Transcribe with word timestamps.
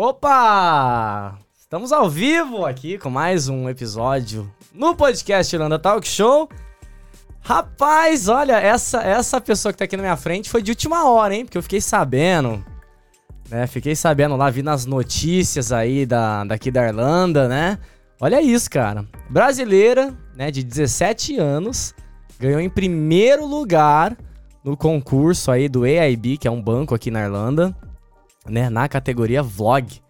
Opa! 0.00 1.36
Estamos 1.58 1.90
ao 1.90 2.08
vivo 2.08 2.64
aqui 2.64 2.98
com 2.98 3.10
mais 3.10 3.48
um 3.48 3.68
episódio 3.68 4.48
no 4.72 4.94
podcast 4.94 5.52
Irlanda 5.52 5.76
Talk 5.76 6.06
Show. 6.06 6.48
Rapaz, 7.40 8.28
olha, 8.28 8.60
essa 8.60 9.02
essa 9.02 9.40
pessoa 9.40 9.72
que 9.72 9.78
tá 9.80 9.86
aqui 9.86 9.96
na 9.96 10.04
minha 10.04 10.16
frente 10.16 10.48
foi 10.48 10.62
de 10.62 10.70
última 10.70 11.10
hora, 11.10 11.34
hein? 11.34 11.44
Porque 11.44 11.58
eu 11.58 11.62
fiquei 11.64 11.80
sabendo, 11.80 12.64
né? 13.50 13.66
Fiquei 13.66 13.96
sabendo 13.96 14.36
lá, 14.36 14.48
vi 14.50 14.62
nas 14.62 14.86
notícias 14.86 15.72
aí 15.72 16.06
da, 16.06 16.44
daqui 16.44 16.70
da 16.70 16.86
Irlanda, 16.86 17.48
né? 17.48 17.76
Olha 18.20 18.40
isso, 18.40 18.70
cara. 18.70 19.04
Brasileira, 19.28 20.16
né, 20.36 20.52
de 20.52 20.62
17 20.62 21.36
anos, 21.38 21.92
ganhou 22.38 22.60
em 22.60 22.70
primeiro 22.70 23.44
lugar 23.44 24.16
no 24.62 24.76
concurso 24.76 25.50
aí 25.50 25.68
do 25.68 25.82
AIB, 25.82 26.38
que 26.38 26.46
é 26.46 26.50
um 26.52 26.62
banco 26.62 26.94
aqui 26.94 27.10
na 27.10 27.24
Irlanda, 27.24 27.74
né, 28.48 28.70
na 28.70 28.88
categoria 28.88 29.42
vlog. 29.42 30.00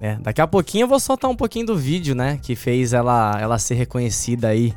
Né? 0.00 0.18
Daqui 0.20 0.40
a 0.40 0.46
pouquinho 0.46 0.84
eu 0.84 0.88
vou 0.88 1.00
soltar 1.00 1.30
um 1.30 1.36
pouquinho 1.36 1.66
do 1.66 1.76
vídeo, 1.76 2.14
né, 2.14 2.38
que 2.42 2.54
fez 2.54 2.92
ela, 2.92 3.38
ela 3.40 3.58
ser 3.58 3.74
reconhecida 3.74 4.48
aí 4.48 4.74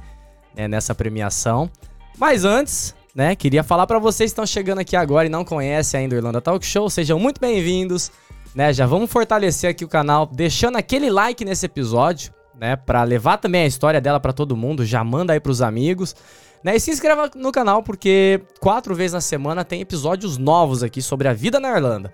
né, 0.56 0.68
nessa 0.68 0.96
premiação. 0.96 1.70
Mas 2.18 2.46
antes, 2.46 2.96
né, 3.14 3.36
queria 3.36 3.64
falar 3.64 3.86
para 3.86 4.00
vocês 4.00 4.30
que 4.30 4.34
estão 4.34 4.46
chegando 4.46 4.80
aqui 4.80 4.96
agora 4.96 5.28
e 5.28 5.30
não 5.30 5.44
conhecem 5.44 6.02
ainda 6.02 6.16
o 6.16 6.18
Irlanda 6.18 6.42
Talk 6.42 6.66
Show, 6.66 6.90
sejam 6.90 7.20
muito 7.20 7.40
bem-vindos, 7.40 8.12
né? 8.56 8.74
Já 8.74 8.86
vamos 8.86 9.12
fortalecer 9.12 9.70
aqui 9.70 9.86
o 9.86 9.88
canal, 9.88 10.26
deixando 10.26 10.78
aquele 10.78 11.10
like 11.10 11.46
nesse 11.46 11.66
episódio, 11.66 12.34
né, 12.60 12.76
para 12.76 13.04
levar 13.04 13.38
também 13.38 13.64
a 13.64 13.68
história 13.68 14.02
dela 14.02 14.20
para 14.20 14.34
todo 14.34 14.58
mundo, 14.58 14.84
já 14.84 15.04
manda 15.04 15.34
aí 15.34 15.40
pros 15.40 15.62
amigos. 15.62 16.16
Né, 16.64 16.76
e 16.76 16.80
se 16.80 16.90
inscreva 16.90 17.30
no 17.36 17.52
canal 17.52 17.84
porque 17.84 18.42
quatro 18.60 18.96
vezes 18.96 19.14
na 19.14 19.22
semana 19.22 19.64
tem 19.64 19.80
episódios 19.80 20.40
novos 20.40 20.82
aqui 20.82 21.04
sobre 21.04 21.28
a 21.28 21.34
vida 21.34 21.60
na 21.60 21.70
Irlanda, 21.70 22.12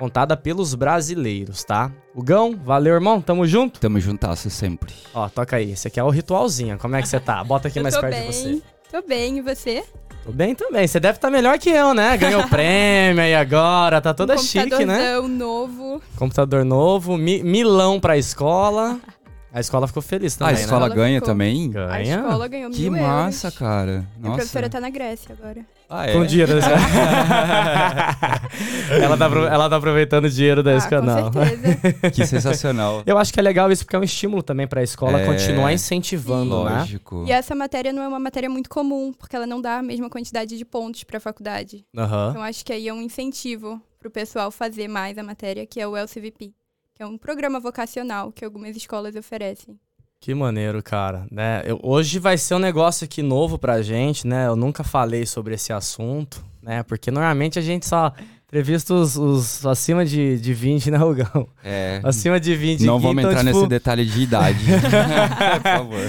contada 0.00 0.34
pelos 0.34 0.74
brasileiros, 0.74 1.62
tá? 1.62 1.92
O 2.14 2.22
Gão, 2.22 2.56
valeu, 2.64 2.94
irmão, 2.94 3.20
tamo 3.20 3.46
junto? 3.46 3.78
Tamo 3.78 4.00
juntasso 4.00 4.48
sempre. 4.48 4.94
Ó, 5.12 5.28
toca 5.28 5.56
aí, 5.56 5.72
esse 5.72 5.86
aqui 5.88 6.00
é 6.00 6.02
o 6.02 6.08
ritualzinho, 6.08 6.78
como 6.78 6.96
é 6.96 7.02
que 7.02 7.08
você 7.08 7.20
tá? 7.20 7.44
Bota 7.44 7.68
aqui 7.68 7.80
mais 7.80 7.94
perto 7.98 8.14
bem, 8.14 8.22
de 8.22 8.26
você. 8.32 8.62
Tô 8.90 9.02
bem, 9.06 9.36
e 9.38 9.40
você? 9.42 9.84
Tô 10.24 10.32
bem 10.32 10.54
também, 10.54 10.86
você 10.88 10.98
deve 10.98 11.18
estar 11.18 11.30
melhor 11.30 11.58
que 11.58 11.68
eu, 11.68 11.92
né? 11.92 12.16
Ganhou 12.16 12.42
prêmio 12.48 13.22
aí 13.22 13.34
agora, 13.34 14.00
tá 14.00 14.14
toda 14.14 14.34
um 14.36 14.38
chique, 14.38 14.86
né? 14.86 14.96
computadorzão 14.96 15.28
novo. 15.28 16.02
Computador 16.16 16.64
novo, 16.64 17.18
mi- 17.18 17.42
milão 17.42 18.00
pra 18.00 18.16
escola. 18.16 18.98
A 19.52 19.58
escola 19.60 19.86
ficou 19.88 20.00
feliz 20.02 20.36
Ah, 20.36 20.38
também, 20.38 20.54
a 20.54 20.58
né? 20.58 20.62
escola 20.64 20.86
Ela 20.86 20.94
ganha 20.94 21.20
ficou. 21.20 21.34
também? 21.34 21.70
A 21.70 21.72
Ganha. 21.88 22.16
escola 22.20 22.48
ganhou 22.48 22.70
Que 22.70 22.88
mil 22.88 23.02
massa, 23.02 23.48
euros. 23.48 23.58
cara. 23.58 23.92
Minha 23.92 24.06
Nossa. 24.20 24.34
professora 24.36 24.68
tá 24.70 24.80
na 24.80 24.90
Grécia 24.90 25.36
agora. 25.38 25.66
Ah, 25.88 26.06
é? 26.06 26.12
Com 26.12 26.24
dinheiro 26.24 26.52
da 26.60 26.60
ela, 29.02 29.16
tá, 29.16 29.24
ela 29.26 29.68
tá 29.70 29.76
aproveitando 29.76 30.26
o 30.26 30.30
dinheiro 30.30 30.62
desse 30.62 30.86
ah, 30.86 30.90
canal. 30.90 31.30
com 31.32 31.44
certeza. 31.44 31.80
Que 32.12 32.26
sensacional. 32.26 33.02
Eu 33.06 33.18
acho 33.18 33.32
que 33.32 33.40
é 33.40 33.42
legal 33.42 33.70
isso 33.72 33.84
porque 33.84 33.96
é 33.96 33.98
um 33.98 34.04
estímulo 34.04 34.42
também 34.42 34.66
pra 34.68 34.82
escola 34.82 35.20
É. 35.20 35.26
continuar 35.26 35.72
incentivando, 35.72 36.64
né? 36.64 36.78
Lógico. 36.78 37.24
e 37.26 37.32
essa 37.32 37.54
matéria 37.54 37.92
não 37.92 38.02
é 38.02 38.08
uma 38.08 38.20
matéria 38.20 38.48
muito 38.48 38.70
comum, 38.70 39.12
porque 39.12 39.34
ela 39.34 39.46
não 39.46 39.60
dá 39.60 39.78
a 39.78 39.82
mesma 39.82 40.08
quantidade 40.08 40.56
de 40.56 40.64
pontos 40.64 41.02
pra 41.04 41.18
faculdade. 41.20 41.84
Aham. 41.96 42.28
Então 42.30 42.42
acho 42.42 42.64
que 42.64 42.72
aí 42.72 42.88
é 42.88 42.94
um 42.94 43.02
incentivo 43.02 43.80
pro 43.98 44.10
pessoal 44.10 44.50
fazer 44.50 44.88
mais 44.88 45.18
a 45.18 45.22
matéria, 45.22 45.66
que 45.66 45.80
é 45.80 45.86
o 45.86 45.96
LCVP, 45.96 46.52
é 47.02 47.06
um 47.06 47.18
programa 47.18 47.58
vocacional 47.60 48.30
que 48.32 48.44
algumas 48.44 48.76
escolas 48.76 49.14
oferecem. 49.16 49.78
Que 50.20 50.34
maneiro, 50.34 50.82
cara. 50.82 51.26
Né? 51.30 51.62
Eu- 51.64 51.80
hoje 51.82 52.18
vai 52.18 52.36
ser 52.36 52.54
um 52.54 52.58
negócio 52.58 53.04
aqui 53.06 53.22
novo 53.22 53.58
pra 53.58 53.80
gente, 53.80 54.26
né? 54.26 54.46
Eu 54.46 54.54
nunca 54.54 54.84
falei 54.84 55.24
sobre 55.24 55.54
esse 55.54 55.72
assunto, 55.72 56.44
né? 56.62 56.82
Porque 56.82 57.10
normalmente 57.10 57.58
a 57.58 57.62
gente 57.62 57.86
só 57.86 58.12
entrevista 58.50 58.92
os, 58.94 59.16
os 59.16 59.64
acima 59.64 60.04
de, 60.04 60.36
de 60.40 60.52
20, 60.52 60.90
né, 60.90 60.96
Rogão? 60.98 61.46
É. 61.62 62.00
Acima 62.02 62.40
de 62.40 62.52
20 62.56 62.84
Não 62.84 62.96
aqui, 62.96 63.02
vamos 63.04 63.22
então, 63.22 63.30
entrar 63.30 63.44
tipo, 63.44 63.56
nesse 63.56 63.68
detalhe 63.68 64.04
de 64.04 64.20
idade. 64.20 64.58
Por 65.62 65.62
favor. 65.62 66.00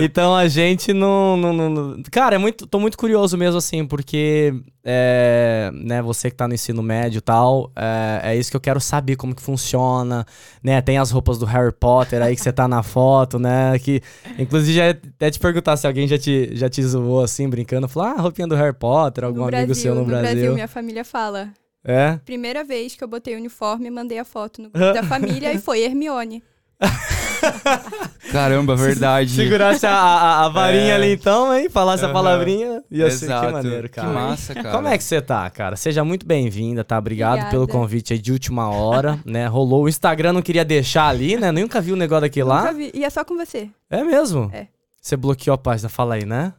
Então 0.02 0.34
a 0.34 0.48
gente 0.48 0.92
não, 0.92 1.36
não, 1.36 1.52
não- 1.52 2.02
Cara, 2.10 2.36
é 2.36 2.38
muito, 2.38 2.66
tô 2.66 2.80
muito 2.80 2.96
curioso 2.96 3.36
mesmo, 3.36 3.58
assim, 3.58 3.84
porque 3.84 4.54
é, 4.82 5.70
né, 5.74 6.00
você 6.00 6.30
que 6.30 6.36
tá 6.36 6.48
no 6.48 6.54
ensino 6.54 6.82
médio 6.82 7.18
e 7.18 7.20
tal, 7.20 7.70
é, 7.76 8.32
é 8.32 8.36
isso 8.36 8.50
que 8.50 8.56
eu 8.56 8.60
quero 8.60 8.80
saber 8.80 9.16
como 9.16 9.34
que 9.34 9.42
funciona, 9.42 10.24
né? 10.62 10.80
Tem 10.80 10.96
as 10.96 11.10
roupas 11.10 11.38
do 11.38 11.44
Harry 11.44 11.72
Potter 11.72 12.22
aí 12.22 12.34
que 12.34 12.40
você 12.42 12.52
tá 12.52 12.66
na 12.66 12.82
foto, 12.82 13.38
né? 13.38 13.78
Que, 13.78 14.00
inclusive, 14.38 14.72
já 14.72 14.90
até 14.90 15.30
te 15.30 15.38
perguntar 15.38 15.76
se 15.76 15.86
alguém 15.86 16.08
já 16.08 16.16
te, 16.18 16.50
já 16.56 16.68
te 16.68 16.82
zoou 16.82 17.22
assim, 17.22 17.48
brincando, 17.48 17.88
falou, 17.88 18.08
ah, 18.08 18.20
roupinha 18.22 18.48
do 18.48 18.54
Harry 18.54 18.74
Potter, 18.74 19.24
algum 19.24 19.40
no 19.40 19.48
amigo 19.48 19.66
Brasil, 19.66 19.74
seu 19.74 19.94
no, 19.94 20.04
Brasil. 20.04 20.54
minha 20.54 20.68
família 20.68 21.04
fala. 21.04 21.50
É? 21.84 22.18
Primeira 22.24 22.62
vez 22.62 22.94
que 22.94 23.02
eu 23.02 23.08
botei 23.08 23.34
o 23.34 23.38
uniforme, 23.38 23.90
mandei 23.90 24.18
a 24.18 24.24
foto 24.24 24.60
no 24.62 24.70
grupo 24.70 24.92
da 24.92 25.02
família 25.02 25.52
e 25.52 25.58
foi 25.58 25.80
Hermione. 25.80 26.42
Caramba, 28.32 28.76
verdade. 28.76 29.30
Segurasse 29.34 29.86
a, 29.86 29.92
a, 29.92 30.44
a 30.44 30.48
varinha 30.48 30.92
É. 30.92 30.94
ali 30.94 31.12
então, 31.12 31.54
hein? 31.54 31.68
Falasse 31.68 32.02
a 32.04 32.06
Aham. 32.06 32.14
palavrinha, 32.14 32.82
ia 32.90 33.10
ser 33.10 33.18
que 33.18 33.24
Exato. 33.32 33.52
maneiro, 33.52 33.88
cara. 33.90 34.08
Que 34.08 34.14
massa, 34.14 34.54
cara. 34.54 34.70
Como 34.72 34.88
é 34.88 34.96
que 34.98 35.04
você 35.04 35.20
tá, 35.20 35.48
cara? 35.50 35.76
Seja 35.76 36.04
muito 36.04 36.26
bem-vinda, 36.26 36.84
tá? 36.84 36.98
Obrigado 36.98 37.32
Obrigada. 37.32 37.50
pelo 37.50 37.66
convite 37.68 38.12
aí 38.12 38.18
de 38.18 38.32
última 38.32 38.68
hora, 38.70 39.18
né? 39.24 39.46
Rolou 39.46 39.84
o 39.84 39.88
Instagram, 39.88 40.32
não 40.32 40.42
queria 40.42 40.64
deixar 40.64 41.08
ali, 41.08 41.36
né? 41.36 41.50
Nunca 41.50 41.80
vi 41.80 41.92
o 41.92 41.96
negócio 41.96 42.22
daquele 42.22 42.44
lá. 42.44 42.60
Nunca 42.62 42.72
vi. 42.74 42.90
E 42.94 43.04
é 43.04 43.10
só 43.10 43.24
com 43.24 43.36
você. 43.36 43.68
É 43.88 44.02
mesmo? 44.04 44.50
É. 44.52 44.66
Você 45.00 45.16
bloqueou 45.16 45.54
a 45.54 45.58
página, 45.58 45.88
fala 45.88 46.14
aí, 46.14 46.24
né? 46.26 46.52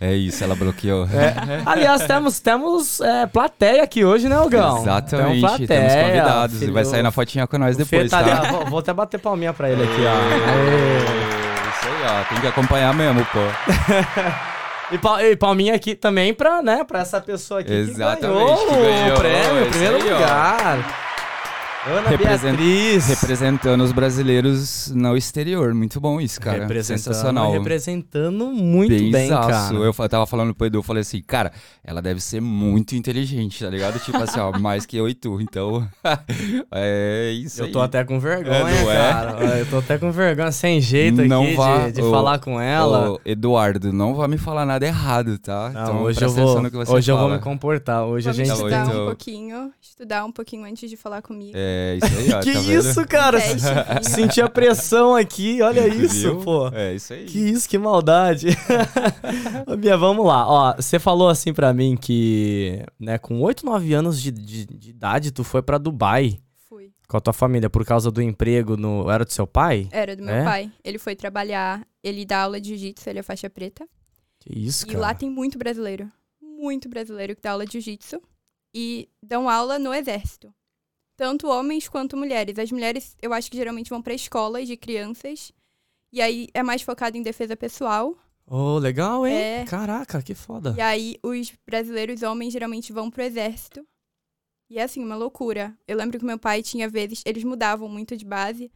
É 0.00 0.12
isso, 0.14 0.42
ela 0.44 0.54
bloqueou. 0.54 1.04
É. 1.06 1.62
Aliás, 1.66 2.02
temos, 2.06 2.40
temos 2.40 3.00
é, 3.00 3.26
plateia 3.26 3.82
aqui 3.82 4.04
hoje, 4.04 4.28
né, 4.28 4.38
Ogão? 4.38 4.78
Exatamente. 4.82 5.26
Temos 5.40 5.40
plateia. 5.40 5.66
Temos 5.88 5.94
convidados. 6.06 6.58
filho. 6.58 6.72
Vai 6.72 6.84
sair 6.84 7.02
na 7.02 7.10
fotinha 7.10 7.46
com 7.46 7.58
nós 7.58 7.74
O 7.76 7.78
depois, 7.78 8.10
tá 8.10 8.22
tá? 8.22 8.50
vou, 8.50 8.66
vou 8.66 8.78
até 8.80 8.92
bater 8.92 9.18
palminha 9.20 9.52
pra 9.52 9.70
ele 9.70 9.82
aqui, 9.82 10.02
ó. 10.04 10.14
Aê. 10.50 10.98
Isso 11.70 11.86
aí, 11.88 12.20
ó. 12.20 12.24
Tem 12.28 12.40
que 12.40 12.46
acompanhar 12.46 12.92
mesmo, 12.94 13.24
pô. 13.26 13.38
E, 14.92 14.98
pal- 14.98 15.18
e 15.18 15.34
palminha 15.34 15.74
aqui 15.74 15.94
também 15.94 16.34
pra, 16.34 16.60
né, 16.60 16.84
pra 16.84 17.00
essa 17.00 17.18
pessoa 17.18 17.60
aqui 17.60 17.72
Exatamente, 17.72 18.20
que 18.20 18.66
que 18.66 18.70
ganhou, 18.70 18.82
ganhou, 18.84 19.16
o 19.16 19.18
prêmio, 19.18 19.60
isso 19.62 19.70
primeiro 19.70 19.96
aí, 19.96 20.12
ó. 20.12 20.18
Ana 21.86 22.08
Represent- 22.08 22.56
Beatriz. 22.56 23.06
Representando 23.08 23.82
os 23.84 23.92
brasileiros 23.92 24.90
no 24.94 25.14
exterior. 25.18 25.74
Muito 25.74 26.00
bom 26.00 26.18
isso, 26.18 26.40
cara. 26.40 26.60
Representando, 26.60 26.98
Sensacional. 27.14 27.52
representando 27.52 28.46
muito 28.46 28.88
bem, 28.88 29.10
Benzaço. 29.10 29.48
cara. 29.74 29.76
Eu 29.76 29.92
tava 30.08 30.26
falando 30.26 30.54
pro 30.54 30.66
Edu, 30.66 30.78
eu 30.78 30.82
falei 30.82 31.02
assim, 31.02 31.20
cara, 31.20 31.52
ela 31.84 32.00
deve 32.00 32.20
ser 32.22 32.40
muito 32.40 32.94
inteligente, 32.94 33.62
tá 33.62 33.68
ligado? 33.68 33.98
Tipo 34.00 34.16
assim, 34.16 34.40
ó, 34.40 34.50
mais 34.58 34.86
que 34.86 34.96
eu 34.96 35.06
e 35.06 35.14
tu. 35.14 35.38
Então, 35.42 35.86
é 36.72 37.32
isso 37.32 37.60
Eu 37.60 37.66
aí. 37.66 37.72
tô 37.72 37.82
até 37.82 38.02
com 38.02 38.18
vergonha, 38.18 38.56
É, 38.56 38.82
é? 38.82 39.10
cara. 39.12 39.58
Eu 39.58 39.66
tô 39.66 39.76
até 39.78 39.98
com 39.98 40.10
vergonha, 40.10 40.52
sem 40.52 40.80
jeito 40.80 41.22
Não 41.26 41.42
aqui 41.44 41.54
vá- 41.54 41.86
de, 41.88 41.92
de 41.92 42.02
ô, 42.02 42.10
falar 42.10 42.38
com 42.38 42.58
ela. 42.58 43.12
Ô, 43.12 43.20
Eduardo, 43.26 43.92
não 43.92 44.14
vai 44.14 44.26
me 44.28 44.38
falar 44.38 44.64
nada 44.64 44.86
errado, 44.86 45.38
tá? 45.38 45.68
Não, 45.70 45.82
então, 45.82 46.02
hoje 46.02 46.22
eu 46.22 46.30
vou, 46.30 46.60
hoje 46.88 47.10
eu 47.12 47.16
vou 47.16 47.26
fala. 47.26 47.36
me 47.36 47.42
comportar. 47.42 48.04
Hoje 48.06 48.24
Vamos 48.30 48.38
a 48.40 48.44
gente. 48.44 48.48
Tá 48.48 48.54
estudar 48.54 48.86
então. 48.86 49.02
um 49.02 49.06
pouquinho, 49.06 49.72
estudar 49.82 50.24
um 50.24 50.32
pouquinho 50.32 50.64
antes 50.64 50.88
de 50.88 50.96
falar 50.96 51.20
comigo. 51.20 51.52
É, 51.54 51.73
isso 51.96 52.18
aí, 52.18 52.32
ó, 52.32 52.40
que 52.42 52.52
tá 52.52 52.60
vendo? 52.60 52.72
isso, 52.72 53.06
cara? 53.06 53.40
Teste, 53.40 53.60
filho. 53.68 54.04
Senti 54.04 54.40
a 54.40 54.48
pressão 54.48 55.14
aqui, 55.14 55.60
olha 55.62 55.86
isso, 55.88 56.20
Viu? 56.34 56.40
pô. 56.40 56.68
É, 56.68 56.94
isso 56.94 57.12
aí. 57.12 57.24
Que 57.26 57.38
isso, 57.38 57.68
que 57.68 57.78
maldade. 57.78 58.48
Bia, 59.78 59.96
vamos 59.96 60.26
lá. 60.26 60.46
Ó, 60.48 60.74
você 60.76 60.98
falou 60.98 61.28
assim 61.28 61.52
pra 61.52 61.72
mim 61.72 61.96
que, 61.96 62.84
né, 62.98 63.18
com 63.18 63.40
8, 63.40 63.64
9 63.64 63.94
anos 63.94 64.20
de, 64.20 64.30
de, 64.30 64.64
de 64.66 64.90
idade, 64.90 65.30
tu 65.30 65.44
foi 65.44 65.62
pra 65.62 65.78
Dubai 65.78 66.38
Fui. 66.68 66.92
com 67.08 67.16
a 67.16 67.20
tua 67.20 67.32
família 67.32 67.68
por 67.70 67.84
causa 67.84 68.10
do 68.10 68.20
emprego 68.22 68.76
no. 68.76 69.10
Era 69.10 69.24
do 69.24 69.32
seu 69.32 69.46
pai? 69.46 69.88
Era 69.90 70.16
do 70.16 70.22
meu 70.22 70.34
É? 70.34 70.44
pai. 70.44 70.72
Ele 70.82 70.98
foi 70.98 71.14
trabalhar, 71.16 71.86
ele 72.02 72.24
dá 72.24 72.42
aula 72.42 72.60
de 72.60 72.70
jiu-jitsu, 72.70 73.08
ele 73.08 73.18
é 73.18 73.22
faixa 73.22 73.48
preta. 73.50 73.86
Que 74.40 74.58
isso, 74.58 74.84
E 74.84 74.88
cara. 74.88 74.98
lá 75.00 75.14
tem 75.14 75.30
muito 75.30 75.58
brasileiro. 75.58 76.10
Muito 76.42 76.88
brasileiro 76.88 77.34
que 77.34 77.42
dá 77.42 77.52
aula 77.52 77.64
de 77.66 77.72
jiu-jitsu. 77.72 78.20
E 78.76 79.08
dão 79.22 79.48
aula 79.48 79.78
no 79.78 79.94
exército. 79.94 80.52
Tanto 81.16 81.48
homens 81.48 81.88
quanto 81.88 82.16
mulheres. 82.16 82.58
As 82.58 82.70
mulheres, 82.72 83.16
eu 83.22 83.32
acho 83.32 83.50
que 83.50 83.56
geralmente 83.56 83.90
vão 83.90 84.02
pra 84.02 84.14
escolas 84.14 84.66
de 84.66 84.76
crianças. 84.76 85.52
E 86.12 86.20
aí 86.20 86.48
é 86.52 86.62
mais 86.62 86.82
focado 86.82 87.16
em 87.16 87.22
defesa 87.22 87.56
pessoal. 87.56 88.16
Ô, 88.46 88.78
legal, 88.78 89.26
hein? 89.26 89.34
É. 89.34 89.64
Caraca, 89.64 90.22
que 90.22 90.34
foda. 90.34 90.74
E 90.76 90.80
aí 90.80 91.16
os 91.22 91.52
brasileiros 91.66 92.22
homens 92.22 92.52
geralmente 92.52 92.92
vão 92.92 93.10
pro 93.10 93.22
exército. 93.22 93.86
E 94.68 94.78
é 94.78 94.82
assim, 94.82 95.02
uma 95.02 95.16
loucura. 95.16 95.76
Eu 95.86 95.96
lembro 95.96 96.18
que 96.18 96.24
meu 96.24 96.38
pai 96.38 96.62
tinha 96.62 96.88
vezes, 96.88 97.22
eles 97.24 97.44
mudavam 97.44 97.88
muito 97.88 98.16
de 98.16 98.24
base, 98.24 98.70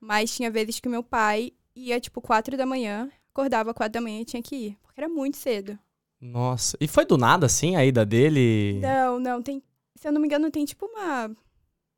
mas 0.00 0.34
tinha 0.34 0.50
vezes 0.50 0.80
que 0.80 0.88
meu 0.88 1.02
pai 1.02 1.52
ia 1.74 2.00
tipo 2.00 2.20
quatro 2.20 2.56
da 2.56 2.66
manhã, 2.66 3.10
acordava 3.30 3.74
quatro 3.74 3.92
da 3.92 4.00
manhã 4.00 4.20
e 4.20 4.24
tinha 4.24 4.42
que 4.42 4.56
ir, 4.56 4.78
porque 4.82 5.00
era 5.00 5.08
muito 5.08 5.36
cedo. 5.36 5.78
Nossa. 6.20 6.76
E 6.80 6.88
foi 6.88 7.04
do 7.04 7.18
nada, 7.18 7.46
assim, 7.46 7.76
a 7.76 7.84
ida 7.84 8.04
dele? 8.04 8.80
Não, 8.80 9.20
não, 9.20 9.42
tem, 9.42 9.62
se 9.94 10.08
eu 10.08 10.12
não 10.12 10.20
me 10.20 10.26
engano, 10.26 10.50
tem 10.50 10.64
tipo 10.64 10.86
uma 10.86 11.30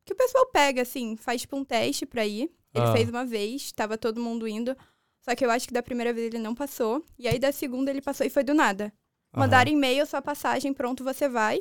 que 0.06 0.12
o 0.12 0.16
pessoal 0.16 0.46
pega 0.46 0.80
assim, 0.82 1.16
faz 1.16 1.42
tipo 1.42 1.56
um 1.56 1.64
teste 1.64 2.06
pra 2.06 2.24
ir. 2.24 2.50
Ele 2.74 2.84
Ah. 2.84 2.92
fez 2.92 3.08
uma 3.10 3.24
vez, 3.26 3.72
tava 3.72 3.98
todo 3.98 4.20
mundo 4.20 4.46
indo. 4.48 4.74
Só 5.20 5.34
que 5.34 5.44
eu 5.44 5.50
acho 5.50 5.66
que 5.66 5.74
da 5.74 5.82
primeira 5.82 6.12
vez 6.12 6.28
ele 6.28 6.38
não 6.38 6.54
passou. 6.54 7.04
E 7.18 7.26
aí 7.26 7.38
da 7.38 7.50
segunda 7.52 7.90
ele 7.90 8.00
passou 8.00 8.24
e 8.24 8.30
foi 8.30 8.44
do 8.44 8.54
nada. 8.54 8.92
Aham. 9.34 9.40
Mandaram 9.42 9.70
e-mail, 9.70 10.06
sua 10.06 10.22
passagem, 10.22 10.72
pronto, 10.72 11.02
você 11.02 11.28
vai. 11.28 11.60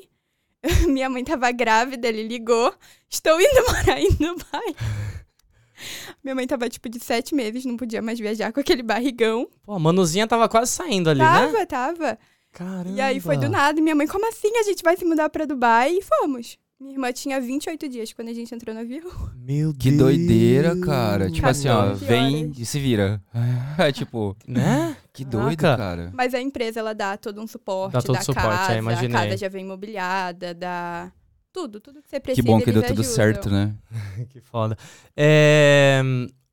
Minha 0.87 1.09
mãe 1.09 1.23
tava 1.23 1.51
grávida, 1.51 2.07
ele 2.07 2.23
ligou. 2.27 2.73
Estou 3.09 3.39
indo 3.41 3.65
morar 3.67 3.99
em 3.99 4.09
Dubai. 4.11 4.75
Minha 6.23 6.35
mãe 6.35 6.47
tava, 6.47 6.69
tipo, 6.69 6.87
de 6.87 6.99
sete 6.99 7.35
meses, 7.35 7.65
não 7.65 7.75
podia 7.77 8.01
mais 8.01 8.19
viajar 8.19 8.51
com 8.53 8.59
aquele 8.59 8.81
barrigão. 8.83 9.49
Pô, 9.63 9.73
a 9.73 9.79
Manuzinha 9.79 10.27
tava 10.27 10.47
quase 10.47 10.71
saindo 10.71 11.09
ali, 11.09 11.19
né? 11.19 11.25
tava, 11.25 11.65
tava. 11.65 12.19
Caramba. 12.51 12.89
E 12.97 13.01
aí 13.01 13.19
foi 13.19 13.35
do 13.37 13.49
nada. 13.49 13.81
Minha 13.81 13.95
mãe, 13.95 14.07
como 14.07 14.27
assim? 14.29 14.55
A 14.57 14.63
gente 14.63 14.81
vai 14.83 14.95
se 14.95 15.03
mudar 15.03 15.29
pra 15.29 15.45
Dubai? 15.45 15.97
E 15.97 16.01
fomos. 16.01 16.57
Minha 16.79 16.93
irmã 16.95 17.11
tinha 17.13 17.39
28 17.39 17.87
dias 17.87 18.11
quando 18.11 18.27
a 18.29 18.33
gente 18.33 18.53
entrou 18.53 18.75
no 18.75 18.81
avião. 18.81 19.09
Meu 19.37 19.73
Que 19.73 19.89
Deus. 19.91 19.97
doideira, 20.01 20.75
cara. 20.81 21.31
Tipo 21.31 21.47
assim, 21.47 21.69
ó, 21.69 21.83
14 21.83 22.05
vem 22.05 22.43
horas. 22.45 22.59
e 22.59 22.65
se 22.65 22.79
vira. 22.79 23.21
É 23.79 23.91
tipo, 23.91 24.35
Né? 24.47 24.95
que 25.13 25.23
Caraca. 25.23 25.45
doido, 25.45 25.59
cara. 25.59 26.11
Mas 26.13 26.33
a 26.33 26.41
empresa, 26.41 26.79
ela 26.81 26.93
dá 26.93 27.15
todo 27.17 27.41
um 27.41 27.47
suporte. 27.47 27.93
Dá 27.93 28.01
todo 28.01 28.15
da 28.15 28.21
suporte, 28.21 28.47
é, 28.47 28.57
casa, 28.57 28.77
imaginei. 28.77 29.15
A 29.17 29.23
casa 29.23 29.37
já 29.37 29.47
vem 29.49 29.63
imobiliada, 29.63 30.53
dá 30.53 31.11
tudo, 31.53 31.79
tudo 31.79 32.01
que 32.01 32.09
você 32.09 32.19
precisa. 32.19 32.43
Que 32.43 32.47
bom 32.51 32.59
que 32.59 32.71
deu 32.71 32.81
tudo 32.83 32.99
ajudam. 33.01 33.15
certo, 33.15 33.49
né? 33.49 33.73
Que 34.29 34.41
foda. 34.41 34.77
É, 35.15 36.01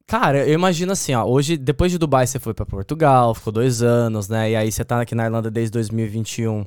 Cara, 0.07 0.47
eu 0.47 0.53
imagino 0.55 0.93
assim, 0.93 1.15
ó. 1.15 1.25
Hoje, 1.25 1.57
depois 1.57 1.91
de 1.91 1.99
Dubai, 1.99 2.27
você 2.27 2.39
foi 2.39 2.53
pra 2.55 2.67
Portugal, 2.67 3.35
ficou 3.35 3.53
dois 3.53 3.83
anos, 3.83 4.29
né? 4.29 4.51
E 4.51 4.57
aí 4.57 4.71
você 4.71 4.85
tá 4.85 5.01
aqui 5.01 5.15
na 5.15 5.25
Irlanda 5.25 5.51
desde 5.51 5.73
2021. 5.73 6.65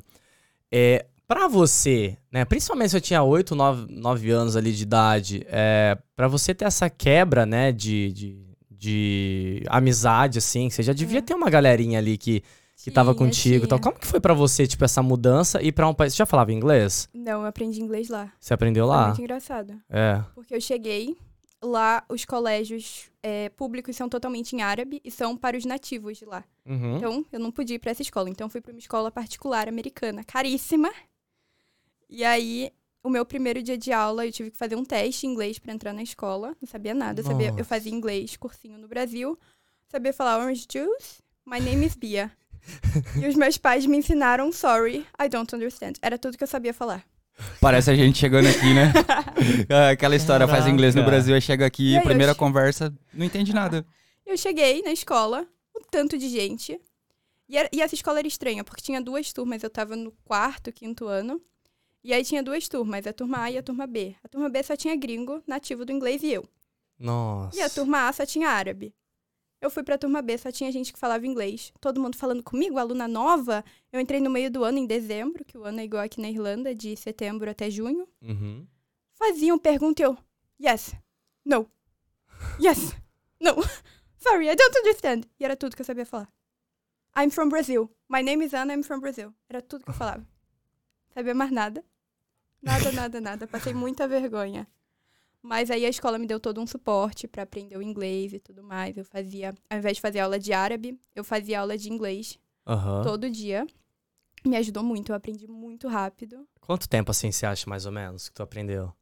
É, 0.72 1.06
pra 1.26 1.48
você, 1.48 2.16
né? 2.32 2.44
Principalmente 2.44 2.90
se 2.90 2.96
eu 2.96 3.00
tinha 3.00 3.22
8, 3.22 3.54
9, 3.54 3.86
9 3.90 4.30
anos 4.30 4.56
ali 4.56 4.72
de 4.72 4.82
idade, 4.82 5.44
é, 5.48 5.96
para 6.14 6.28
você 6.28 6.54
ter 6.54 6.64
essa 6.64 6.88
quebra, 6.88 7.44
né, 7.46 7.72
de, 7.72 8.12
de, 8.12 8.46
de 8.70 9.62
amizade, 9.68 10.38
assim, 10.38 10.70
você 10.70 10.82
já 10.82 10.92
devia 10.92 11.18
É. 11.18 11.22
ter 11.22 11.34
uma 11.34 11.50
galerinha 11.50 11.98
ali 11.98 12.16
que, 12.16 12.42
que 12.76 12.90
tava 12.90 13.12
Tinha, 13.14 13.18
contigo 13.26 13.64
e 13.64 13.68
tal. 13.68 13.78
tinha. 13.78 13.90
Como 13.90 14.00
que 14.00 14.06
foi 14.06 14.20
pra 14.20 14.34
você, 14.34 14.66
tipo, 14.66 14.84
essa 14.84 15.02
mudança 15.02 15.62
e 15.62 15.72
pra 15.72 15.88
um 15.88 15.94
país. 15.94 16.12
Você 16.12 16.18
já 16.18 16.26
falava 16.26 16.52
inglês? 16.52 17.08
Não, 17.14 17.40
eu 17.42 17.46
aprendi 17.46 17.80
inglês 17.80 18.08
lá. 18.08 18.32
Você 18.38 18.54
aprendeu 18.54 18.86
Foi 18.86 18.96
lá? 18.96 19.06
muito 19.08 19.20
engraçado. 19.22 19.74
É. 19.90 20.22
Porque 20.34 20.54
eu 20.54 20.60
cheguei, 20.60 21.16
lá 21.64 22.04
os 22.08 22.24
colégios 22.24 23.10
é, 23.22 23.48
públicos 23.48 23.96
são 23.96 24.08
totalmente 24.08 24.54
em 24.54 24.62
árabe 24.62 25.00
e 25.04 25.10
são 25.10 25.36
para 25.36 25.56
os 25.56 25.64
nativos 25.64 26.18
de 26.18 26.24
lá. 26.24 26.44
Uhum. 26.64 26.96
Então, 26.98 27.24
eu 27.32 27.40
não 27.40 27.50
podia 27.50 27.76
ir 27.76 27.78
para 27.78 27.90
essa 27.90 28.02
escola. 28.02 28.28
Então, 28.30 28.44
eu 28.46 28.50
fui 28.50 28.60
para 28.60 28.72
uma 28.72 28.78
escola 28.78 29.10
particular 29.10 29.68
americana, 29.68 30.22
caríssima. 30.22 30.92
E 32.08 32.24
aí, 32.24 32.70
o 33.02 33.08
meu 33.10 33.24
primeiro 33.24 33.62
dia 33.62 33.76
de 33.76 33.92
aula, 33.92 34.26
eu 34.26 34.32
tive 34.32 34.50
que 34.50 34.56
fazer 34.56 34.76
um 34.76 34.84
teste 34.84 35.26
em 35.26 35.30
inglês 35.30 35.58
para 35.58 35.72
entrar 35.72 35.92
na 35.92 36.02
escola. 36.02 36.56
Não 36.60 36.68
sabia 36.68 36.94
nada. 36.94 37.20
Eu, 37.20 37.24
sabia, 37.24 37.54
eu 37.56 37.64
fazia 37.64 37.92
inglês, 37.92 38.36
cursinho 38.36 38.78
no 38.78 38.88
Brasil. 38.88 39.38
Sabia 39.88 40.12
falar 40.12 40.38
orange 40.38 40.66
juice. 40.70 41.22
My 41.44 41.60
name 41.60 41.86
is 41.86 41.94
Bia. 41.94 42.30
e 43.22 43.26
os 43.28 43.36
meus 43.36 43.56
pais 43.56 43.86
me 43.86 43.96
ensinaram 43.96 44.50
sorry, 44.50 45.06
I 45.20 45.28
don't 45.28 45.54
understand. 45.54 45.92
Era 46.02 46.18
tudo 46.18 46.36
que 46.36 46.42
eu 46.42 46.48
sabia 46.48 46.74
falar. 46.74 47.04
Parece 47.60 47.90
a 47.90 47.94
gente 47.94 48.18
chegando 48.18 48.48
aqui, 48.48 48.72
né? 48.74 48.92
É, 49.68 49.90
Aquela 49.90 50.16
história, 50.16 50.48
faz 50.48 50.66
inglês 50.66 50.94
no. 50.94 51.04
Brasil, 51.04 51.34
aí 51.34 51.40
chega 51.40 51.66
aqui, 51.66 51.92
E 51.92 51.96
aí, 51.98 52.02
primeira 52.04 52.32
che- 52.32 52.38
conversa, 52.38 52.92
não 53.12 53.24
entende 53.26 53.52
nada. 53.52 53.86
Eu 54.24 54.36
cheguei 54.36 54.82
na 54.82 54.90
escola, 54.90 55.46
um 55.76 55.82
tanto 55.90 56.16
de 56.18 56.28
gente. 56.28 56.80
E, 57.48 57.56
era- 57.56 57.68
e 57.72 57.80
essa 57.82 57.94
escola 57.94 58.18
era 58.18 58.26
estranha, 58.26 58.64
porque 58.64 58.82
tinha 58.82 59.00
duas 59.00 59.32
turmas. 59.32 59.62
Eu 59.62 59.70
tava 59.70 59.94
no 59.94 60.10
quarto, 60.24 60.72
quinto 60.72 61.06
ano. 61.06 61.40
E 62.06 62.12
aí 62.12 62.24
tinha 62.24 62.40
duas 62.40 62.68
turmas, 62.68 63.04
a 63.04 63.12
turma 63.12 63.42
A 63.42 63.50
e 63.50 63.58
a 63.58 63.62
turma 63.64 63.84
B. 63.84 64.14
A 64.22 64.28
turma 64.28 64.48
B 64.48 64.62
só 64.62 64.76
tinha 64.76 64.94
gringo, 64.94 65.42
nativo 65.44 65.84
do 65.84 65.90
inglês 65.90 66.22
e 66.22 66.30
eu. 66.30 66.48
Nossa. 66.96 67.58
E 67.58 67.60
a 67.60 67.68
turma 67.68 68.06
A 68.06 68.12
só 68.12 68.24
tinha 68.24 68.48
árabe. 68.48 68.94
Eu 69.60 69.68
fui 69.70 69.82
pra 69.82 69.98
turma 69.98 70.22
B, 70.22 70.38
só 70.38 70.52
tinha 70.52 70.70
gente 70.70 70.92
que 70.92 71.00
falava 71.00 71.26
inglês. 71.26 71.72
Todo 71.80 72.00
mundo 72.00 72.16
falando 72.16 72.44
comigo, 72.44 72.78
aluna 72.78 73.08
nova. 73.08 73.64
Eu 73.92 73.98
entrei 73.98 74.20
no 74.20 74.30
meio 74.30 74.48
do 74.52 74.62
ano, 74.62 74.78
em 74.78 74.86
dezembro, 74.86 75.44
que 75.44 75.58
o 75.58 75.64
ano 75.64 75.80
é 75.80 75.84
igual 75.84 76.04
aqui 76.04 76.20
na 76.20 76.30
Irlanda, 76.30 76.72
de 76.72 76.96
setembro 76.96 77.50
até 77.50 77.68
junho. 77.68 78.06
Uhum. 78.22 78.64
Faziam 79.14 79.58
pergunta 79.58 80.02
e 80.02 80.04
eu, 80.04 80.16
yes, 80.62 80.94
no, 81.44 81.68
yes, 82.60 82.94
no, 83.40 83.56
sorry, 84.16 84.48
I 84.48 84.54
don't 84.54 84.78
understand. 84.78 85.22
E 85.40 85.44
era 85.44 85.56
tudo 85.56 85.74
que 85.74 85.82
eu 85.82 85.86
sabia 85.86 86.06
falar. 86.06 86.32
I'm 87.18 87.30
from 87.30 87.48
Brazil. 87.48 87.90
My 88.08 88.22
name 88.22 88.44
is 88.44 88.54
Anna, 88.54 88.74
I'm 88.74 88.84
from 88.84 89.00
Brazil. 89.00 89.34
Era 89.48 89.60
tudo 89.60 89.82
que 89.82 89.90
eu 89.90 89.94
falava. 89.94 90.24
Sabia 91.12 91.34
mais 91.34 91.50
nada. 91.50 91.84
Nada, 92.66 92.90
nada, 92.90 93.20
nada. 93.20 93.46
Passei 93.46 93.72
muita 93.72 94.08
vergonha. 94.08 94.66
Mas 95.40 95.70
aí 95.70 95.86
a 95.86 95.88
escola 95.88 96.18
me 96.18 96.26
deu 96.26 96.40
todo 96.40 96.60
um 96.60 96.66
suporte 96.66 97.28
pra 97.28 97.44
aprender 97.44 97.76
o 97.76 97.82
inglês 97.82 98.32
e 98.32 98.40
tudo 98.40 98.64
mais. 98.64 98.96
Eu 98.96 99.04
fazia, 99.04 99.54
ao 99.70 99.78
invés 99.78 99.96
de 99.96 100.00
fazer 100.00 100.18
aula 100.18 100.38
de 100.40 100.52
árabe, 100.52 100.98
eu 101.14 101.22
fazia 101.22 101.60
aula 101.60 101.78
de 101.78 101.88
inglês 101.92 102.36
Aham. 102.66 103.02
todo 103.04 103.30
dia. 103.30 103.64
Me 104.44 104.56
ajudou 104.56 104.82
muito, 104.82 105.12
eu 105.12 105.16
aprendi 105.16 105.46
muito 105.46 105.86
rápido. 105.86 106.46
Quanto 106.60 106.88
tempo 106.88 107.12
assim 107.12 107.30
você 107.30 107.46
acha 107.46 107.70
mais 107.70 107.86
ou 107.86 107.92
menos 107.92 108.28
que 108.28 108.34
tu 108.34 108.42
aprendeu? 108.42 108.92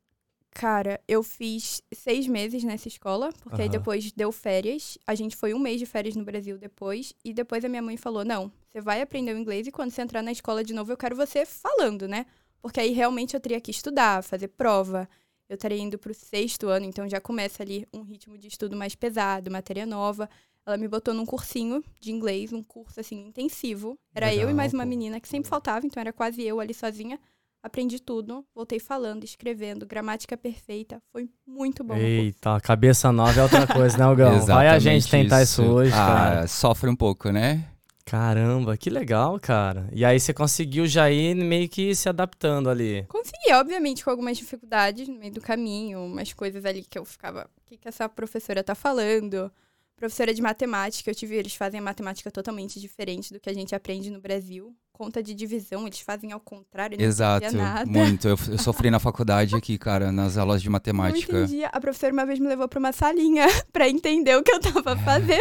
Cara, 0.50 1.00
eu 1.08 1.22
fiz 1.22 1.82
seis 1.92 2.28
meses 2.28 2.62
nessa 2.62 2.86
escola, 2.86 3.30
porque 3.40 3.60
aí 3.62 3.68
Aham. 3.68 3.78
depois 3.78 4.12
deu 4.12 4.30
férias. 4.30 4.98
A 5.06 5.14
gente 5.14 5.34
foi 5.36 5.52
um 5.54 5.58
mês 5.58 5.80
de 5.80 5.86
férias 5.86 6.14
no 6.14 6.24
Brasil 6.24 6.56
depois. 6.58 7.12
E 7.24 7.32
depois 7.32 7.64
a 7.64 7.68
minha 7.68 7.82
mãe 7.82 7.96
falou: 7.96 8.24
Não, 8.24 8.52
você 8.70 8.80
vai 8.80 9.00
aprender 9.00 9.34
o 9.34 9.38
inglês 9.38 9.66
e 9.66 9.72
quando 9.72 9.90
você 9.90 10.02
entrar 10.02 10.22
na 10.22 10.30
escola 10.30 10.62
de 10.62 10.72
novo, 10.74 10.92
eu 10.92 10.96
quero 10.96 11.16
você 11.16 11.44
falando, 11.46 12.06
né? 12.06 12.26
Porque 12.64 12.80
aí 12.80 12.92
realmente 12.94 13.34
eu 13.34 13.40
teria 13.40 13.60
que 13.60 13.70
estudar, 13.70 14.24
fazer 14.24 14.48
prova. 14.48 15.06
Eu 15.50 15.54
estaria 15.54 15.76
indo 15.76 15.98
pro 15.98 16.14
sexto 16.14 16.68
ano, 16.68 16.86
então 16.86 17.06
já 17.06 17.20
começa 17.20 17.62
ali 17.62 17.86
um 17.92 18.00
ritmo 18.00 18.38
de 18.38 18.48
estudo 18.48 18.74
mais 18.74 18.94
pesado, 18.94 19.50
matéria 19.50 19.84
nova. 19.84 20.30
Ela 20.64 20.78
me 20.78 20.88
botou 20.88 21.12
num 21.12 21.26
cursinho 21.26 21.84
de 22.00 22.10
inglês, 22.10 22.54
um 22.54 22.62
curso 22.62 22.98
assim 23.00 23.26
intensivo. 23.26 23.98
Era 24.14 24.28
eu 24.28 24.34
e 24.34 24.38
Legal, 24.38 24.54
mais 24.54 24.72
uma 24.72 24.86
menina 24.86 25.20
que 25.20 25.28
sempre 25.28 25.46
faltava, 25.46 25.84
então 25.84 26.00
era 26.00 26.10
quase 26.10 26.42
eu 26.42 26.58
ali 26.58 26.72
sozinha. 26.72 27.20
Aprendi 27.62 28.00
tudo, 28.00 28.42
voltei 28.54 28.80
falando, 28.80 29.24
escrevendo, 29.24 29.84
gramática 29.84 30.34
perfeita. 30.34 31.02
Foi 31.12 31.28
muito 31.46 31.84
bom. 31.84 31.92
o. 31.92 31.98
Eita, 31.98 32.58
cabeça 32.62 33.12
nova 33.12 33.40
é 33.40 33.42
outra 33.42 33.66
coisa, 33.66 33.98
né, 33.98 34.04
Algão? 34.04 34.40
Vai 34.46 34.68
a 34.68 34.78
gente 34.78 35.06
tentar 35.10 35.42
isso, 35.42 35.62
hoje, 35.62 35.92
ah, 35.92 35.96
cara. 35.96 36.46
sofre 36.46 36.88
um 36.88 36.96
pouco, 36.96 37.30
né? 37.30 37.68
Caramba, 38.06 38.76
que 38.76 38.90
legal, 38.90 39.38
cara. 39.40 39.88
E 39.92 40.04
aí 40.04 40.20
você 40.20 40.34
conseguiu 40.34 40.86
já 40.86 41.10
ir 41.10 41.34
meio 41.34 41.68
que 41.68 41.94
se 41.94 42.08
adaptando 42.08 42.68
ali. 42.68 43.04
Consegui, 43.08 43.52
obviamente, 43.54 44.04
com 44.04 44.10
algumas 44.10 44.36
dificuldades 44.36 45.08
no 45.08 45.18
meio 45.18 45.32
do 45.32 45.40
caminho, 45.40 46.00
umas 46.04 46.32
coisas 46.32 46.64
ali 46.66 46.82
que 46.88 46.98
eu 46.98 47.04
ficava. 47.04 47.48
O 47.56 47.60
que, 47.66 47.78
que 47.78 47.88
essa 47.88 48.06
professora 48.08 48.62
tá 48.62 48.74
falando? 48.74 49.50
Professora 49.96 50.34
de 50.34 50.42
matemática, 50.42 51.10
eu 51.10 51.14
tive, 51.14 51.36
eles 51.36 51.54
fazem 51.54 51.80
a 51.80 51.82
matemática 51.82 52.30
totalmente 52.30 52.78
diferente 52.80 53.32
do 53.32 53.40
que 53.40 53.48
a 53.48 53.54
gente 53.54 53.74
aprende 53.74 54.10
no 54.10 54.20
Brasil. 54.20 54.74
Conta 54.92 55.22
de 55.22 55.32
divisão, 55.34 55.86
eles 55.86 56.00
fazem 56.00 56.30
ao 56.30 56.38
contrário, 56.40 56.96
eu 56.96 56.98
não 57.00 57.06
Exato, 57.06 57.46
entendia 57.46 57.64
nada. 57.64 57.86
muito. 57.90 58.28
Eu, 58.28 58.36
eu 58.48 58.58
sofri 58.58 58.90
na 58.90 58.98
faculdade 59.00 59.56
aqui, 59.56 59.78
cara, 59.78 60.12
nas 60.12 60.36
aulas 60.36 60.60
de 60.60 60.68
Não 60.68 60.72
matemática. 60.72 61.36
entendia. 61.38 61.68
A 61.68 61.80
professora 61.80 62.12
uma 62.12 62.26
vez 62.26 62.38
me 62.38 62.46
levou 62.48 62.68
pra 62.68 62.78
uma 62.78 62.92
salinha 62.92 63.46
pra 63.72 63.88
entender 63.88 64.36
o 64.36 64.42
que 64.42 64.52
eu 64.52 64.60
tava 64.60 64.94
fazendo. 65.02 65.40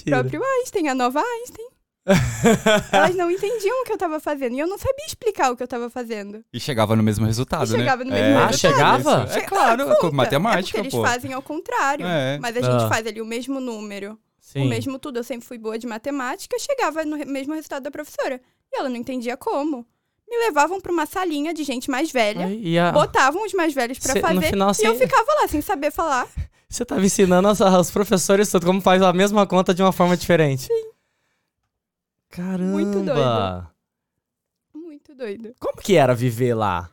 O 0.00 0.04
próprio 0.04 0.42
Einstein, 0.42 0.88
a 0.88 0.94
nova 0.94 1.20
Einstein. 1.20 1.68
Elas 2.92 3.14
não 3.14 3.30
entendiam 3.30 3.80
o 3.80 3.84
que 3.84 3.92
eu 3.92 3.96
tava 3.98 4.20
fazendo. 4.20 4.54
E 4.54 4.58
eu 4.60 4.66
não 4.66 4.76
sabia 4.76 5.06
explicar 5.06 5.50
o 5.50 5.56
que 5.56 5.62
eu 5.62 5.68
tava 5.68 5.88
fazendo. 5.88 6.44
E 6.52 6.60
chegava 6.60 6.94
no 6.94 7.02
mesmo 7.02 7.24
resultado, 7.24 7.66
E 7.68 7.72
né? 7.72 7.78
chegava 7.78 8.04
no 8.04 8.10
mesmo 8.10 8.26
É, 8.26 8.34
Ah, 8.36 8.46
resultado. 8.46 8.72
chegava? 8.74 9.28
É 9.32 9.40
claro, 9.40 9.82
Ah, 9.90 9.94
com 9.94 10.00
conta. 10.02 10.16
matemática, 10.16 10.78
é 10.78 10.82
porque 10.82 10.90
pô. 10.96 10.98
eles 10.98 11.10
fazem 11.10 11.32
ao 11.32 11.40
contrário. 11.42 12.04
É. 12.06 12.38
Mas 12.40 12.56
a 12.56 12.60
gente 12.60 12.84
Ah. 12.84 12.88
faz 12.88 13.06
ali 13.06 13.22
o 13.22 13.26
mesmo 13.26 13.58
número, 13.60 14.18
Sim. 14.40 14.66
o 14.66 14.68
mesmo 14.68 14.98
tudo. 14.98 15.18
Eu 15.18 15.24
sempre 15.24 15.46
fui 15.46 15.56
boa 15.56 15.78
de 15.78 15.86
matemática, 15.86 16.58
chegava 16.58 17.04
no 17.04 17.16
re- 17.16 17.24
mesmo 17.24 17.54
resultado 17.54 17.84
da 17.84 17.90
professora. 17.90 18.40
E 18.72 18.78
ela 18.78 18.88
não 18.90 18.96
entendia 18.96 19.36
como. 19.36 19.86
Me 20.28 20.36
levavam 20.38 20.80
pra 20.80 20.90
uma 20.92 21.06
salinha 21.06 21.52
de 21.54 21.62
gente 21.64 21.90
mais 21.90 22.10
velha, 22.10 22.46
Aí, 22.46 22.78
a- 22.78 22.90
botavam 22.92 23.44
os 23.44 23.52
mais 23.52 23.72
velhos 23.74 23.98
no 23.98 24.20
fazer. 24.20 24.46
final, 24.50 24.72
e 24.80 24.84
eu 24.84 24.94
ficava 24.96 25.32
lá 25.40 25.48
sem 25.48 25.60
saber 25.60 25.90
falar. 25.92 26.28
você 26.68 26.84
tava 26.84 27.04
ensinando 27.04 27.48
aos 27.48 27.90
professores 27.90 28.50
tudo, 28.50 28.66
como 28.66 28.80
faz 28.80 29.00
a 29.02 29.12
mesma 29.12 29.46
conta 29.46 29.72
de 29.74 29.82
uma 29.82 29.92
forma 29.92 30.16
diferente. 30.16 30.62
Sim. 30.66 30.90
Caramba. 32.30 32.72
Muito 32.72 33.00
doido. 33.04 33.70
Muito 34.74 35.14
doido. 35.14 35.54
Como 35.60 35.76
que 35.80 35.94
era 35.96 36.14
viver 36.14 36.54
lá? 36.54 36.90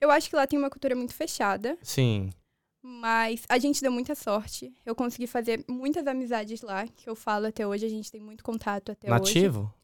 Eu 0.00 0.10
acho 0.10 0.30
que 0.30 0.36
lá 0.36 0.46
tem 0.46 0.58
uma 0.58 0.70
cultura 0.70 0.94
muito 0.94 1.12
fechada. 1.14 1.76
Sim. 1.82 2.30
Mas 2.82 3.42
a 3.48 3.58
gente 3.58 3.82
deu 3.82 3.90
muita 3.92 4.14
sorte. 4.14 4.72
Eu 4.86 4.94
consegui 4.94 5.26
fazer 5.26 5.62
muitas 5.68 6.06
amizades 6.06 6.62
lá, 6.62 6.86
que 6.86 7.08
eu 7.10 7.14
falo 7.14 7.46
até 7.46 7.66
hoje. 7.66 7.84
A 7.84 7.88
gente 7.90 8.10
tem 8.10 8.20
muito 8.20 8.42
contato 8.42 8.92
até 8.92 9.08
hoje. 9.08 9.18
Nativo? 9.20 9.74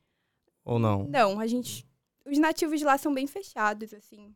Ou 0.64 0.78
não? 0.78 1.04
Não, 1.04 1.38
a 1.40 1.46
gente. 1.46 1.84
Os 2.26 2.38
nativos 2.38 2.82
lá 2.82 2.98
são 2.98 3.14
bem 3.14 3.26
fechados, 3.26 3.94
assim. 3.94 4.34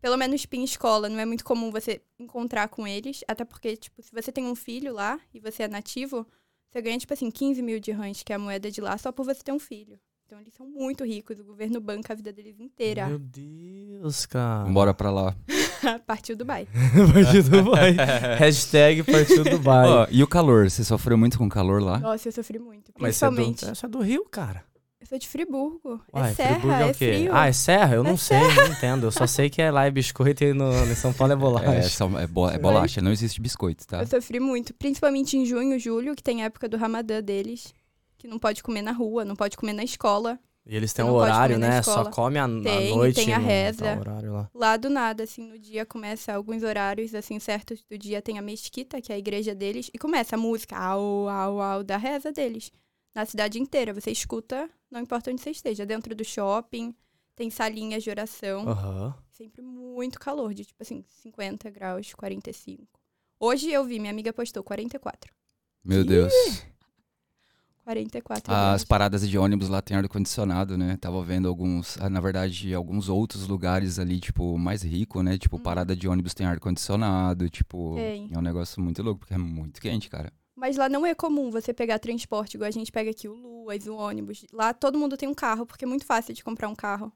Pelo 0.00 0.16
menos 0.16 0.46
em 0.50 0.64
escola, 0.64 1.08
não 1.08 1.18
é 1.18 1.26
muito 1.26 1.44
comum 1.44 1.70
você 1.70 2.00
encontrar 2.18 2.68
com 2.68 2.86
eles. 2.86 3.22
Até 3.28 3.44
porque, 3.44 3.76
tipo, 3.76 4.02
se 4.02 4.10
você 4.12 4.32
tem 4.32 4.46
um 4.46 4.54
filho 4.54 4.92
lá 4.92 5.20
e 5.32 5.40
você 5.40 5.64
é 5.64 5.68
nativo, 5.68 6.26
você 6.70 6.80
ganha, 6.80 6.98
tipo 6.98 7.12
assim, 7.12 7.30
15 7.30 7.62
mil 7.62 7.78
de 7.78 7.92
ranch, 7.92 8.24
que 8.24 8.32
é 8.32 8.36
a 8.36 8.38
moeda 8.38 8.70
de 8.70 8.80
lá, 8.80 8.96
só 8.96 9.12
por 9.12 9.24
você 9.24 9.42
ter 9.42 9.52
um 9.52 9.58
filho. 9.58 9.98
Então 10.30 10.40
eles 10.40 10.54
são 10.54 10.64
muito 10.64 11.04
ricos, 11.04 11.40
o 11.40 11.44
governo 11.44 11.80
banca 11.80 12.12
a 12.12 12.16
vida 12.16 12.32
deles 12.32 12.60
inteira. 12.60 13.08
Meu 13.08 13.18
Deus, 13.18 14.26
cara. 14.26 14.68
Bora 14.70 14.94
pra 14.94 15.10
lá. 15.10 15.36
Partiu 16.06 16.36
Dubai. 16.36 16.68
Partiu 17.12 17.42
Dubai. 17.42 17.96
Hashtag 18.38 19.02
partiu 19.02 19.42
Dubai. 19.42 19.88
Ó, 19.88 20.06
e 20.08 20.22
o 20.22 20.28
calor? 20.28 20.70
Você 20.70 20.84
sofreu 20.84 21.18
muito 21.18 21.36
com 21.36 21.48
calor 21.48 21.82
lá? 21.82 21.98
Nossa, 21.98 22.28
eu 22.28 22.32
sofri 22.32 22.60
muito. 22.60 22.92
Mas 22.96 23.16
você 23.16 23.24
é, 23.24 23.28
do, 23.28 23.34
Principalmente. 23.34 23.76
você 23.76 23.86
é 23.86 23.88
do 23.88 23.98
Rio, 23.98 24.24
cara. 24.30 24.64
Eu 25.00 25.06
sou 25.06 25.18
de 25.18 25.26
Friburgo. 25.26 26.00
Uai, 26.12 26.30
é 26.30 26.34
serra, 26.34 26.54
Friburgo 26.60 26.76
é 26.76 26.82
é 26.82 26.86
o 26.90 26.94
quê? 26.94 27.12
frio. 27.14 27.30
Ah, 27.34 27.46
é 27.48 27.52
serra? 27.52 27.94
Eu 27.96 28.04
É 28.04 28.08
não 28.08 28.16
sei, 28.18 28.38
não 28.38 28.66
entendo. 28.68 29.06
Eu 29.06 29.10
só 29.10 29.26
sei 29.26 29.48
que 29.48 29.62
é 29.62 29.70
lá 29.70 29.86
é 29.86 29.90
biscoito 29.90 30.44
e 30.44 30.52
no, 30.52 30.70
em 30.84 30.94
São 30.94 31.12
Paulo 31.12 31.32
é 31.32 31.36
bolacha. 31.36 31.70
É, 31.72 31.82
só- 31.82 32.18
é, 32.18 32.26
bo- 32.26 32.50
é 32.50 32.58
bolacha, 32.58 33.00
não 33.00 33.10
existe 33.10 33.40
biscoito, 33.40 33.86
tá? 33.86 34.00
Eu 34.02 34.06
sofri 34.06 34.38
muito, 34.38 34.74
principalmente 34.74 35.36
em 35.38 35.46
junho, 35.46 35.78
julho, 35.78 36.14
que 36.14 36.22
tem 36.22 36.42
a 36.42 36.46
época 36.46 36.68
do 36.68 36.76
Ramadã 36.76 37.22
deles, 37.22 37.72
que 38.18 38.28
não 38.28 38.38
pode 38.38 38.62
comer 38.62 38.82
na 38.82 38.92
rua, 38.92 39.24
não 39.24 39.34
pode 39.34 39.56
comer 39.56 39.72
na 39.72 39.82
escola. 39.84 40.38
E 40.66 40.76
eles 40.76 40.92
têm 40.92 41.02
um 41.04 41.12
horário, 41.12 41.58
né? 41.58 41.80
Só 41.82 42.04
come 42.10 42.38
à, 42.38 42.46
noite. 42.46 43.24
tem 43.24 43.32
a 43.32 43.38
no- 43.38 43.46
reza. 43.46 43.98
horário 43.98 44.32
lá. 44.34 44.50
Lá 44.54 44.76
do 44.76 44.90
nada, 44.90 45.22
assim, 45.24 45.42
no 45.48 45.58
dia 45.58 45.86
começa 45.86 46.34
alguns 46.34 46.62
horários, 46.62 47.14
assim, 47.14 47.38
certos 47.40 47.82
do 47.90 47.96
dia 47.96 48.20
tem 48.20 48.38
a 48.38 48.42
mesquita, 48.42 49.00
que 49.00 49.10
é 49.10 49.14
a 49.14 49.18
igreja 49.18 49.54
deles, 49.54 49.90
e 49.94 49.98
começa 49.98 50.36
a 50.36 50.38
música, 50.38 50.76
au, 50.76 51.26
au, 51.30 51.60
au, 51.62 51.82
da 51.82 51.96
reza 51.96 52.30
deles. 52.30 52.70
Na 53.14 53.26
cidade 53.26 53.58
inteira, 53.58 53.92
você 53.92 54.10
escuta, 54.10 54.70
não 54.90 55.00
importa 55.00 55.30
onde 55.30 55.40
você 55.42 55.50
esteja, 55.50 55.84
dentro 55.84 56.14
do 56.14 56.24
shopping, 56.24 56.94
tem 57.34 57.50
salinhas 57.50 58.02
de 58.04 58.10
oração, 58.10 58.68
Aham. 58.68 59.14
sempre 59.32 59.62
muito 59.62 60.18
calor, 60.20 60.54
de 60.54 60.64
tipo 60.64 60.82
assim, 60.82 61.04
50 61.08 61.68
graus, 61.70 62.14
45. 62.14 62.86
Hoje 63.38 63.70
eu 63.70 63.84
vi, 63.84 63.98
minha 63.98 64.12
amiga 64.12 64.32
postou 64.32 64.62
44. 64.62 65.32
Meu 65.84 66.04
Deus. 66.04 66.32
44 67.84 68.52
As 68.52 68.58
graus. 68.58 68.84
paradas 68.84 69.28
de 69.28 69.36
ônibus 69.38 69.68
lá 69.68 69.82
tem 69.82 69.96
ar-condicionado, 69.96 70.76
né? 70.78 70.96
Tava 71.00 71.24
vendo 71.24 71.48
alguns, 71.48 71.98
ah, 71.98 72.08
na 72.08 72.20
verdade, 72.20 72.72
alguns 72.74 73.08
outros 73.08 73.48
lugares 73.48 73.98
ali, 73.98 74.20
tipo, 74.20 74.56
mais 74.56 74.82
rico, 74.82 75.22
né? 75.22 75.36
Tipo, 75.38 75.56
Uhum. 75.56 75.62
parada 75.62 75.96
de 75.96 76.06
ônibus 76.06 76.34
tem 76.34 76.46
ar-condicionado, 76.46 77.48
tipo, 77.50 77.94
Tem. 77.96 78.28
é 78.32 78.38
um 78.38 78.42
negócio 78.42 78.80
muito 78.80 79.02
louco, 79.02 79.20
porque 79.20 79.34
é 79.34 79.38
muito 79.38 79.80
quente, 79.80 80.08
cara. 80.08 80.32
Mas 80.60 80.76
lá 80.76 80.90
não 80.90 81.06
é 81.06 81.14
comum 81.14 81.50
você 81.50 81.72
pegar 81.72 81.98
transporte, 81.98 82.54
igual 82.54 82.68
a 82.68 82.70
gente 82.70 82.92
pega 82.92 83.10
aqui 83.10 83.26
o 83.26 83.32
Luas, 83.34 83.86
o 83.86 83.96
ônibus. 83.96 84.44
Lá 84.52 84.74
todo 84.74 84.98
mundo 84.98 85.16
tem 85.16 85.26
um 85.26 85.34
carro, 85.34 85.64
porque 85.64 85.86
é 85.86 85.88
muito 85.88 86.04
fácil 86.04 86.34
de 86.34 86.44
comprar 86.44 86.68
um 86.68 86.74
carro. 86.74 87.10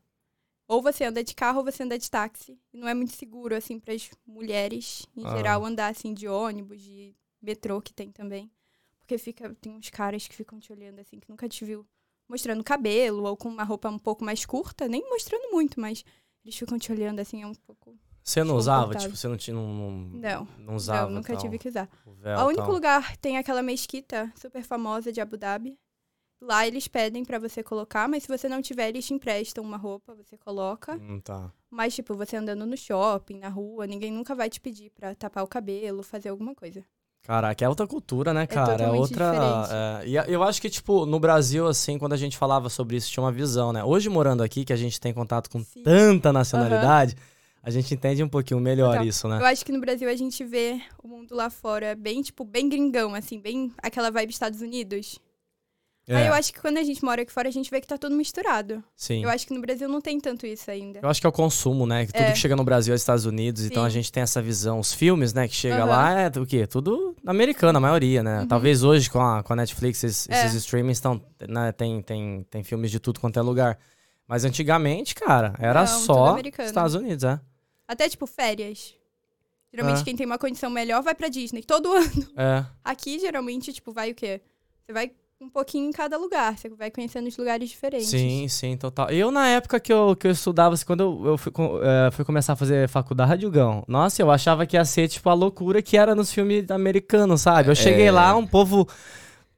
Ou 0.66 0.80
você 0.80 1.04
anda 1.04 1.22
de 1.22 1.34
carro 1.34 1.58
ou 1.58 1.64
você 1.64 1.82
anda 1.82 1.98
de 1.98 2.10
táxi. 2.10 2.58
E 2.72 2.78
não 2.78 2.88
é 2.88 2.94
muito 2.94 3.12
seguro, 3.12 3.54
assim, 3.54 3.78
para 3.78 3.92
as 3.92 4.10
mulheres, 4.26 5.06
em 5.14 5.26
Ah. 5.26 5.36
geral, 5.36 5.62
andar, 5.62 5.88
assim, 5.88 6.14
de 6.14 6.26
ônibus, 6.26 6.80
de 6.80 7.14
metrô, 7.42 7.82
que 7.82 7.92
tem 7.92 8.10
também. 8.10 8.50
Porque 8.98 9.18
fica, 9.18 9.54
tem 9.60 9.72
uns 9.74 9.90
caras 9.90 10.26
que 10.26 10.34
ficam 10.34 10.58
te 10.58 10.72
olhando, 10.72 10.98
assim, 11.00 11.20
que 11.20 11.28
nunca 11.28 11.46
te 11.46 11.66
viu 11.66 11.86
mostrando 12.26 12.64
cabelo 12.64 13.24
ou 13.24 13.36
com 13.36 13.50
uma 13.50 13.62
roupa 13.62 13.90
um 13.90 13.98
pouco 13.98 14.24
mais 14.24 14.46
curta. 14.46 14.88
Nem 14.88 15.06
mostrando 15.10 15.50
muito, 15.52 15.78
mas 15.78 16.02
eles 16.42 16.56
ficam 16.56 16.78
te 16.78 16.90
olhando, 16.90 17.20
assim, 17.20 17.42
é 17.42 17.46
um 17.46 17.54
pouco... 17.54 17.94
Você 18.24 18.42
não 18.42 18.56
usava? 18.56 18.94
Desconfortável. 18.94 19.08
Tipo, 19.10 19.16
você 19.20 19.28
não 19.28 19.36
tinha. 19.36 19.54
Não, 19.54 20.08
não, 20.18 20.48
Não, 20.58 20.74
usava. 20.76 21.02
não, 21.08 21.16
nunca 21.16 21.34
tal, 21.34 21.42
tive 21.42 21.58
que 21.58 21.68
usar. 21.68 21.88
o 22.06 22.12
véu, 22.14 22.38
O 22.40 22.44
único 22.46 22.62
tal. 22.62 22.72
lugar 22.72 23.16
tem 23.18 23.36
aquela 23.36 23.62
mesquita 23.62 24.32
super 24.34 24.62
famosa 24.62 25.12
de 25.12 25.20
Abu 25.20 25.36
Dhabi. 25.36 25.78
Lá 26.40 26.66
eles 26.66 26.88
pedem 26.88 27.24
pra 27.24 27.38
você 27.38 27.62
colocar, 27.62 28.08
mas 28.08 28.22
se 28.24 28.28
você 28.28 28.48
não 28.48 28.60
tiver, 28.60 28.88
eles 28.88 29.06
te 29.06 29.14
emprestam 29.14 29.62
uma 29.64 29.76
roupa, 29.76 30.14
você 30.14 30.36
coloca. 30.36 30.94
Hum, 30.94 31.20
tá. 31.20 31.50
Mas, 31.70 31.94
tipo, 31.94 32.14
você 32.14 32.36
andando 32.36 32.66
no 32.66 32.76
shopping, 32.76 33.38
na 33.38 33.48
rua, 33.48 33.86
ninguém 33.86 34.10
nunca 34.12 34.34
vai 34.34 34.48
te 34.50 34.60
pedir 34.60 34.90
pra 34.90 35.14
tapar 35.14 35.42
o 35.44 35.46
cabelo, 35.46 36.02
fazer 36.02 36.28
alguma 36.30 36.54
coisa. 36.54 36.82
Caraca, 37.22 37.64
é 37.64 37.68
outra 37.68 37.86
cultura, 37.86 38.34
né, 38.34 38.46
cara? 38.46 38.72
É, 38.74 38.76
totalmente 38.76 39.00
outra. 39.00 39.32
é, 40.04 40.08
e 40.08 40.14
eu 40.32 40.42
acho 40.42 40.60
que, 40.60 40.68
tipo, 40.68 41.06
no 41.06 41.18
Brasil, 41.18 41.66
assim, 41.66 41.98
quando 41.98 42.12
a 42.12 42.18
gente 42.18 42.36
falava 42.36 42.68
sobre 42.68 42.96
isso, 42.96 43.10
tinha 43.10 43.22
uma 43.24 43.32
visão, 43.32 43.72
né? 43.72 43.82
Hoje, 43.82 44.10
morando 44.10 44.42
aqui, 44.42 44.64
que 44.66 44.72
a 44.72 44.76
gente 44.76 45.00
tem 45.00 45.14
contato 45.14 45.48
com 45.48 45.60
Sim. 45.64 45.82
tanta 45.82 46.30
nacionalidade, 46.30 47.16
a 47.64 47.70
gente 47.70 47.92
entende 47.94 48.22
um 48.22 48.28
pouquinho 48.28 48.60
melhor 48.60 48.90
Total. 48.92 49.06
isso, 49.06 49.26
né? 49.26 49.40
Eu 49.40 49.46
acho 49.46 49.64
que 49.64 49.72
no 49.72 49.80
Brasil 49.80 50.08
a 50.08 50.14
gente 50.14 50.44
vê 50.44 50.80
o 51.02 51.08
mundo 51.08 51.34
lá 51.34 51.48
fora 51.50 51.94
bem, 51.96 52.20
tipo, 52.22 52.44
bem 52.44 52.68
gringão, 52.68 53.14
assim, 53.14 53.40
bem 53.40 53.72
aquela 53.82 54.10
vibe 54.10 54.30
Estados 54.30 54.60
Unidos. 54.60 55.18
Aí 56.06 56.16
É, 56.24 56.28
eu 56.28 56.34
acho 56.34 56.52
que 56.52 56.60
quando 56.60 56.76
a 56.76 56.82
gente 56.82 57.02
mora 57.02 57.22
aqui 57.22 57.32
fora, 57.32 57.48
a 57.48 57.50
gente 57.50 57.70
vê 57.70 57.80
que 57.80 57.86
tá 57.86 57.96
tudo 57.96 58.14
misturado. 58.14 58.84
sim. 58.94 59.24
Eu 59.24 59.30
acho 59.30 59.46
que 59.46 59.54
no 59.54 59.60
Brasil 59.62 59.88
não 59.88 60.02
tem 60.02 60.20
tanto 60.20 60.46
isso 60.46 60.70
ainda. 60.70 61.00
Eu 61.02 61.08
acho 61.08 61.18
que 61.18 61.26
é 61.26 61.30
o 61.30 61.32
consumo, 61.32 61.86
né? 61.86 62.04
Que 62.04 62.12
tudo 62.12 62.22
É. 62.26 62.32
que 62.32 62.38
chega 62.38 62.54
no 62.54 62.62
Brasil 62.62 62.92
é 62.92 62.96
Estados 62.96 63.24
Unidos, 63.24 63.64
então 63.64 63.82
a 63.82 63.88
Sim. 63.88 63.94
gente 63.94 64.12
tem 64.12 64.22
essa 64.22 64.42
visão. 64.42 64.78
Os 64.78 64.92
filmes, 64.92 65.32
né, 65.32 65.48
que 65.48 65.54
chega 65.54 65.76
Aham. 65.78 65.86
lá 65.86 66.20
é 66.20 66.28
o 66.38 66.44
quê? 66.44 66.66
Tudo 66.66 67.16
americano, 67.26 67.78
a 67.78 67.80
maioria, 67.80 68.22
né? 68.22 68.40
Uhum. 68.40 68.46
Talvez 68.46 68.82
hoje 68.82 69.08
com 69.08 69.18
a, 69.18 69.42
com 69.42 69.54
a 69.54 69.56
Netflix, 69.56 70.04
esses, 70.04 70.28
É. 70.28 70.44
esses 70.44 70.58
streamings 70.64 70.98
estão, 70.98 71.18
né, 71.48 71.72
tem, 71.72 72.02
tem, 72.02 72.46
tem 72.50 72.62
filmes 72.62 72.90
de 72.90 73.00
tudo 73.00 73.18
quanto 73.18 73.38
é 73.38 73.42
lugar. 73.42 73.78
Mas 74.28 74.44
antigamente, 74.44 75.14
cara, 75.14 75.54
era 75.58 75.80
Não, 75.80 75.86
só. 75.86 76.36
Estados 76.38 76.94
Unidos, 76.94 77.24
é. 77.24 77.40
Até, 77.86 78.08
tipo, 78.08 78.26
férias. 78.26 78.94
Geralmente, 79.72 80.00
É. 80.00 80.04
quem 80.04 80.16
tem 80.16 80.24
uma 80.26 80.38
condição 80.38 80.70
melhor 80.70 81.02
vai 81.02 81.14
pra 81.14 81.28
Disney 81.28 81.62
todo 81.62 81.92
ano. 81.94 82.28
É. 82.36 82.64
Aqui, 82.84 83.18
geralmente, 83.18 83.72
tipo, 83.72 83.92
vai 83.92 84.10
o 84.12 84.14
quê? 84.14 84.40
Você 84.86 84.92
vai 84.92 85.10
um 85.40 85.48
pouquinho 85.50 85.88
em 85.88 85.92
cada 85.92 86.16
lugar. 86.16 86.56
Você 86.56 86.68
vai 86.70 86.90
conhecendo 86.90 87.26
os 87.26 87.36
lugares 87.36 87.68
diferentes. 87.68 88.08
Sim, 88.08 88.46
sim, 88.48 88.76
total. 88.76 89.10
Eu, 89.10 89.30
na 89.30 89.48
época 89.48 89.78
que 89.80 89.92
eu, 89.92 90.14
que 90.16 90.26
eu 90.26 90.30
estudava, 90.30 90.74
assim, 90.74 90.86
quando 90.86 91.00
eu, 91.02 91.26
eu 91.32 91.38
fui, 91.38 91.52
eh, 91.82 92.10
fui 92.12 92.24
começar 92.24 92.54
a 92.54 92.56
fazer 92.56 92.88
faculdade, 92.88 93.46
Gão, 93.50 93.84
nossa, 93.86 94.22
eu 94.22 94.30
achava 94.30 94.64
que 94.64 94.76
ia 94.76 94.84
ser, 94.84 95.08
tipo, 95.08 95.28
a 95.28 95.34
loucura 95.34 95.82
que 95.82 95.96
era 95.98 96.14
nos 96.14 96.32
filmes 96.32 96.70
americanos, 96.70 97.42
sabe? 97.42 97.68
Eu 97.68 97.74
cheguei 97.74 98.06
É. 98.06 98.12
lá, 98.12 98.34
um 98.36 98.46
povo, 98.46 98.88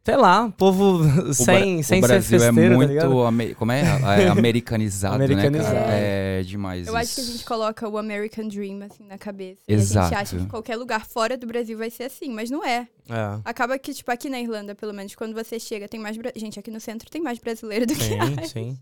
sei 0.06 0.16
lá, 0.16 0.42
um 0.44 0.50
povo 0.52 1.00
O 1.28 1.34
sem, 1.34 1.74
Bra- 1.76 1.82
sem 1.84 1.98
o 1.98 2.00
Brasil 2.02 2.38
ser 2.38 2.44
é 2.46 2.48
festeiro, 2.48 2.78
tá 2.78 2.86
ligado? 2.86 3.10
muito. 3.10 3.26
ame- 3.26 3.54
como 3.56 3.72
é? 3.72 3.80
É 4.22 4.28
americanizado, 4.28 5.16
Americanizado. 5.22 5.74
né, 5.74 5.80
cara? 5.82 5.92
É 5.96 6.42
demais. 6.42 6.86
Eu 6.86 6.96
acho 6.96 7.14
que 7.14 7.20
a 7.20 7.24
isso. 7.24 7.32
gente 7.32 7.44
coloca 7.44 7.88
o 7.88 7.98
American 7.98 8.46
Dream, 8.48 8.80
assim, 8.82 9.04
na 9.04 9.18
cabeça. 9.18 9.60
Exato. 9.66 10.12
E 10.12 10.14
a 10.14 10.18
gente 10.24 10.34
acha 10.36 10.44
que 10.44 10.48
qualquer 10.50 10.76
lugar 10.76 11.04
fora 11.04 11.36
do 11.36 11.46
Brasil 11.46 11.76
vai 11.76 11.90
ser 11.90 12.04
assim, 12.04 12.30
mas 12.32 12.48
não 12.50 12.64
é. 12.64 12.86
É. 13.10 13.40
Acaba 13.44 13.78
que, 13.78 13.92
tipo, 13.92 14.10
aqui 14.10 14.28
na 14.30 14.40
Irlanda, 14.40 14.74
pelo 14.74 14.94
menos, 14.94 15.14
quando 15.14 15.34
você 15.34 15.58
chega, 15.58 15.88
tem 15.88 15.98
mais... 16.00 16.16
Gente, 16.36 16.58
aqui 16.60 16.70
no 16.70 16.80
centro 16.80 17.10
tem 17.10 17.20
mais 17.20 17.38
brasileiro 17.38 17.84
do 17.86 17.94
que 17.94 18.04
Sim, 18.04 18.16
sim. 18.46 18.78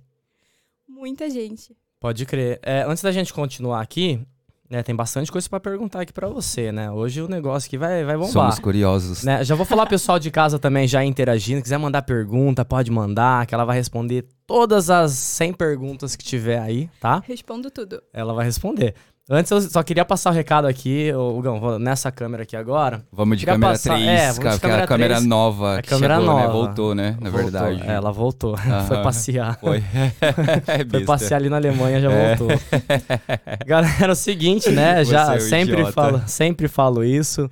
Muita 0.86 1.28
gente. 1.30 1.74
Pode 1.98 2.26
crer. 2.26 2.60
É, 2.62 2.82
antes 2.82 3.02
da 3.02 3.10
gente 3.10 3.32
continuar 3.32 3.80
aqui, 3.80 4.20
né, 4.68 4.82
tem 4.82 4.94
bastante 4.94 5.30
coisa 5.30 5.48
pra 5.48 5.60
perguntar 5.60 6.00
aqui 6.00 6.12
pra 6.12 6.28
você, 6.28 6.72
né? 6.72 6.90
Hoje 6.90 7.20
o 7.20 7.28
negócio 7.28 7.66
aqui 7.68 7.76
vai, 7.76 8.04
vai 8.04 8.16
bombar. 8.16 8.32
Somos 8.32 8.58
curiosos. 8.58 9.22
Né, 9.22 9.44
Já 9.44 9.54
vou 9.54 9.66
falar 9.66 9.86
pessoal 9.86 10.18
de 10.18 10.30
casa 10.30 10.58
também 10.58 10.88
já 10.88 11.04
interagindo. 11.04 11.62
Quiser 11.62 11.78
mandar 11.78 12.02
pergunta, 12.02 12.64
pode 12.64 12.90
mandar, 12.90 13.46
que 13.46 13.54
ela 13.54 13.64
vai 13.64 13.76
responder 13.76 14.26
todas 14.46 14.90
as 14.90 15.12
100 15.12 15.52
perguntas 15.52 16.16
que 16.16 16.24
tiver 16.24 16.58
aí, 16.58 16.88
tá? 17.00 17.22
Respondo 17.26 17.70
tudo. 17.70 18.02
Ela 18.12 18.32
vai 18.32 18.44
responder. 18.44 18.94
Antes 19.30 19.50
eu 19.50 19.58
só 19.62 19.82
queria 19.82 20.04
passar 20.04 20.28
o 20.30 20.32
recado 20.34 20.66
aqui, 20.66 21.10
ô, 21.14 21.40
Gão, 21.40 21.58
vou 21.58 21.78
nessa 21.78 22.12
câmera 22.12 22.42
aqui 22.42 22.54
agora. 22.54 23.02
Vamos 23.10 23.38
de 23.38 23.46
câmera 23.46 23.72
passar- 23.72 23.94
3, 23.94 24.06
é, 24.06 24.32
vamos 24.32 24.38
de 24.38 24.46
é 24.56 24.58
câmera 24.58 24.84
a 24.84 24.86
câmera 24.86 25.14
3. 25.14 25.26
nova 25.26 25.78
A 25.78 25.82
que 25.82 25.88
câmera 25.88 26.18
chegou, 26.18 26.34
né? 26.36 26.42
nova. 26.42 26.52
Voltou, 26.52 26.94
né? 26.94 27.10
Na 27.18 27.30
Voltou. 27.30 27.50
verdade. 27.50 27.82
É, 27.82 27.92
ela 27.94 28.12
voltou. 28.12 28.54
Foi 28.86 28.96
Aham. 28.96 29.02
passear. 29.02 29.56
Foi. 29.64 29.78
é 29.78 30.84
Foi 30.90 31.04
passear 31.06 31.38
ali 31.38 31.48
na 31.48 31.56
Alemanha, 31.56 32.02
já 32.02 32.12
É. 32.12 32.36
voltou. 32.36 32.48
Galera, 33.66 34.08
é 34.08 34.10
o 34.10 34.14
seguinte, 34.14 34.70
né? 34.70 35.02
Você 35.02 35.10
Já 35.12 35.32
é 35.34 35.36
um 35.38 35.40
sempre 35.40 35.72
idiota. 35.74 35.92
falo, 35.92 36.22
sempre 36.26 36.68
falo 36.68 37.02
isso, 37.02 37.50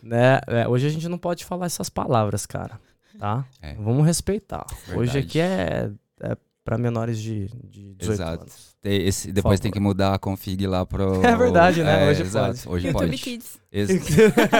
né? 0.00 0.38
É, 0.46 0.68
hoje 0.68 0.86
a 0.86 0.90
gente 0.90 1.08
não 1.08 1.18
pode 1.18 1.44
falar 1.44 1.66
essas 1.66 1.88
palavras, 1.88 2.46
cara, 2.46 2.78
tá? 3.18 3.44
É. 3.60 3.74
Vamos 3.74 4.06
respeitar. 4.06 4.64
Hoje 4.90 5.14
Verdade. 5.14 5.18
aqui 5.18 5.40
é, 5.40 5.90
é 6.20 6.36
para 6.64 6.78
menores 6.78 7.18
de, 7.20 7.48
de 7.64 7.94
18 7.94 8.12
Exato. 8.12 8.42
anos. 8.42 8.77
Esse- 8.94 9.32
depois 9.32 9.58
tem 9.60 9.70
que 9.70 9.80
mudar 9.80 10.14
a 10.14 10.18
config 10.18 10.66
lá 10.66 10.84
pro. 10.86 11.20
É 11.24 11.36
verdade, 11.36 11.82
né? 11.82 12.06
É, 12.06 12.10
Hoje 12.10 12.22
exato. 12.22 12.56
pode. 12.58 12.68
Hoje 12.68 12.86
YouTube 12.88 13.06
pode. 13.08 13.22
Kids. 13.22 13.58
Ex- 13.72 13.90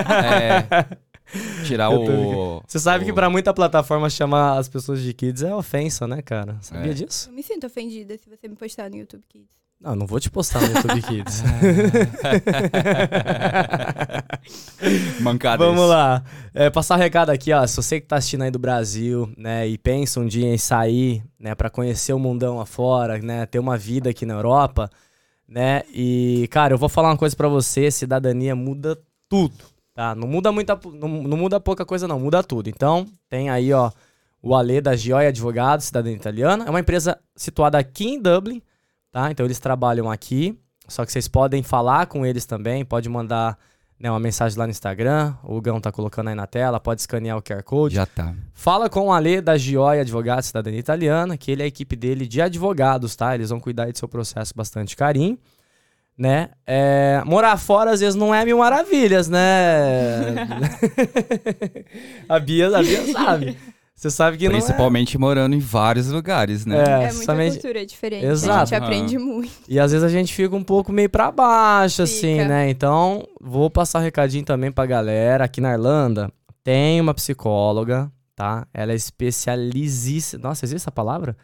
é, 0.09 0.87
tirar 1.65 1.91
o. 1.91 2.63
Você 2.67 2.79
sabe 2.79 3.05
o- 3.05 3.07
que 3.07 3.13
pra 3.13 3.29
muita 3.31 3.53
plataforma 3.55 4.09
chamar 4.11 4.59
as 4.59 4.69
pessoas 4.69 5.01
de 5.03 5.13
kids 5.13 5.43
é 5.43 5.55
ofensa, 5.55 6.07
né, 6.07 6.23
cara? 6.23 6.57
Sabia 6.61 6.91
É. 6.91 6.95
disso? 6.95 7.29
Eu 7.31 7.35
me 7.35 7.43
sinto 7.43 7.67
ofendida 7.67 8.17
se 8.19 8.29
você 8.29 8.49
me 8.49 8.57
postar 8.57 8.91
no 8.91 8.97
YouTube 8.97 9.23
Kids. 9.29 9.49
Não, 9.81 9.95
não 9.95 10.07
vou 10.07 10.19
te 10.19 10.29
postar 10.29 10.61
no 10.61 10.75
YouTube 10.75 11.03
Kids. 11.03 11.43
Mancada. 15.21 15.65
Vamos 15.65 15.89
lá. 15.89 16.23
É, 16.55 16.71
passar 16.71 16.97
o 16.97 16.99
recado 16.99 17.31
aqui, 17.31 17.53
ó. 17.53 17.67
Se 17.67 17.77
você 17.77 18.01
que 18.01 18.07
tá 18.07 18.17
assistindo 18.17 18.43
aí 18.43 18.51
do 18.51 18.59
Brasil, 18.59 19.31
né, 19.37 19.67
e 19.69 19.79
pensa 19.79 20.21
um 20.21 20.27
dia 20.27 20.47
em 20.47 20.59
sair, 20.59 21.23
né, 21.39 21.55
para 21.55 21.71
conhecer 21.71 22.13
o 22.13 22.19
mundão 22.19 22.61
afora, 22.61 23.19
né, 23.19 23.47
ter 23.47 23.59
uma 23.59 23.77
vida 23.77 24.11
aqui 24.11 24.27
na 24.27 24.35
Europa, 24.35 24.91
né? 25.47 25.83
E, 25.95 26.49
cara, 26.51 26.75
eu 26.75 26.79
vou 26.79 26.89
falar 26.89 27.11
uma 27.11 27.17
coisa 27.17 27.35
pra 27.37 27.49
você, 27.49 27.91
cidadania 27.91 28.55
muda 28.55 28.99
tudo, 29.29 29.55
tá? 29.95 30.15
Não 30.15 30.29
muda 30.29 30.53
muita 30.53 30.79
não, 30.93 31.09
não 31.09 31.37
muda 31.37 31.59
pouca 31.61 31.85
coisa 31.85 32.07
não, 32.07 32.21
muda 32.21 32.43
tudo. 32.43 32.69
Então, 32.69 33.07
tem 33.29 33.49
aí, 33.51 33.73
ó, 33.73 33.91
o 34.43 34.55
Ale 34.55 34.81
da 34.81 34.95
Gioia 34.95 35.29
Advogados, 35.29 35.87
cidadania 35.87 36.17
italiana. 36.17 36.65
É 36.67 36.71
uma 36.71 36.81
empresa 36.81 37.19
situada 37.35 37.79
aqui 37.79 38.09
em 38.09 38.21
Dublin, 38.21 38.63
tá? 39.11 39.31
Então 39.31 39.47
eles 39.47 39.59
trabalham 39.59 40.11
aqui, 40.11 40.59
só 40.87 41.05
que 41.05 41.13
vocês 41.13 41.29
podem 41.29 41.63
falar 41.63 42.07
com 42.07 42.25
eles 42.25 42.47
também, 42.47 42.85
pode 42.85 43.09
mandar 43.09 43.59
né, 43.99 44.11
uma 44.11 44.21
mensagem 44.21 44.57
lá 44.59 44.67
no 44.67 44.71
Instagram, 44.71 45.35
o 45.43 45.61
Gão 45.61 45.81
tá 45.81 45.91
colocando 45.91 46.29
aí 46.29 46.35
na 46.35 46.47
tela, 46.47 46.79
pode 46.79 47.01
escanear 47.01 47.37
o 47.37 47.43
QR 47.43 47.63
Code. 47.63 47.97
Já 47.97 48.07
tá. 48.07 48.35
Fala 48.55 48.89
com 48.89 49.09
o 49.09 49.13
Ale 49.13 49.41
da 49.41 49.57
Gioia 49.57 50.03
Advogados 50.03 50.47
Cidadania 50.47 50.79
Italiana, 50.79 51.37
que 51.37 51.51
ele 51.51 51.63
é 51.63 51.65
a 51.65 51.69
equipe 51.69 51.97
dele 51.97 52.27
de 52.27 52.41
advogados, 52.41 53.17
tá? 53.17 53.35
Eles 53.35 53.51
vão 53.51 53.59
cuidar 53.59 53.85
aí 53.85 53.93
do 53.93 53.99
seu 53.99 54.09
processo 54.09 54.53
bastante 54.55 54.97
carinho, 54.97 55.37
né? 56.17 56.51
É, 56.65 57.23
morar 57.27 57.57
fora 57.57 57.91
às 57.91 58.01
vezes 58.01 58.15
não 58.15 58.33
é 58.33 58.45
mil 58.45 58.59
maravilhas, 58.59 59.29
né? 59.29 60.47
a, 62.29 62.39
Bia, 62.39 62.69
a 62.69 62.83
Bia 62.83 63.13
sabe. 63.13 63.59
Você 63.99 64.13
sabe 64.13 64.37
que 64.39 64.49
não 64.49 64.55
é. 64.55 64.59
Principalmente 64.59 65.19
morando 65.19 65.57
em 65.57 65.59
vários 65.59 66.07
lugares, 66.09 66.65
né? 66.65 66.77
É, 66.79 66.81
É, 66.83 66.97
muita 66.99 67.15
justamente- 67.15 67.53
cultura 67.55 67.85
diferente. 67.85 68.25
A 68.27 68.29
Exato. 68.31 68.67
gente 68.71 68.75
aprende 68.81 69.19
muito. 69.19 69.51
E 69.69 69.81
às 69.81 69.91
vezes 69.91 70.05
a 70.05 70.09
gente 70.09 70.33
fica 70.33 70.55
um 70.55 70.63
pouco 70.63 70.93
meio 70.93 71.11
pra 71.11 71.33
baixo, 71.33 72.03
assim, 72.03 72.35
Fica. 72.37 72.47
né? 72.49 72.71
Então, 72.71 73.27
vou 73.41 73.69
passar 73.69 73.99
um 73.99 74.03
recadinho 74.03 74.45
também 74.45 74.71
pra 74.71 74.87
galera. 74.87 75.43
Aqui 75.45 75.61
na 75.61 75.73
Irlanda, 75.73 76.31
tem 76.63 77.01
uma 77.01 77.13
psicóloga, 77.13 78.09
tá? 78.37 78.69
Ela 78.73 78.93
é 78.93 78.95
especialíssima. 78.95 80.43
Nossa, 80.49 80.65
existe 80.65 80.83
essa 80.83 80.93
palavra? 80.93 81.37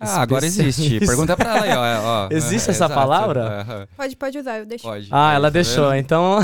Ah, 0.00 0.20
agora 0.22 0.46
existe. 0.46 1.00
Pergunta 1.04 1.36
pra 1.36 1.56
ela 1.56 1.64
aí, 1.84 1.98
ó. 1.98 2.02
ó. 2.04 2.28
Existe 2.32 2.68
É, 2.68 2.70
essa 2.70 2.84
exato. 2.86 2.94
palavra? 2.94 3.60
Aham. 3.60 3.88
Pode, 3.96 4.16
pode 4.16 4.38
usar, 4.38 4.58
eu 4.58 4.66
deixo. 4.66 4.84
Pode. 4.84 5.08
Ah, 5.10 5.32
ela 5.34 5.48
tá 5.48 5.54
deixou. 5.54 5.90
vendo? 5.90 5.98
Então, 6.00 6.38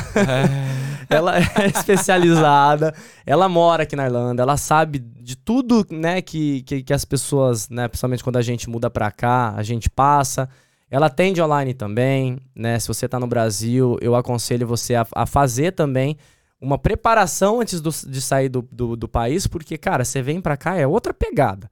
ela 1.08 1.38
é 1.38 1.66
especializada. 1.66 2.94
Ela 3.24 3.48
mora 3.48 3.84
aqui 3.84 3.94
na 3.96 4.04
Irlanda. 4.06 4.42
Ela 4.42 4.56
sabe 4.56 4.98
de 4.98 5.36
tudo, 5.36 5.86
né, 5.90 6.20
que, 6.20 6.62
que, 6.62 6.82
que 6.82 6.92
as 6.92 7.04
pessoas, 7.04 7.68
né, 7.68 7.88
principalmente 7.88 8.24
quando 8.24 8.36
a 8.36 8.42
gente 8.42 8.68
muda 8.68 8.90
pra 8.90 9.10
cá, 9.10 9.54
a 9.56 9.62
gente 9.62 9.88
passa. 9.88 10.48
Ela 10.90 11.06
atende 11.06 11.40
online 11.42 11.74
também, 11.74 12.38
né? 12.54 12.78
Se 12.78 12.86
você 12.88 13.08
tá 13.08 13.18
no 13.18 13.26
Brasil, 13.26 13.96
eu 14.00 14.14
aconselho 14.14 14.66
você 14.66 14.94
a, 14.94 15.06
a 15.14 15.26
fazer 15.26 15.72
também 15.72 16.16
uma 16.60 16.78
preparação 16.78 17.60
antes 17.60 17.80
do- 17.80 17.90
de 18.08 18.20
sair 18.20 18.48
do, 18.48 18.66
do, 18.70 18.94
do 18.96 19.08
país, 19.08 19.46
porque, 19.46 19.76
cara, 19.76 20.04
você 20.04 20.22
vem 20.22 20.40
pra 20.40 20.56
cá, 20.56 20.76
é 20.76 20.86
outra 20.86 21.12
pegada. 21.12 21.68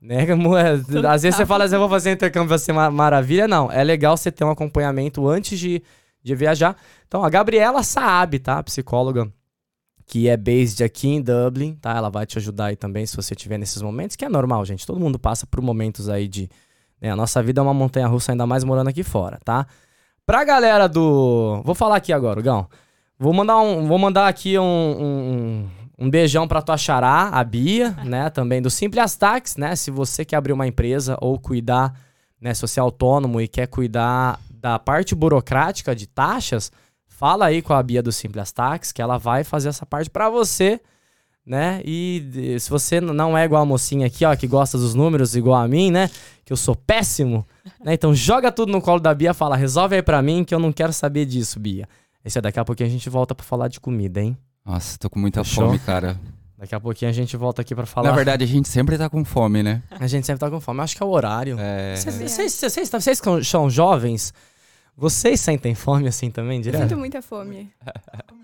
Né? 0.00 0.26
É- 0.28 1.06
às 1.06 1.22
vezes 1.22 1.36
você 1.36 1.46
fala 1.46 1.64
assim, 1.64 1.74
eu 1.74 1.80
vou 1.80 1.88
fazer 1.88 2.12
intercâmbio, 2.12 2.48
vai 2.48 2.58
ser 2.58 2.72
uma 2.72 2.90
maravilha. 2.90 3.48
Não, 3.48 3.70
é 3.70 3.82
legal 3.82 4.16
você 4.16 4.30
ter 4.30 4.44
um 4.44 4.50
acompanhamento 4.50 5.28
antes 5.28 5.58
de, 5.58 5.82
de 6.22 6.34
viajar. 6.34 6.76
Então, 7.06 7.24
a 7.24 7.28
Gabriela 7.30 7.82
Saab, 7.82 8.38
tá? 8.38 8.62
Psicóloga 8.62 9.32
que 10.08 10.26
é 10.26 10.36
based 10.36 10.82
aqui 10.82 11.06
em 11.06 11.20
Dublin, 11.20 11.74
tá? 11.74 11.94
Ela 11.94 12.08
vai 12.08 12.24
te 12.24 12.38
ajudar 12.38 12.66
aí 12.66 12.76
também 12.76 13.04
se 13.04 13.14
você 13.14 13.34
tiver 13.34 13.58
nesses 13.58 13.82
momentos, 13.82 14.16
que 14.16 14.24
é 14.24 14.28
normal, 14.28 14.64
gente. 14.64 14.86
Todo 14.86 14.98
mundo 14.98 15.18
passa 15.18 15.46
por 15.46 15.60
momentos 15.60 16.08
aí 16.08 16.26
de. 16.26 16.48
né, 17.00 17.10
a 17.10 17.16
nossa 17.16 17.42
vida 17.42 17.60
é 17.60 17.62
uma 17.62 17.74
montanha 17.74 18.06
russa, 18.06 18.32
ainda 18.32 18.46
mais 18.46 18.64
morando 18.64 18.88
aqui 18.88 19.02
fora, 19.02 19.38
tá? 19.44 19.66
Pra 20.24 20.44
galera 20.44 20.88
do. 20.88 21.60
Vou 21.62 21.74
falar 21.74 21.96
aqui 21.96 22.10
agora, 22.12 22.40
Gão. 22.40 22.66
Vou 23.18 23.34
mandar, 23.34 23.58
um, 23.58 23.86
vou 23.86 23.98
mandar 23.98 24.28
aqui 24.28 24.58
um, 24.58 24.62
um, 24.64 25.68
um 25.98 26.08
beijão 26.08 26.46
pra 26.46 26.62
tua 26.62 26.76
xará, 26.76 27.30
a 27.30 27.42
Bia, 27.42 27.90
né? 28.04 28.30
Também 28.30 28.62
do 28.62 28.70
Simples 28.70 29.16
Tax, 29.16 29.56
né? 29.56 29.74
Se 29.74 29.90
você 29.90 30.24
quer 30.24 30.36
abrir 30.36 30.52
uma 30.52 30.66
empresa 30.66 31.18
ou 31.20 31.38
cuidar, 31.38 31.92
né? 32.40 32.54
Se 32.54 32.62
você 32.62 32.78
é 32.78 32.82
autônomo 32.82 33.40
e 33.40 33.48
quer 33.48 33.66
cuidar 33.66 34.38
da 34.48 34.78
parte 34.78 35.14
burocrática 35.14 35.96
de 35.96 36.06
taxas, 36.06 36.70
fala 37.06 37.46
aí 37.46 37.60
com 37.60 37.72
a 37.72 37.82
Bia 37.82 38.02
do 38.02 38.12
Simples 38.12 38.52
Tax, 38.52 38.92
que 38.92 39.02
ela 39.02 39.18
vai 39.18 39.42
fazer 39.42 39.70
essa 39.70 39.84
parte 39.84 40.08
pra 40.08 40.30
você, 40.30 40.80
né? 41.44 41.82
E 41.84 42.56
se 42.60 42.70
você 42.70 43.00
não 43.00 43.36
é 43.36 43.44
igual 43.44 43.62
a 43.62 43.66
mocinha 43.66 44.06
aqui, 44.06 44.24
ó, 44.24 44.36
que 44.36 44.46
gosta 44.46 44.78
dos 44.78 44.94
números 44.94 45.34
igual 45.34 45.60
a 45.60 45.66
mim, 45.66 45.90
né? 45.90 46.08
Que 46.44 46.52
eu 46.52 46.56
sou 46.56 46.76
péssimo, 46.76 47.44
né? 47.84 47.94
Então 47.94 48.14
joga 48.14 48.52
tudo 48.52 48.70
no 48.70 48.80
colo 48.80 49.00
da 49.00 49.12
Bia, 49.12 49.34
fala, 49.34 49.56
resolve 49.56 49.96
aí 49.96 50.02
pra 50.02 50.22
mim 50.22 50.44
que 50.44 50.54
eu 50.54 50.60
não 50.60 50.72
quero 50.72 50.92
saber 50.92 51.24
disso, 51.24 51.58
Bia. 51.58 51.88
Isso 52.24 52.38
aí, 52.38 52.42
daqui 52.42 52.60
a 52.60 52.64
pouquinho 52.64 52.88
a 52.88 52.92
gente 52.92 53.10
volta 53.10 53.34
pra 53.34 53.44
falar 53.44 53.66
de 53.66 53.80
comida, 53.80 54.20
hein? 54.20 54.36
Nossa, 54.64 54.98
tô 54.98 55.08
com 55.08 55.18
muita 55.18 55.42
Fechou? 55.44 55.66
fome, 55.66 55.78
cara. 55.78 56.18
Daqui 56.58 56.74
a 56.74 56.80
pouquinho 56.80 57.08
a 57.10 57.14
gente 57.14 57.36
volta 57.36 57.62
aqui 57.62 57.74
pra 57.74 57.86
falar. 57.86 58.10
Na 58.10 58.16
verdade, 58.16 58.42
a 58.44 58.46
gente 58.46 58.68
sempre 58.68 58.98
tá 58.98 59.08
com 59.08 59.24
fome, 59.24 59.62
né? 59.62 59.82
a 59.90 60.06
gente 60.06 60.26
sempre 60.26 60.40
tá 60.40 60.50
com 60.50 60.60
fome. 60.60 60.80
Eu 60.80 60.84
acho 60.84 60.96
que 60.96 61.02
é 61.02 61.06
o 61.06 61.10
horário. 61.10 61.56
É. 61.58 61.94
Vocês- 61.96 62.20
É. 62.20 62.26
Vocês 62.28 62.52
vocês- 62.52 62.90
vocês 62.90 63.20
que 63.20 63.44
são 63.44 63.70
jovens, 63.70 64.34
vocês 64.96 65.40
sentem 65.40 65.74
fome 65.74 66.08
assim 66.08 66.30
também, 66.30 66.58
Eu 66.58 66.62
direto? 66.64 66.82
sinto 66.82 66.98
muita 66.98 67.22
fome. 67.22 67.70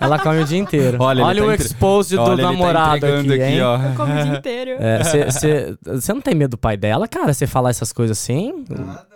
Ela 0.00 0.18
come 0.18 0.40
o 0.42 0.44
dia 0.44 0.58
inteiro. 0.58 0.98
Olha, 1.00 1.24
Olha, 1.24 1.40
tá 1.42 1.48
o 1.48 1.52
entre- 1.52 1.66
expose 1.66 2.14
do 2.14 2.20
Olha, 2.22 2.36
tá 2.36 2.42
namorado 2.52 2.96
entregando 2.98 3.32
aqui, 3.32 3.42
hein? 3.42 3.62
ó. 3.62 3.76
Eu 3.82 3.94
como 3.96 4.12
o 4.12 4.22
dia 4.22 4.36
inteiro. 4.38 4.70
Você 5.94 6.12
não 6.12 6.20
tem 6.20 6.34
medo 6.34 6.50
do 6.52 6.58
pai 6.58 6.76
dela, 6.76 7.08
cara? 7.08 7.32
Você 7.32 7.46
falar 7.46 7.70
essas 7.70 7.90
coisas 7.92 8.18
assim? 8.18 8.64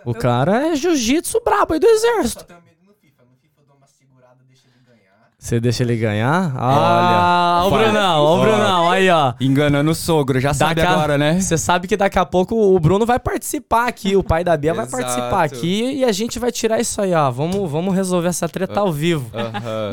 O, 0.03 0.11
o 0.11 0.15
cara 0.15 0.69
é 0.69 0.75
jiu-jitsu 0.75 1.41
brabo 1.43 1.73
aí 1.73 1.79
do 1.79 1.85
exército. 1.87 2.45
tenho 2.45 2.59
medo 2.61 2.77
no 2.87 2.93
FIFA. 2.95 3.23
No 3.23 3.35
FIFA 3.39 3.53
eu 3.61 3.65
dou 3.67 3.75
uma 3.77 3.87
segurada, 3.87 4.37
deixa 4.47 4.63
ele 4.67 4.83
ganhar. 4.87 5.29
Você 5.43 5.59
deixa 5.59 5.83
ele 5.83 5.97
ganhar? 5.97 6.53
Ah, 6.55 7.63
Olha, 7.65 7.67
o. 7.67 7.77
Brunão, 7.83 8.23
ó 8.23 8.37
o. 8.37 8.41
Brunão, 8.41 8.89
aí 8.91 9.09
ó. 9.09 9.33
Enganando 9.41 9.91
o 9.91 9.93
sogro, 9.95 10.39
já 10.39 10.53
sabe 10.53 10.75
Daqui 10.75 10.87
a- 10.87 10.93
agora, 10.93 11.17
né? 11.17 11.37
Você 11.41 11.57
sabe 11.57 11.85
que 11.85 11.97
daqui 11.97 12.17
a 12.17 12.25
pouco 12.25 12.55
o 12.55 12.79
Bruno 12.79 13.05
vai 13.05 13.19
participar 13.19 13.89
aqui, 13.89 14.15
o 14.15 14.23
pai 14.23 14.41
da 14.45 14.55
Bia 14.55 14.73
vai 14.73 14.85
Exato. 14.85 15.03
participar 15.03 15.43
aqui 15.43 15.95
e 15.97 16.05
a 16.05 16.13
gente 16.13 16.39
vai 16.39 16.49
tirar 16.49 16.79
isso 16.79 17.01
aí, 17.01 17.13
ó. 17.13 17.29
Vamos, 17.29 17.69
vamos 17.69 17.93
resolver 17.93 18.29
essa 18.29 18.47
treta 18.47 18.79
ao 18.79 18.89
vivo. 18.93 19.29
Aham. 19.33 19.91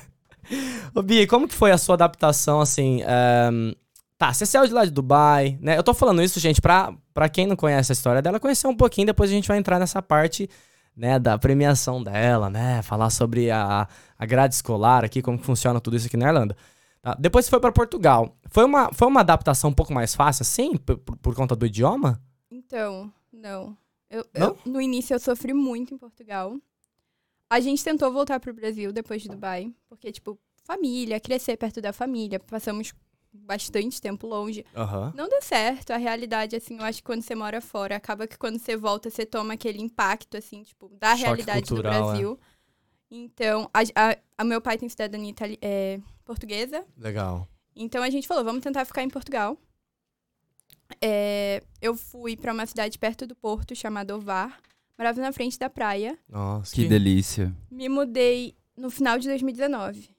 Ô, 0.94 1.02
Bia, 1.02 1.26
como 1.28 1.46
que 1.46 1.54
foi 1.54 1.70
a 1.70 1.78
sua 1.78 1.94
adaptação, 1.94 2.60
assim? 2.60 3.02
ehm, 3.06 3.72
Tá, 4.18 4.34
você 4.34 4.44
saiu 4.44 4.66
de 4.66 4.72
lá 4.74 4.84
de 4.84 4.90
Dubai, 4.90 5.56
né? 5.62 5.78
Eu 5.78 5.82
tô 5.82 5.94
falando 5.94 6.20
isso, 6.22 6.38
gente, 6.40 6.60
pra, 6.60 6.92
pra 7.14 7.26
quem 7.28 7.46
não 7.46 7.56
conhece 7.56 7.90
a 7.90 7.94
história 7.94 8.20
dela, 8.20 8.38
conhecer 8.38 8.66
um 8.66 8.76
pouquinho, 8.76 9.06
depois 9.06 9.30
a 9.30 9.32
gente 9.32 9.48
vai 9.48 9.56
entrar 9.56 9.78
nessa 9.78 10.02
parte, 10.02 10.46
né, 10.94 11.18
da 11.18 11.38
premiação 11.38 12.02
dela, 12.02 12.50
né? 12.50 12.82
Falar 12.82 13.08
sobre 13.08 13.50
a, 13.50 13.88
a 14.20 14.26
grade 14.26 14.54
escolar 14.54 15.02
aqui, 15.02 15.22
como 15.22 15.38
funciona 15.38 15.80
tudo 15.80 15.96
isso 15.96 16.06
aqui 16.06 16.16
na 16.16 16.28
Irlanda. 16.28 16.54
Tá? 17.00 17.14
Depois 17.18 17.46
você 17.46 17.50
foi 17.50 17.58
pra 17.58 17.72
Portugal. 17.72 18.36
Foi 18.50 18.64
uma, 18.64 18.92
foi 18.92 19.08
uma 19.08 19.20
adaptação 19.20 19.70
um 19.70 19.72
pouco 19.72 19.94
mais 19.94 20.14
fácil, 20.14 20.42
assim, 20.42 20.76
por, 20.76 20.98
por- 20.98 21.34
conta 21.34 21.56
do 21.56 21.64
idioma? 21.64 22.22
Então, 22.50 23.10
não. 23.32 23.74
Eu, 24.10 24.26
Não? 24.34 24.48
eu- 24.48 24.58
no 24.66 24.78
início 24.80 25.14
eu 25.14 25.18
sofri 25.20 25.54
muito 25.54 25.94
em 25.94 25.96
Portugal. 25.98 26.54
A 27.48 27.60
gente 27.60 27.82
tentou 27.82 28.12
voltar 28.12 28.38
pro 28.38 28.52
Brasil 28.52 28.92
depois 28.92 29.22
de 29.22 29.28
Dubai, 29.30 29.72
porque, 29.88 30.12
tipo, 30.12 30.38
família, 30.64 31.18
crescer 31.18 31.56
perto 31.56 31.80
da 31.80 31.92
família, 31.92 32.38
passamos 32.38 32.92
bastante 33.32 34.00
tempo 34.02 34.26
longe. 34.26 34.66
Aham. 34.76 35.12
Não 35.16 35.28
deu 35.30 35.40
certo, 35.40 35.92
a 35.92 35.96
realidade, 35.96 36.54
assim, 36.56 36.76
eu 36.76 36.84
acho 36.84 36.98
que 36.98 37.04
quando 37.04 37.22
você 37.22 37.34
mora 37.34 37.60
fora, 37.62 37.96
acaba 37.96 38.26
que 38.26 38.36
quando 38.36 38.58
você 38.58 38.76
volta, 38.76 39.08
você 39.08 39.24
toma 39.24 39.54
aquele 39.54 39.80
impacto, 39.80 40.36
assim, 40.36 40.62
tipo, 40.62 40.90
da 40.98 41.12
Choque 41.16 41.22
realidade 41.24 41.66
cultural, 41.68 41.92
do 42.02 42.06
Brasil. 42.08 42.40
Então, 43.10 43.68
a, 43.74 43.80
a- 43.80 44.16
a 44.38 44.44
meu 44.44 44.60
pai 44.60 44.78
tem 44.78 44.88
cidadania 44.88 45.30
itali- 45.30 45.58
é, 45.60 45.98
portuguesa, 46.24 46.84
Legal. 46.96 47.48
então 47.74 48.02
a 48.02 48.10
gente 48.10 48.28
falou, 48.28 48.44
vamos 48.44 48.62
tentar 48.62 48.84
ficar 48.84 49.02
em 49.02 49.10
Portugal. 49.10 49.58
É, 51.00 51.62
eu 51.80 51.96
fui 51.96 52.36
pra 52.36 52.52
uma 52.52 52.66
cidade 52.66 52.98
perto 52.98 53.26
do 53.26 53.34
porto 53.34 53.74
chamada 53.74 54.14
Ovar. 54.16 54.60
Morava 54.98 55.20
na 55.20 55.32
frente 55.32 55.58
da 55.58 55.70
praia. 55.70 56.18
Nossa, 56.28 56.74
Que 56.74 56.86
delícia. 56.86 57.54
Me 57.70 57.88
mudei 57.88 58.54
no 58.76 58.90
final 58.90 59.18
de 59.18 59.28
2019. 59.28 60.10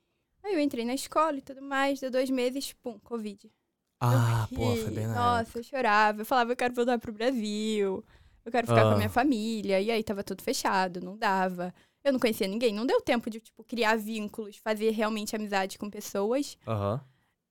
Aí 0.43 0.53
eu 0.53 0.59
entrei 0.59 0.83
na 0.85 0.95
escola 0.95 1.37
e 1.37 1.41
tudo 1.41 1.61
mais. 1.61 1.99
Deu 1.99 2.09
dois 2.09 2.29
meses, 2.29 2.73
pum, 2.73 2.97
Covid. 2.99 3.51
Ah, 3.99 4.47
pô, 4.53 4.75
foi 4.75 4.89
bem 4.89 5.05
na 5.05 5.13
Nossa, 5.13 5.59
eu 5.59 5.63
chorava. 5.63 6.21
Eu 6.21 6.25
falava, 6.25 6.51
eu 6.51 6.55
quero 6.55 6.73
voltar 6.73 6.97
pro 6.97 7.13
Brasil. 7.13 8.03
Eu 8.43 8.51
quero 8.51 8.65
ficar 8.65 8.81
com 8.81 8.89
Ah. 8.89 8.93
a 8.93 8.97
minha 8.97 9.09
família. 9.09 9.79
E 9.79 9.91
aí 9.91 10.03
tava 10.03 10.23
tudo 10.23 10.41
fechado, 10.41 10.99
não 10.99 11.15
dava. 11.15 11.71
Eu 12.03 12.13
não 12.13 12.19
conhecia 12.19 12.47
ninguém. 12.47 12.73
Não 12.73 12.85
deu 12.85 12.99
tempo 13.01 13.29
de, 13.29 13.39
tipo, 13.39 13.63
criar 13.63 13.95
vínculos, 13.95 14.57
fazer 14.57 14.91
realmente 14.91 15.35
amizade 15.35 15.77
com 15.77 15.89
pessoas. 15.89 16.57
Aham. 16.67 17.01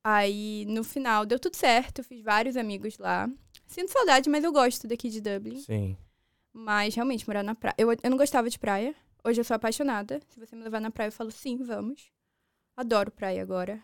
Aí, 0.02 0.64
no 0.66 0.82
final, 0.82 1.26
deu 1.26 1.38
tudo 1.38 1.56
certo. 1.56 2.02
Fiz 2.02 2.22
vários 2.22 2.56
amigos 2.56 2.98
lá. 2.98 3.28
Sinto 3.66 3.92
saudade, 3.92 4.28
mas 4.28 4.42
eu 4.42 4.52
gosto 4.52 4.88
daqui 4.88 5.08
de 5.08 5.20
Dublin. 5.20 5.60
Sim. 5.60 5.96
Mas, 6.52 6.94
realmente, 6.94 7.26
morar 7.28 7.42
na 7.42 7.54
praia... 7.54 7.74
Eu, 7.78 7.92
eu 7.92 8.10
não 8.10 8.16
gostava 8.16 8.50
de 8.50 8.58
praia. 8.58 8.94
Hoje 9.22 9.40
eu 9.40 9.44
sou 9.44 9.54
apaixonada. 9.54 10.20
Se 10.28 10.40
você 10.40 10.56
me 10.56 10.64
levar 10.64 10.80
na 10.80 10.90
praia, 10.90 11.08
eu 11.08 11.12
falo 11.12 11.30
sim, 11.30 11.56
vamos. 11.58 12.10
Adoro 12.76 13.10
praia 13.10 13.42
agora. 13.42 13.80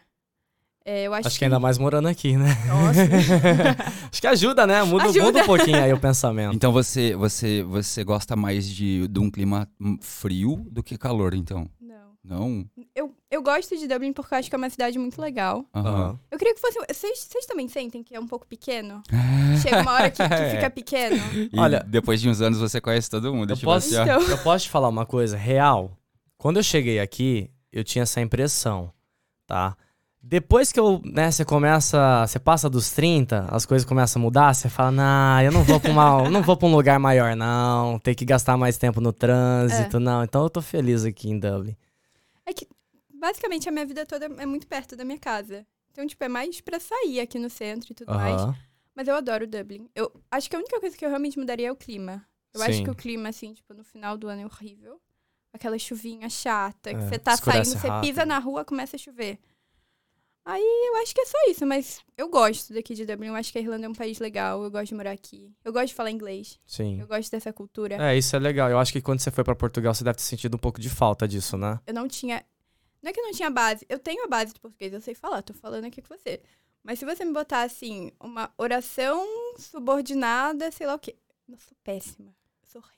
É, 0.88 1.02
eu 1.02 1.12
acho, 1.12 1.26
Acho 1.26 1.38
que 1.40 1.44
ainda 1.44 1.58
mais 1.58 1.78
morando 1.78 2.06
aqui, 2.06 2.36
né? 2.36 2.56
Nossa. 2.68 3.00
Acho 4.08 4.20
que 4.20 4.26
ajuda, 4.28 4.68
né? 4.68 4.84
Muda, 4.84 5.06
Ajuda. 5.06 5.24
muda 5.24 5.42
um 5.42 5.46
pouquinho 5.46 5.82
aí 5.82 5.92
o 5.92 5.98
pensamento. 5.98 6.54
Então 6.54 6.70
você, 6.70 7.16
você, 7.16 7.64
você 7.64 8.04
gosta 8.04 8.36
mais 8.36 8.68
de, 8.68 9.08
de 9.08 9.18
um 9.18 9.28
clima 9.28 9.68
frio 10.00 10.64
do 10.70 10.84
que 10.84 10.96
calor, 10.96 11.34
então? 11.34 11.68
não. 11.80 12.06
Não? 12.22 12.66
Eu, 12.94 13.12
eu 13.30 13.42
gosto 13.42 13.76
de 13.76 13.86
Dublin 13.88 14.12
porque 14.12 14.32
eu 14.34 14.38
acho 14.38 14.48
que 14.48 14.54
é 14.54 14.58
uma 14.58 14.70
cidade 14.70 14.96
muito 14.96 15.20
legal. 15.20 15.64
Aham. 15.74 16.18
Eu 16.30 16.38
queria 16.38 16.54
que 16.54 16.60
fosse... 16.60 16.78
Vocês, 16.88 17.18
vocês 17.30 17.46
também 17.46 17.68
sentem 17.68 18.02
que 18.02 18.14
é 18.14 18.20
um 18.20 18.26
pouco 18.26 18.46
pequeno? 18.46 19.02
Chega 19.62 19.82
uma 19.82 19.92
hora 19.92 20.10
que, 20.10 20.22
que 20.22 20.50
fica 20.50 20.70
pequeno. 20.70 21.16
E 21.52 21.58
Olha- 21.58 21.84
depois 21.86 22.20
de 22.20 22.28
uns 22.28 22.40
anos 22.40 22.58
você 22.60 22.80
conhece 22.80 23.10
todo 23.10 23.34
mundo. 23.34 23.50
Eu 23.50 23.56
tipo 23.56 23.66
posso, 23.70 23.88
assim. 23.96 24.02
Então. 24.10 24.22
eu 24.22 24.38
posso 24.38 24.64
te 24.66 24.70
falar 24.70 24.88
uma 24.88 25.06
coisa 25.06 25.36
real. 25.36 25.96
Quando 26.38 26.58
eu 26.58 26.62
cheguei 26.62 27.00
aqui, 27.00 27.50
eu 27.72 27.82
tinha 27.84 28.02
essa 28.04 28.20
impressão, 28.20 28.92
tá? 29.46 29.76
Depois 30.28 30.72
que 30.72 30.80
eu, 30.80 31.00
né, 31.04 31.30
você 31.30 31.44
começa, 31.44 32.26
você 32.26 32.40
passa 32.40 32.68
dos 32.68 32.90
30, 32.90 33.46
as 33.48 33.64
coisas 33.64 33.86
começam 33.86 34.20
a 34.20 34.24
mudar, 34.24 34.52
você 34.52 34.68
fala, 34.68 34.90
nah, 34.90 35.44
eu 35.44 35.52
não 35.52 35.62
vou 35.62 35.78
pra, 35.78 35.88
uma, 35.88 36.26
não 36.28 36.42
vou 36.42 36.56
pra 36.56 36.66
um 36.66 36.74
lugar 36.74 36.98
maior, 36.98 37.36
não, 37.36 37.96
ter 38.00 38.12
que 38.16 38.24
gastar 38.24 38.56
mais 38.56 38.76
tempo 38.76 39.00
no 39.00 39.12
trânsito, 39.12 40.00
não. 40.00 40.24
Então 40.24 40.42
eu 40.42 40.50
tô 40.50 40.60
feliz 40.60 41.04
aqui 41.04 41.30
em 41.30 41.38
Dublin. 41.38 41.76
É 42.44 42.52
que, 42.52 42.66
basicamente, 43.14 43.68
a 43.68 43.72
minha 43.72 43.86
vida 43.86 44.04
toda 44.04 44.26
é 44.26 44.44
muito 44.46 44.66
perto 44.66 44.96
da 44.96 45.04
minha 45.04 45.18
casa. 45.18 45.64
Então, 45.92 46.04
tipo, 46.04 46.24
é 46.24 46.28
mais 46.28 46.60
pra 46.60 46.80
sair 46.80 47.20
aqui 47.20 47.38
no 47.38 47.48
centro 47.48 47.92
e 47.92 47.94
tudo 47.94 48.12
mais. 48.12 48.42
Aham. 48.42 48.56
Mas 48.96 49.06
eu 49.06 49.14
adoro 49.14 49.46
Dublin. 49.46 49.88
Eu 49.94 50.10
acho 50.28 50.50
que 50.50 50.56
a 50.56 50.58
única 50.58 50.80
coisa 50.80 50.96
que 50.96 51.04
eu 51.04 51.08
realmente 51.08 51.38
mudaria 51.38 51.68
é 51.68 51.72
o 51.72 51.76
clima. 51.76 52.26
Eu 52.52 52.62
acho 52.62 52.78
Sim. 52.78 52.84
que 52.84 52.90
o 52.90 52.94
clima, 52.96 53.28
assim, 53.28 53.52
tipo, 53.52 53.72
no 53.74 53.84
final 53.84 54.18
do 54.18 54.26
ano 54.26 54.42
é 54.42 54.44
horrível. 54.44 55.00
Aquela 55.52 55.78
chuvinha 55.78 56.28
chata, 56.28 56.92
que 56.92 57.00
É, 57.00 57.08
você 57.08 57.18
tá 57.18 57.36
saindo, 57.36 57.66
você 57.66 57.86
rápido. 57.86 58.08
pisa 58.08 58.26
na 58.26 58.38
rua, 58.40 58.64
começa 58.64 58.96
a 58.96 58.98
chover. 58.98 59.38
Aí 60.48 60.62
eu 60.62 60.96
acho 61.02 61.12
que 61.12 61.20
é 61.20 61.26
só 61.26 61.36
isso, 61.48 61.66
mas 61.66 62.00
eu 62.16 62.28
gosto 62.28 62.72
daqui 62.72 62.94
de 62.94 63.04
Dublin. 63.04 63.26
Eu 63.26 63.34
acho 63.34 63.50
que 63.50 63.58
a 63.58 63.60
Irlanda 63.60 63.86
é 63.86 63.88
um 63.88 63.94
país 63.94 64.20
legal. 64.20 64.62
Eu 64.62 64.70
gosto 64.70 64.86
de 64.86 64.94
morar 64.94 65.10
aqui. 65.10 65.52
Eu 65.64 65.72
gosto 65.72 65.88
de 65.88 65.94
falar 65.94 66.12
inglês. 66.12 66.60
Sim. 66.64 67.00
Eu 67.00 67.06
gosto 67.08 67.28
dessa 67.32 67.52
cultura. 67.52 67.96
É, 67.96 68.16
isso 68.16 68.36
é 68.36 68.38
legal. 68.38 68.70
Eu 68.70 68.78
acho 68.78 68.92
que 68.92 69.02
quando 69.02 69.18
você 69.18 69.32
foi 69.32 69.42
pra 69.42 69.56
Portugal, 69.56 69.92
você 69.92 70.04
deve 70.04 70.18
ter 70.18 70.22
sentido 70.22 70.54
um 70.54 70.58
pouco 70.58 70.80
de 70.80 70.88
falta 70.88 71.26
disso, 71.26 71.58
né? 71.58 71.80
Eu 71.84 71.92
não 71.92 72.06
tinha. 72.06 72.44
Não 73.02 73.10
é 73.10 73.12
que 73.12 73.18
eu 73.18 73.24
não 73.24 73.32
tinha 73.32 73.50
base. 73.50 73.84
Eu 73.88 73.98
tenho 73.98 74.22
a 74.22 74.28
base 74.28 74.54
de 74.54 74.60
português, 74.60 74.92
eu 74.92 75.00
sei 75.00 75.16
falar, 75.16 75.42
tô 75.42 75.52
falando 75.52 75.84
aqui 75.86 76.00
com 76.00 76.16
você. 76.16 76.40
Mas 76.84 77.00
se 77.00 77.04
você 77.04 77.24
me 77.24 77.32
botar 77.32 77.62
assim, 77.62 78.12
uma 78.20 78.48
oração 78.56 79.26
subordinada, 79.58 80.70
sei 80.70 80.86
lá 80.86 80.94
o 80.94 80.98
quê. 81.00 81.16
Eu 81.48 81.58
sou 81.58 81.76
péssima. 81.82 82.32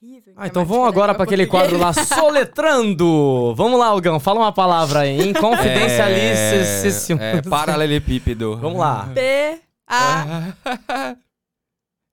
Em 0.03 0.23
Ah, 0.37 0.47
então 0.47 0.65
vamos 0.65 0.85
da 0.85 0.89
agora 0.89 1.15
pra 1.15 1.25
aquele 1.25 1.47
quadro 1.47 1.79
lá, 1.79 1.93
soletrando! 2.05 3.55
Vamos 3.55 3.79
lá, 3.79 3.87
Algão, 3.87 4.19
fala 4.19 4.41
uma 4.41 4.53
palavra 4.53 5.01
aí. 5.01 5.29
Inconfidencialíssimo. 5.29 7.21
É, 7.21 7.37
é, 7.37 7.43
paralelepípedo. 7.43 8.57
Vamos 8.57 8.79
lá. 8.79 9.09
P, 9.15 9.61
A, 9.87 10.53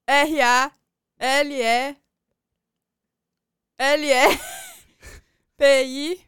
R, 0.07 0.41
A, 0.41 0.71
L, 1.19 1.53
E, 1.53 1.95
L, 3.79 4.11
E, 4.11 4.39
P, 5.57 5.83
I, 5.85 6.19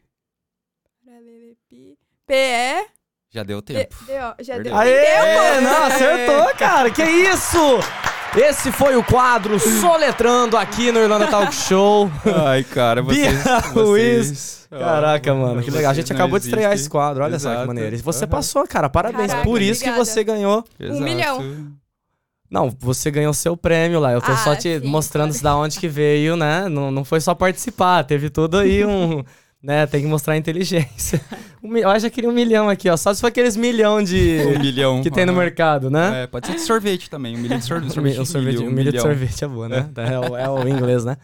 P, 2.26 2.34
E, 2.34 2.86
Já 3.30 3.42
deu 3.42 3.62
tempo. 3.62 3.96
D, 4.04 4.12
O. 4.12 4.34
Já 4.42 4.58
deu. 4.58 4.76
Aê! 4.76 5.60
Não, 5.60 5.84
acertou, 5.84 6.54
cara. 6.56 6.90
Que 6.90 7.02
isso? 7.04 7.78
Esse 8.36 8.70
foi 8.70 8.94
o 8.96 9.02
quadro 9.02 9.58
Soletrando 9.58 10.56
aqui 10.56 10.92
no 10.92 11.00
Irlanda 11.00 11.26
Talk 11.28 11.52
Show. 11.54 12.10
Ai, 12.46 12.62
cara, 12.62 13.02
vocês... 13.02 13.42
Vocês... 13.72 14.58
Caraca, 14.70 15.34
mano, 15.34 15.62
que 15.62 15.70
legal. 15.70 15.90
A 15.90 15.94
gente 15.94 16.12
acabou 16.12 16.38
de 16.38 16.44
estrear 16.44 16.72
esse 16.74 16.88
quadro. 16.90 17.24
Olha 17.24 17.38
só 17.38 17.48
que 17.48 17.54
Exato. 17.54 17.66
maneiro. 17.66 17.96
E 17.96 17.98
Você 17.98 18.24
Aham. 18.24 18.30
passou, 18.30 18.66
cara. 18.68 18.88
Parabéns. 18.90 19.28
Caraca, 19.28 19.44
Por 19.48 19.62
isso 19.62 19.82
que 19.82 19.88
obrigada. 19.88 20.04
você 20.04 20.22
ganhou. 20.24 20.62
Exato. 20.78 21.00
milhão. 21.02 21.66
Não, 22.50 22.70
você 22.78 23.10
ganhou 23.10 23.32
seu 23.32 23.56
prêmio 23.56 23.98
lá. 23.98 24.12
Eu 24.12 24.20
tô 24.20 24.30
Ah, 24.32 24.36
só 24.36 24.54
te 24.54 24.78
sim, 24.78 24.86
mostrando 24.86 25.30
claro. 25.30 25.42
da 25.44 25.56
onde 25.56 25.78
que 25.80 25.88
veio, 25.88 26.36
né? 26.36 26.68
Não, 26.68 26.90
não 26.90 27.04
foi 27.04 27.20
só 27.20 27.34
participar. 27.34 28.04
Teve 28.04 28.28
tudo 28.30 28.58
aí 28.58 28.84
um. 28.84 29.24
né? 29.62 29.86
Tem 29.86 30.00
que 30.02 30.06
mostrar 30.06 30.36
inteligência. 30.36 31.20
Um 31.60 31.76
eu 31.76 31.88
acho 31.90 32.04
que 32.06 32.12
queria 32.12 32.30
um 32.30 32.32
milhão 32.32 32.68
aqui, 32.68 32.88
ó. 32.88 32.96
Só 32.96 33.12
se 33.12 33.20
for 33.20 33.26
aqueles 33.26 33.56
milhão 33.56 34.00
de. 34.00 34.38
Um 34.46 34.60
milhão. 34.60 35.02
que 35.02 35.10
tem 35.10 35.26
no 35.26 35.32
Aham. 35.32 35.40
mercado, 35.40 35.90
né? 35.90 36.22
É, 36.22 36.26
pode 36.28 36.46
ser 36.46 36.54
de 36.54 36.60
sorvete 36.60 37.10
também. 37.10 37.34
Um 37.36 37.40
milhão 37.40 37.58
de 37.58 37.64
sorvete. 37.64 37.98
Um 37.98 38.02
um 38.22 38.24
sorvete, 38.24 38.58
um 38.58 38.70
milho 38.70 38.92
de 38.92 39.00
sorvete 39.00 39.42
é 39.44 39.48
boa, 39.48 39.68
né? 39.68 39.90
É, 39.96 40.18
o, 40.20 40.36
é 40.36 40.48
o 40.48 40.68
inglês, 40.68 41.04
né? 41.04 41.16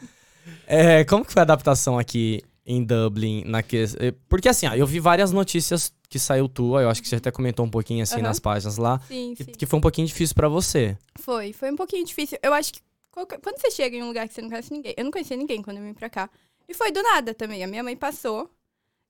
É, 0.67 1.05
como 1.05 1.25
que 1.25 1.33
foi 1.33 1.39
a 1.39 1.45
adaptação 1.45 1.97
aqui 2.01 2.43
em 2.67 2.83
Dublin? 2.83 3.45
Na 3.47 3.63
que... 3.63 3.85
eh, 4.01 4.13
Porque 4.29 4.49
assim, 4.49 4.67
ó, 4.67 4.75
eu 4.75 4.89
vi 4.89 4.99
várias 4.99 5.31
notícias 5.31 5.93
que 6.09 6.19
saiu 6.19 6.49
tua, 6.49 6.83
eu 6.83 6.91
acho 6.91 7.01
que 7.01 7.09
você 7.09 7.15
até 7.17 7.31
comentou 7.31 7.65
um 7.65 7.71
pouquinho 7.71 8.03
assim 8.03 8.17
Aham. 8.17 8.23
nas 8.25 8.41
páginas 8.41 8.77
lá, 8.77 9.01
Sim, 9.07 9.35
que, 9.37 9.45
sim. 9.45 9.53
que 9.53 9.67
foi 9.67 9.79
um 9.79 9.83
pouquinho 9.83 10.07
difícil 10.09 10.35
pra 10.35 10.49
você. 10.49 10.97
Foi, 11.21 11.53
foi 11.53 11.71
um 11.71 11.77
pouquinho 11.77 12.05
difícil. 12.05 12.39
Eu 12.43 12.53
acho 12.53 12.73
que 12.73 12.81
quando 13.13 13.57
você 13.61 13.71
chega 13.71 13.97
em 13.97 14.03
um 14.03 14.09
lugar 14.09 14.27
que 14.27 14.35
você 14.35 14.43
não 14.43 14.49
conhece 14.49 14.73
ninguém, 14.73 14.95
eu 14.97 15.05
não 15.05 15.13
conhecia 15.13 15.37
ninguém 15.37 15.63
quando 15.63 15.77
eu 15.77 15.85
vim 15.85 15.95
pra 15.95 16.11
cá. 16.11 16.29
E 16.69 16.75
foi 16.75 16.91
do 16.91 17.03
nada 17.03 17.35
também. 17.35 17.63
A 17.63 17.67
minha 17.67 17.83
mãe 17.83 17.97
passou, 17.97 18.51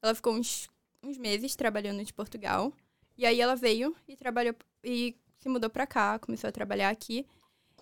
ela 0.03 0.15
ficou 0.15 0.35
uns, 0.35 0.69
uns 1.03 1.17
meses 1.19 1.55
trabalhando 1.57 2.05
de 2.05 2.13
Portugal. 2.13 2.73
E 3.17 3.25
aí 3.25 3.41
ela 3.41 3.55
veio 3.55 3.95
e 4.09 4.17
trabalhou 4.17 4.55
e 4.83 5.15
se 5.39 5.49
mudou 5.49 5.71
pra 5.71 5.87
cá, 5.87 6.19
começou 6.19 6.49
a 6.49 6.53
trabalhar 6.53 6.91
aqui. 6.91 7.27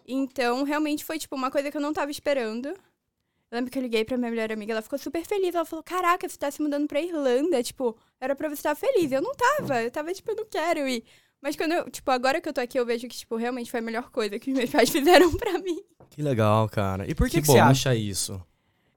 Então, 0.07 0.65
realmente 0.65 1.05
foi 1.05 1.19
tipo 1.19 1.35
uma 1.35 1.51
coisa 1.51 1.71
que 1.71 1.77
eu 1.77 1.81
não 1.81 1.93
tava 1.93 2.11
esperando. 2.11 2.69
Eu 2.69 3.57
lembro 3.57 3.71
que 3.71 3.79
eu 3.79 3.83
liguei 3.83 4.05
pra 4.05 4.17
minha 4.17 4.31
melhor 4.31 4.51
amiga, 4.51 4.73
ela 4.73 4.83
ficou 4.83 4.99
super 4.99 5.25
feliz. 5.25 5.55
Ela 5.55 5.65
falou: 5.65 5.83
Caraca, 5.83 6.29
você 6.29 6.37
tá 6.37 6.51
se 6.51 6.61
mudando 6.61 6.87
pra 6.89 7.01
Irlanda. 7.01 7.63
Tipo, 7.63 7.97
era 8.21 8.35
pra 8.35 8.49
você 8.49 8.55
estar 8.55 8.75
feliz. 8.75 9.13
Eu 9.13 9.23
não 9.23 9.33
tava. 9.35 9.83
Eu 9.83 9.91
tava, 9.91 10.13
tipo, 10.13 10.31
eu 10.31 10.37
não 10.37 10.47
quero 10.47 10.89
ir. 10.89 11.05
Mas 11.41 11.57
quando 11.57 11.73
eu, 11.73 11.91
tipo, 11.91 12.11
agora 12.11 12.41
que 12.41 12.49
eu 12.49 12.53
tô 12.53 12.61
aqui, 12.61 12.79
eu 12.79 12.87
vejo 12.87 13.07
que, 13.09 13.17
tipo, 13.17 13.37
realmente 13.37 13.71
foi 13.71 13.81
a 13.81 13.83
melhor 13.83 14.11
coisa 14.11 14.39
que 14.39 14.51
os 14.51 14.57
meus 14.57 14.71
pais 14.71 14.89
fizeram 14.91 15.33
pra 15.37 15.59
mim. 15.59 15.83
Que 16.11 16.23
legal, 16.23 16.69
cara. 16.69 17.09
E 17.11 17.15
por 17.15 17.29
que, 17.29 17.37
Que 17.37 17.41
que 17.43 17.47
você 17.49 17.59
acha 17.59 17.95
isso? 17.95 18.41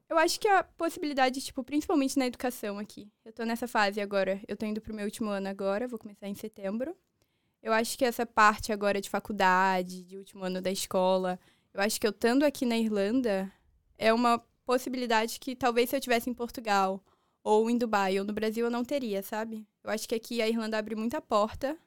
Eu 0.07 0.17
acho 0.17 0.39
que 0.39 0.47
a 0.47 0.63
possibilidade, 0.63 1.41
tipo, 1.41 1.63
principalmente 1.63 2.17
na 2.17 2.27
educação 2.27 2.77
aqui. 2.77 3.11
Eu 3.23 3.33
tô 3.33 3.43
nessa 3.43 3.67
fase 3.67 3.99
agora. 3.99 4.39
Eu 4.47 4.55
tô 4.55 4.65
indo 4.65 4.79
pro 4.79 4.93
meu 4.93 5.05
último 5.05 5.29
ano 5.29 5.47
agora, 5.47 5.87
vou 5.87 5.97
começar 5.97 6.27
em 6.27 6.35
setembro. 6.35 6.95
Eu 7.61 7.73
acho 7.73 7.97
que 7.97 8.05
essa 8.05 8.25
parte 8.25 8.71
agora 8.71 9.01
de 9.01 9.09
faculdade, 9.09 10.03
de 10.03 10.17
último 10.17 10.43
ano 10.43 10.61
da 10.61 10.71
escola, 10.71 11.39
eu 11.73 11.81
acho 11.81 11.99
que 11.99 12.05
eu 12.05 12.11
estando 12.11 12.43
aqui 12.43 12.65
na 12.65 12.77
Irlanda 12.77 13.51
é 13.97 14.13
uma 14.13 14.39
possibilidade 14.65 15.39
que 15.39 15.55
talvez 15.55 15.89
se 15.89 15.95
eu 15.95 15.99
tivesse 15.99 16.29
em 16.29 16.33
Portugal 16.33 17.03
ou 17.43 17.69
em 17.69 17.77
Dubai 17.77 18.19
ou 18.19 18.25
no 18.25 18.33
Brasil 18.33 18.65
eu 18.65 18.71
não 18.71 18.85
teria, 18.85 19.23
sabe? 19.23 19.67
Eu 19.83 19.89
acho 19.89 20.07
que 20.07 20.15
aqui 20.15 20.41
a 20.41 20.47
Irlanda 20.47 20.77
abre 20.77 20.95
muita 20.95 21.19
porta 21.21 21.77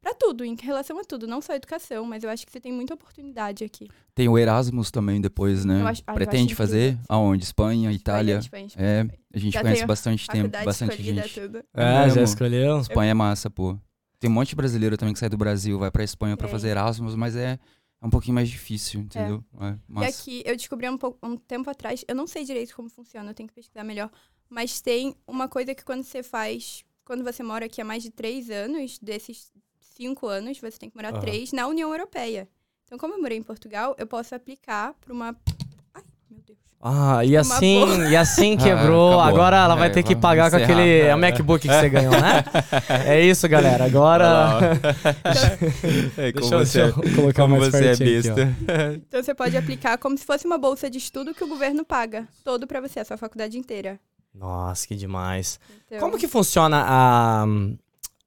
pra 0.00 0.14
tudo, 0.14 0.44
em 0.44 0.56
relação 0.60 0.98
a 0.98 1.04
tudo, 1.04 1.26
não 1.26 1.40
só 1.40 1.52
a 1.52 1.56
educação, 1.56 2.04
mas 2.04 2.24
eu 2.24 2.30
acho 2.30 2.46
que 2.46 2.52
você 2.52 2.60
tem 2.60 2.72
muita 2.72 2.94
oportunidade 2.94 3.64
aqui. 3.64 3.88
Tem 4.14 4.28
o 4.28 4.38
Erasmus 4.38 4.90
também 4.90 5.20
depois, 5.20 5.64
né? 5.64 5.82
Eu 5.82 5.86
acho- 5.86 6.02
ah, 6.06 6.12
eu 6.12 6.14
Pretende 6.14 6.46
acho 6.46 6.56
fazer? 6.56 6.86
incrível. 6.92 7.04
Aonde? 7.08 7.44
Espanha, 7.44 7.92
Itália? 7.92 8.38
Espanha, 8.38 8.66
Espanha, 8.66 8.86
É, 8.86 9.00
Espanha. 9.02 9.18
a 9.34 9.38
gente 9.38 9.52
Já 9.52 9.62
conhece 9.62 9.86
bastante 9.86 10.26
tempo, 10.28 10.64
bastante 10.64 11.02
gente. 11.02 11.40
tudo. 11.40 11.58
É, 11.74 11.82
já 11.82 12.06
mesmo? 12.06 12.22
escolheu? 12.24 12.80
Espanha 12.80 13.10
é 13.10 13.14
massa, 13.14 13.50
pô. 13.50 13.78
Tem 14.18 14.28
um 14.30 14.34
monte 14.34 14.50
de 14.50 14.56
brasileiro 14.56 14.96
também 14.96 15.12
que 15.14 15.20
sai 15.20 15.28
do 15.28 15.36
Brasil, 15.38 15.78
vai 15.78 15.90
pra 15.90 16.04
Espanha 16.04 16.36
pra 16.36 16.46
Tem. 16.46 16.52
fazer 16.52 16.68
Erasmus, 16.68 17.14
mas 17.14 17.34
é, 17.36 17.58
é 18.02 18.06
um 18.06 18.10
pouquinho 18.10 18.34
mais 18.34 18.48
difícil, 18.50 19.00
entendeu? 19.00 19.42
É, 19.60 19.68
E 19.70 19.78
massa. 19.92 20.08
aqui, 20.20 20.42
eu 20.44 20.54
descobri 20.56 20.88
um, 20.88 20.98
pouco, 20.98 21.18
um 21.26 21.36
tempo 21.36 21.70
atrás, 21.70 22.04
eu 22.06 22.14
não 22.14 22.26
sei 22.26 22.44
direito 22.44 22.74
como 22.76 22.88
funciona, 22.90 23.30
eu 23.30 23.34
tenho 23.34 23.48
que 23.48 23.54
pesquisar 23.54 23.82
melhor, 23.84 24.10
mas 24.48 24.80
tem 24.82 25.14
uma 25.26 25.48
coisa 25.48 25.74
que 25.74 25.82
quando 25.84 26.02
você 26.02 26.22
faz, 26.22 26.84
quando 27.04 27.24
você 27.24 27.42
mora 27.42 27.64
aqui 27.64 27.80
há 27.80 27.84
mais 27.84 28.02
de 28.02 28.10
três 28.10 28.50
anos, 28.50 28.98
desses 28.98 29.50
cinco 29.96 30.26
anos, 30.26 30.58
você 30.58 30.78
tem 30.78 30.90
que 30.90 30.96
morar 30.96 31.12
Aham. 31.12 31.20
três 31.20 31.52
na 31.52 31.66
União 31.66 31.90
Europeia. 31.92 32.48
Então, 32.84 32.98
como 32.98 33.14
eu 33.14 33.20
morei 33.20 33.38
em 33.38 33.42
Portugal, 33.42 33.94
eu 33.98 34.06
posso 34.06 34.34
aplicar 34.34 34.94
para 35.00 35.12
uma... 35.12 35.36
Ai, 35.94 36.02
meu 36.30 36.40
Deus. 36.44 36.58
Ah, 36.82 37.22
e 37.24 37.36
assim, 37.36 37.80
boa. 37.84 38.08
e 38.08 38.16
assim 38.16 38.54
Ah, 38.58 38.62
quebrou. 38.64 39.12
acabou. 39.12 39.20
Agora 39.20 39.56
ela 39.58 39.74
vai 39.76 39.88
É, 39.88 39.90
ter 39.92 40.02
que 40.02 40.16
pagar 40.16 40.50
com 40.50 40.56
aquele 40.56 41.00
é 41.00 41.14
o 41.14 41.18
É. 41.18 41.20
MacBook 41.20 41.68
que 41.68 41.72
você 41.74 41.88
ganhou, 41.90 42.10
né? 42.12 42.42
É 43.06 43.20
isso, 43.24 43.46
galera. 43.48 43.84
Agora. 43.84 44.60
É, 46.16 46.32
Deixa 46.32 46.54
eu, 46.54 46.58
deixa 46.58 46.80
eu 46.80 46.92
colocar 47.14 47.42
como 47.42 47.58
mais 47.58 47.70
você 47.70 47.76
é 47.76 47.80
pertinho 47.96 48.18
aqui, 48.18 48.28
besta. 48.28 48.96
Então, 49.06 49.22
você 49.22 49.34
pode 49.34 49.56
aplicar 49.56 49.98
como 49.98 50.16
se 50.16 50.24
fosse 50.24 50.46
uma 50.46 50.58
bolsa 50.58 50.88
de 50.90 50.98
estudo 50.98 51.34
que 51.34 51.44
o 51.44 51.48
governo 51.48 51.84
paga, 51.84 52.26
todo 52.44 52.66
para 52.66 52.80
você, 52.80 52.98
a 53.00 53.04
sua 53.04 53.16
faculdade 53.16 53.58
inteira. 53.58 54.00
Nossa, 54.34 54.86
que 54.86 54.94
demais. 54.96 55.58
Então, 55.86 55.98
Como 56.00 56.16
que 56.18 56.26
funciona 56.28 56.84
a, 56.86 57.44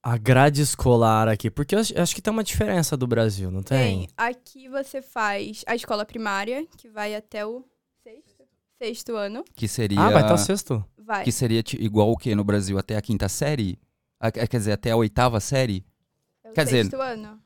a 0.04 0.18
grade 0.18 0.62
escolar 0.62 1.28
aqui? 1.30 1.50
Porque 1.50 1.74
eu 1.76 1.80
acho- 1.80 2.16
que 2.16 2.22
tem 2.22 2.32
uma 2.32 2.44
diferença 2.44 2.98
do 2.98 3.08
Brasil, 3.08 3.50
não 3.50 3.64
tem? 3.64 4.00
Tem. 4.00 4.08
Aqui 4.18 4.68
você 4.68 5.02
faz 5.02 5.64
a 5.66 5.76
escola 5.76 6.06
primária, 6.06 6.68
que 6.78 6.90
vai 6.90 7.16
até 7.16 7.46
o 7.46 7.64
sexto, 8.04 8.44
sexto 8.78 9.16
ano. 9.16 9.44
Que 9.56 9.68
seria, 9.68 10.00
Ah, 10.02 10.10
vai 10.10 10.22
até 10.24 10.34
o 10.34 10.38
sexto. 10.38 10.84
Vai. 10.98 11.24
que 11.24 11.32
seria 11.32 11.64
igual 11.80 12.12
o 12.12 12.18
que 12.18 12.34
no 12.36 12.44
Brasil? 12.44 12.78
Até 12.78 12.96
a 12.98 13.02
quinta 13.02 13.28
série? 13.30 13.80
Ah, 14.20 14.32
quer 14.32 14.48
quer 14.48 14.58
dizer, 14.58 14.72
até 14.74 14.92
a 14.92 14.96
oitava 14.96 15.40
série? 15.40 15.86
É 16.44 16.50
o 16.50 16.54
quer 16.54 16.66
dizer, 16.66 16.84
sexto 16.84 17.02
ano. 17.02 17.42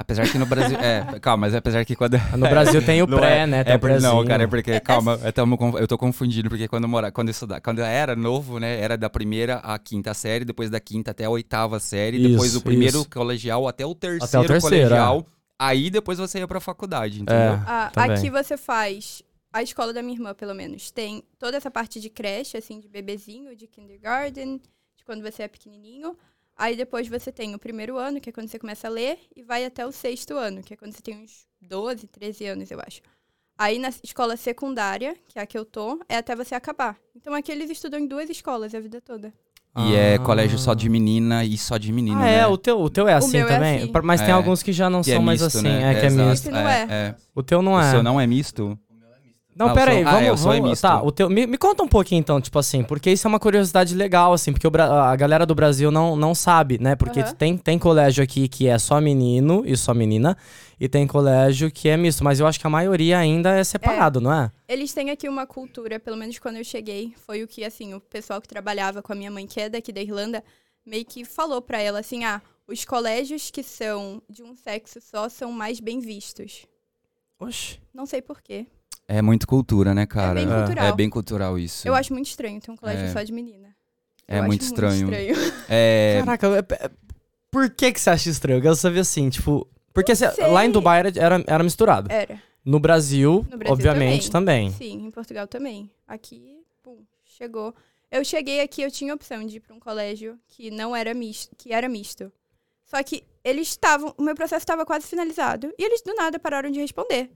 Apesar 0.00 0.26
que 0.26 0.38
no 0.38 0.46
Brasil... 0.46 0.78
é, 0.80 1.20
calma, 1.20 1.46
mas 1.46 1.54
apesar 1.54 1.84
que 1.84 1.94
quando... 1.94 2.16
No 2.34 2.48
Brasil 2.48 2.82
tem 2.82 3.02
o 3.02 3.06
Não 3.10 3.18
pré, 3.18 3.40
é, 3.40 3.46
né? 3.46 3.62
Tem 3.62 3.74
É, 3.74 3.76
o 3.76 4.00
não, 4.00 4.24
cara, 4.24 4.44
é 4.44 4.46
porque, 4.46 4.80
calma, 4.80 5.20
eu, 5.22 5.30
tamo 5.30 5.58
eu 5.78 5.86
tô 5.86 5.98
confundindo, 5.98 6.48
porque 6.48 6.66
quando 6.66 6.84
eu, 6.84 6.88
mora, 6.88 7.12
quando, 7.12 7.28
eu 7.28 7.32
estudava, 7.32 7.60
quando 7.60 7.80
eu 7.80 7.84
era 7.84 8.16
novo, 8.16 8.58
né, 8.58 8.80
era 8.80 8.96
da 8.96 9.10
primeira 9.10 9.56
à 9.56 9.78
quinta 9.78 10.14
série, 10.14 10.46
depois 10.46 10.70
da 10.70 10.80
quinta 10.80 11.10
até 11.10 11.26
a 11.26 11.30
oitava 11.30 11.78
série, 11.78 12.18
depois 12.18 12.50
Isso, 12.50 12.60
do 12.60 12.64
primeiro 12.64 13.00
isso. 13.00 13.10
colegial 13.10 13.68
até 13.68 13.84
o 13.84 13.94
terceiro, 13.94 14.48
terceiro, 14.48 14.60
colegial, 14.62 15.26
aí 15.58 15.90
depois 15.90 16.18
você 16.18 16.38
ia 16.38 16.48
pra 16.48 16.60
faculdade, 16.60 17.20
entendeu? 17.20 17.52
É. 17.52 17.62
Ah, 17.66 17.92
aqui 17.94 18.30
você 18.30 18.56
faz, 18.56 19.22
a 19.52 19.62
escola 19.62 19.92
da 19.92 20.02
minha 20.02 20.16
irmã, 20.16 20.32
pelo 20.32 20.54
menos, 20.54 20.90
tem 20.90 21.22
toda 21.38 21.58
essa 21.58 21.70
parte 21.70 22.00
de 22.00 22.08
creche, 22.08 22.56
assim, 22.56 22.80
de 22.80 22.88
bebezinho, 22.88 23.54
de 23.54 23.66
kindergarten, 23.66 24.62
de 24.96 25.04
quando 25.04 25.20
você 25.20 25.42
é 25.42 25.48
pequenininho. 25.48 26.16
Aí 26.60 26.76
depois 26.76 27.08
você 27.08 27.32
tem 27.32 27.54
o 27.54 27.58
primeiro 27.58 27.96
ano, 27.96 28.20
que 28.20 28.28
é 28.28 28.32
quando 28.32 28.48
você 28.48 28.58
começa 28.58 28.86
a 28.86 28.90
ler, 28.90 29.18
e 29.34 29.42
vai 29.42 29.64
até 29.64 29.86
o 29.86 29.90
sexto 29.90 30.34
ano, 30.36 30.62
que 30.62 30.74
é 30.74 30.76
quando 30.76 30.92
você 30.92 31.00
tem 31.00 31.16
uns 31.16 31.46
12, 31.62 32.06
13 32.06 32.44
anos, 32.44 32.70
eu 32.70 32.78
acho. 32.86 33.00
Aí 33.56 33.78
na 33.78 33.88
escola 34.04 34.36
secundária, 34.36 35.16
que 35.26 35.38
é 35.38 35.42
a 35.42 35.46
que 35.46 35.56
eu 35.56 35.64
tô, 35.64 35.98
é 36.06 36.16
até 36.18 36.36
você 36.36 36.54
acabar. 36.54 36.98
Então 37.16 37.32
aqui 37.32 37.50
eles 37.50 37.70
estudam 37.70 37.98
em 37.98 38.06
duas 38.06 38.28
escolas 38.28 38.74
a 38.74 38.80
vida 38.80 39.00
toda. 39.00 39.32
E 39.74 39.94
é 39.94 40.16
Ah. 40.16 40.18
colégio 40.18 40.58
só 40.58 40.74
de 40.74 40.88
menina 40.90 41.44
e 41.46 41.56
só 41.56 41.78
de 41.78 41.90
menino, 41.92 42.18
Ah, 42.18 42.24
né? 42.24 42.38
é, 42.40 42.46
o 42.46 42.58
teu, 42.58 42.78
o 42.78 42.90
teu 42.90 43.08
é 43.08 43.14
assim 43.14 43.38
meu 43.38 43.48
é 43.48 43.54
também. 43.54 43.78
assim. 43.84 43.92
Mas 44.02 44.20
tem 44.20 44.30
É. 44.30 44.32
alguns 44.32 44.62
que 44.62 44.72
já 44.72 44.90
não 44.90 45.00
Que 45.00 45.12
é 45.12 45.14
são 45.14 45.22
mais 45.22 45.40
misto, 45.40 45.58
assim. 45.58 45.66
né? 45.68 45.92
É, 45.94 46.00
que 46.00 46.06
é 46.06 46.10
misto. 46.10 46.50
Não 46.50 46.68
é. 46.68 46.86
é. 46.90 47.14
O 47.34 47.42
teu 47.42 47.62
não 47.62 47.72
O 47.74 47.80
é. 47.80 47.90
seu 47.90 48.02
não 48.02 48.20
é 48.20 48.26
misto? 48.26 48.78
Não, 49.60 49.68
Ah, 49.68 49.72
o 49.72 49.74
pera 49.74 49.90
aí, 49.90 50.02
ah, 50.02 50.10
vamos, 50.12 50.26
é, 50.26 50.32
o 50.32 50.36
seu 50.38 50.52
é 50.52 50.54
vamos- 50.56 50.70
misto. 50.70 50.82
tá, 50.82 51.02
o 51.02 51.12
teu, 51.12 51.28
me, 51.28 51.46
me 51.46 51.58
conta 51.58 51.82
um 51.82 51.86
pouquinho 51.86 52.18
então, 52.20 52.40
tipo 52.40 52.58
assim, 52.58 52.82
porque 52.82 53.10
isso 53.10 53.26
é 53.26 53.28
uma 53.28 53.38
curiosidade 53.38 53.94
legal, 53.94 54.32
assim, 54.32 54.54
porque 54.54 54.66
o 54.66 54.70
a 54.80 55.14
galera 55.14 55.44
do 55.44 55.54
Brasil 55.54 55.90
não, 55.90 56.16
não 56.16 56.34
sabe, 56.34 56.78
né, 56.80 56.96
porque 56.96 57.20
Aham. 57.20 57.34
tem, 57.34 57.58
tem 57.58 57.78
colégio 57.78 58.24
aqui 58.24 58.48
que 58.48 58.66
é 58.66 58.78
só 58.78 58.98
menino 59.02 59.62
e 59.66 59.76
só 59.76 59.92
menina, 59.92 60.34
e 60.80 60.88
tem 60.88 61.06
colégio 61.06 61.70
que 61.70 61.90
é 61.90 61.96
misto, 61.98 62.24
mas 62.24 62.40
eu 62.40 62.46
acho 62.46 62.58
que 62.58 62.66
a 62.66 62.70
maioria 62.70 63.18
ainda 63.18 63.50
é 63.54 63.62
separado, 63.62 64.18
não 64.18 64.32
é? 64.32 64.50
Eles 64.66 64.94
têm 64.94 65.10
aqui 65.10 65.28
uma 65.28 65.46
cultura, 65.46 66.00
pelo 66.00 66.16
menos 66.16 66.38
quando 66.38 66.56
eu 66.56 66.64
cheguei, 66.64 67.12
foi 67.26 67.42
o 67.42 67.46
que, 67.46 67.62
assim, 67.62 67.92
o 67.92 68.00
pessoal 68.00 68.40
que 68.40 68.48
trabalhava 68.48 69.02
com 69.02 69.12
a 69.12 69.14
minha 69.16 69.30
mãe, 69.30 69.46
que 69.46 69.60
é 69.60 69.68
daqui 69.68 69.92
da 69.92 70.00
Irlanda, 70.00 70.42
meio 70.86 71.04
que 71.04 71.22
falou 71.22 71.60
pra 71.60 71.78
ela, 71.82 71.98
assim, 72.00 72.24
ah, 72.24 72.40
os 72.66 72.86
colégios 72.86 73.50
que 73.50 73.62
são 73.62 74.22
de 74.26 74.42
um 74.42 74.54
sexo 74.56 75.00
só 75.02 75.28
são 75.28 75.52
mais 75.52 75.80
bem 75.80 76.00
vistos. 76.00 76.64
Oxi. 77.38 77.78
Não 77.92 78.06
sei 78.06 78.22
porquê. 78.22 78.66
É 79.12 79.20
muito 79.20 79.44
cultura, 79.46 79.92
né, 79.92 80.06
cara? 80.06 80.34
bem 80.34 80.48
É. 80.48 80.56
cultural. 80.56 80.86
É 80.86 80.92
bem 80.92 81.10
cultural 81.10 81.58
isso. 81.58 81.86
Eu 81.88 81.94
acho 81.96 82.12
muito 82.12 82.26
estranho 82.28 82.60
ter 82.60 82.70
um 82.70 82.76
colégio 82.76 83.06
É. 83.06 83.12
só 83.12 83.20
de 83.22 83.32
menina. 83.32 83.74
É 84.28 84.38
Eu 84.38 84.44
muito 84.44 84.60
acho 84.62 84.70
estranho. 84.70 85.12
estranho. 85.12 85.34
É, 85.68 86.22
Caraca, 86.24 86.46
é- 86.46 86.84
é- 86.84 86.90
por 87.50 87.68
que 87.70 87.92
que 87.92 88.00
você 88.00 88.10
acha 88.10 88.30
estranho? 88.30 88.58
Eu 88.58 88.62
quero 88.62 88.76
saber 88.76 89.00
assim, 89.00 89.28
tipo... 89.28 89.66
Porque 89.92 90.14
sei. 90.14 90.28
lá 90.46 90.64
em 90.64 90.70
Dubai 90.70 91.00
era, 91.00 91.12
era, 91.16 91.44
era 91.44 91.64
misturado. 91.64 92.10
Era. 92.12 92.40
No 92.64 92.78
Brasil, 92.78 93.44
No 93.50 93.58
Brasil 93.58 93.72
obviamente, 93.74 94.30
também. 94.30 94.70
Sim, 94.70 95.06
em 95.06 95.10
Portugal 95.10 95.48
também. 95.48 95.90
Aqui, 96.06 96.58
pum, 96.80 96.98
chegou. 97.24 97.74
Eu 98.12 98.24
cheguei 98.24 98.60
aqui, 98.60 98.82
eu 98.82 98.90
tinha 98.92 99.12
a 99.12 99.16
opção 99.16 99.44
de 99.44 99.56
ir 99.56 99.60
para 99.60 99.74
um 99.74 99.80
colégio 99.80 100.38
que 100.46 100.70
não 100.70 100.94
era 100.94 101.12
misto, 101.12 101.50
que 101.56 101.72
era 101.72 101.88
misto. 101.88 102.30
Só 102.84 103.02
que 103.02 103.24
eles 103.42 103.68
estavam, 103.68 104.14
o 104.16 104.22
meu 104.22 104.36
processo 104.36 104.62
estava 104.62 104.86
quase 104.86 105.06
finalizado 105.08 105.72
e 105.76 105.82
eles 105.84 106.02
do 106.02 106.14
nada 106.14 106.38
pararam 106.38 106.70
de 106.70 106.78
responder. 106.80 107.28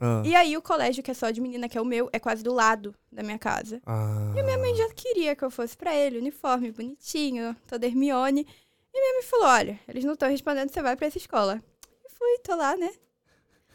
Ah. 0.00 0.22
E 0.24 0.34
aí 0.34 0.56
o 0.56 0.62
colégio 0.62 1.02
que 1.02 1.10
é 1.10 1.14
só 1.14 1.30
de 1.30 1.40
menina, 1.40 1.68
que 1.68 1.76
é 1.76 1.80
o 1.80 1.84
meu, 1.84 2.08
é 2.12 2.18
quase 2.18 2.42
do 2.42 2.52
lado 2.52 2.94
da 3.12 3.22
minha 3.22 3.38
casa. 3.38 3.80
Ah. 3.86 4.32
E 4.36 4.42
minha 4.42 4.58
mãe 4.58 4.74
já 4.74 4.88
queria 4.94 5.36
que 5.36 5.44
eu 5.44 5.50
fosse 5.50 5.76
pra 5.76 5.94
ele, 5.94 6.18
uniforme 6.18 6.72
bonitinho, 6.72 7.54
toda 7.68 7.86
Hermione. 7.86 8.46
E 8.92 9.00
minha 9.00 9.14
mãe 9.14 9.22
falou: 9.22 9.46
"Olha, 9.46 9.78
eles 9.86 10.04
não 10.04 10.14
estão 10.14 10.28
respondendo, 10.28 10.70
você 10.70 10.82
vai 10.82 10.96
pra 10.96 11.06
essa 11.06 11.18
escola". 11.18 11.62
E 12.04 12.10
fui, 12.10 12.38
tô 12.42 12.56
lá, 12.56 12.76
né? 12.76 12.90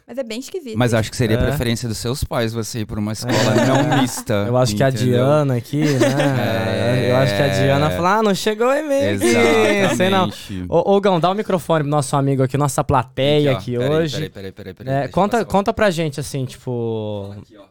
Mas 0.08 0.20
é 0.20 0.24
bem 0.24 0.40
esquisito. 0.40 0.78
mas 0.78 0.94
acho 0.94 1.10
que 1.10 1.18
seria 1.18 1.36
É. 1.36 1.40
a 1.40 1.44
preferência 1.44 1.90
dos 1.90 1.98
seus 1.98 2.24
pais 2.24 2.54
você 2.54 2.82
ir 2.82 2.86
pra 2.86 3.00
uma 3.00 3.12
escola 3.14 3.34
não 3.68 3.98
mista. 4.02 4.34
Eu 4.48 4.56
acho 4.56 4.76
que 4.76 4.84
a 4.84 4.90
entendeu? 4.90 5.14
Diana 5.16 5.56
aqui, 5.58 5.84
né? 5.84 7.08
É. 7.08 7.12
Eu 7.12 7.18
acho 7.18 7.36
que 7.36 7.42
a 7.42 7.48
Diana 7.48 7.90
falou, 7.90 8.06
ah, 8.08 8.22
não 8.24 8.36
chegou 8.36 8.68
o 8.68 8.74
e-mail 8.74 9.16
aqui. 9.18 9.96
Sei 9.96 10.10
não. 10.12 10.30
Ô, 10.70 10.96
ô, 10.96 11.02
Gão, 11.02 11.20
dá 11.20 11.32
o 11.32 11.34
microfone 11.34 11.84
pro 11.84 11.90
nosso 11.90 12.16
amigo 12.16 12.44
aqui, 12.44 12.56
nossa 12.56 12.84
plateia 12.84 13.54
aqui 13.54 13.78
peraí, 13.78 13.90
hoje. 13.90 14.16
Peraí, 14.30 14.30
peraí, 14.30 14.52
peraí. 14.52 14.74
peraí, 14.76 14.94
É, 14.94 14.98
deixa 15.00 15.10
eu 15.10 15.14
conta, 15.14 15.44
conta 15.46 15.74
pra 15.74 15.90
gente, 15.90 16.20
assim, 16.20 16.46
tipo... 16.46 17.34
Aqui, 17.40 17.58
ó. 17.58 17.66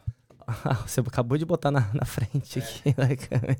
Você 0.86 1.00
acabou 1.00 1.38
de 1.38 1.44
botar 1.46 1.70
na, 1.70 1.88
na 1.94 2.04
frente 2.04 2.58
aqui 2.58 2.92
da 2.98 3.06
câmera. 3.16 3.56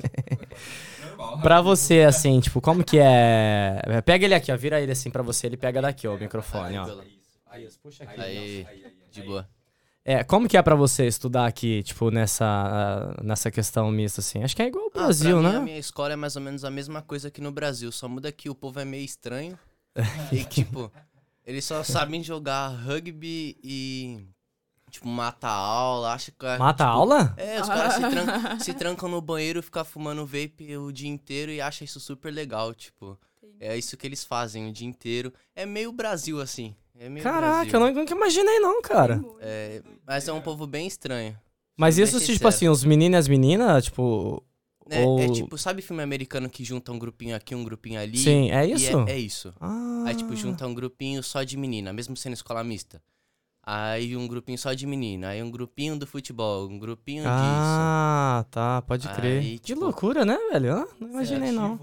Pra 1.42 1.62
você, 1.62 2.00
assim, 2.02 2.40
tipo, 2.40 2.60
como 2.60 2.82
que 2.84 2.98
é... 3.00 3.80
Pega 4.04 4.24
ele 4.24 4.34
aqui, 4.34 4.50
ó, 4.52 4.56
vira 4.56 4.80
ele 4.80 4.90
assim 4.92 5.10
pra 5.10 5.22
você, 5.22 5.46
ele 5.46 5.56
pega 5.56 5.80
daqui, 5.80 6.06
ó, 6.08 6.14
o 6.14 6.18
microfone, 6.18 6.76
ó. 6.76 6.86
Aí, 7.54 7.68
puxa 7.82 8.04
aqui. 8.04 8.20
Aí, 8.20 8.66
de 9.10 9.22
boa. 9.22 9.48
É, 10.04 10.22
como 10.22 10.46
que 10.48 10.56
é 10.56 10.62
pra 10.62 10.74
você 10.74 11.06
estudar 11.06 11.46
aqui, 11.46 11.82
tipo, 11.82 12.10
nessa, 12.10 13.16
nessa 13.22 13.50
questão 13.50 13.90
mista, 13.90 14.20
assim? 14.20 14.42
Acho 14.42 14.54
que 14.54 14.62
é 14.62 14.66
igual 14.66 14.84
o 14.86 14.90
Ah, 14.94 14.98
Brasil, 15.04 15.38
mim, 15.38 15.42
né? 15.48 15.56
a 15.56 15.60
minha 15.60 15.78
escola 15.78 16.12
é 16.12 16.16
mais 16.16 16.36
ou 16.36 16.42
menos 16.42 16.62
a 16.64 16.70
mesma 16.70 17.00
coisa 17.00 17.30
que 17.30 17.40
no 17.40 17.50
Brasil, 17.50 17.90
só 17.90 18.06
muda 18.06 18.30
que 18.30 18.50
o 18.50 18.54
povo 18.54 18.78
é 18.80 18.84
meio 18.84 19.04
estranho. 19.04 19.58
e, 20.32 20.44
tipo, 20.44 20.92
eles 21.46 21.64
só 21.64 21.82
sabem 21.82 22.22
jogar 22.22 22.68
rugby 22.68 23.56
e, 23.64 24.26
tipo, 24.90 25.08
mata 25.08 25.48
a 25.48 25.54
aula, 25.54 26.12
acha 26.12 26.30
que... 26.32 26.44
Mata 26.58 26.84
tipo, 26.84 26.90
a 26.90 26.92
aula? 26.92 27.34
É, 27.38 27.62
os 27.62 27.68
caras 27.68 27.94
se, 27.94 28.00
tran- 28.00 28.58
se 28.60 28.74
trancam 28.74 29.08
no 29.08 29.22
banheiro, 29.22 29.62
ficam 29.62 29.84
fumando 29.86 30.26
vape 30.26 30.76
o 30.76 30.92
dia 30.92 31.08
inteiro 31.08 31.50
e 31.50 31.62
acham 31.62 31.84
isso 31.84 31.98
super 32.00 32.30
legal, 32.32 32.74
tipo... 32.74 33.18
É 33.60 33.78
isso 33.78 33.96
que 33.96 34.06
eles 34.06 34.22
fazem 34.24 34.68
o 34.68 34.72
dia 34.72 34.86
inteiro. 34.86 35.32
É 35.56 35.64
meio 35.64 35.90
Brasil, 35.92 36.40
assim. 36.40 36.74
É 37.04 37.08
meio 37.10 37.22
Caraca, 37.22 37.54
Brasil. 37.56 37.72
eu 37.74 37.80
não, 37.80 37.92
nunca 37.92 38.14
imaginei 38.14 38.58
não, 38.60 38.80
cara. 38.80 39.22
É, 39.40 39.82
mas 40.06 40.26
é 40.26 40.32
um 40.32 40.40
povo 40.40 40.66
bem 40.66 40.86
estranho. 40.86 41.38
Mas 41.76 41.98
isso, 41.98 42.18
tipo 42.18 42.32
sincero. 42.32 42.48
assim, 42.48 42.68
os 42.68 42.82
meninos 42.82 43.16
e 43.16 43.18
as 43.18 43.28
meninas, 43.28 43.84
tipo... 43.84 44.42
É, 44.88 45.02
é 45.02 45.06
Ou- 45.06 45.32
tipo, 45.32 45.58
sabe 45.58 45.82
filme 45.82 46.02
americano 46.02 46.48
que 46.48 46.64
junta 46.64 46.92
um 46.92 46.98
grupinho 46.98 47.36
aqui, 47.36 47.54
um 47.54 47.62
grupinho 47.64 48.00
ali? 48.00 48.16
Sim, 48.16 48.50
é 48.50 48.66
E 48.66 48.72
isso? 48.72 48.98
é, 49.06 49.12
é 49.12 49.18
isso. 49.18 49.52
Ah. 49.60 50.04
Aí, 50.06 50.14
tipo, 50.14 50.34
junta 50.34 50.66
um 50.66 50.72
grupinho 50.74 51.22
só 51.22 51.42
de 51.42 51.56
menina, 51.58 51.92
mesmo 51.92 52.16
sendo 52.16 52.32
escola 52.34 52.64
mista. 52.64 53.02
Aí 53.66 54.16
um 54.16 54.26
grupinho 54.28 54.58
só 54.58 54.72
de 54.74 54.86
menina, 54.86 55.28
aí 55.28 55.42
um 55.42 55.50
grupinho 55.50 55.98
do 55.98 56.06
futebol, 56.06 56.68
um 56.68 56.78
grupinho 56.78 57.22
disso. 57.22 57.32
Ah, 57.34 58.44
tá, 58.50 58.82
pode 58.82 59.08
crer. 59.08 59.40
Aí, 59.40 59.58
que 59.58 59.68
tipo, 59.72 59.80
loucura, 59.80 60.24
né, 60.24 60.38
velho? 60.52 60.74
Ah, 60.74 60.88
Não 61.00 61.08
imaginei, 61.08 61.50
não. 61.50 61.78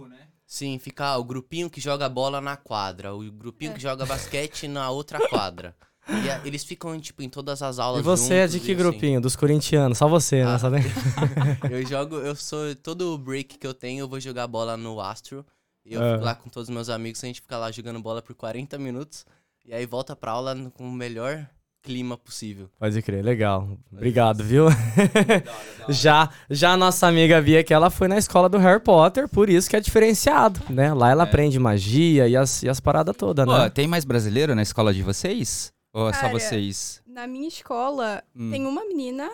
Sim, 0.53 0.77
fica 0.79 1.05
ah, 1.05 1.17
o 1.17 1.23
grupinho 1.23 1.69
que 1.69 1.79
joga 1.79 2.09
bola 2.09 2.41
na 2.41 2.57
quadra, 2.57 3.15
o 3.15 3.31
grupinho 3.31 3.71
É. 3.71 3.75
que 3.75 3.79
joga 3.81 4.05
basquete 4.05 4.67
na 4.67 4.89
outra 4.89 5.17
quadra. 5.29 5.73
E 6.09 6.29
a- 6.29 6.41
eles 6.43 6.61
ficam, 6.65 6.99
tipo, 6.99 7.21
em 7.23 7.29
todas 7.29 7.61
as 7.61 7.79
aulas 7.79 8.01
E 8.01 8.03
você 8.03 8.33
é 8.33 8.45
de 8.47 8.53
juntos 8.53 8.65
que 8.65 8.73
assim. 8.73 8.81
grupinho? 8.83 9.21
Dos 9.21 9.37
corintianos, 9.37 9.97
só 9.97 10.09
você, 10.09 10.43
né? 10.43 10.51
Ah. 10.55 10.59
Só 10.59 10.69
tem- 10.69 10.81
Eu 11.71 11.85
jogo, 11.87 12.17
eu 12.17 12.35
sou. 12.35 12.75
Todo 12.75 13.17
break 13.17 13.57
que 13.59 13.65
eu 13.65 13.73
tenho, 13.73 14.01
eu 14.01 14.09
vou 14.09 14.19
jogar 14.19 14.45
bola 14.45 14.75
no 14.75 14.99
Astro. 14.99 15.45
E 15.85 15.93
eu 15.93 16.03
Ah. 16.03 16.11
fico 16.15 16.25
lá 16.25 16.35
com 16.35 16.49
todos 16.49 16.67
os 16.67 16.73
meus 16.75 16.89
amigos, 16.89 17.23
a 17.23 17.27
gente 17.27 17.39
fica 17.39 17.57
lá 17.57 17.71
jogando 17.71 18.01
bola 18.01 18.21
por 18.21 18.35
40 18.35 18.77
minutos. 18.77 19.25
E 19.65 19.73
aí 19.73 19.85
volta 19.85 20.17
pra 20.17 20.31
aula 20.33 20.53
com 20.73 20.85
o 20.85 20.91
melhor 20.91 21.47
clima 21.81 22.17
possível. 22.17 22.69
Pode 22.79 23.01
crer, 23.01 23.23
legal. 23.23 23.67
Obrigado, 23.91 24.43
viu? 24.43 24.65
já, 25.89 26.29
já 26.49 26.73
a 26.73 26.77
nossa 26.77 27.07
amiga 27.07 27.41
Bia, 27.41 27.63
que 27.63 27.73
ela 27.73 27.89
foi 27.89 28.07
na 28.07 28.17
escola 28.17 28.47
do 28.49 28.57
Harry 28.57 28.79
Potter, 28.81 29.27
por 29.27 29.49
isso 29.49 29.69
que 29.69 29.75
é 29.75 29.79
diferenciado, 29.79 30.59
né? 30.69 30.93
Lá 30.93 31.09
ela 31.11 31.23
aprende 31.23 31.57
magia 31.59 32.27
e 32.27 32.35
as, 32.35 32.63
e 32.63 32.69
as 32.69 32.79
paradas 32.79 33.15
todas, 33.15 33.45
Pô, 33.45 33.57
né? 33.57 33.69
tem 33.69 33.87
mais 33.87 34.05
brasileiro 34.05 34.53
na 34.55 34.61
escola 34.61 34.93
de 34.93 35.01
vocês? 35.03 35.73
Ou 35.93 36.09
é 36.09 36.13
só 36.13 36.29
vocês? 36.29 37.01
Na 37.05 37.27
minha 37.27 37.47
escola, 37.47 38.23
Hum. 38.35 38.49
tem 38.51 38.65
uma 38.65 38.85
menina, 38.85 39.29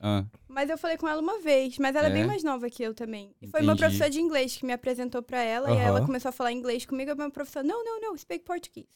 Ah, 0.00 0.24
mas 0.48 0.68
eu 0.70 0.76
falei 0.78 0.96
com 0.96 1.08
ela 1.08 1.20
uma 1.20 1.40
vez. 1.40 1.78
Mas 1.78 1.94
ela 1.96 2.08
é, 2.08 2.10
É? 2.10 2.12
bem 2.12 2.26
mais 2.26 2.42
nova 2.42 2.68
que 2.70 2.82
eu 2.82 2.92
também. 2.94 3.34
E 3.40 3.46
foi 3.48 3.60
meu 3.62 3.74
Entendi. 3.74 3.80
professor 3.80 4.10
de 4.10 4.20
inglês 4.20 4.56
que 4.56 4.64
me 4.66 4.72
apresentou 4.72 5.22
pra 5.22 5.42
ela. 5.42 5.70
E 5.70 5.78
aí 5.78 5.84
ela 5.84 6.00
começou 6.04 6.28
a 6.28 6.32
falar 6.32 6.52
inglês 6.52 6.84
comigo. 6.86 7.10
E 7.10 7.14
meu 7.14 7.30
professor, 7.30 7.62
não, 7.64 7.84
não, 7.84 8.00
não, 8.00 8.16
speak 8.16 8.44
português. 8.44 8.86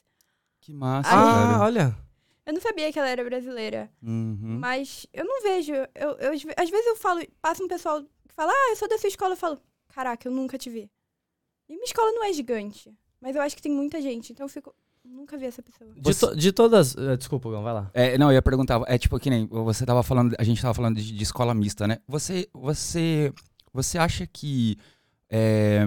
que 0.61 0.73
massa, 0.73 1.11
Ah, 1.11 1.59
olha. 1.63 1.95
Eu 2.49 2.55
não 2.55 2.61
sabia 2.63 2.91
que 2.91 2.99
ela 2.99 3.09
era 3.11 3.23
brasileira. 3.23 3.91
Uhum. 4.03 4.59
Mas 4.59 5.07
eu 5.13 5.25
não 5.25 5.43
vejo. 5.43 5.73
Eu, 5.95 6.11
eu- 6.19 6.33
às 6.33 6.43
ve- 6.43 6.55
às 6.57 6.71
vezes 6.71 6.87
eu 6.87 6.97
falo, 6.97 7.21
passa 7.43 7.63
um 7.63 7.69
pessoal 7.69 8.03
que 8.03 8.35
fala, 8.35 8.51
ah, 8.51 8.71
eu 8.71 8.77
sou 8.77 8.89
da 8.89 8.97
sua 8.97 9.09
escola. 9.09 9.35
Eu 9.35 9.37
falo, 9.37 9.61
caraca, 9.89 10.27
eu 10.27 10.33
nunca 10.33 10.57
te 10.57 10.71
vi. 10.71 10.91
E 11.69 11.75
minha 11.75 11.85
escola 11.85 12.11
não 12.13 12.25
é 12.25 12.33
gigante. 12.33 12.91
Mas 13.21 13.37
eu 13.37 13.43
acho 13.43 13.55
que 13.55 13.61
tem 13.63 13.71
muita 13.71 14.01
gente. 14.01 14.33
Então 14.33 14.45
eu 14.47 14.49
fico, 14.49 14.75
nunca 15.05 15.37
vi 15.37 15.45
essa 15.45 15.63
pessoa. 15.63 15.91
De, 15.95 16.15
to- 16.19 16.35
de 16.35 16.51
todas. 16.53 16.97
eh, 16.97 17.17
Desculpa, 17.19 17.51
Gão, 17.51 17.63
vai 17.63 17.75
lá. 17.75 17.91
É, 17.93 18.17
não, 18.17 18.29
eu 18.31 18.35
ia 18.37 18.43
perguntar, 18.43 18.81
é 18.87 18.97
tipo 18.97 19.19
que 19.21 19.29
nem 19.29 19.47
você 19.47 19.85
tava 19.85 20.03
falando, 20.03 20.35
a 20.39 20.43
gente 20.43 20.63
tava 20.63 20.73
falando 20.73 20.97
de, 20.97 21.13
de 21.13 21.23
escola 21.23 21.53
mista, 21.55 21.87
né? 21.87 21.99
Você, 22.09 22.49
você, 22.55 23.31
você 23.75 23.99
acha 23.99 24.27
que 24.27 24.79
é, 25.29 25.81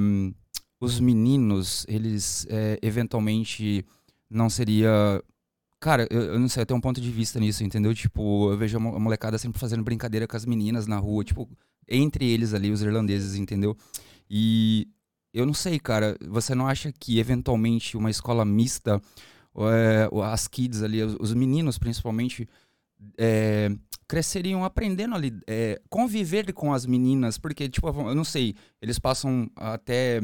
os 0.80 1.00
meninos, 1.00 1.86
eles 1.90 2.46
é, 2.50 2.78
eventualmente 2.84 3.84
não 4.30 4.48
seria... 4.50 5.24
Cara, 5.82 6.08
eu, 6.12 6.22
eu 6.36 6.40
não 6.40 6.48
sei, 6.48 6.62
eu 6.62 6.66
tenho 6.68 6.78
um 6.78 6.82
ponto 6.82 7.02
de 7.02 7.12
vista 7.12 7.40
nisso, 7.40 7.64
entendeu? 7.64 7.94
Tipo, 7.96 8.52
eu 8.52 8.58
vejo 8.58 8.78
a 8.78 8.80
mo- 8.80 8.96
a 8.96 9.00
molecada 9.00 9.38
sempre 9.40 9.60
fazendo 9.60 9.84
brincadeira 9.84 10.28
com 10.28 10.38
as 10.38 10.46
meninas 10.46 10.86
na 10.88 10.98
rua, 11.00 11.24
tipo, 11.24 11.50
entre 11.90 12.30
eles 12.30 12.54
ali, 12.54 12.70
os 12.72 12.84
irlandeses, 12.84 13.36
entendeu? 13.36 13.76
E 14.30 14.88
eu 15.34 15.44
não 15.46 15.56
sei, 15.56 15.80
cara, 15.80 16.16
você 16.30 16.54
não 16.54 16.68
acha 16.68 16.92
que 16.92 17.18
eventualmente 17.20 17.98
uma 17.98 18.12
escola 18.12 18.46
mista 18.46 19.02
é, 19.58 20.08
as 20.24 20.48
kids 20.48 20.84
ali, 20.84 21.02
os, 21.04 21.16
os 21.20 21.34
meninos 21.34 21.80
principalmente, 21.80 22.48
é, 23.18 23.70
cresceriam 24.08 24.64
aprendendo 24.64 25.16
ali, 25.16 25.34
é, 25.48 25.82
conviver 25.90 26.52
com 26.54 26.74
as 26.74 26.86
meninas, 26.86 27.38
porque, 27.38 27.70
tipo, 27.70 27.88
eu 27.88 28.16
não 28.16 28.24
sei, 28.24 28.56
eles 28.82 29.00
passam 29.00 29.50
até, 29.56 30.22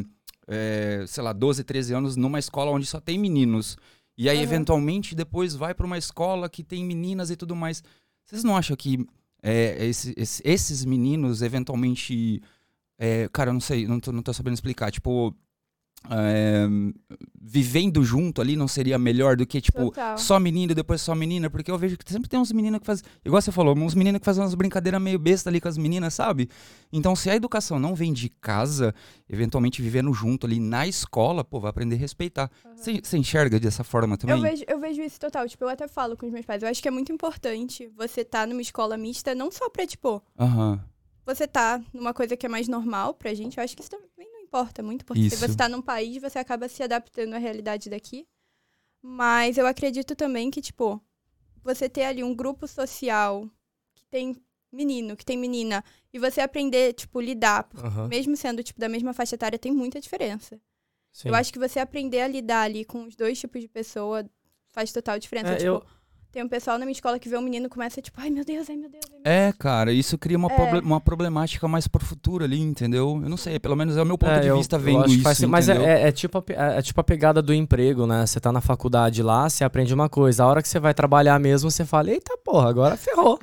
é, 0.48 1.04
sei 1.08 1.24
lá, 1.24 1.34
12, 1.34 1.64
13 1.64 1.94
anos 1.94 2.16
numa 2.16 2.40
escola 2.40 2.72
onde 2.72 2.86
só 2.86 3.00
tem 3.00 3.18
meninos. 3.18 3.78
E 4.18 4.30
aí, 4.30 4.38
Aham. 4.38 4.44
eventualmente, 4.44 5.14
depois 5.16 5.54
vai 5.56 5.74
para 5.74 5.86
uma 5.86 5.98
escola 5.98 6.50
que 6.50 6.64
tem 6.64 6.84
meninas 6.84 7.30
e 7.30 7.36
tudo 7.36 7.56
mais. 7.56 7.84
Vocês 8.26 8.44
não 8.44 8.58
acham 8.58 8.76
que 8.76 9.06
é, 9.44 9.86
esse- 9.86 10.14
esse- 10.18 10.42
esses 10.44 10.84
meninos, 10.84 11.42
eventualmente. 11.42 12.42
é, 13.00 13.30
cara, 13.32 13.52
eu 13.52 13.54
não 13.54 13.60
sei, 13.62 13.88
não 13.88 14.00
tô, 14.00 14.12
não 14.12 14.24
tô 14.24 14.34
sabendo 14.34 14.56
explicar. 14.56 14.92
Tipo, 14.92 15.36
é, 16.10 16.66
vivendo 17.40 18.04
junto 18.04 18.42
ali 18.42 18.56
não 18.56 18.68
seria 18.68 18.98
melhor 18.98 19.36
do 19.36 19.46
que, 19.46 19.60
tipo, 19.60 19.86
Total. 19.86 20.18
só 20.18 20.40
menino 20.40 20.72
e 20.72 20.76
depois 20.76 21.02
só 21.02 21.14
menina? 21.16 21.50
Porque 21.50 21.70
eu 21.70 21.78
vejo 21.78 21.98
que 21.98 22.12
sempre 22.12 22.30
tem 22.30 22.40
uns 22.40 22.52
meninos 22.52 22.80
que 22.80 22.86
fazem. 22.86 23.04
Igual 23.26 23.42
você 23.42 23.52
falou, 23.52 23.78
uns 23.78 23.96
meninos 23.96 24.20
que 24.20 24.26
fazem 24.26 24.42
umas 24.44 24.56
brincadeiras 24.56 25.02
meio 25.02 25.20
besta 25.20 25.50
ali 25.50 25.60
com 25.60 25.68
as 25.68 25.78
meninas, 25.78 26.14
sabe? 26.14 26.50
Então, 26.92 27.16
se 27.16 27.30
a 27.30 27.36
educação 27.36 27.80
não 27.80 27.96
vem 27.96 28.14
de 28.14 28.30
casa, 28.30 28.94
eventualmente 29.30 29.82
vivendo 29.82 30.14
junto 30.14 30.46
ali 30.46 30.60
na 30.60 30.88
escola, 30.88 31.44
pô, 31.44 31.60
vai 31.60 31.70
aprender 31.70 31.96
a 31.96 32.00
respeitar. 32.00 32.50
Você 32.76 33.02
você 33.04 33.18
enxerga 33.18 33.60
dessa 33.60 33.84
forma 33.84 34.18
também? 34.18 34.36
Eu 34.36 34.42
vejo, 34.42 34.64
eu 34.68 34.80
vejo 34.80 35.02
isso 35.02 35.20
total. 35.20 35.48
Tipo, 35.48 35.66
eu 35.66 35.70
até 35.70 35.88
falo 35.88 36.16
com 36.16 36.26
os 36.26 36.32
meus 36.32 36.46
pais. 36.46 36.64
Eu 36.64 36.70
acho 36.70 36.82
que 36.82 36.88
é 36.88 36.92
muito 36.92 37.12
importante 37.12 37.90
você 37.96 38.22
estar 38.22 38.48
numa 38.48 38.62
escola 38.62 38.98
mista, 38.98 39.36
não 39.36 39.52
só 39.52 39.70
pra, 39.70 39.86
tipo, 39.86 40.22
Aham. 40.40 40.80
você 41.26 41.48
tá 41.48 41.82
numa 41.94 42.14
coisa 42.14 42.38
que 42.38 42.46
é 42.46 42.50
mais 42.50 42.68
normal 42.68 43.14
pra 43.14 43.34
gente. 43.34 43.58
Eu 43.58 43.64
acho 43.64 43.76
que 43.76 43.82
isso 43.82 43.92
também 43.92 44.28
importa 44.48 44.82
muito, 44.82 45.06
porque 45.06 45.22
se 45.30 45.36
Isso. 45.36 45.40
você 45.48 45.56
tá 45.56 45.68
num 45.70 45.82
país, 45.82 46.22
você 46.22 46.40
acaba 46.40 46.68
se 46.70 46.82
adaptando 46.82 47.34
à 47.34 47.38
realidade 47.38 47.90
daqui. 47.90 48.26
Mas 49.02 49.58
eu 49.58 49.68
acredito 49.68 50.16
também 50.16 50.50
que, 50.50 50.62
tipo, 50.62 51.02
você 51.64 51.88
ter 51.88 52.06
ali 52.06 52.24
um 52.24 52.34
grupo 52.36 52.68
social 52.68 53.48
que 53.94 54.06
tem 54.10 54.36
menino, 54.72 55.16
que 55.16 55.26
tem 55.26 55.38
menina, 55.38 55.84
e 56.12 56.20
você 56.20 56.42
aprender, 56.42 56.94
tipo, 56.94 57.22
lidar, 57.22 57.64
porque 57.66 57.86
Aham. 57.86 58.08
mesmo 58.08 58.36
sendo, 58.36 58.64
tipo, 58.64 58.80
da 58.80 58.90
mesma 58.90 59.14
faixa 59.14 59.36
etária, 59.36 59.60
tem 59.60 59.72
muita 59.72 60.00
diferença. 60.02 60.60
Sim. 61.14 61.30
Eu 61.30 61.36
acho 61.36 61.52
que 61.54 61.60
você 61.60 61.80
aprender 61.80 62.22
a 62.22 62.28
lidar 62.28 62.62
ali 62.62 62.84
com 62.86 63.06
os 63.06 63.16
dois 63.16 63.40
tipos 63.40 63.62
de 63.62 63.68
pessoa 63.68 64.30
faz 64.70 64.92
total 64.92 65.18
diferença. 65.20 65.54
É, 65.54 65.58
tipo, 65.58 65.68
eu- 65.68 65.86
tem 66.38 66.44
um 66.46 66.48
pessoal 66.48 66.78
na 66.78 66.86
minha 66.86 66.92
escola 66.94 67.18
que 67.18 67.28
vê 67.28 67.36
um 67.36 67.42
menino 67.42 67.66
e 67.66 67.70
começa, 67.70 68.00
tipo, 68.00 68.22
ai 68.22 68.30
meu 68.30 68.46
Deus, 68.46 68.70
ai 68.70 68.76
meu 68.76 68.88
Deus, 68.92 69.02
ai 69.06 69.12
meu 69.12 69.22
Deus. 69.24 69.50
É, 69.50 69.52
cara, 69.58 69.92
isso 69.92 70.20
cria 70.20 70.38
uma, 70.38 70.52
É. 70.52 70.56
proble- 70.56 70.80
uma 70.82 71.02
problemática 71.02 71.68
mais 71.68 71.88
pro 71.88 72.06
futuro 72.06 72.44
ali, 72.44 72.62
entendeu? 72.62 73.20
Eu 73.24 73.28
não 73.28 73.38
sei, 73.38 73.58
pelo 73.60 73.76
menos 73.76 73.98
é 73.98 74.02
o 74.04 74.06
meu 74.06 74.20
ponto 74.20 74.34
É, 74.34 74.40
de 74.42 74.48
eu- 74.48 74.58
vista 74.58 74.76
eu 74.76 74.80
vendo 74.80 75.08
isso, 75.08 75.24
faz 75.24 75.42
Mas 75.42 75.68
é, 75.68 75.76
é- 76.04 76.08
é 76.10 76.12
tipo 76.12 76.38
a, 76.38 76.44
é, 76.54 76.78
é 76.78 76.82
tipo 76.84 77.02
a 77.02 77.04
pegada 77.04 77.42
do 77.42 77.54
emprego, 77.56 78.06
né? 78.06 78.24
Você 78.24 78.40
tá 78.40 78.52
na 78.52 78.62
faculdade 78.62 79.24
lá, 79.24 79.50
você 79.50 79.64
aprende 79.64 79.92
uma 79.96 80.08
coisa. 80.08 80.44
A 80.44 80.48
hora 80.48 80.62
que 80.62 80.68
você 80.70 80.80
vai 80.80 80.94
trabalhar 80.94 81.40
mesmo, 81.40 81.72
você 81.72 81.84
fala, 81.84 82.12
eita 82.12 82.38
porra, 82.46 82.70
agora 82.70 82.96
ferrou. 82.96 83.40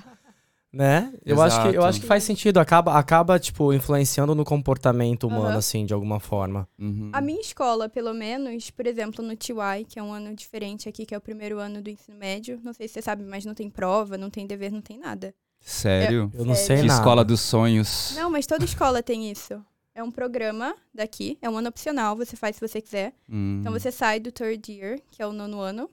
Né? 0.75 1.13
Eu 1.25 1.41
acho, 1.41 1.63
que, 1.63 1.77
eu 1.77 1.85
acho 1.85 2.01
que 2.01 2.07
faz 2.07 2.25
sentido. 2.25 2.59
Acaba, 2.59 2.99
acaba, 2.99 3.39
tipo, 3.39 3.73
influenciando 3.73 4.35
no 4.35 4.45
comportamento 4.45 5.27
humano, 5.27 5.47
Aham. 5.49 5.59
assim, 5.59 5.87
de 5.87 5.95
alguma 5.95 6.19
forma. 6.19 6.69
Uhum. 6.79 7.11
A 7.13 7.21
minha 7.21 7.41
escola, 7.41 7.89
pelo 7.89 8.13
menos, 8.13 8.71
por 8.71 8.87
exemplo, 8.87 9.25
no 9.25 9.37
TY, 9.37 9.85
que 9.89 9.99
é 9.99 10.03
um 10.03 10.13
ano 10.13 10.35
diferente 10.35 10.89
aqui, 10.89 11.07
que 11.07 11.15
é 11.15 11.19
o 11.19 11.21
primeiro 11.21 11.59
ano 11.59 11.81
do 11.81 11.89
ensino 11.89 12.19
médio, 12.19 12.61
não 12.63 12.73
sei 12.73 12.89
se 12.89 12.95
você 12.95 13.03
sabe, 13.03 13.23
mas 13.25 13.45
não 13.45 13.55
tem 13.55 13.71
prova, 13.71 14.19
não 14.19 14.29
tem 14.31 14.47
dever, 14.47 14.73
não 14.73 14.81
tem 14.81 14.99
nada. 14.99 15.35
Sério? 15.61 16.31
Eu 16.35 16.45
não 16.45 16.55
Sério? 16.55 16.67
sei 16.67 16.77
Que 16.77 16.87
nada. 16.89 17.01
escola 17.01 17.25
dos 17.25 17.41
sonhos. 17.41 18.13
Não, 18.17 18.29
mas 18.31 18.47
toda 18.47 18.65
escola 18.65 19.03
tem 19.03 19.31
isso. 19.31 19.65
É 19.95 20.03
um 20.03 20.11
programa 20.11 20.75
daqui, 20.93 21.39
é 21.41 21.49
um 21.49 21.57
ano 21.57 21.69
opcional, 21.69 22.17
você 22.17 22.37
faz 22.37 22.57
se 22.57 22.61
você 22.61 22.81
quiser. 22.81 23.15
Hum. 23.31 23.59
Então 23.61 23.73
você 23.73 23.93
sai 23.93 24.19
do 24.19 24.33
third 24.33 24.71
year, 24.73 24.99
que 25.11 25.23
é 25.23 25.27
o 25.27 25.33
nono 25.33 25.61
ano, 25.61 25.89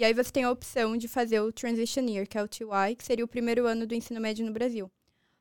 e 0.00 0.04
aí 0.04 0.14
você 0.14 0.32
tem 0.32 0.44
a 0.44 0.50
opção 0.50 0.96
de 0.96 1.06
fazer 1.06 1.40
o 1.40 1.52
transition 1.52 2.02
year, 2.08 2.26
que 2.26 2.38
é 2.38 2.42
o 2.42 2.48
TY, 2.48 2.96
que 2.96 3.04
seria 3.04 3.22
o 3.24 3.28
primeiro 3.28 3.66
ano 3.66 3.86
do 3.86 3.94
ensino 3.94 4.18
médio 4.20 4.46
no 4.46 4.52
Brasil. 4.52 4.90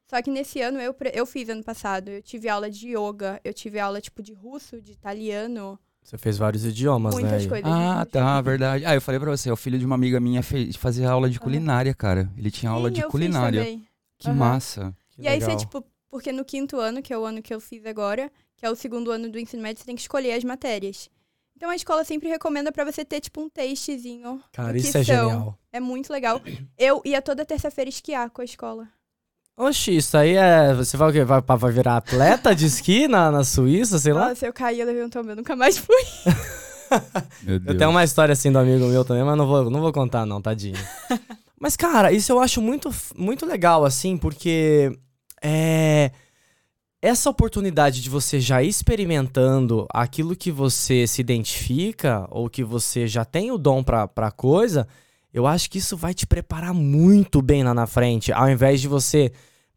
Só 0.10 0.22
que 0.22 0.30
nesse 0.30 0.60
ano 0.62 0.80
eu, 0.82 0.93
eu 1.13 1.26
fiz 1.26 1.48
ano 1.50 1.63
passado, 1.63 2.10
eu 2.10 2.22
tive 2.22 2.50
aula 2.50 2.69
de 2.69 2.89
yoga, 2.98 3.39
eu 3.43 3.54
tive 3.54 3.80
aula 3.80 4.02
tipo 4.02 4.22
de 4.22 4.34
russo, 4.34 4.82
de 4.82 4.91
italiano, 4.91 5.80
Você 6.04 6.17
fez 6.17 6.38
vários 6.38 6.65
idiomas, 6.65 7.15
né? 7.15 7.22
muitas 7.22 7.43
aí. 7.43 7.48
coisas. 7.48 7.72
Ah, 7.72 8.06
tá, 8.12 8.41
verdade. 8.41 8.86
Ah, 8.86 8.95
eu 8.95 9.02
falei 9.02 9.19
pra 9.19 9.30
você, 9.32 9.50
o 9.52 9.56
filho 9.56 9.80
de 9.80 9.86
uma 9.86 9.95
amiga 9.95 10.19
minha 10.19 10.41
fez, 10.43 10.76
fazia 10.76 11.10
aula 11.10 11.30
de 11.30 11.39
culinária, 11.39 11.93
cara. 11.93 12.30
Ele 12.38 12.52
tinha 12.52 12.72
aula 12.72 12.89
Sim, 12.89 12.95
de 12.95 13.02
eu 13.02 13.08
fiz 13.08 13.12
culinária. 13.12 13.62
também. 13.62 13.88
Que 14.17 14.28
Aham. 14.30 14.38
massa. 14.38 14.98
Que 15.12 15.22
E 15.22 15.28
aí 15.28 15.39
você, 15.39 15.45
legal. 15.52 15.58
tipo, 15.58 15.86
porque 16.10 16.32
no 16.32 16.43
quinto 16.43 16.78
ano, 16.80 17.02
que 17.02 17.13
é 17.13 17.17
o 17.17 17.24
ano 17.24 17.41
que 17.41 17.54
eu 17.54 17.62
fiz 17.62 17.86
agora, 17.86 18.32
que 18.58 18.65
é 18.65 18.69
o 18.69 18.76
segundo 18.76 19.12
ano 19.12 19.30
do 19.30 19.39
ensino 19.39 19.62
médio, 19.63 19.80
você 19.80 19.86
tem 19.86 19.95
que 19.95 20.02
escolher 20.02 20.34
as 20.34 20.43
matérias. 20.43 21.10
Então 21.60 21.69
a 21.69 21.76
escola 21.76 22.06
sempre 22.06 22.30
recomenda 22.30 22.72
pra 22.72 22.86
você 22.86 23.04
ter, 23.04 23.19
tipo, 23.19 23.41
um 23.41 23.50
testezinho. 23.50 24.41
Cara, 24.54 24.78
isso 24.78 24.98
é 24.98 25.04
são. 25.04 25.30
genial. 25.30 25.58
É 25.74 25.80
muito 25.82 26.10
legal. 26.10 26.41
Eu 26.78 27.02
ia 27.04 27.22
toda 27.22 27.43
terça-feira 27.43 27.89
esquiar 27.89 28.30
com 28.30 28.41
a 28.41 28.45
escola. 28.45 28.88
Oxi, 29.58 29.98
isso 29.98 30.15
aí 30.15 30.38
é. 30.38 30.74
Você 30.74 30.95
vai 30.95 31.10
o 31.10 31.12
quê? 31.12 31.26
Vai, 31.26 31.41
vai 31.41 31.72
virar 31.74 31.98
atleta 31.98 32.56
de 32.56 32.65
esqui 32.65 33.10
na, 33.10 33.30
na 33.30 33.43
Suíça, 33.43 34.00
sei 34.00 34.13
lá? 34.13 34.30
Nossa, 34.30 34.45
eu 34.45 34.54
caí, 34.54 34.80
eu 34.80 34.86
levei 34.88 35.04
um 35.04 35.10
tombo, 35.10 35.32
eu 35.32 35.36
nunca 35.36 35.54
mais 35.54 35.78
fui. 35.78 36.02
Meu 37.43 37.56
Eu 37.56 37.60
Deus. 37.60 37.78
tenho 37.78 37.89
uma 37.89 38.06
história 38.06 38.32
assim 38.32 38.54
do 38.54 38.58
amigo 38.58 38.86
meu 38.86 39.04
também, 39.04 39.24
mas 39.26 39.38
não 39.38 39.45
vou, 39.45 39.69
não 39.69 39.82
vou 39.82 39.91
contar, 39.91 40.26
não, 40.26 40.41
tadinho. 40.41 40.78
mas, 41.60 41.76
cara, 41.76 42.12
isso 42.13 42.32
eu 42.32 42.39
acho 42.39 42.62
muito, 42.62 42.89
muito 43.17 43.45
legal, 43.45 43.84
assim, 43.84 44.17
porque 44.17 44.98
é. 45.43 46.10
Essa 47.02 47.30
oportunidade 47.30 48.02
de 48.02 48.10
você 48.10 48.42
já 48.42 48.62
experimentando 48.62 49.88
aquilo 49.94 50.36
que 50.36 50.52
você 50.52 51.08
se 51.08 51.22
identifica 51.22 52.28
ou 52.30 52.50
que 52.50 52.62
você 52.62 53.08
já 53.08 53.24
tem 53.24 53.52
o 53.52 53.58
dom 53.58 53.82
pra 53.82 54.32
coisa, 54.36 54.86
eu 55.34 55.48
acho 55.48 55.70
que 55.70 55.78
isso 55.78 55.96
vai 55.96 56.14
te 56.14 56.28
preparar 56.28 56.74
muito 56.74 57.42
bem 57.42 57.64
lá 57.64 57.74
na 57.74 57.88
frente, 57.88 58.34
ao 58.34 58.50
invés 58.50 58.82
de 58.82 58.90
você 58.90 59.32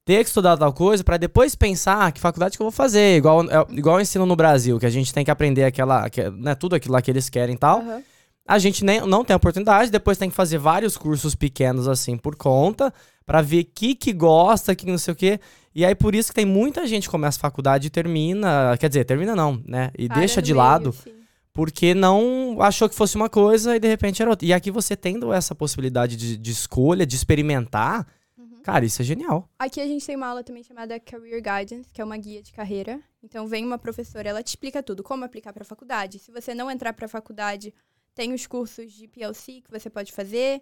ter 0.05 0.25
que 0.25 0.31
estudar 0.31 0.57
tal 0.57 0.73
coisa 0.73 1.05
pra 1.05 1.17
depois 1.17 1.55
pensar 1.55 2.07
ah, 2.07 2.11
que 2.11 2.21
faculdade 2.21 2.57
que 2.57 2.63
eu 2.63 2.65
vou 2.65 2.73
fazer, 2.73 3.19
igual 3.19 3.45
é, 3.45 3.65
igual 3.71 4.01
ensino 4.01 4.27
no 4.27 4.35
Brasil, 4.35 4.81
que 4.81 4.87
a 4.87 4.91
gente 4.91 5.15
tem 5.15 5.25
que 5.25 5.31
aprender 5.31 5.63
aquela, 5.63 6.11
que- 6.11 6.29
né, 6.29 6.57
tudo 6.57 6.75
aquilo 6.75 6.95
lá 6.95 7.01
que 7.01 7.11
eles 7.11 7.29
querem 7.29 7.55
e 7.55 7.59
tal. 7.59 7.79
Aham. 7.83 8.03
A 8.49 8.59
gente 8.59 8.85
nem, 8.85 9.01
não 9.07 9.25
tem 9.25 9.37
oportunidade, 9.37 9.93
depois 9.93 10.19
tem 10.19 10.29
que 10.29 10.35
fazer 10.35 10.59
vários 10.59 10.97
cursos 10.97 11.37
pequenos 11.37 11.87
assim 11.87 12.17
por 12.17 12.35
conta, 12.35 12.93
pra 13.25 13.41
ver 13.43 13.61
o 13.63 13.65
que 13.75 13.95
que 13.95 14.13
gosta, 14.13 14.75
que 14.75 14.87
não 14.87 14.99
sei 14.99 15.13
o 15.13 15.17
quê. 15.17 15.41
E 15.75 15.85
aí 15.85 15.95
por 15.95 16.15
isso 16.15 16.29
que 16.31 16.35
tem 16.35 16.45
muita 16.47 16.87
gente 16.87 17.05
que 17.05 17.11
começa 17.11 17.39
a 17.39 17.41
faculdade 17.41 17.87
e 17.87 17.91
termina, 17.91 18.77
quer 18.79 18.89
dizer, 18.89 19.05
termina 19.05 19.35
não, 19.35 19.63
né? 19.67 19.91
E 19.99 20.07
Para 20.09 20.19
deixa 20.19 20.43
de 20.43 20.53
meio, 20.53 20.63
lado, 20.65 20.93
sim. 20.93 21.13
porque 21.53 21.95
não 21.95 22.59
achou 22.61 22.89
que 22.89 22.95
fosse 22.95 23.17
uma 23.17 23.29
coisa 23.31 23.75
e 23.77 23.81
de 23.81 23.89
repente 23.89 24.21
era 24.21 24.31
outra. 24.31 24.47
E 24.47 24.53
aqui 24.53 24.71
você 24.71 24.95
tendo 24.97 25.33
essa 25.33 25.55
possibilidade 25.55 26.17
de, 26.17 26.37
de 26.37 26.51
escolha, 26.51 27.07
de 27.07 27.17
experimentar, 27.17 28.07
Uhum. 28.37 28.61
cara, 28.63 28.85
isso 28.85 29.01
é 29.03 29.05
genial. 29.05 29.49
Aqui 29.59 29.81
a 29.81 29.87
gente 29.87 30.05
tem 30.07 30.17
uma 30.17 30.27
aula 30.27 30.43
também 30.45 30.63
chamada 30.63 30.99
Career 31.01 31.43
Guidance, 31.43 31.89
que 31.93 32.01
é 32.01 32.05
uma 32.05 32.17
guia 32.17 32.43
de 32.43 32.53
carreira. 32.53 33.01
Então 33.23 33.47
vem 33.47 33.65
uma 33.65 33.79
professora, 33.79 34.29
ela 34.29 34.43
te 34.43 34.49
explica 34.49 34.83
tudo, 34.83 35.03
como 35.03 35.25
aplicar 35.25 35.53
para 35.53 35.65
faculdade. 35.65 36.19
Se 36.19 36.31
você 36.33 36.55
não 36.55 36.71
entrar 36.71 36.93
para 36.93 37.07
faculdade, 37.09 37.73
tem 38.15 38.33
os 38.35 38.47
cursos 38.47 38.93
de 38.93 39.07
PLC 39.09 39.63
que 39.63 39.71
você 39.71 39.89
pode 39.89 40.13
fazer. 40.13 40.61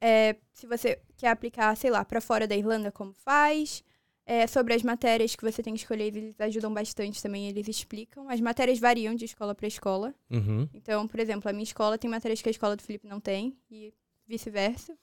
É, 0.00 0.36
se 0.52 0.66
você 0.66 1.00
quer 1.16 1.28
aplicar, 1.28 1.76
sei 1.76 1.90
lá, 1.90 2.04
para 2.04 2.20
fora 2.20 2.46
da 2.46 2.56
Irlanda, 2.56 2.90
como 2.92 3.12
faz. 3.12 3.84
É, 4.24 4.46
sobre 4.46 4.74
as 4.74 4.82
matérias 4.82 5.34
que 5.34 5.42
você 5.42 5.62
tem 5.62 5.72
que 5.72 5.80
escolher, 5.80 6.14
eles 6.14 6.38
ajudam 6.38 6.72
bastante 6.72 7.22
também, 7.22 7.48
eles 7.48 7.66
explicam. 7.66 8.28
As 8.28 8.40
matérias 8.40 8.78
variam 8.78 9.14
de 9.14 9.24
escola 9.24 9.54
para 9.54 9.66
escola. 9.66 10.14
Uhum. 10.30 10.68
Então, 10.74 11.08
por 11.08 11.18
exemplo, 11.18 11.48
a 11.48 11.52
minha 11.52 11.64
escola 11.64 11.96
tem 11.96 12.10
matérias 12.10 12.42
que 12.42 12.48
a 12.48 12.50
escola 12.50 12.76
do 12.76 12.82
Felipe 12.82 13.08
não 13.08 13.20
tem 13.20 13.56
e 13.70 13.94
vice-versa. 14.26 14.94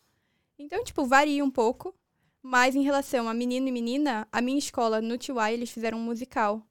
Então, 0.60 0.84
tipo, 0.84 1.06
varia 1.06 1.44
um 1.44 1.50
pouco. 1.50 1.96
Mas 2.48 2.76
em 2.76 2.84
relação 2.84 3.28
a 3.28 3.34
menino 3.34 3.68
e 3.68 3.72
menina, 3.72 4.28
a 4.32 4.40
minha 4.40 4.60
escola 4.60 5.02
no 5.02 5.18
TY 5.18 5.54
eles 5.54 5.72
fizeram 5.72 5.98
um 5.98 6.04
musical. 6.04 6.62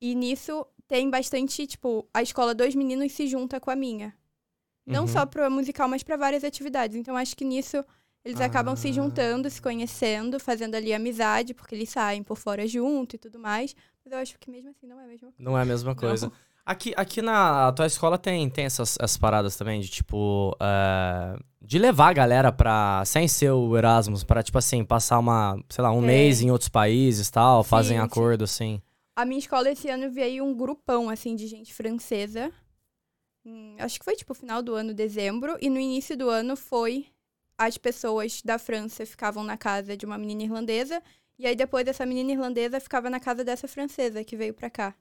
E 0.00 0.14
nisso 0.14 0.64
tem 0.86 1.10
bastante, 1.10 1.66
tipo, 1.66 2.08
a 2.14 2.22
escola 2.22 2.54
dos 2.54 2.76
meninos 2.76 3.10
se 3.10 3.26
junta 3.26 3.58
com 3.58 3.68
a 3.68 3.74
minha. 3.74 4.16
Não 4.88 5.02
Uhum. 5.02 5.08
só 5.08 5.26
pro 5.26 5.50
musical, 5.50 5.88
mas 5.88 6.02
para 6.02 6.16
várias 6.16 6.42
atividades. 6.44 6.96
Então 6.96 7.16
acho 7.16 7.36
que 7.36 7.44
nisso 7.44 7.84
eles 8.24 8.40
acabam 8.40 8.74
se 8.76 8.88
Ah. 8.88 8.92
juntando, 8.92 9.48
se 9.48 9.60
conhecendo, 9.62 10.40
fazendo 10.40 10.74
ali 10.74 10.92
amizade, 10.92 11.54
porque 11.54 11.74
eles 11.74 11.88
saem 11.90 12.22
por 12.22 12.36
fora 12.36 12.66
junto 12.66 13.14
e 13.14 13.18
tudo 13.18 13.38
mais. 13.38 13.74
Mas 14.04 14.12
eu 14.12 14.18
acho 14.18 14.38
que 14.38 14.50
mesmo 14.50 14.70
assim 14.70 14.86
não 14.86 14.98
é 15.00 15.04
a 15.04 15.06
mesma 15.06 15.28
coisa. 15.30 15.36
Não 15.38 15.58
é 15.58 15.62
a 15.62 15.64
mesma 15.64 15.94
coisa. 15.94 16.32
Aqui, 16.66 16.92
aqui 16.98 17.22
na 17.22 17.72
tua 17.72 17.86
escola 17.86 18.18
tem, 18.18 18.48
tem 18.50 18.66
essas, 18.66 18.96
essas 19.00 19.16
paradas 19.16 19.56
também 19.56 19.80
de 19.80 19.88
tipo. 19.88 20.54
eh, 20.60 21.38
de 21.62 21.78
levar 21.78 22.08
a 22.08 22.12
galera 22.12 22.52
pra. 22.52 23.02
Sem 23.06 23.26
ser 23.28 23.50
o 23.52 23.76
Erasmus, 23.76 24.22
pra, 24.24 24.42
tipo 24.42 24.58
assim, 24.58 24.84
passar 24.84 25.18
uma, 25.18 25.58
sei 25.70 25.82
lá, 25.82 25.90
um 25.90 25.98
Tem. 26.00 26.06
mês 26.08 26.40
em 26.42 26.50
outros 26.50 26.68
países 26.68 27.30
tal, 27.30 27.62
fazem 27.64 27.96
Sim, 27.96 28.02
sim. 28.02 28.06
acordo 28.06 28.44
assim. 28.44 28.82
A 29.16 29.24
minha 29.24 29.38
escola 29.38 29.70
esse 29.70 29.88
ano 29.90 30.10
veio 30.10 30.44
um 30.44 30.54
grupão, 30.54 31.08
assim, 31.10 31.34
de 31.34 31.46
gente 31.46 31.72
francesa. 31.74 32.50
Hum, 33.44 33.76
acho 33.78 33.98
que 33.98 34.04
foi, 34.04 34.16
tipo, 34.16 34.34
final 34.34 34.62
do 34.62 34.74
ano, 34.74 34.92
dezembro. 34.94 35.56
E 35.60 35.68
no 35.70 35.78
início 35.78 36.16
do 36.16 36.28
ano 36.28 36.56
foi... 36.56 37.06
As 37.60 37.76
pessoas 37.76 38.40
da 38.40 38.56
França 38.56 39.04
ficavam 39.04 39.42
na 39.42 39.56
casa 39.56 39.96
de 39.96 40.06
uma 40.06 40.16
menina 40.16 40.44
irlandesa. 40.44 41.02
E 41.36 41.44
aí, 41.44 41.56
depois, 41.56 41.88
essa 41.88 42.06
menina 42.06 42.30
irlandesa 42.30 42.78
ficava 42.78 43.10
na 43.10 43.18
casa 43.18 43.42
dessa 43.44 43.66
francesa 43.66 44.22
que 44.22 44.36
veio 44.36 44.54
pra 44.54 44.70
cá. 44.70 44.94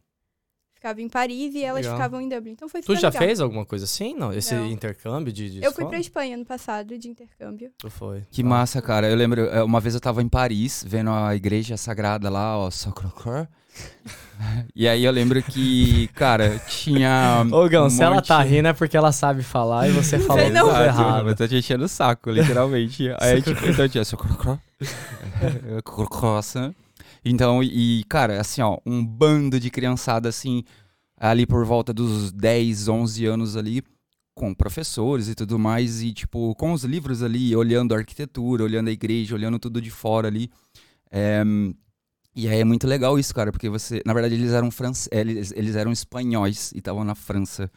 Ficava 0.77 1.01
em 1.01 1.09
Paris 1.09 1.55
e 1.55 1.63
elas 1.63 1.81
Legal. 1.81 1.95
ficavam 1.97 2.21
em 2.21 2.29
Dublin. 2.29 2.51
Então 2.51 2.69
foi 2.69 2.81
Tu 2.83 2.95
já 2.95 3.07
legal. 3.07 3.21
fez 3.23 3.41
alguma 3.41 3.65
coisa 3.65 3.85
assim? 3.85 4.13
Não? 4.13 4.31
Esse 4.31 4.53
Não. 4.53 4.67
intercâmbio 4.67 5.33
de, 5.33 5.49
de 5.49 5.57
Eu 5.57 5.63
fui 5.63 5.69
escola? 5.71 5.89
pra 5.89 5.99
Espanha 5.99 6.35
ano 6.35 6.45
passado, 6.45 6.95
de 6.99 7.09
intercâmbio. 7.09 7.71
Tu 7.79 7.89
foi. 7.89 8.21
Que 8.29 8.43
Tá. 8.43 8.49
massa, 8.49 8.79
cara. 8.79 9.09
Eu 9.09 9.15
lembro, 9.15 9.41
é, 9.47 9.63
uma 9.63 9.79
vez 9.79 9.95
eu 9.95 9.99
tava 9.99 10.21
em 10.21 10.29
Paris, 10.29 10.85
vendo 10.87 11.09
a 11.09 11.35
igreja 11.35 11.75
sagrada 11.77 12.29
lá, 12.29 12.55
ó, 12.57 12.69
Sacré-Cœur. 12.69 13.47
E 14.75 14.87
aí 14.87 15.03
eu 15.03 15.11
lembro 15.11 15.41
que, 15.41 16.07
cara, 16.09 16.59
tinha. 16.67 17.43
Ô, 17.51 17.67
Gão, 17.67 17.87
um 17.87 17.89
se 17.89 18.03
ela 18.03 18.17
monte- 18.17 18.27
tá 18.27 18.39
rindo 18.43 18.67
é 18.67 18.73
porque 18.73 18.95
ela 18.95 19.11
sabe 19.11 19.41
falar 19.41 19.89
e 19.89 19.91
você 19.91 20.19
falou 20.19 20.43
sei 20.43 20.51
não. 20.51 20.67
tudo 20.67 20.75
Exato, 20.79 20.99
errado. 21.01 21.29
Eu 21.29 21.35
tô 21.35 21.47
te 21.47 21.55
enchendo 21.55 21.85
o 21.85 21.87
saco, 21.87 22.29
literalmente. 22.29 23.09
Aí, 23.19 23.41
tipo, 23.41 23.65
então 23.65 23.89
tinha 23.89 24.05
Sacré-Cœur. 24.05 24.59
Croissant. 25.83 26.73
Então, 27.29 27.63
e, 27.63 28.03
cara, 28.09 28.39
assim, 28.39 28.61
ó, 28.61 28.77
um 28.85 29.05
bando 29.05 29.59
de 29.59 29.69
criançada, 29.69 30.29
assim, 30.29 30.63
ali 31.15 31.45
por 31.45 31.65
volta 31.65 31.93
dos 31.93 32.31
10, 32.31 32.87
11 32.87 33.25
anos 33.25 33.57
ali, 33.57 33.83
com 34.35 34.53
professores 34.53 35.27
e 35.27 35.35
tudo 35.35 35.57
mais, 35.57 36.01
e, 36.01 36.13
tipo, 36.13 36.53
com 36.55 36.71
os 36.71 36.83
livros 36.83 37.23
ali, 37.23 37.55
olhando 37.55 37.93
a 37.93 37.97
arquitetura, 37.97 38.63
olhando 38.63 38.87
a 38.87 38.91
igreja, 38.91 39.35
olhando 39.35 39.59
tudo 39.59 39.81
de 39.81 39.89
fora 39.89 40.27
ali. 40.27 40.49
É, 41.11 41.43
e 42.35 42.47
aí 42.47 42.59
é 42.59 42.63
muito 42.63 42.85
legal 42.85 43.17
isso, 43.17 43.33
cara, 43.33 43.51
porque 43.51 43.67
você, 43.67 44.01
na 44.05 44.13
verdade, 44.13 44.35
eles 44.35 44.51
eram 44.51 44.69
france... 44.69 45.09
eles, 45.11 45.51
eles 45.55 45.75
eram 45.75 45.91
espanhóis 45.91 46.71
e 46.71 46.77
estavam 46.77 47.03
na 47.03 47.15
França. 47.15 47.69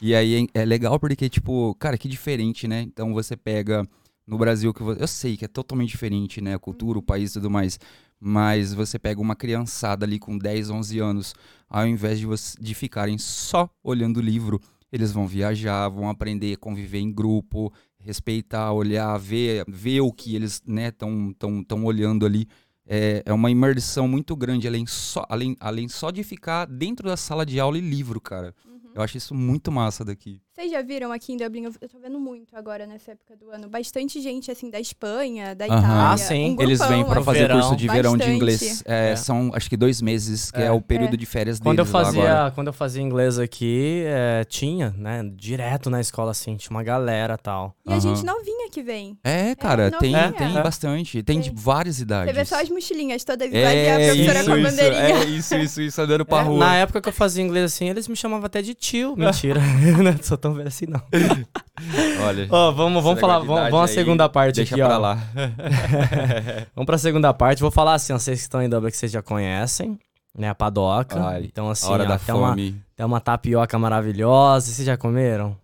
E 0.00 0.14
aí 0.14 0.46
é, 0.54 0.62
é 0.62 0.64
legal 0.64 0.98
porque, 0.98 1.28
tipo, 1.28 1.74
cara, 1.78 1.98
que 1.98 2.08
diferente, 2.08 2.66
né? 2.66 2.80
Então 2.82 3.12
você 3.12 3.36
pega 3.36 3.86
no 4.26 4.38
Brasil 4.38 4.72
que 4.72 4.82
você, 4.82 5.02
eu 5.02 5.06
sei 5.06 5.36
que 5.36 5.44
é 5.44 5.48
totalmente 5.48 5.90
diferente, 5.90 6.40
né? 6.40 6.54
A 6.54 6.58
cultura, 6.58 6.98
o 6.98 7.02
país 7.02 7.30
e 7.30 7.34
tudo 7.34 7.50
mais. 7.50 7.78
Mas 8.18 8.72
você 8.72 8.98
pega 8.98 9.20
uma 9.20 9.36
criançada 9.36 10.06
ali 10.06 10.18
com 10.18 10.38
10, 10.38 10.70
11 10.70 10.98
anos, 10.98 11.34
ao 11.68 11.86
invés 11.86 12.18
de, 12.18 12.26
você, 12.26 12.56
de 12.60 12.74
ficarem 12.74 13.18
só 13.18 13.68
olhando 13.82 14.18
o 14.18 14.22
livro, 14.22 14.60
eles 14.90 15.12
vão 15.12 15.26
viajar, 15.26 15.88
vão 15.88 16.08
aprender 16.08 16.54
a 16.54 16.56
conviver 16.56 16.98
em 16.98 17.12
grupo, 17.12 17.72
respeitar, 17.98 18.72
olhar, 18.72 19.16
ver, 19.18 19.64
ver 19.68 20.00
o 20.00 20.12
que 20.12 20.34
eles 20.34 20.62
estão 20.66 21.34
tão, 21.38 21.62
tão 21.62 21.84
olhando 21.84 22.24
ali. 22.24 22.48
É, 22.86 23.22
é 23.26 23.32
uma 23.32 23.50
imersão 23.50 24.06
muito 24.06 24.36
grande, 24.36 24.68
além 24.68 24.86
só, 24.86 25.26
além, 25.28 25.56
além 25.58 25.88
só 25.88 26.10
de 26.10 26.22
ficar 26.22 26.66
dentro 26.66 27.08
da 27.08 27.16
sala 27.16 27.44
de 27.44 27.58
aula 27.58 27.76
e 27.76 27.80
livro, 27.80 28.20
cara. 28.20 28.54
Eu 28.94 29.02
acho 29.02 29.16
isso 29.16 29.34
muito 29.34 29.70
massa 29.72 30.04
daqui. 30.04 30.40
Vocês 30.56 30.70
já 30.70 30.80
viram 30.80 31.12
aqui 31.12 31.34
em 31.34 31.36
Dublin? 31.36 31.64
Eu 31.64 31.72
eu 31.82 31.86
tô 31.88 31.98
vendo 31.98 32.18
muito 32.18 32.56
agora 32.56 32.86
nessa 32.86 33.10
época 33.12 33.36
do 33.36 33.50
ano. 33.50 33.68
Bastante 33.68 34.22
gente, 34.22 34.50
assim, 34.50 34.70
da 34.70 34.80
Espanha, 34.80 35.54
da. 35.54 35.66
Itália. 35.66 35.86
Ah, 36.12 36.16
sim. 36.16 36.56
Um 36.58 36.62
Eles 36.62 36.78
vêm 36.78 36.88
grupão, 36.88 37.04
pra 37.10 37.14
No 37.16 37.24
fazer 37.24 37.38
verão. 37.40 37.56
curso 37.60 37.76
de 37.76 37.86
verão 37.88 38.16
de 38.16 38.30
inglês. 38.30 38.82
É, 38.86 39.10
É. 39.10 39.16
São, 39.16 39.50
acho 39.52 39.68
que 39.68 39.76
dois 39.76 40.00
meses, 40.00 40.50
que 40.50 40.58
é, 40.62 40.64
É. 40.66 40.72
o 40.72 40.80
período 40.80 41.12
É. 41.12 41.16
de 41.18 41.26
férias 41.26 41.60
Quando 41.60 41.78
eu 41.80 41.84
deles 41.84 41.94
agora. 41.94 42.26
fazia, 42.26 42.50
quando 42.54 42.66
eu 42.68 42.72
fazia 42.72 43.02
inglês 43.02 43.38
aqui, 43.38 44.04
é, 44.06 44.44
tinha, 44.44 44.94
né? 44.96 45.30
Direto 45.34 45.90
na 45.90 46.00
escola, 46.00 46.30
assim, 46.30 46.56
tinha 46.56 46.70
uma 46.74 46.82
galera 46.82 47.34
e 47.34 47.42
tal. 47.42 47.76
E 47.86 47.92
a 47.92 47.98
gente 47.98 48.24
novinha 48.24 48.70
que 48.70 48.82
vem. 48.82 49.18
É, 49.22 49.54
cara, 49.54 49.90
tem, 49.90 50.14
tem 50.38 50.56
É. 50.56 50.62
bastante. 50.62 51.22
Tem 51.22 51.38
de 51.38 51.50
Tem. 51.50 51.54
várias 51.58 52.00
idades. 52.00 52.34
Você 52.34 52.40
vê 52.40 52.44
só 52.46 52.62
as 52.62 52.70
mochilinhas 52.70 53.22
todas 53.24 53.46
iguais 53.48 53.64
e 53.66 53.66
a 53.68 54.00
é, 54.00 54.06
professora 54.08 54.38
isso, 54.40 54.46
com 54.48 54.52
a 54.54 54.58
isso, 54.58 54.70
bandeirinha. 54.70 55.02
é, 55.02 55.24
isso, 55.26 55.54
isso, 55.56 55.82
isso, 55.82 56.00
andando 56.00 56.24
pra 56.24 56.38
É, 56.38 56.42
rua. 56.44 56.58
na 56.58 56.76
época 56.76 57.02
que 57.02 57.08
eu 57.10 57.12
fazia 57.12 57.44
inglês 57.44 57.66
assim, 57.66 57.90
eles 57.90 58.08
me 58.08 58.16
chamavam 58.16 58.46
até 58.46 58.62
de 58.62 58.72
tio. 58.72 59.14
Mentira, 59.20 59.60
não 60.02 60.16
sou 60.22 60.38
tão 60.46 60.54
velho 60.54 60.68
assim, 60.68 60.86
não. 60.86 61.02
Olha, 62.26 62.46
Ó, 62.50 62.70
vamos, 62.72 63.02
vamos 63.02 63.20
falar, 63.20 63.38
vamos, 63.40 63.70
vamos 63.70 63.90
à 63.90 63.94
segunda 63.94 64.28
parte 64.28 64.56
deixa 64.56 64.74
aqui, 64.74 64.84
pra 64.84 64.96
ó. 64.96 64.98
lá. 65.00 65.14
vamos 66.74 66.86
pra 66.86 66.98
segunda 66.98 67.32
parte. 67.34 67.60
Vou 67.60 67.70
falar 67.70 67.94
assim, 67.94 68.12
ó, 68.12 68.18
vocês 68.18 68.38
que 68.38 68.42
estão 68.42 68.62
em 68.62 68.68
Dublin 68.68 68.90
que 68.90 68.96
vocês 68.96 69.10
já 69.12 69.22
conhecem, 69.22 69.98
né? 70.36 70.48
A 70.48 70.54
padoca. 70.54 71.20
Ai, 71.20 71.44
então, 71.44 71.68
assim, 71.70 71.86
A 71.88 71.90
hora 71.90 72.04
ó, 72.04 72.06
da 72.06 72.18
tem, 72.18 72.34
uma, 72.34 72.48
fome. 72.50 72.82
tem 72.96 73.06
uma 73.06 73.20
tapioca 73.20 73.78
maravilhosa. 73.78 74.66
Vocês 74.72 74.86
já 74.86 74.96
comeram? 74.96 75.56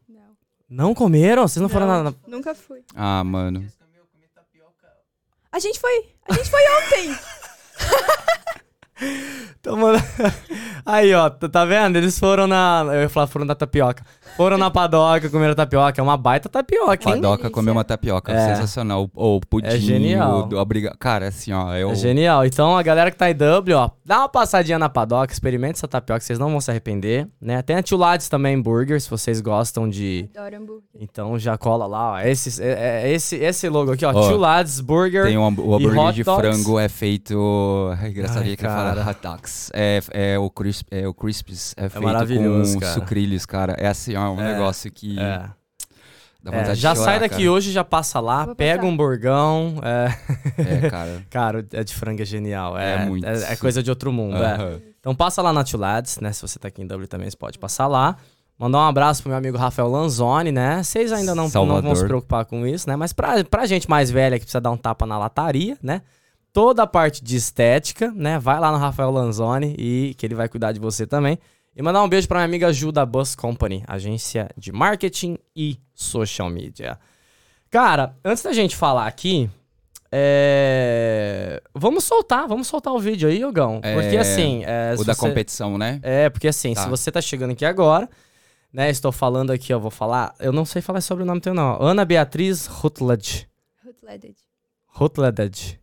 Não, 0.68 0.86
Não 0.88 0.94
comeram? 0.94 1.46
Vocês 1.46 1.62
não, 1.62 1.68
foram 1.68 1.86
Não. 1.86 2.02
na- 2.04 2.10
na, 2.10 2.16
nunca 2.28 2.54
fui. 2.54 2.80
Ah, 2.94 3.22
mano. 3.24 3.64
A 5.50 5.58
gente 5.58 5.78
foi. 5.78 6.06
A 6.28 6.32
gente 6.34 6.50
foi 6.50 6.60
ontem. 6.78 7.16
Então, 9.60 9.76
mano, 9.76 9.98
Aí, 10.84 11.14
ó, 11.14 11.30
tá 11.30 11.48
tá 11.48 11.64
vendo? 11.64 11.96
Eles 11.96 12.18
foram 12.18 12.46
na. 12.48 12.84
Eu 12.88 13.02
ia 13.02 13.08
falar, 13.08 13.28
foram 13.28 13.44
na 13.44 13.54
tapioca. 13.54 14.04
Foram 14.36 14.58
na 14.58 14.70
padoca, 14.70 15.28
comeram 15.30 15.54
tapioca. 15.54 16.00
É 16.00 16.02
uma 16.02 16.16
baita 16.16 16.48
tapioca, 16.48 17.08
hein? 17.08 17.20
Padoca 17.20 17.50
comer 17.50 17.70
uma 17.70 17.84
tapioca, 17.84 18.32
É. 18.32 18.54
sensacional. 18.54 19.08
Ou 19.14 19.40
pudim. 19.40 19.68
É 19.68 19.78
genial. 19.78 20.48
o-. 20.50 20.98
Cara, 20.98 21.28
assim, 21.28 21.52
ó. 21.52 21.72
Eu... 21.76 21.90
É 21.90 21.94
genial. 21.94 22.44
Então, 22.44 22.76
a 22.76 22.82
galera 22.82 23.10
que 23.10 23.16
tá 23.16 23.30
em 23.30 23.34
Dublin, 23.34 23.74
ó, 23.74 23.90
dá 24.04 24.20
uma 24.20 24.28
passadinha 24.28 24.78
na 24.78 24.88
padoca, 24.88 25.32
experimente 25.32 25.74
essa 25.74 25.86
tapioca, 25.86 26.20
vocês 26.20 26.38
não 26.38 26.50
vão 26.50 26.60
se 26.60 26.70
arrepender, 26.70 27.28
né? 27.40 27.62
Tem 27.62 27.76
a 27.76 27.82
Tio 27.82 27.96
Lades 27.96 28.28
também, 28.28 28.60
burger, 28.60 29.00
se 29.00 29.08
vocês 29.08 29.40
gostam 29.40 29.88
de. 29.88 30.28
Adoro 30.36 30.56
hambúrguer. 30.56 30.82
Então 30.98 31.38
já 31.38 31.56
cola 31.56 31.86
lá, 31.86 32.12
ó. 32.12 32.18
Esse, 32.20 32.60
é, 32.62 33.04
é 33.04 33.12
esse, 33.12 33.36
esse 33.36 33.68
logo 33.68 33.92
aqui, 33.92 34.04
ó. 34.04 34.12
Tio 34.12 34.36
Lades 34.36 34.80
Burger. 34.80 35.26
Tem 35.26 35.38
um, 35.38 35.46
o 35.46 35.46
e 35.48 35.86
hambúrguer 35.86 35.98
hot 35.98 36.14
de 36.14 36.24
dogs. 36.24 36.40
frango 36.40 36.78
é 36.80 36.88
feito. 36.88 37.92
É 38.02 38.08
engraçadinho 38.08 38.56
que 38.56 38.64
ele 38.64 38.72
fala 38.72 38.91
cara. 38.94 39.10
hot 39.10 39.20
dogs. 39.22 39.70
É, 39.74 40.00
é, 40.10 40.38
o 40.38 40.48
crisp, 40.50 40.86
é 40.90 41.06
o 41.06 41.14
Crispis 41.14 41.74
é, 41.76 41.88
feito 41.88 42.04
maravilhoso, 42.04 42.74
com 42.74 42.80
cara. 42.80 42.92
sucrilhos, 42.94 43.46
cara. 43.46 43.72
É 43.78 43.88
assim, 43.88 44.14
ó, 44.16 44.32
um 44.32 44.40
É, 44.40 44.52
negócio 44.52 44.90
que 44.90 45.18
É. 45.18 45.48
dá 46.42 46.50
É, 46.52 46.58
vontade 46.58 46.80
já 46.80 46.92
de 46.92 46.98
chorar, 46.98 47.10
sai 47.12 47.20
daqui 47.20 47.36
cara. 47.44 47.50
hoje, 47.52 47.72
já 47.72 47.84
passa 47.84 48.20
lá, 48.20 48.46
Vou 48.46 48.54
pega 48.54 48.78
passar. 48.80 48.88
um 48.92 48.96
burgão. 48.96 49.74
É, 49.82 50.84
É, 50.84 50.90
cara. 50.90 51.22
cara, 51.30 51.66
é 51.72 51.84
de 51.84 51.94
frango 51.94 52.22
é 52.22 52.24
genial. 52.24 52.76
É, 52.78 52.94
É 52.94 53.04
muito. 53.06 53.26
É, 53.26 53.52
é 53.52 53.56
coisa 53.56 53.82
de 53.82 53.90
outro 53.90 54.12
mundo. 54.12 54.36
é. 54.36 54.54
Aham. 54.54 54.80
Então 55.00 55.14
passa 55.14 55.42
lá 55.42 55.52
na 55.52 55.64
Tio 55.64 55.78
Lads, 55.78 56.20
né? 56.20 56.32
Se 56.32 56.40
você 56.42 56.58
tá 56.60 56.68
aqui 56.68 56.80
em 56.80 56.86
Dublin 56.86 57.06
também, 57.08 57.28
você 57.28 57.36
pode 57.36 57.58
passar 57.58 57.86
lá. 57.88 58.16
Mandar 58.56 58.78
um 58.78 58.82
abraço 58.86 59.20
pro 59.22 59.30
meu 59.30 59.38
amigo 59.38 59.56
Rafael 59.58 59.88
Lanzoni, 59.88 60.52
né? 60.52 60.80
Vocês 60.84 61.10
ainda 61.10 61.34
não, 61.34 61.48
não 61.48 61.82
vão 61.82 61.94
se 61.96 62.04
preocupar 62.06 62.44
com 62.44 62.64
isso, 62.64 62.88
né? 62.88 62.94
Mas 62.94 63.12
pra, 63.12 63.42
pra 63.42 63.66
gente 63.66 63.90
mais 63.90 64.08
velha 64.12 64.38
que 64.38 64.44
precisa 64.44 64.60
dar 64.60 64.70
um 64.70 64.76
tapa 64.76 65.04
na 65.04 65.18
lataria, 65.18 65.76
né? 65.82 66.02
Toda 66.52 66.82
a 66.82 66.86
parte 66.86 67.24
de 67.24 67.34
estética, 67.36 68.10
né? 68.14 68.38
Vai 68.38 68.60
lá 68.60 68.70
no 68.70 68.78
Rafael 68.78 69.10
Lanzoni 69.10 69.74
e 69.78 70.14
que 70.18 70.26
ele 70.26 70.34
vai 70.34 70.48
cuidar 70.48 70.72
de 70.72 70.78
você 70.80 71.06
também. 71.06 71.38
E 71.74 71.80
mandar 71.80 72.02
um 72.02 72.08
beijo 72.08 72.28
pra 72.28 72.38
minha 72.40 72.44
amiga 72.44 72.70
Ju 72.72 72.92
da 72.92 73.06
Bus 73.06 73.34
Company, 73.34 73.82
agência 73.88 74.50
de 74.58 74.70
marketing 74.70 75.38
e 75.56 75.78
social 75.94 76.50
media. 76.50 76.98
Cara, 77.70 78.14
antes 78.22 78.42
da 78.42 78.52
gente 78.52 78.76
falar 78.76 79.06
aqui, 79.06 79.48
é... 80.10 81.62
vamos 81.74 82.04
soltar, 82.04 82.46
vamos 82.46 82.66
soltar 82.66 82.92
o 82.92 82.98
vídeo 82.98 83.26
aí, 83.28 83.42
Hugão. 83.42 83.80
É, 83.82 83.94
Porque 83.94 84.16
assim. 84.18 84.62
é, 84.66 84.92
O 84.94 84.98
se 84.98 85.04
da 85.06 85.14
você- 85.14 85.20
competição, 85.20 85.78
né? 85.78 85.98
é, 86.02 86.28
porque 86.28 86.48
assim, 86.48 86.74
Tá. 86.74 86.82
se 86.82 86.88
você 86.90 87.10
tá 87.10 87.22
chegando 87.22 87.52
aqui 87.52 87.64
agora, 87.64 88.08
né? 88.70 88.90
Estou 88.90 89.10
falando 89.10 89.50
aqui, 89.50 89.72
ó, 89.72 89.78
vou 89.78 89.90
falar. 89.90 90.34
Eu 90.38 90.52
não 90.52 90.66
sei 90.66 90.82
falar 90.82 91.00
sobre 91.00 91.24
o 91.24 91.26
nome 91.26 91.40
teu, 91.40 91.54
não. 91.54 91.80
Ana 91.80 92.04
Beatriz 92.04 92.66
Rutledge. 92.66 93.48
Rutleded. 93.84 94.36
Rutledge. 94.86 95.80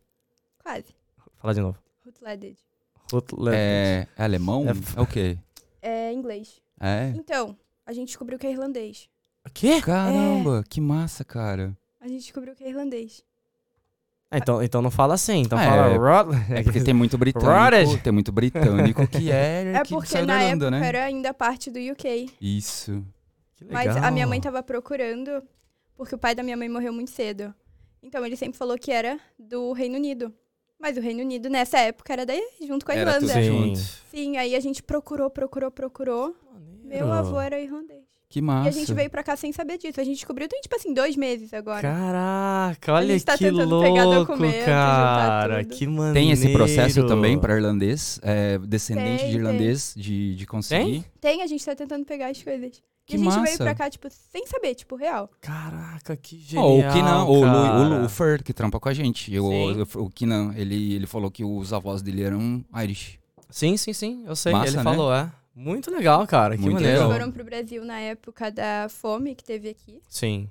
Quase. 0.64 0.96
Fala 1.38 1.54
de 1.54 1.62
novo. 1.62 1.78
Rutleded. 2.06 2.58
Rutledge. 3.12 3.58
É, 3.58 4.08
é 4.18 4.24
alemão? 4.24 4.66
É 4.68 4.72
É, 4.98 5.02
o 5.02 5.06
quê? 5.08 5.38
É 5.82 6.14
inglês. 6.14 6.62
É? 6.80 7.12
Então, 7.16 7.56
a 7.86 7.94
gente 7.94 8.08
descobriu 8.08 8.38
que 8.38 8.46
é 8.48 8.52
irlandês. 8.52 9.10
O 9.46 9.50
quê? 9.52 9.82
Caramba, 9.82 10.64
que 10.70 10.80
massa, 10.82 11.24
cara. 11.24 11.76
A 12.00 12.08
gente 12.08 12.22
descobriu 12.22 12.56
que 12.56 12.64
é 12.64 12.70
irlandês. 12.70 13.24
Ah, 14.32 14.38
então, 14.38 14.62
então 14.62 14.82
não 14.82 14.92
fala 14.92 15.16
assim. 15.16 15.40
Então 15.42 15.58
Ah, 15.58 15.64
fala. 15.66 16.24
Rut- 16.24 16.52
É 16.52 16.62
porque 16.62 16.82
tem 16.84 16.94
muito 16.94 17.18
britânico, 17.18 17.98
tem 18.04 18.14
muito 18.14 18.32
britânico 18.32 19.08
que 19.08 19.32
é, 19.32 19.74
É 19.74 19.84
que 19.84 19.90
porque 19.90 20.22
na 20.22 20.44
Irlanda, 20.44 20.66
época 20.68 20.72
né? 20.80 20.88
era 20.88 21.06
ainda 21.06 21.34
parte 21.34 21.72
do 21.72 21.80
UK. 21.80 22.32
Isso. 22.40 23.04
Que 23.56 23.66
Mas 23.66 23.96
a 23.98 24.12
minha 24.12 24.28
mãe 24.28 24.40
tava 24.40 24.62
procurando, 24.62 25.42
porque 25.96 26.14
o 26.14 26.18
pai 26.18 26.36
da 26.36 26.44
minha 26.44 26.56
mãe 26.56 26.70
morreu 26.70 26.94
muito 26.94 27.10
cedo. 27.10 27.54
Então 28.04 28.24
ele 28.26 28.36
sempre 28.38 28.58
falou 28.58 28.78
que 28.78 28.92
era 28.92 29.20
do 29.38 29.74
Reino 29.74 29.96
Unido. 29.96 30.32
Mas 30.80 30.96
o 30.98 31.02
Reino 31.02 31.22
Unido, 31.22 31.50
nessa 31.50 31.78
época, 31.80 32.14
era 32.14 32.26
daí, 32.26 32.42
junto 32.66 32.86
com 32.86 32.92
a 32.92 32.96
Era 32.96 33.12
Irlanda. 33.16 33.34
tudo 33.34 33.44
Sim. 33.44 33.52
junto. 33.52 33.80
Sim, 34.10 34.38
aí 34.38 34.56
a 34.56 34.60
gente 34.60 34.82
procurou, 34.82 35.30
procurou, 35.30 35.70
procurou. 35.70 36.36
Meu 36.84 37.12
avô 37.12 37.40
era 37.40 37.60
irlandês. 37.60 38.00
Que 38.30 38.42
massa. 38.44 38.68
E 38.68 38.70
a 38.70 38.72
gente 38.72 38.94
veio 38.94 39.10
pra 39.10 39.24
cá 39.24 39.36
sem 39.36 39.52
saber 39.52 39.80
disso. 39.80 40.00
A 40.00 40.04
gente 40.04 40.18
descobriu 40.18 40.48
tem, 40.48 40.62
tipo 40.62 40.76
assim, 40.76 40.94
dois 40.94 41.16
meses 41.16 41.52
agora. 41.52 41.82
Caraca, 41.82 42.94
olha 42.94 43.14
gente 43.14 43.26
tá 43.26 43.36
que 43.36 43.46
tentando 43.46 43.68
louco, 43.68 43.88
pegar 43.88 44.06
documento, 44.06 44.66
cara. 44.66 45.64
tudo. 45.64 45.76
Que 45.76 45.88
maneiro. 45.88 46.14
Tem 46.14 46.32
esse 46.32 46.50
processo 46.54 47.08
também 47.08 47.40
para 47.40 47.56
irlandês, 47.56 48.20
é, 48.22 48.60
descendente 48.60 49.24
Tem, 49.24 49.32
de 49.32 49.36
irlandês, 49.36 49.94
de, 49.98 50.36
de 50.36 50.46
conseguir. 50.46 51.04
Tem, 51.20 51.42
a 51.42 51.48
gente 51.48 51.66
tá 51.66 51.76
tentando 51.76 52.06
pegar 52.06 52.28
as 52.28 52.42
coisas. 52.42 52.84
Que 53.10 53.16
e 53.16 53.20
a 53.20 53.24
gente 53.24 53.32
veio 53.34 53.42
massa. 53.42 53.64
pra 53.64 53.74
cá, 53.76 53.90
tipo, 53.90 54.08
sem 54.10 54.46
saber, 54.46 54.76
tipo, 54.76 54.96
real. 54.96 55.30
Caraca, 55.42 56.16
que 56.16 56.38
genial. 56.38 56.70
Ou 56.70 56.80
o 56.80 56.94
Kinan, 56.94 57.24
ou 57.26 57.44
o, 57.44 58.02
o, 58.02 58.06
o 58.06 58.10
Fer, 58.10 58.44
que 58.44 58.54
trampa 58.54 58.80
com 58.80 58.88
a 58.88 58.94
gente. 58.94 59.38
O, 59.40 59.50
Sim. 59.50 60.00
o, 60.00 60.04
o 60.04 60.10
Kinan, 60.12 60.54
ele, 60.56 60.94
ele 60.94 61.08
falou 61.08 61.32
que 61.32 61.44
os 61.44 61.74
avós 61.74 62.02
dele 62.04 62.22
eram 62.22 62.64
Irish. 62.84 63.20
Sim, 63.50 63.76
sim, 63.78 63.94
sim. 63.94 64.24
Eu 64.28 64.36
sei. 64.36 64.52
Massa, 64.52 64.68
Ele 64.68 64.78
né? 64.78 64.84
falou, 64.84 65.12
é. 65.12 65.32
Muito 65.56 65.90
legal, 65.90 66.26
cara. 66.28 66.56
Que 66.56 66.62
Muito 66.62 66.76
maneiro. 66.76 67.00
Eles 67.02 67.12
foram 67.12 67.32
pro 67.32 67.44
Brasil 67.44 67.84
na 67.84 68.00
época 68.00 68.52
da 68.52 68.88
fome 68.90 69.34
que 69.34 69.44
teve 69.44 69.68
aqui. 69.70 70.02
Sim. 70.08 70.50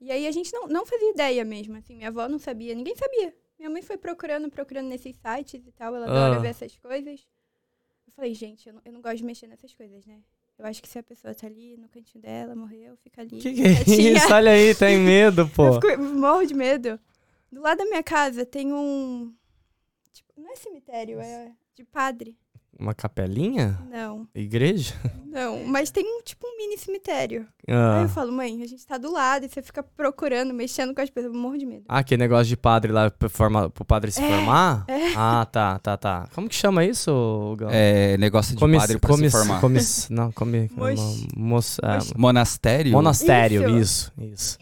E 0.00 0.10
aí 0.10 0.26
a 0.26 0.32
gente 0.32 0.52
não, 0.52 0.66
não 0.66 0.84
fazia 0.84 1.10
ideia 1.10 1.44
mesmo, 1.44 1.76
assim, 1.76 1.94
minha 1.96 2.08
avó 2.08 2.28
não 2.28 2.38
sabia, 2.38 2.74
ninguém 2.74 2.94
sabia. 2.96 3.32
Minha 3.58 3.70
mãe 3.70 3.82
foi 3.82 3.96
procurando, 3.96 4.48
procurando 4.50 4.86
nesses 4.88 5.14
sites 5.16 5.64
e 5.66 5.72
tal, 5.72 5.94
ela 5.94 6.06
adora 6.06 6.36
Ah. 6.36 6.38
ver 6.40 6.48
essas 6.48 6.76
coisas. 6.76 7.20
Eu 8.06 8.12
falei, 8.14 8.34
gente, 8.34 8.66
eu 8.68 8.74
não, 8.74 8.82
eu 8.84 8.92
não 8.92 9.00
gosto 9.00 9.16
de 9.18 9.24
mexer 9.24 9.46
nessas 9.46 9.72
coisas, 9.74 10.04
né? 10.06 10.18
Eu 10.58 10.66
acho 10.66 10.82
que 10.82 10.88
se 10.88 10.98
a 10.98 11.02
pessoa 11.02 11.34
tá 11.34 11.46
ali 11.46 11.76
no 11.76 11.88
cantinho 11.88 12.20
dela, 12.20 12.54
morreu, 12.56 12.96
fica 12.96 13.20
ali. 13.22 13.38
Que 13.38 13.52
que 13.54 13.62
é 13.62 14.12
isso? 14.12 14.32
Olha 14.32 14.50
aí, 14.50 14.74
tem 14.74 14.98
medo, 15.00 15.42
Eu 15.42 15.48
pô. 15.50 15.80
fico, 15.80 16.02
morro 16.02 16.44
de 16.44 16.54
medo. 16.54 16.98
Do 17.50 17.60
lado 17.60 17.78
da 17.78 17.84
minha 17.84 18.02
casa 18.02 18.44
tem 18.44 18.72
um. 18.72 19.32
Tipo, 20.12 20.32
não 20.36 20.50
é 20.52 20.56
cemitério, 20.56 21.20
é 21.20 21.52
de 21.76 21.84
padre. 21.84 22.36
Uma 22.78 22.94
capelinha? 22.94 23.76
Não, 23.90 24.26
Igreja? 24.34 24.94
não. 25.26 25.64
Mas 25.64 25.90
tem 25.90 26.04
um 26.04 26.22
tipo 26.22 26.46
um 26.46 26.56
mini 26.56 26.78
cemitério. 26.78 27.40
Aí 27.66 27.74
Ah. 27.74 28.00
eu 28.02 28.08
falo, 28.08 28.30
mãe, 28.30 28.62
a 28.62 28.66
gente 28.66 28.86
tá 28.86 28.96
do 28.96 29.12
lado 29.12 29.44
e 29.44 29.48
você 29.48 29.60
fica 29.60 29.82
procurando, 29.82 30.54
mexendo 30.54 30.94
com 30.94 31.00
as 31.00 31.10
pessoas. 31.10 31.34
Eu 31.34 31.40
morro 31.40 31.58
de 31.58 31.66
medo. 31.66 31.84
Ah, 31.88 31.98
aquele 31.98 32.20
negócio 32.22 32.46
de 32.46 32.56
padre 32.56 32.92
lá 32.92 33.10
pra 33.10 33.28
forma, 33.28 33.68
pro 33.68 33.84
padre 33.84 34.12
se 34.12 34.22
É, 34.22 34.28
formar? 34.28 34.84
é. 34.86 35.12
Ah, 35.16 35.44
tá, 35.50 35.78
tá, 35.80 35.96
tá. 35.96 36.28
Como 36.34 36.48
que 36.48 36.54
chama 36.54 36.84
isso, 36.84 37.56
Gão? 37.58 37.68
É, 37.72 38.16
negócio 38.16 38.54
de 38.54 38.60
Comis- 38.60 38.80
padre 38.80 38.98
para 38.98 39.10
comis- 39.10 39.32
se 39.32 39.38
formar. 39.38 39.60
comis- 39.60 40.08
não, 40.08 40.30
come, 40.30 40.70
moça, 41.36 41.80
ah, 41.84 41.94
Mochi. 41.96 42.12
Monastério? 42.16 42.92
monastério, 42.92 43.68
Isso. 43.76 44.12
isso, 44.20 44.32
isso. 44.32 44.58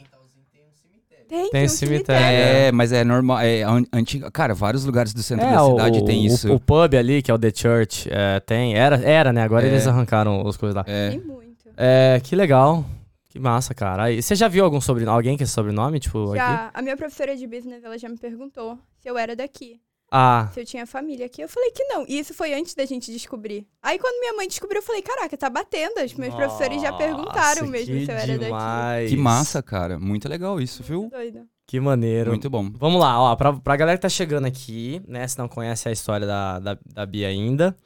Tem, 1.42 1.50
Tem 1.50 1.64
um 1.64 1.68
cemitério. 1.68 2.24
É, 2.26 2.72
mas 2.72 2.92
é 2.92 3.04
normal. 3.04 3.38
É 3.40 3.62
an- 3.62 3.84
antiga. 3.92 4.30
Cara, 4.30 4.54
vários 4.54 4.84
lugares 4.84 5.12
do 5.14 5.22
centro 5.22 5.46
da 5.46 5.64
o- 5.64 5.70
cidade 5.72 6.04
tem 6.04 6.22
o- 6.22 6.26
isso. 6.26 6.52
O, 6.52 6.58
pub 6.60 6.94
ali, 6.94 7.22
que 7.22 7.30
é 7.30 7.34
o 7.34 7.38
The 7.38 7.52
Church, 7.54 8.08
é, 8.10 8.40
tem. 8.40 8.74
Era, 8.76 8.96
era, 9.02 9.32
né? 9.32 9.42
Agora 9.42 9.64
É. 9.66 9.70
eles 9.70 9.86
arrancaram 9.86 10.46
as 10.46 10.56
coisas 10.56 10.74
lá. 10.74 10.84
É. 10.86 11.10
Tem 11.10 11.20
muito. 11.20 11.46
É, 11.76 12.20
que 12.22 12.34
legal. 12.34 12.84
Que 13.28 13.38
massa, 13.38 13.74
cara. 13.74 14.04
Aí, 14.04 14.22
você 14.22 14.34
já 14.34 14.48
viu 14.48 14.64
algum 14.64 14.80
sobrenome, 14.80 15.14
alguém 15.16 15.36
que 15.36 15.42
é 15.42 15.46
sobrenome, 15.46 16.00
tipo, 16.00 16.28
aqui? 16.30 16.36
Já, 16.38 16.70
a 16.72 16.80
minha 16.80 16.96
professora 16.96 17.36
de 17.36 17.46
business, 17.46 17.84
ela 17.84 17.98
já 17.98 18.08
me 18.08 18.16
perguntou 18.16 18.78
se 18.98 19.08
eu 19.10 19.18
era 19.18 19.36
daqui. 19.36 19.78
Ah, 20.10 20.48
Se 20.54 20.60
eu 20.60 20.64
tinha 20.64 20.86
família 20.86 21.26
aqui. 21.26 21.42
Eu 21.42 21.48
falei 21.48 21.70
que 21.72 21.82
não. 21.84 22.04
E 22.08 22.18
isso 22.18 22.32
foi 22.32 22.54
antes 22.54 22.74
da 22.74 22.84
gente 22.86 23.10
descobrir. 23.10 23.66
Aí 23.82 23.98
quando 23.98 24.20
minha 24.20 24.34
mãe 24.34 24.46
descobriu, 24.46 24.78
eu 24.80 24.86
falei, 24.86 25.02
caraca, 25.02 25.36
tá 25.36 25.50
batendo. 25.50 26.00
Os 26.04 26.14
meus 26.14 26.34
professores 26.34 26.80
já 26.80 26.92
perguntaram 26.92 27.62
nossa, 27.62 27.70
mesmo 27.70 27.94
que 27.94 28.04
se 28.06 28.10
eu 28.12 28.16
era 28.16 28.26
daqui. 28.26 28.44
demais. 28.44 29.10
Que 29.10 29.16
massa, 29.16 29.62
cara. 29.62 29.98
Muito 29.98 30.28
legal 30.28 30.60
isso, 30.60 30.82
viu? 30.82 31.00
Muito 31.00 31.12
doido. 31.12 31.40
Que 31.66 31.80
maneiro. 31.80 32.30
Muito 32.30 32.48
bom. 32.48 32.70
Vamos 32.78 33.00
lá, 33.00 33.20
ó, 33.20 33.34
pra, 33.34 33.52
pra 33.52 33.74
galera 33.76 33.98
que 33.98 34.02
tá 34.02 34.08
chegando 34.08 34.46
aqui, 34.46 35.02
né, 35.08 35.26
se 35.26 35.36
não 35.36 35.48
conhece 35.48 35.88
a 35.88 35.92
história 35.92 36.24
da, 36.24 36.60
da, 36.60 36.78
da 36.94 37.04
Bia 37.04 37.26
ainda, 37.26 37.76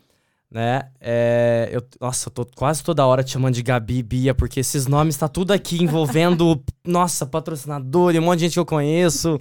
né? 0.50 0.90
É, 1.00 1.70
eu, 1.72 1.82
nossa, 1.98 2.28
eu 2.28 2.32
tô 2.32 2.44
quase 2.44 2.84
toda 2.84 3.06
hora 3.06 3.24
te 3.24 3.30
chamando 3.30 3.54
de 3.54 3.62
Gabi 3.62 3.98
e 4.00 4.02
Bia, 4.02 4.34
porque 4.34 4.60
esses 4.60 4.86
nomes 4.86 5.16
tá 5.16 5.28
tudo 5.28 5.52
aqui 5.54 5.82
envolvendo, 5.82 6.62
nossa, 6.84 7.24
patrocinador 7.24 8.14
e 8.14 8.18
um 8.18 8.22
monte 8.22 8.40
de 8.40 8.44
gente 8.44 8.52
que 8.52 8.58
eu 8.60 8.66
conheço. 8.66 9.40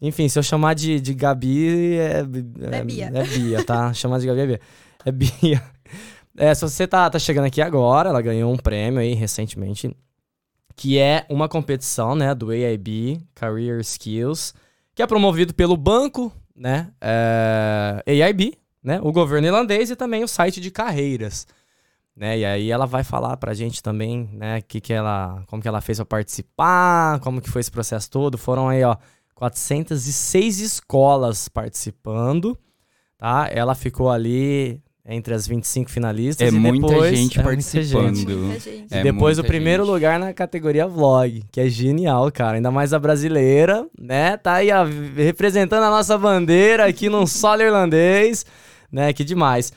Enfim, 0.00 0.28
se 0.28 0.38
eu 0.38 0.42
chamar 0.42 0.74
de, 0.74 0.98
de 1.00 1.12
Gabi, 1.12 1.96
é, 1.98 2.20
É 2.72 2.84
Bia. 2.84 3.12
É 3.14 3.24
Bia, 3.24 3.64
tá? 3.64 3.92
chamar 3.94 4.18
de 4.18 4.26
Gabi 4.26 4.40
é 4.40 4.46
Bia. 4.46 4.60
É 5.04 5.12
Bia. 5.12 5.62
É, 6.36 6.54
se 6.54 6.62
você 6.62 6.86
tá, 6.86 7.10
tá 7.10 7.18
chegando 7.18 7.46
aqui 7.46 7.60
agora, 7.60 8.08
ela 8.08 8.22
ganhou 8.22 8.50
um 8.50 8.56
prêmio 8.56 9.00
aí 9.00 9.14
recentemente, 9.14 9.94
que 10.76 10.96
é 10.98 11.26
uma 11.28 11.48
competição, 11.48 12.14
né, 12.14 12.34
do 12.34 12.50
AIB, 12.50 13.20
Career 13.34 13.80
Skills, 13.80 14.54
que 14.94 15.02
é 15.02 15.06
promovido 15.06 15.52
pelo 15.52 15.76
banco, 15.76 16.32
né, 16.56 16.92
é, 17.00 18.02
AIB, 18.06 18.56
né, 18.82 19.00
o 19.02 19.12
governo 19.12 19.48
irlandês 19.48 19.90
e 19.90 19.96
também 19.96 20.22
o 20.22 20.28
site 20.28 20.60
de 20.60 20.70
carreiras, 20.70 21.46
né, 22.16 22.38
e 22.38 22.44
aí 22.44 22.70
ela 22.70 22.86
vai 22.86 23.04
falar 23.04 23.36
pra 23.36 23.52
gente 23.52 23.82
também, 23.82 24.30
né, 24.32 24.62
que 24.62 24.80
que 24.80 24.92
ela, 24.92 25.42
como 25.46 25.60
que 25.60 25.68
ela 25.68 25.80
fez 25.80 25.98
pra 25.98 26.06
participar, 26.06 27.18
como 27.20 27.40
que 27.42 27.50
foi 27.50 27.60
esse 27.60 27.70
processo 27.70 28.08
todo, 28.08 28.38
foram 28.38 28.68
aí, 28.68 28.82
ó, 28.84 28.96
406 29.40 30.60
escolas 30.60 31.48
participando, 31.48 32.58
tá, 33.18 33.48
ela 33.50 33.74
ficou 33.74 34.10
ali 34.10 34.82
entre 35.06 35.32
as 35.32 35.46
25 35.48 35.90
finalistas 35.90 36.46
É 36.46 36.54
e 36.54 36.58
muita 36.60 36.86
depois, 36.88 37.16
gente 37.18 37.40
é 37.40 37.42
muita 37.42 37.62
participando. 37.62 38.14
gente. 38.16 38.26
Muita 38.28 38.60
gente. 38.60 38.94
É 38.94 39.00
E 39.00 39.02
depois 39.02 39.38
o 39.38 39.42
primeiro 39.44 39.82
gente. 39.84 39.92
lugar 39.92 40.20
na 40.20 40.32
categoria 40.34 40.86
vlog, 40.86 41.42
que 41.50 41.58
é 41.60 41.68
genial, 41.68 42.30
cara. 42.30 42.56
Ainda 42.58 42.70
mais 42.70 42.92
a 42.92 42.98
brasileira, 42.98 43.86
né? 43.98 44.36
Tá 44.36 44.56
aí 44.56 44.70
ó, 44.70 44.84
representando 45.16 45.84
a 45.84 45.90
nossa 45.90 46.18
bandeira 46.18 46.84
aqui 46.86 47.08
num 47.08 47.24
solo 47.26 47.62
irlandês, 47.62 48.44
né? 48.92 49.10
Que 49.14 49.24
demais. 49.24 49.72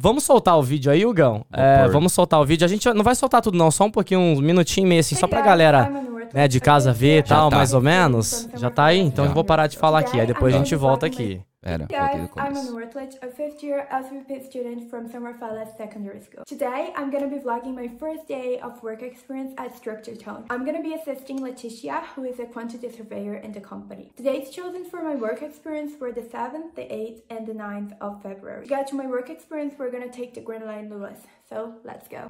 Vamos 0.00 0.24
soltar 0.24 0.56
o 0.58 0.62
vídeo 0.62 0.90
aí, 0.90 1.04
Hugão? 1.04 1.44
É, 1.52 1.86
vamos 1.88 2.12
soltar 2.12 2.40
o 2.40 2.44
vídeo. 2.46 2.64
A 2.64 2.68
gente 2.68 2.88
não 2.94 3.04
vai 3.04 3.14
soltar 3.14 3.42
tudo 3.42 3.58
não, 3.58 3.70
só 3.70 3.84
um 3.84 3.90
pouquinho, 3.90 4.20
uns 4.20 4.40
minutinhos 4.40 4.86
e 4.86 4.88
meio 4.88 5.00
assim, 5.00 5.14
só 5.14 5.26
pra 5.28 5.42
galera 5.42 5.90
né, 6.32 6.48
de 6.48 6.60
casa 6.60 6.92
ver 6.92 7.18
e 7.18 7.22
tal, 7.22 7.50
tá. 7.50 7.56
mais 7.56 7.72
ou 7.74 7.80
menos. 7.80 8.48
Já 8.54 8.70
tá 8.70 8.86
aí? 8.86 9.00
Então 9.00 9.24
Já. 9.24 9.30
eu 9.30 9.34
vou 9.34 9.44
parar 9.44 9.66
de 9.66 9.76
falar 9.76 10.00
aqui, 10.00 10.20
aí 10.20 10.26
depois 10.26 10.54
a 10.54 10.58
gente 10.58 10.74
volta 10.74 11.06
aqui. 11.06 11.42
Voltei 11.76 11.86
do 11.86 11.94
I'm. 12.36 12.56
Anne 12.56 12.70
Wortlich, 12.70 13.18
a 13.20 13.28
fifth 13.28 13.62
year 13.62 13.86
SVP 13.90 14.46
student 14.46 14.88
from 14.88 15.08
Summer 15.10 15.34
Falls 15.34 15.68
Secondary 15.76 16.20
School. 16.20 16.44
Today, 16.46 16.92
I'm 16.96 17.10
gonna 17.10 17.28
be 17.28 17.38
vlogging 17.38 17.74
my 17.74 17.88
first 17.98 18.28
day 18.28 18.60
of 18.60 18.80
work 18.82 19.02
experience 19.02 19.54
at 19.58 19.76
Structure 19.76 20.14
Tone. 20.14 20.44
I'm 20.50 20.64
gonna 20.64 20.82
be 20.82 20.94
assisting 20.94 21.40
Leticia, 21.40 22.04
who 22.14 22.24
is 22.24 22.38
a 22.38 22.46
quantity 22.46 22.88
surveyor 22.90 23.34
in 23.34 23.52
the 23.52 23.60
company. 23.60 24.12
The 24.16 24.22
dates 24.22 24.50
chosen 24.50 24.84
for 24.84 25.02
my 25.02 25.16
work 25.16 25.42
experience 25.42 25.92
were 26.00 26.12
the 26.12 26.22
7th, 26.22 26.74
the 26.76 26.82
8th, 26.82 27.22
and 27.28 27.46
the 27.46 27.54
9th 27.54 27.94
of 28.00 28.22
February. 28.22 28.62
To 28.62 28.68
get 28.68 28.86
to 28.88 28.94
my 28.94 29.06
work 29.06 29.28
experience, 29.28 29.74
we're 29.78 29.90
gonna 29.90 30.10
take 30.10 30.34
the 30.34 30.40
Grand 30.40 30.64
Line 30.64 30.88
Lewis. 30.88 31.18
So, 31.48 31.74
let's 31.84 32.06
go. 32.08 32.28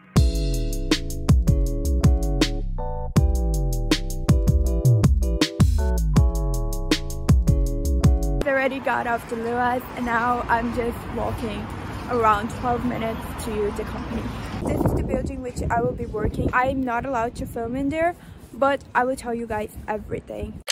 Already 8.48 8.80
got 8.80 9.06
off 9.06 9.28
the 9.28 9.36
Lewis 9.36 9.82
and 9.96 10.06
now 10.06 10.40
I'm 10.48 10.74
just 10.74 10.96
walking 11.14 11.64
around 12.10 12.48
12 12.60 12.86
minutes 12.86 13.20
to 13.44 13.70
the 13.76 13.84
company. 13.84 14.22
This 14.64 14.82
is 14.86 14.94
the 14.94 15.02
building 15.02 15.42
which 15.42 15.62
I 15.70 15.82
will 15.82 15.92
be 15.92 16.06
working. 16.06 16.48
I'm 16.54 16.82
not 16.82 17.04
allowed 17.04 17.34
to 17.36 17.46
film 17.46 17.76
in 17.76 17.90
there, 17.90 18.16
but 18.54 18.82
I 18.94 19.04
will 19.04 19.16
tell 19.16 19.34
you 19.34 19.46
guys 19.46 19.76
everything. 19.86 20.62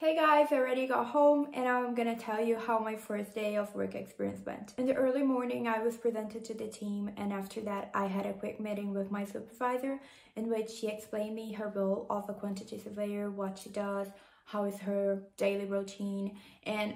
Hey 0.00 0.16
guys, 0.16 0.48
I 0.50 0.56
already 0.56 0.88
got 0.88 1.06
home 1.06 1.46
and 1.54 1.68
I'm 1.68 1.94
gonna 1.94 2.16
tell 2.16 2.44
you 2.44 2.58
how 2.58 2.80
my 2.80 2.96
first 2.96 3.32
day 3.34 3.56
of 3.56 3.72
work 3.74 3.94
experience 3.94 4.44
went. 4.44 4.74
In 4.78 4.86
the 4.86 4.94
early 4.94 5.22
morning, 5.22 5.68
I 5.68 5.78
was 5.78 5.96
presented 5.96 6.44
to 6.44 6.54
the 6.54 6.66
team, 6.66 7.10
and 7.16 7.32
after 7.32 7.62
that, 7.62 7.90
I 7.94 8.06
had 8.06 8.26
a 8.26 8.34
quick 8.34 8.60
meeting 8.60 8.92
with 8.92 9.10
my 9.10 9.24
supervisor 9.24 9.98
in 10.34 10.50
which 10.50 10.70
she 10.70 10.88
explained 10.88 11.34
me 11.34 11.52
her 11.52 11.72
role 11.74 12.04
of 12.10 12.28
a 12.28 12.34
quantity 12.34 12.78
surveyor, 12.78 13.30
what 13.30 13.58
she 13.58 13.70
does, 13.70 14.08
how 14.52 14.66
is 14.66 14.76
her 14.86 15.22
daily 15.38 15.66
routine, 15.66 16.32
and 16.66 16.94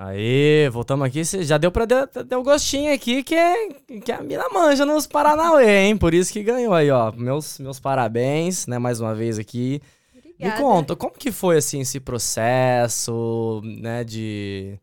Aí, 0.00 0.68
voltamos 0.68 1.04
aqui. 1.08 1.24
Já 1.24 1.58
deu 1.58 1.72
pra 1.72 1.84
dar 1.84 2.06
deu 2.06 2.40
gostinho 2.44 2.94
aqui 2.94 3.24
que, 3.24 3.34
é, 3.34 3.68
que 4.04 4.12
a 4.12 4.22
mina 4.22 4.48
manja 4.48 4.86
nos 4.86 5.08
Paranauê, 5.08 5.86
hein? 5.86 5.96
Por 5.96 6.14
isso 6.14 6.32
que 6.32 6.40
ganhou 6.40 6.72
aí, 6.72 6.88
ó. 6.88 7.10
Meus, 7.10 7.58
meus 7.58 7.80
parabéns, 7.80 8.68
né? 8.68 8.78
Mais 8.78 9.00
uma 9.00 9.12
vez 9.12 9.40
aqui. 9.40 9.82
Me 10.14 10.46
Obrigada. 10.46 10.62
conta, 10.62 10.94
como 10.94 11.14
que 11.14 11.32
foi, 11.32 11.56
assim, 11.56 11.80
esse 11.80 11.98
processo, 11.98 13.60
né, 13.64 14.04
de... 14.04 14.78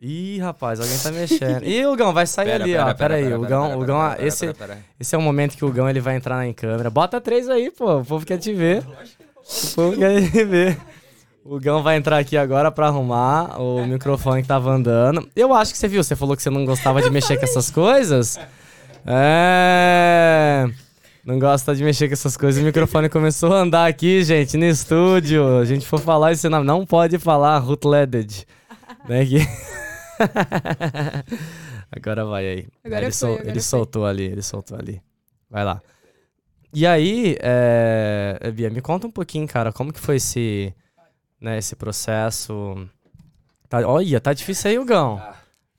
Ih, 0.00 0.38
rapaz, 0.38 0.78
alguém 0.78 0.96
tá 0.96 1.10
mexendo. 1.10 1.64
Ih, 1.66 1.84
o 1.86 1.96
Gão, 1.96 2.12
vai 2.12 2.24
sair 2.24 2.46
Pera, 2.46 2.62
ali, 2.62 2.72
pera, 2.72 2.82
ó. 2.82 2.86
pera, 2.86 2.96
Pera, 2.96 3.14
aí, 3.16 3.24
pera, 3.24 3.38
o 3.40 3.42
Gão, 3.42 3.66
pera, 3.66 3.78
o 3.78 3.84
Gão, 3.84 4.10
pera, 4.10 4.24
esse, 4.28 4.46
pera, 4.46 4.54
pera. 4.54 4.84
esse 5.00 5.12
é 5.12 5.18
o 5.18 5.22
momento 5.22 5.56
que 5.56 5.64
o 5.64 5.72
Gão, 5.72 5.90
ele 5.90 5.98
vai 5.98 6.14
entrar 6.14 6.46
em 6.46 6.52
câmera. 6.52 6.88
Bota 6.88 7.20
três 7.20 7.48
aí, 7.48 7.68
pô, 7.72 7.96
o 7.98 8.04
povo 8.04 8.24
quer 8.24 8.38
te 8.38 8.52
ver. 8.52 8.84
O 8.84 9.74
povo 9.74 9.96
quer 9.96 10.30
te 10.30 10.44
ver. 10.44 10.78
O 11.48 11.60
Gão 11.60 11.82
vai 11.82 11.96
entrar 11.96 12.18
aqui 12.18 12.36
agora 12.36 12.72
pra 12.72 12.88
arrumar 12.88 13.60
o 13.60 13.86
microfone 13.86 14.42
que 14.42 14.48
tava 14.48 14.70
andando. 14.70 15.28
Eu 15.36 15.54
acho 15.54 15.72
que 15.72 15.78
você 15.78 15.86
viu, 15.86 16.02
você 16.02 16.16
falou 16.16 16.36
que 16.36 16.42
você 16.42 16.50
não 16.50 16.64
gostava 16.64 17.00
de 17.00 17.08
mexer 17.10 17.36
com 17.36 17.44
essas 17.44 17.70
coisas. 17.70 18.38
É. 19.06 20.66
Não 21.24 21.38
gosta 21.38 21.74
de 21.74 21.84
mexer 21.84 22.08
com 22.08 22.14
essas 22.14 22.36
coisas. 22.36 22.60
O 22.60 22.64
microfone 22.66 23.08
começou 23.08 23.52
a 23.52 23.58
andar 23.60 23.86
aqui, 23.86 24.24
gente, 24.24 24.56
no 24.56 24.64
estúdio. 24.64 25.58
A 25.58 25.64
gente 25.64 25.86
for 25.86 26.00
falar 26.00 26.32
esse 26.32 26.48
nome. 26.48 26.66
Não 26.66 26.84
pode 26.84 27.18
falar 27.18 27.58
Rutleded. 27.58 28.44
Né? 29.08 29.24
que- 29.24 29.46
agora 31.92 32.24
vai 32.24 32.46
aí. 32.46 32.66
Agora 32.84 33.02
ele 33.04 33.12
foi, 33.12 33.36
sol- 33.36 33.40
ele 33.44 33.60
soltou 33.60 34.06
ali, 34.06 34.24
ele 34.24 34.42
soltou 34.42 34.76
ali. 34.78 35.00
Vai 35.50 35.64
lá. 35.64 35.80
E 36.74 36.86
aí, 36.86 37.36
é... 37.40 38.50
Bia, 38.52 38.68
me 38.68 38.80
conta 38.80 39.06
um 39.06 39.10
pouquinho, 39.10 39.46
cara, 39.46 39.72
como 39.72 39.92
que 39.92 40.00
foi 40.00 40.16
esse, 40.16 40.74
né, 41.40 41.58
esse 41.58 41.74
processo? 41.76 42.88
Tá, 43.68 43.78
olha, 43.86 44.20
tá 44.20 44.32
difícil 44.32 44.70
aí, 44.70 44.78
Hugão. 44.78 45.20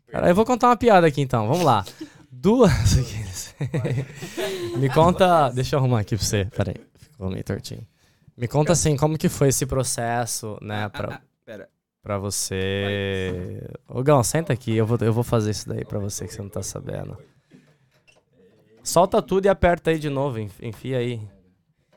Cara, 0.08 0.30
eu 0.30 0.36
vou 0.36 0.46
contar 0.46 0.68
uma 0.70 0.78
piada 0.78 1.08
aqui 1.08 1.22
então, 1.22 1.48
vamos 1.48 1.64
lá. 1.66 1.84
Duas. 2.32 2.72
Me 4.78 4.90
conta. 4.90 5.50
Deixa 5.50 5.76
eu 5.76 5.80
arrumar 5.80 6.02
aqui 6.02 6.16
pra 6.16 6.24
você. 6.26 6.46
Peraí, 6.46 6.76
ficou 7.00 7.30
meio 7.30 7.44
tortinho. 7.44 7.86
Me 8.38 8.48
conta 8.48 8.74
assim, 8.74 8.96
como 8.96 9.18
que 9.18 9.28
foi 9.30 9.48
esse 9.50 9.66
processo, 9.66 10.58
né, 10.62 10.88
pra, 10.90 11.22
Pera. 11.44 11.68
pra 12.04 12.18
você. 12.20 13.68
Ô, 13.88 14.04
Gão, 14.04 14.24
senta 14.24 14.54
aqui, 14.54 14.76
eu 14.76 14.86
vou, 14.86 14.98
eu 15.02 15.12
vou 15.12 15.24
fazer 15.24 15.50
isso 15.52 15.68
daí 15.68 15.84
pra 15.84 15.98
você 15.98 16.28
que 16.28 16.34
você 16.34 16.42
não 16.44 16.50
tá 16.50 16.62
sabendo. 16.62 17.18
Solta 18.84 19.22
tudo 19.22 19.46
e 19.46 19.50
aperta 19.50 19.90
aí 19.90 19.98
de 20.00 20.10
novo, 20.10 20.40
enf- 20.40 20.62
enfia 20.62 21.00
aí. 21.00 21.20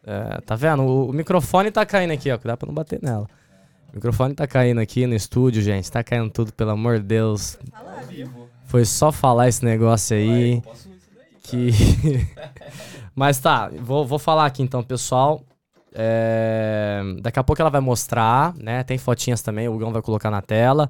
É, 0.02 0.40
tá 0.40 0.56
vendo? 0.56 0.82
O, 0.82 1.10
o 1.10 1.12
microfone 1.12 1.70
tá 1.70 1.84
caindo 1.84 2.12
aqui, 2.12 2.30
ó. 2.30 2.38
Cuidado 2.38 2.58
pra 2.58 2.66
não 2.66 2.74
bater 2.74 3.00
nela. 3.02 3.28
O 3.92 3.96
microfone 3.96 4.34
tá 4.34 4.46
caindo 4.46 4.80
aqui 4.80 5.06
no 5.06 5.14
estúdio, 5.14 5.60
gente. 5.62 5.90
Tá 5.90 6.02
caindo 6.02 6.30
tudo, 6.30 6.52
pelo 6.52 6.70
amor 6.70 6.98
de 6.98 7.04
Deus. 7.06 7.58
Foi 8.66 8.84
só 8.84 9.10
falar 9.10 9.48
esse 9.48 9.64
negócio 9.64 10.16
aí. 10.16 10.62
Que. 11.42 11.70
Mas 13.14 13.38
tá, 13.38 13.68
vou, 13.80 14.06
vou 14.06 14.18
falar 14.18 14.46
aqui 14.46 14.62
então, 14.62 14.82
pessoal. 14.82 15.42
É, 15.92 17.02
Daqui 17.20 17.40
a 17.40 17.42
pouco 17.42 17.60
ela 17.60 17.70
vai 17.70 17.80
mostrar, 17.80 18.54
né? 18.56 18.84
Tem 18.84 18.96
fotinhas 18.96 19.42
também, 19.42 19.68
o 19.68 19.76
Gão 19.76 19.92
vai 19.92 20.00
colocar 20.00 20.30
na 20.30 20.40
tela. 20.40 20.88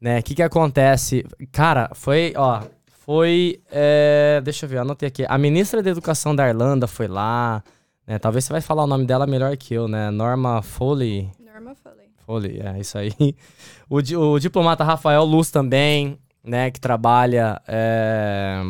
Né? 0.00 0.20
O 0.20 0.22
que 0.22 0.36
que 0.36 0.42
acontece? 0.42 1.24
Cara, 1.50 1.90
foi, 1.94 2.32
ó. 2.36 2.62
Foi. 3.04 3.60
é, 3.70 4.40
Deixa 4.44 4.66
eu 4.66 4.70
ver, 4.70 4.78
anotei 4.78 5.08
aqui. 5.08 5.24
A 5.28 5.36
ministra 5.38 5.82
da 5.82 5.90
Educação 5.90 6.34
da 6.34 6.48
Irlanda 6.48 6.86
foi 6.86 7.08
lá. 7.08 7.62
Né? 8.06 8.18
Talvez 8.18 8.44
você 8.44 8.52
vai 8.52 8.60
falar 8.60 8.84
o 8.84 8.86
nome 8.86 9.04
dela 9.04 9.26
melhor 9.26 9.56
que 9.56 9.74
eu, 9.74 9.88
né? 9.88 10.10
Norma 10.10 10.62
Foley. 10.62 11.28
Foley, 12.26 12.60
é 12.60 12.78
isso 12.80 12.98
aí. 12.98 13.12
O, 13.88 13.98
o 13.98 14.40
diplomata 14.40 14.82
Rafael 14.82 15.24
Luz 15.24 15.48
também, 15.48 16.18
né? 16.42 16.72
Que 16.72 16.80
trabalha 16.80 17.62
é, 17.68 18.60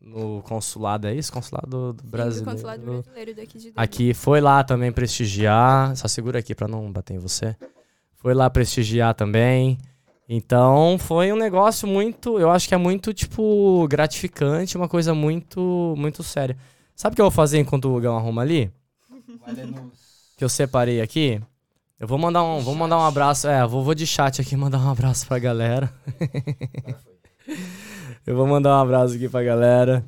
no 0.00 0.42
consulado, 0.42 1.06
é 1.06 1.14
isso? 1.14 1.32
Consulado 1.32 1.92
do 1.92 2.02
Brasil. 2.02 2.42
do 2.42 2.50
consulado 2.50 2.84
brasileiro 2.84 3.36
daqui 3.36 3.58
de 3.58 3.68
Dublin. 3.68 3.72
Aqui 3.76 4.12
foi 4.12 4.40
lá 4.40 4.64
também 4.64 4.90
prestigiar. 4.90 5.94
Só 5.94 6.08
segura 6.08 6.40
aqui 6.40 6.52
pra 6.52 6.66
não 6.66 6.90
bater 6.90 7.14
em 7.14 7.20
você. 7.20 7.54
Foi 8.16 8.34
lá 8.34 8.50
prestigiar 8.50 9.14
também. 9.14 9.78
Então 10.28 10.98
foi 10.98 11.32
um 11.32 11.36
negócio 11.36 11.86
muito. 11.86 12.40
Eu 12.40 12.50
acho 12.50 12.66
que 12.66 12.74
é 12.74 12.78
muito, 12.78 13.14
tipo, 13.14 13.86
gratificante, 13.88 14.76
uma 14.76 14.88
coisa 14.88 15.14
muito, 15.14 15.94
muito 15.96 16.24
séria. 16.24 16.56
Sabe 16.92 17.12
o 17.12 17.16
que 17.16 17.22
eu 17.22 17.26
vou 17.26 17.30
fazer 17.30 17.58
enquanto 17.58 17.84
o 17.94 18.00
Gão 18.00 18.16
arruma 18.16 18.42
ali? 18.42 18.68
Que 20.36 20.42
eu 20.42 20.48
separei 20.48 21.00
aqui? 21.00 21.40
Eu 21.98 22.06
vou 22.06 22.18
mandar 22.18 22.42
um, 22.42 22.60
vou 22.60 22.74
mandar 22.74 22.98
um 22.98 23.04
abraço. 23.04 23.48
É, 23.48 23.66
vou, 23.66 23.82
vou 23.82 23.94
de 23.94 24.06
chat 24.06 24.40
aqui 24.40 24.54
mandar 24.56 24.78
um 24.78 24.90
abraço 24.90 25.26
pra 25.26 25.38
galera. 25.38 25.92
eu 28.26 28.36
vou 28.36 28.46
mandar 28.46 28.76
um 28.76 28.82
abraço 28.82 29.14
aqui 29.14 29.28
pra 29.28 29.42
galera. 29.42 30.04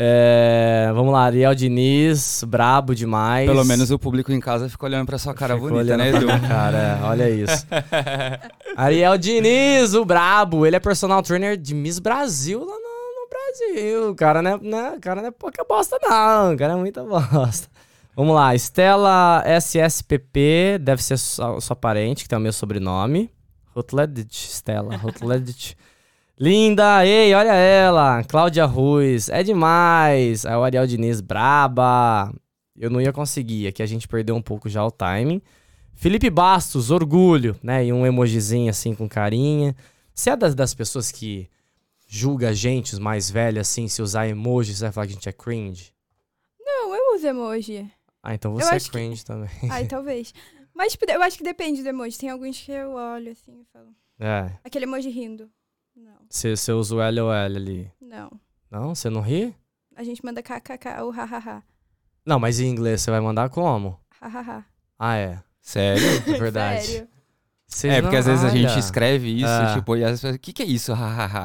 É, 0.00 0.90
vamos 0.94 1.12
lá, 1.12 1.24
Ariel 1.24 1.54
Diniz, 1.54 2.44
brabo 2.46 2.94
demais. 2.94 3.48
Pelo 3.48 3.64
menos 3.64 3.90
o 3.90 3.98
público 3.98 4.30
em 4.30 4.38
casa 4.38 4.68
ficou 4.68 4.88
olhando 4.88 5.06
pra 5.06 5.18
sua 5.18 5.34
cara 5.34 5.54
Ficou 5.54 5.70
bonita, 5.70 5.96
né, 5.96 6.10
Edu? 6.10 6.26
Cara, 6.46 6.78
é, 6.78 7.02
olha 7.04 7.30
isso. 7.30 7.66
Ariel 8.76 9.16
Diniz, 9.16 9.94
o 9.94 10.04
brabo. 10.04 10.66
Ele 10.66 10.76
é 10.76 10.80
personal 10.80 11.22
trainer 11.22 11.56
de 11.56 11.74
Miss 11.74 11.98
Brasil 11.98 12.64
lá 12.64 12.88
verdade. 13.48 13.96
O 14.10 14.14
cara 14.14 14.42
não 14.42 14.50
é, 14.52 14.58
né, 14.58 14.94
o 14.96 15.00
cara 15.00 15.20
não 15.20 15.28
é 15.28 15.32
pouca 15.32 15.64
bosta, 15.64 15.98
não. 16.02 16.54
O 16.54 16.56
cara 16.56 16.74
é 16.74 16.76
muita 16.76 17.02
bosta. 17.02 17.68
Vamos 18.18 18.34
lá, 18.34 18.52
Estela 18.52 19.44
SSPP, 19.46 20.76
deve 20.80 21.00
ser 21.04 21.16
sua, 21.16 21.60
sua 21.60 21.76
parente, 21.76 22.24
que 22.24 22.28
tem 22.28 22.36
o 22.36 22.40
meu 22.40 22.52
sobrenome. 22.52 23.30
Rutledge, 23.72 24.26
Estela, 24.28 24.96
Rutledge. 24.98 25.76
Linda, 26.36 27.06
ei, 27.06 27.32
olha 27.32 27.52
ela. 27.52 28.24
Cláudia 28.24 28.64
Ruiz, 28.64 29.28
é 29.28 29.44
demais. 29.44 30.44
Aí 30.44 30.56
o 30.56 30.64
Ariel 30.64 30.84
Diniz, 30.84 31.20
braba. 31.20 32.34
Eu 32.76 32.90
não 32.90 33.00
ia 33.00 33.12
conseguir, 33.12 33.68
aqui 33.68 33.84
a 33.84 33.86
gente 33.86 34.08
perdeu 34.08 34.34
um 34.34 34.42
pouco 34.42 34.68
já 34.68 34.84
o 34.84 34.90
timing. 34.90 35.40
Felipe 35.94 36.28
Bastos, 36.28 36.90
orgulho, 36.90 37.54
né? 37.62 37.86
E 37.86 37.92
um 37.92 38.04
emojizinho 38.04 38.68
assim 38.68 38.96
com 38.96 39.08
carinha. 39.08 39.76
Você 40.12 40.30
é 40.30 40.36
das, 40.36 40.56
das 40.56 40.74
pessoas 40.74 41.12
que 41.12 41.48
julga 42.08 42.48
a 42.48 42.52
gente, 42.52 42.94
os 42.94 42.98
mais 42.98 43.30
velhos, 43.30 43.60
assim, 43.60 43.86
se 43.86 44.02
usar 44.02 44.26
emoji, 44.26 44.74
você 44.74 44.86
vai 44.86 44.92
falar 44.92 45.06
que 45.06 45.12
a 45.12 45.14
gente 45.14 45.28
é 45.28 45.32
cringe? 45.32 45.92
Não, 46.58 46.92
eu 46.96 47.14
uso 47.14 47.24
emoji. 47.24 47.88
Ah, 48.30 48.34
então 48.34 48.52
Eu 48.52 48.58
você 48.58 48.72
é 48.72 48.76
acho 48.76 48.86
que- 48.86 48.92
cringe 48.92 49.24
também. 49.24 49.48
Ai, 49.70 49.86
talvez. 49.88 50.34
Mas 50.74 50.92
tipo, 50.92 51.10
eu 51.10 51.22
acho 51.22 51.38
que 51.38 51.42
depende 51.44 51.82
do 51.82 51.88
emoji. 51.88 52.18
Tem 52.18 52.28
alguns 52.28 52.60
que 52.60 52.70
eu 52.70 52.92
olho 52.92 53.32
assim 53.32 53.62
e 53.62 53.64
falo. 53.72 53.88
É, 54.20 54.52
Aquele 54.62 54.84
emoji 54.84 55.08
rindo. 55.08 55.50
Não, 55.96 56.12
você, 56.28 56.54
você 56.56 56.72
usa 56.72 56.94
o 56.94 56.98
LOL 57.10 57.30
ali. 57.30 57.90
não. 58.00 58.30
Não, 58.70 58.94
você 58.94 59.08
não 59.08 59.22
ri? 59.22 59.56
A 59.96 60.04
gente 60.04 60.22
manda 60.22 60.42
kkk 60.42 61.00
ou 61.02 61.10
hahaha. 61.10 61.62
Não, 62.26 62.38
mas 62.38 62.60
em 62.60 62.66
inglês 62.68 63.00
você 63.00 63.10
vai 63.10 63.20
mandar 63.20 63.48
como? 63.48 63.98
Hahaha. 64.20 64.62
Ah, 64.98 65.16
é. 65.16 65.42
Sério? 65.62 66.02
É 66.26 66.38
verdade. 66.38 66.84
Sério. 66.86 67.08
Vocês 67.70 67.92
É, 67.92 68.00
porque 68.00 68.16
às 68.16 68.24
vezes 68.24 68.42
a 68.44 68.48
gente 68.48 68.78
escreve 68.78 69.28
isso, 69.36 69.46
É. 69.46 69.74
tipo, 69.74 69.94
e 69.94 70.02
as 70.02 70.12
pessoas, 70.12 70.36
o 70.36 70.38
que, 70.38 70.52
que 70.54 70.62
é 70.62 70.66
isso? 70.66 70.92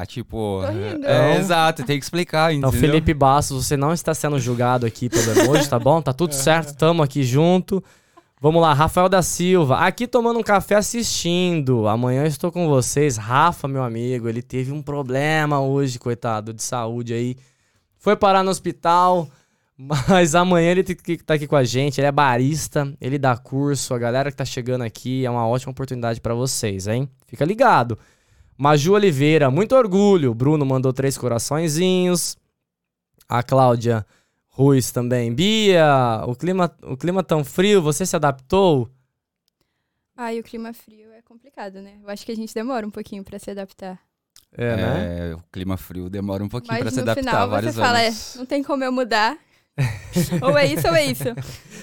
Tipo. 0.08 0.62
É, 0.64 0.98
Não. 1.34 1.38
exato, 1.38 1.84
tem 1.84 1.98
que 1.98 2.04
explicar, 2.04 2.52
Então, 2.52 2.70
entendeu? 2.70 2.88
Felipe 2.90 3.12
Bastos, 3.12 3.66
você 3.66 3.76
não 3.76 3.92
está 3.92 4.14
sendo 4.14 4.38
julgado 4.38 4.86
aqui 4.86 5.10
pelo 5.10 5.38
emoji, 5.38 5.68
tá 5.68 5.78
bom? 5.78 6.00
Tá 6.00 6.14
tudo 6.14 6.32
certo, 6.34 6.74
tamo 6.76 7.02
aqui 7.02 7.22
junto. 7.22 7.84
Vamos 8.40 8.60
lá, 8.60 8.72
Rafael 8.74 9.08
da 9.08 9.22
Silva, 9.22 9.78
aqui 9.78 10.06
tomando 10.06 10.38
um 10.38 10.42
café 10.42 10.74
assistindo. 10.76 11.86
Amanhã 11.88 12.22
eu 12.22 12.26
estou 12.26 12.50
com 12.50 12.68
vocês. 12.68 13.16
Rafa, 13.16 13.68
meu 13.68 13.82
amigo, 13.82 14.28
ele 14.28 14.42
teve 14.42 14.72
um 14.72 14.82
problema 14.82 15.60
hoje, 15.60 15.98
coitado, 15.98 16.52
de 16.52 16.62
saúde 16.62 17.14
aí. 17.14 17.36
Foi 17.98 18.16
parar 18.16 18.42
no 18.42 18.50
hospital, 18.50 19.28
mas 19.76 20.34
amanhã 20.34 20.70
ele 20.70 20.84
tem 20.84 20.94
que 20.96 21.12
estar 21.12 21.34
aqui 21.34 21.46
com 21.46 21.56
a 21.56 21.64
gente. 21.64 22.00
Ele 22.00 22.06
é 22.06 22.12
barista, 22.12 22.92
ele 23.00 23.18
dá 23.18 23.36
curso. 23.36 23.94
A 23.94 23.98
galera 23.98 24.30
que 24.30 24.36
tá 24.36 24.44
chegando 24.44 24.82
aqui 24.82 25.24
é 25.24 25.30
uma 25.30 25.46
ótima 25.46 25.72
oportunidade 25.72 26.20
para 26.20 26.34
vocês, 26.34 26.86
hein? 26.86 27.08
Fica 27.26 27.44
ligado. 27.44 27.98
Maju 28.56 28.92
Oliveira, 28.92 29.50
muito 29.50 29.74
orgulho. 29.74 30.30
O 30.30 30.34
Bruno 30.34 30.64
mandou 30.64 30.92
três 30.92 31.18
coraçõezinhos. 31.18 32.36
A 33.28 33.42
Cláudia 33.42 34.06
Ruiz 34.48 34.92
também. 34.92 35.34
Bia, 35.34 36.22
o 36.26 36.36
clima, 36.36 36.70
o 36.82 36.96
clima 36.96 37.22
tão 37.24 37.42
frio, 37.44 37.82
você 37.82 38.06
se 38.06 38.14
adaptou? 38.14 38.88
Ai, 40.16 40.38
o 40.38 40.44
clima 40.44 40.72
frio 40.72 41.10
é 41.12 41.20
complicado, 41.22 41.82
né? 41.82 41.94
Eu 42.00 42.08
acho 42.08 42.24
que 42.24 42.30
a 42.30 42.36
gente 42.36 42.54
demora 42.54 42.86
um 42.86 42.90
pouquinho 42.90 43.24
pra 43.24 43.36
se 43.40 43.50
adaptar. 43.50 43.98
É, 44.56 44.76
né? 44.76 45.30
É, 45.30 45.34
o 45.34 45.42
clima 45.50 45.76
frio 45.76 46.08
demora 46.08 46.44
um 46.44 46.48
pouquinho 46.48 46.74
Mas 46.74 46.82
pra 46.82 46.90
se 46.92 46.98
no 46.98 47.02
adaptar. 47.02 47.22
final 47.32 47.48
você 47.48 47.50
vários 47.50 47.74
fala, 47.74 48.00
é, 48.00 48.06
anos. 48.06 48.34
não 48.36 48.46
tem 48.46 48.62
como 48.62 48.84
eu 48.84 48.92
mudar. 48.92 49.36
ou 50.40 50.56
é 50.56 50.66
isso 50.66 50.86
ou 50.88 50.94
é 50.94 51.04
isso. 51.04 51.24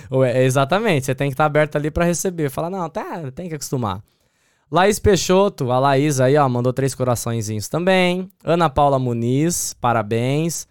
Ou 0.09 0.23
é- 0.23 0.43
exatamente, 0.43 1.05
você 1.05 1.15
tem 1.15 1.29
que 1.29 1.33
estar 1.33 1.45
aberto 1.45 1.75
ali 1.75 1.91
pra 1.91 2.05
receber. 2.05 2.49
Fala, 2.49 2.69
não, 2.69 2.89
tá, 2.89 3.31
tem 3.33 3.49
que 3.49 3.55
acostumar. 3.55 4.01
Laís 4.71 4.99
Peixoto, 4.99 5.69
a 5.69 5.79
Laís 5.79 6.21
aí, 6.21 6.37
ó, 6.37 6.47
mandou 6.47 6.71
três 6.71 6.95
coraçõezinhos 6.95 7.67
também. 7.67 8.29
Ana 8.43 8.69
Paula 8.69 8.97
Muniz, 8.97 9.73
parabéns. 9.81 10.65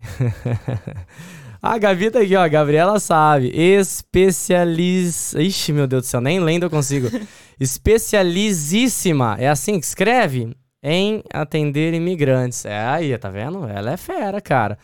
a 1.62 1.78
Gabi 1.78 2.10
tá 2.10 2.18
aqui, 2.18 2.34
ó, 2.34 2.42
a 2.42 2.48
Gabriela 2.48 2.98
sabe. 2.98 3.52
Especializ... 3.54 5.34
Ixi, 5.34 5.72
meu 5.72 5.86
Deus 5.86 6.02
do 6.02 6.06
céu, 6.06 6.20
nem 6.20 6.40
lendo 6.40 6.64
eu 6.64 6.70
consigo. 6.70 7.08
Especializíssima, 7.60 9.36
é 9.38 9.48
assim 9.48 9.78
que 9.78 9.86
escreve? 9.86 10.56
Em 10.82 11.22
atender 11.32 11.94
imigrantes. 11.94 12.64
É 12.64 12.76
aí, 12.76 13.16
tá 13.16 13.30
vendo? 13.30 13.68
Ela 13.68 13.92
é 13.92 13.96
fera, 13.96 14.40
cara. 14.40 14.76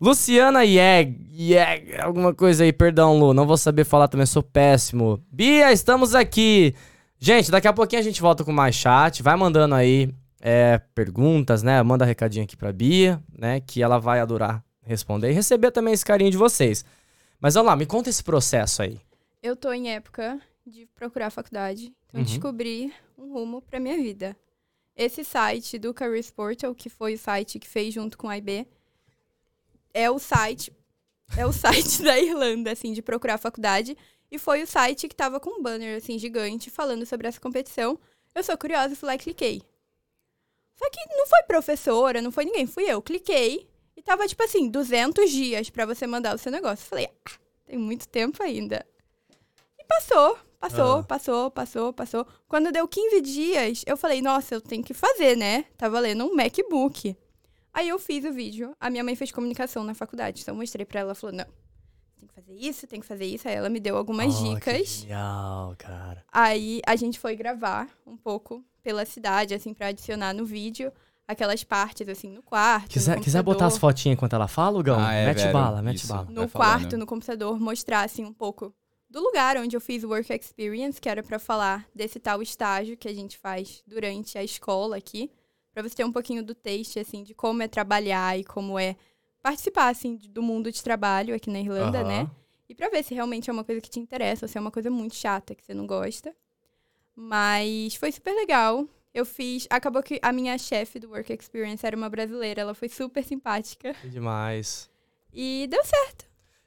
Luciana 0.00 0.62
Yeg, 0.64 1.16
Yeg, 1.32 1.96
alguma 2.00 2.34
coisa 2.34 2.64
aí, 2.64 2.72
perdão, 2.72 3.18
Lu, 3.18 3.32
não 3.32 3.46
vou 3.46 3.56
saber 3.56 3.84
falar 3.84 4.08
também, 4.08 4.26
sou 4.26 4.42
péssimo. 4.42 5.22
Bia, 5.30 5.72
estamos 5.72 6.14
aqui. 6.14 6.74
Gente, 7.18 7.50
daqui 7.50 7.68
a 7.68 7.72
pouquinho 7.72 8.00
a 8.00 8.04
gente 8.04 8.20
volta 8.20 8.44
com 8.44 8.52
mais 8.52 8.74
chat, 8.74 9.22
vai 9.22 9.36
mandando 9.36 9.74
aí 9.74 10.10
é, 10.40 10.78
perguntas, 10.94 11.62
né? 11.62 11.82
Manda 11.82 12.04
recadinho 12.04 12.44
aqui 12.44 12.56
pra 12.56 12.72
Bia, 12.72 13.22
né? 13.38 13.60
Que 13.60 13.82
ela 13.82 13.98
vai 13.98 14.20
adorar 14.20 14.62
responder 14.86 15.30
e 15.30 15.32
receber 15.32 15.70
também 15.70 15.94
esse 15.94 16.04
carinho 16.04 16.30
de 16.30 16.36
vocês. 16.36 16.84
Mas 17.40 17.54
vamos 17.54 17.70
lá, 17.70 17.76
me 17.76 17.86
conta 17.86 18.10
esse 18.10 18.22
processo 18.22 18.82
aí. 18.82 19.00
Eu 19.42 19.56
tô 19.56 19.72
em 19.72 19.90
época 19.90 20.38
de 20.66 20.86
procurar 20.94 21.30
faculdade. 21.30 21.92
Então 22.08 22.20
Uhum. 22.20 22.26
descobri 22.26 22.92
um 23.16 23.32
rumo 23.32 23.62
pra 23.62 23.80
minha 23.80 23.96
vida. 23.96 24.36
Esse 24.94 25.24
site 25.24 25.78
do 25.78 25.94
Careers 25.94 26.30
Portal, 26.30 26.74
que 26.74 26.90
foi 26.90 27.14
o 27.14 27.18
site 27.18 27.58
que 27.58 27.66
fez 27.66 27.94
junto 27.94 28.18
com 28.18 28.28
a 28.28 28.36
IB, 28.36 28.66
é 29.94 30.10
o 30.10 30.18
site 30.18 30.70
é 31.36 31.46
o 31.46 31.52
site 31.54 32.02
da 32.02 32.18
Irlanda, 32.18 32.70
assim, 32.72 32.92
de 32.92 33.00
procurar 33.00 33.38
faculdade. 33.38 33.96
E 34.30 34.38
foi 34.38 34.62
o 34.62 34.66
site 34.66 35.08
que 35.08 35.14
tava 35.14 35.40
com 35.40 35.58
um 35.58 35.62
banner, 35.62 35.96
assim, 35.96 36.18
gigante, 36.18 36.70
falando 36.70 37.06
sobre 37.06 37.26
essa 37.26 37.40
competição. 37.40 37.98
Eu 38.34 38.42
sou 38.42 38.56
curiosa, 38.58 38.94
fui 38.96 39.06
lá 39.06 39.14
e 39.14 39.18
cliquei. 39.18 39.62
Só 40.76 40.90
que 40.90 40.98
não 41.16 41.26
foi 41.26 41.42
professora, 41.44 42.20
não 42.20 42.32
foi 42.32 42.44
ninguém, 42.44 42.66
fui 42.66 42.84
eu. 42.84 43.00
Cliquei 43.00 43.68
e 43.96 44.02
tava, 44.02 44.26
tipo 44.26 44.42
assim, 44.42 44.68
200 44.68 45.30
dias 45.30 45.70
pra 45.70 45.86
você 45.86 46.06
mandar 46.06 46.34
o 46.34 46.38
seu 46.38 46.50
negócio. 46.50 46.84
Falei, 46.86 47.08
ah, 47.26 47.30
tem 47.64 47.78
muito 47.78 48.08
tempo 48.08 48.42
ainda. 48.42 48.84
E 49.78 49.84
passou, 49.84 50.36
passou, 50.58 50.98
Ah. 50.98 51.02
passou, 51.04 51.50
passou, 51.50 51.92
passou. 51.92 52.26
Quando 52.48 52.72
deu 52.72 52.88
15 52.88 53.20
dias, 53.20 53.82
eu 53.86 53.96
falei, 53.96 54.20
nossa, 54.20 54.54
eu 54.56 54.60
tenho 54.60 54.82
que 54.82 54.94
fazer, 54.94 55.36
né? 55.36 55.64
Tá 55.76 55.88
valendo 55.88 56.24
um 56.24 56.34
MacBook. 56.34 57.16
Aí 57.74 57.88
eu 57.88 57.98
fiz 57.98 58.24
o 58.24 58.32
vídeo. 58.32 58.74
A 58.80 58.88
minha 58.88 59.02
mãe 59.04 59.16
fez 59.16 59.32
comunicação 59.32 59.82
na 59.84 59.94
faculdade, 59.94 60.40
então 60.42 60.54
eu 60.54 60.58
mostrei 60.58 60.86
pra 60.86 61.00
ela. 61.00 61.08
Ela 61.08 61.14
falou, 61.14 61.34
não, 61.36 61.44
tem 62.18 62.28
que 62.28 62.34
fazer 62.34 62.54
isso, 62.54 62.86
tem 62.86 63.00
que 63.00 63.06
fazer 63.06 63.24
isso. 63.26 63.48
Aí 63.48 63.54
ela 63.54 63.68
me 63.68 63.80
deu 63.80 63.96
algumas 63.96 64.34
Oh, 64.36 64.42
que 64.42 64.54
dicas. 64.54 64.88
genial, 65.00 65.74
cara. 65.76 66.24
Aí 66.32 66.80
a 66.86 66.94
gente 66.96 67.18
foi 67.18 67.34
gravar 67.34 67.88
um 68.06 68.16
pouco 68.16 68.64
pela 68.82 69.04
cidade, 69.04 69.52
assim, 69.54 69.74
pra 69.74 69.88
adicionar 69.88 70.32
no 70.32 70.46
vídeo 70.46 70.92
aquelas 71.26 71.64
partes, 71.64 72.06
assim, 72.08 72.30
no 72.30 72.42
quarto. 72.42 72.88
Quiser, 72.90 73.16
no 73.16 73.22
quiser 73.22 73.42
botar 73.42 73.66
as 73.66 73.78
fotinhas 73.78 74.14
enquanto 74.16 74.34
ela 74.34 74.46
fala, 74.46 74.82
Gão? 74.82 75.00
Ah, 75.00 75.12
é, 75.12 75.26
mete 75.26 75.38
velho, 75.38 75.52
bala, 75.52 75.82
mete 75.82 75.96
isso. 75.96 76.08
bala. 76.08 76.26
no 76.28 76.34
Vai 76.42 76.48
falando. 76.48 76.50
quarto, 76.80 76.96
no 76.98 77.06
computador, 77.06 77.58
mostrar 77.58 78.02
assim 78.04 78.24
um 78.24 78.32
pouco 78.32 78.72
do 79.08 79.20
lugar 79.20 79.56
onde 79.56 79.74
eu 79.76 79.80
fiz 79.80 80.04
o 80.04 80.08
work 80.08 80.32
experience, 80.32 81.00
que 81.00 81.08
era 81.08 81.22
pra 81.22 81.38
falar 81.38 81.86
desse 81.94 82.20
tal 82.20 82.42
estágio 82.42 82.96
que 82.96 83.08
a 83.08 83.14
gente 83.14 83.38
faz 83.38 83.82
durante 83.86 84.36
a 84.36 84.44
escola 84.44 84.96
aqui, 84.98 85.30
Pra 85.74 85.82
você 85.82 85.96
ter 85.96 86.04
um 86.04 86.12
pouquinho 86.12 86.42
do 86.42 86.54
taste 86.54 87.00
assim 87.00 87.24
de 87.24 87.34
como 87.34 87.60
é 87.62 87.68
trabalhar 87.68 88.38
e 88.38 88.44
como 88.44 88.78
é 88.78 88.96
participar 89.42 89.88
assim 89.88 90.16
do 90.16 90.42
mundo 90.42 90.70
de 90.70 90.82
trabalho 90.82 91.34
aqui 91.34 91.50
na 91.50 91.58
Irlanda, 91.60 91.98
Aham. 91.98 92.08
né? 92.08 92.30
E 92.68 92.74
pra 92.74 92.88
ver 92.88 93.02
se 93.02 93.12
realmente 93.12 93.50
é 93.50 93.52
uma 93.52 93.64
coisa 93.64 93.80
que 93.80 93.90
te 93.90 93.98
interessa 94.00 94.46
ou 94.46 94.48
se 94.48 94.56
é 94.56 94.60
uma 94.60 94.70
coisa 94.70 94.88
muito 94.88 95.16
chata 95.16 95.54
que 95.54 95.64
você 95.64 95.74
não 95.74 95.86
gosta. 95.86 96.34
Mas 97.14 97.96
foi 97.96 98.10
super 98.12 98.32
legal. 98.34 98.88
Eu 99.12 99.24
fiz. 99.24 99.66
Acabou 99.68 100.02
que 100.02 100.18
a 100.22 100.32
minha 100.32 100.56
chefe 100.58 100.98
do 100.98 101.10
Work 101.10 101.32
Experience 101.32 101.84
era 101.86 101.96
uma 101.96 102.08
brasileira. 102.08 102.62
Ela 102.62 102.74
foi 102.74 102.88
super 102.88 103.22
simpática. 103.22 103.94
Demais. 104.04 104.90
E 105.32 105.66
deu 105.68 105.84
certo. 105.84 106.24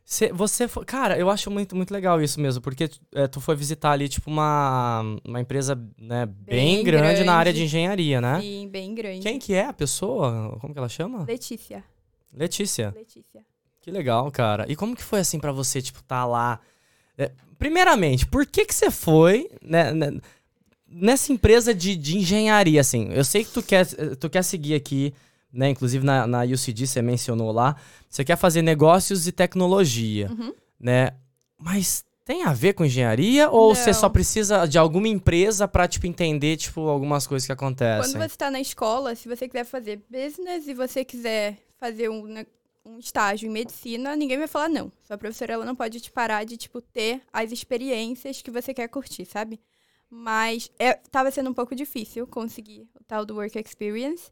Cê- 0.10 0.32
você 0.32 0.70
foi. 0.70 0.86
Cara, 0.86 1.18
eu 1.20 1.30
acho 1.30 1.52
muito, 1.52 1.76
muito 1.76 1.92
legal 1.94 2.22
isso 2.22 2.40
mesmo, 2.40 2.62
porque 2.62 2.90
é, 3.14 3.28
tu 3.28 3.42
foi 3.42 3.58
visitar 3.58 3.92
ali, 3.92 4.08
tipo, 4.08 4.30
uma, 4.32 5.02
uma 5.26 5.42
empresa 5.42 5.76
né, 5.98 6.26
bem, 6.26 6.76
Bem 6.78 6.84
grande, 6.86 7.26
na 7.26 7.34
área 7.34 7.52
de 7.52 7.60
grande. 7.60 7.66
engenharia, 7.76 8.22
né? 8.22 8.40
Sim, 8.40 8.70
bem 8.72 8.96
grande. 8.96 9.20
Quem 9.20 9.38
que 9.38 9.54
é 9.54 9.66
a 9.66 9.74
pessoa? 9.74 10.58
Como 10.62 10.72
que 10.72 10.80
ela 10.80 10.88
chama? 10.88 11.26
Letícia. 11.26 11.84
Letícia. 12.34 12.94
Letícia. 12.96 13.42
Que 13.82 13.92
legal, 13.92 14.32
cara. 14.32 14.66
E 14.72 14.78
como 14.78 14.96
que 14.96 15.04
foi 15.04 15.20
assim 15.20 15.40
pra 15.40 15.52
você, 15.52 15.82
tipo, 15.82 16.02
tá 16.04 16.26
lá? 16.26 16.62
É, 17.18 17.30
primeiramente, 17.60 18.26
por 18.26 18.46
que 18.46 18.64
que 18.66 18.74
você 18.74 18.90
foi 18.90 19.50
né, 19.62 19.92
né, 19.92 20.12
nessa 20.88 21.34
empresa 21.34 21.74
de, 21.76 21.98
de 21.98 22.18
engenharia, 22.18 22.80
assim? 22.80 23.10
Eu 23.12 23.26
sei 23.26 23.44
que 23.44 23.52
tu 23.52 23.62
quer, 23.62 23.86
tu 24.16 24.30
quer 24.30 24.44
seguir 24.44 24.74
aqui, 24.74 25.14
né? 25.52 25.70
Inclusive 25.70 26.06
na, 26.06 26.26
na 26.28 26.44
UCD 26.44 26.86
você 26.88 27.02
mencionou 27.02 27.52
lá. 27.52 27.76
Você 28.10 28.24
quer 28.24 28.36
fazer 28.38 28.62
negócios 28.62 29.28
e 29.28 29.32
tecnologia, 29.32 30.30
Uhum. 30.32 30.54
né? 30.80 31.12
Mas 31.58 32.06
tem 32.26 32.44
a 32.44 32.54
ver 32.54 32.74
com 32.74 32.84
engenharia? 32.86 33.50
Ou 33.50 33.74
você 33.74 33.92
Não. 33.92 34.00
só 34.00 34.10
precisa 34.10 34.66
de 34.66 34.78
alguma 34.78 35.08
empresa 35.08 35.68
pra, 35.68 35.88
tipo, 35.88 36.06
entender, 36.08 36.58
tipo, 36.58 36.82
algumas 36.82 37.26
coisas 37.26 37.46
que 37.46 37.52
acontecem? 37.52 38.12
Quando 38.14 38.22
você 38.22 38.26
está 38.34 38.52
na 38.52 38.60
escola, 38.60 39.16
se 39.16 39.28
você 39.30 39.48
quiser 39.48 39.64
fazer 39.64 40.02
business 40.10 40.68
e 40.68 40.74
você 40.74 41.06
quiser 41.06 41.58
fazer 41.80 42.10
um, 42.10 42.44
um 42.86 43.00
estágio 43.00 43.48
em 43.48 43.52
medicina, 43.52 44.16
ninguém 44.16 44.38
vai 44.38 44.48
falar 44.48 44.68
não. 44.70 44.92
Sua 45.04 45.18
professora 45.18 45.54
ela 45.54 45.66
não 45.66 45.76
pode 45.76 46.00
te 46.02 46.12
parar 46.12 46.44
de 46.44 46.58
tipo 46.58 46.82
ter 46.82 47.22
as 47.32 47.52
experiências 47.52 48.42
que 48.42 48.52
você 48.52 48.74
quer 48.74 48.88
curtir, 48.90 49.26
sabe? 49.26 49.60
Mas 50.10 50.70
é, 50.80 50.94
tava 50.94 51.32
sendo 51.32 51.50
um 51.50 51.54
pouco 51.54 51.76
difícil 51.76 52.26
conseguir 52.28 52.88
o 53.00 53.04
tal 53.06 53.26
do 53.26 53.36
work 53.36 53.58
experience, 53.60 54.32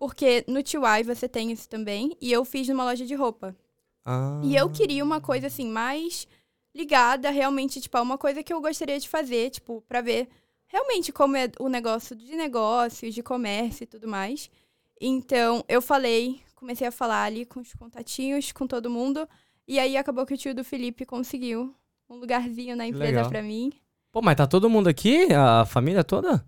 Porque 0.00 0.46
no 0.48 0.62
TY 0.62 1.04
você 1.04 1.28
tem 1.28 1.52
isso 1.52 1.68
também. 1.68 2.16
E 2.22 2.32
eu 2.32 2.42
fiz 2.42 2.66
numa 2.66 2.84
loja 2.84 3.04
de 3.04 3.14
roupa. 3.14 3.54
Ah. 4.02 4.40
E 4.42 4.56
eu 4.56 4.70
queria 4.70 5.04
uma 5.04 5.20
coisa 5.20 5.48
assim, 5.48 5.68
mais 5.68 6.26
ligada 6.74 7.28
realmente, 7.28 7.82
tipo, 7.82 7.98
a 7.98 8.00
uma 8.00 8.16
coisa 8.16 8.42
que 8.42 8.50
eu 8.50 8.62
gostaria 8.62 8.98
de 8.98 9.06
fazer, 9.06 9.50
tipo, 9.50 9.84
pra 9.86 10.00
ver 10.00 10.28
realmente 10.66 11.12
como 11.12 11.36
é 11.36 11.50
o 11.58 11.68
negócio 11.68 12.16
de 12.16 12.34
negócios, 12.34 13.14
de 13.14 13.22
comércio 13.22 13.84
e 13.84 13.86
tudo 13.86 14.08
mais. 14.08 14.50
Então, 14.98 15.62
eu 15.68 15.82
falei, 15.82 16.40
comecei 16.54 16.86
a 16.86 16.92
falar 16.92 17.24
ali 17.24 17.44
com 17.44 17.60
os 17.60 17.74
contatinhos, 17.74 18.52
com 18.52 18.66
todo 18.66 18.88
mundo. 18.88 19.28
E 19.68 19.78
aí 19.78 19.98
acabou 19.98 20.24
que 20.24 20.32
o 20.32 20.38
tio 20.38 20.54
do 20.54 20.64
Felipe 20.64 21.04
conseguiu 21.04 21.74
um 22.08 22.16
lugarzinho 22.16 22.74
na 22.74 22.86
empresa 22.86 23.28
pra 23.28 23.42
mim. 23.42 23.70
Pô, 24.10 24.22
mas 24.22 24.36
tá 24.36 24.46
todo 24.46 24.70
mundo 24.70 24.88
aqui? 24.88 25.28
A 25.34 25.66
família 25.66 26.02
toda? 26.02 26.42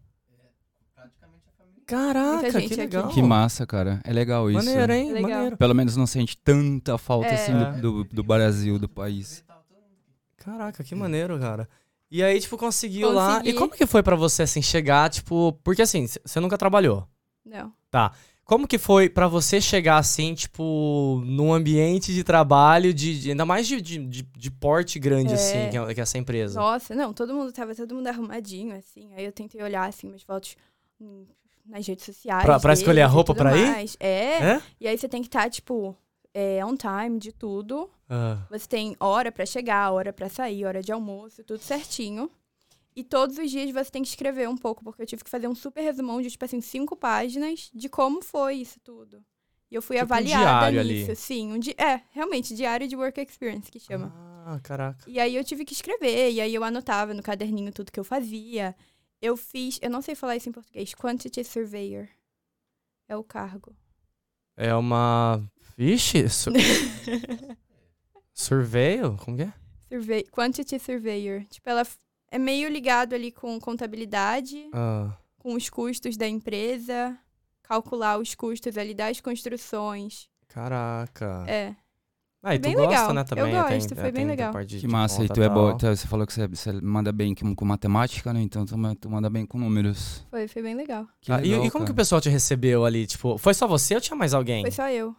Caraca, 1.87 2.43
Muita 2.43 2.61
gente 2.61 2.69
que 2.69 2.75
aqui. 2.75 2.81
legal. 2.97 3.09
Que 3.09 3.23
massa, 3.23 3.67
cara. 3.67 4.01
É 4.05 4.13
legal 4.13 4.51
isso. 4.51 4.65
Maneiro, 4.65 4.93
hein? 4.93 5.13
Legal. 5.13 5.31
Maneiro. 5.31 5.57
Pelo 5.57 5.75
menos 5.75 5.97
não 5.97 6.07
sente 6.07 6.37
tanta 6.39 6.97
falta 6.97 7.27
É. 7.29 7.35
assim 7.35 7.53
do, 7.81 8.05
do, 8.05 8.05
do 8.05 8.23
Brasil, 8.23 8.79
do 8.79 8.89
país. 8.89 9.45
Caraca, 10.37 10.83
que 10.83 10.95
maneiro, 10.95 11.39
cara. 11.39 11.69
E 12.11 12.23
aí, 12.23 12.39
tipo, 12.41 12.59
conseguiu 12.59 13.11
lá. 13.13 13.35
E 13.37 13.39
Consegui. 13.39 13.53
como 13.59 13.71
que 13.73 13.87
foi 13.87 14.03
pra 14.03 14.15
você, 14.17 14.43
assim, 14.43 14.61
chegar, 14.61 15.09
tipo... 15.09 15.53
Porque, 15.65 15.83
assim, 15.83 16.07
você 16.07 16.41
nunca 16.41 16.59
trabalhou. 16.59 17.07
Não. 17.45 17.73
Como 18.45 18.67
que 18.67 18.77
foi 18.77 19.09
pra 19.09 19.29
você 19.29 19.61
chegar, 19.61 19.97
assim, 19.99 20.35
tipo, 20.35 21.23
num 21.25 21.55
ambiente 21.55 22.13
de 22.13 22.23
trabalho, 22.25 22.93
de, 22.93 23.19
de- 23.21 23.31
ainda 23.31 23.47
mais 23.47 23.67
de, 23.67 23.81
de, 23.81 23.99
de- 23.99 24.51
porte 24.51 24.99
grande, 24.99 25.33
É. 25.33 25.35
assim, 25.37 25.71
que 25.71 25.77
é, 25.79 25.95
que 25.95 26.01
é 26.01 26.03
essa 26.03 26.19
empresa? 26.19 26.61
Nossa, 26.61 26.95
não, 26.95 27.13
todo 27.15 27.33
mundo 27.35 27.51
tava 27.53 27.75
todo 27.75 27.95
mundo 27.95 28.09
arrumadinho, 28.09 28.77
assim. 28.77 29.11
Aí 29.15 29.25
eu 29.25 29.33
tentei 29.33 29.63
olhar, 29.63 29.89
assim, 29.89 30.09
umas 30.09 30.23
fotos 30.23 30.57
hum, 31.01 31.25
nas 31.65 31.87
redes 31.87 32.05
sociais. 32.05 32.45
Pra- 32.45 32.59
pra 32.61 32.73
escolher 32.73 33.03
a 33.03 33.07
roupa 33.07 33.35
pra 33.35 33.57
ir? 33.57 33.67
mais. 33.67 33.97
É. 34.01 34.43
É? 34.55 34.63
E 34.81 34.89
aí 34.89 34.97
você 34.99 35.09
tem 35.09 35.23
que 35.23 35.29
estar, 35.29 35.49
tipo, 35.51 35.97
é, 36.35 36.65
on 36.65 36.77
time 36.77 37.19
de 37.19 37.33
tudo. 37.33 37.91
Ah, 38.09 38.39
Você 38.51 38.67
tem 38.69 38.97
hora 39.01 39.31
pra 39.33 39.47
chegar, 39.47 39.91
hora 39.93 40.13
pra 40.13 40.29
sair, 40.29 40.65
hora 40.65 40.83
de 40.83 40.93
almoço, 40.93 41.43
tudo 41.45 41.61
certinho. 41.63 42.31
E 42.95 43.03
todos 43.03 43.39
os 43.39 43.51
dias 43.51 43.71
você 43.73 43.91
tem 43.91 44.03
que 44.03 44.09
escrever 44.09 44.47
um 44.49 44.57
pouco, 44.57 44.85
porque 44.85 45.01
eu 45.03 45.07
tive 45.07 45.25
que 45.25 45.31
fazer 45.31 45.49
um 45.49 45.55
super 45.55 45.81
resumão 45.83 46.21
de, 46.21 46.31
tipo 46.31 46.45
assim, 46.45 46.61
cinco 46.61 46.95
páginas 46.95 47.71
de 47.73 47.89
como 47.89 48.23
foi 48.23 48.57
isso 48.57 48.79
tudo. 48.85 49.25
E 49.71 49.75
eu 49.75 49.81
fui 49.81 49.97
Tipo 49.97 50.13
um 50.13 50.15
avaliada 50.15 50.67
ali. 50.67 51.07
nisso, 51.07 51.17
sim. 51.17 51.51
Um 51.55 51.59
di 51.59 51.75
é, 51.79 52.03
realmente, 52.11 52.55
diário 52.55 52.87
de 52.87 52.95
work 52.95 53.19
experience 53.19 53.71
que 53.71 53.81
chama. 53.81 54.13
Ah, 54.45 54.61
caraca. 54.63 55.09
E 55.09 55.19
aí 55.19 55.35
eu 55.35 55.43
tive 55.43 55.65
que 55.65 55.73
escrever, 55.73 56.33
e 56.33 56.41
aí 56.43 56.55
eu 56.55 56.63
anotava 56.63 57.15
no 57.15 57.23
caderninho 57.23 57.73
tudo 57.73 57.91
que 57.91 57.99
eu 57.99 58.05
fazia. 58.05 58.77
Eu 59.23 59.37
fiz, 59.37 59.79
eu 59.81 59.89
não 59.89 60.03
sei 60.03 60.15
falar 60.17 60.37
isso 60.37 60.49
em 60.49 60.53
português, 60.53 60.93
quantity 60.95 61.45
surveyor. 61.45 62.09
É 63.09 63.17
o 63.17 63.23
cargo. 63.23 63.75
É 64.57 64.75
uma... 64.75 65.41
Vixe, 65.79 66.29
sur... 66.29 66.53
surveio? 68.35 69.17
Como 69.19 69.37
que 69.37 69.45
é? 69.45 69.53
Survey, 69.89 70.25
quantity 70.25 70.79
surveyor. 70.79 71.45
Tipo, 71.45 71.71
ela 71.71 71.87
é 72.31 72.39
meio 72.39 72.69
ligado 72.69 73.15
ali 73.15 73.31
com 73.31 73.59
contabilidade, 73.61 74.69
Ah, 74.73 75.17
com 75.39 75.55
os 75.55 75.69
custos 75.71 76.17
da 76.17 76.27
empresa, 76.27 77.17
calcular 77.63 78.19
os 78.19 78.35
custos 78.35 78.77
ali 78.77 78.95
das 78.95 79.21
construções. 79.21 80.29
caraca. 80.49 81.45
É. 81.49 81.77
Ah, 82.45 82.57
e 82.57 82.59
tu 82.59 82.63
bem 82.63 82.75
gosta, 82.75 82.91
legal. 82.91 83.15
né, 83.15 83.21
Eu 83.21 83.25
também. 83.25 83.53
gosto, 83.55 83.89
tem, 83.91 83.99
foi 83.99 84.09
é, 84.09 84.13
bem 84.13 84.27
legal. 84.27 84.65
de- 84.65 84.81
Que 84.81 84.89
massa. 84.89 85.23
E 85.25 85.29
tu 85.29 85.41
é 85.41 85.49
bom. 85.49 85.77
tu- 85.77 85.87
Você 85.87 86.09
falou 86.09 86.27
que 86.27 86.33
você, 86.33 86.49
você 86.49 86.73
manda 86.73 87.13
bem 87.13 87.35
com, 87.37 87.55
com 87.55 87.65
matemática, 87.65 88.33
né? 88.33 88.41
Então 88.43 88.65
tu, 88.67 88.75
tu 88.97 89.09
manda 89.09 89.31
bem 89.31 89.47
com 89.47 89.59
números. 89.59 90.27
Foi, 90.29 90.49
foi 90.49 90.61
bem 90.63 90.75
legal. 90.75 91.07
Que 91.21 91.31
Ah, 91.31 91.39
e- 91.39 91.51
legal, 91.51 91.67
e, 91.67 91.71
como 91.71 91.85
que 91.85 91.93
o 91.93 91.95
pessoal 91.95 92.21
te 92.21 92.29
recebeu 92.29 92.85
ali? 92.85 93.07
Tipo, 93.07 93.39
foi 93.39 93.55
só 93.55 93.69
você 93.69 93.95
ou 93.95 94.01
tinha 94.01 94.17
mais 94.17 94.35
alguém? 94.35 94.63
Foi 94.63 94.73
só 94.73 94.89
eu. 94.91 95.15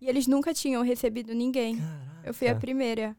E 0.00 0.06
eles 0.06 0.26
nunca 0.26 0.52
tinham 0.52 0.82
recebido 0.82 1.32
ninguém. 1.34 1.82
Eu 2.22 2.34
fui 2.34 2.46
a 2.46 2.50
Caraca. 2.50 2.60
primeira. 2.66 3.16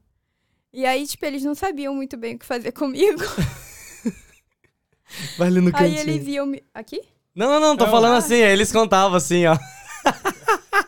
E 0.72 0.86
aí, 0.86 1.08
tipo, 1.08 1.26
eles 1.26 1.44
não 1.44 1.56
sabiam 1.56 1.96
muito 1.96 2.16
bem 2.16 2.36
o 2.36 2.40
que 2.40 2.46
fazer 2.46 2.72
comigo. 2.78 3.20
Vai 5.38 5.48
ali 5.48 5.62
no 5.62 5.68
Aí 5.68 5.74
cantinho. 5.74 6.00
eles 6.00 6.28
iam 6.28 6.46
me. 6.46 6.62
Aqui? 6.76 7.02
Não, 7.34 7.48
não, 7.50 7.60
não, 7.60 7.78
tô 7.78 7.86
Não. 7.86 7.92
falando 7.92 8.18
assim, 8.18 8.36
aí 8.36 8.52
eles 8.52 8.72
contavam 8.72 9.18
assim, 9.18 9.46
ó. 9.48 9.58